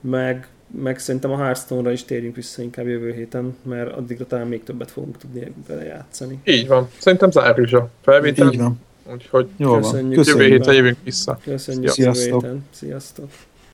meg 0.00 0.48
meg 0.82 0.98
szerintem 0.98 1.30
a 1.30 1.36
Hearthstone-ra 1.36 1.92
is 1.92 2.04
térjünk 2.04 2.36
vissza 2.36 2.62
inkább 2.62 2.86
jövő 2.86 3.12
héten, 3.12 3.56
mert 3.62 3.92
addigra 3.92 4.26
talán 4.26 4.46
még 4.46 4.62
többet 4.62 4.90
fogunk 4.90 5.16
tudni 5.16 5.52
vele 5.66 5.84
játszani. 5.84 6.38
Így 6.44 6.66
van. 6.66 6.88
Szerintem 6.98 7.30
zárjuk 7.30 7.72
a 7.72 7.90
felvételt. 8.00 8.52
Így 8.52 8.58
van. 8.60 8.80
Úgyhogy 9.12 9.48
Jól 9.56 9.80
van. 9.80 9.80
Köszönjük. 9.80 10.26
Jövő 10.26 10.44
héten 10.44 10.74
jövünk 10.74 10.96
vissza. 11.04 11.38
Köszönjük. 11.44 11.90
Sziasztok. 11.90 12.26
Jövő 12.26 12.46
héten. 12.46 12.64
Sziasztok. 12.70 13.30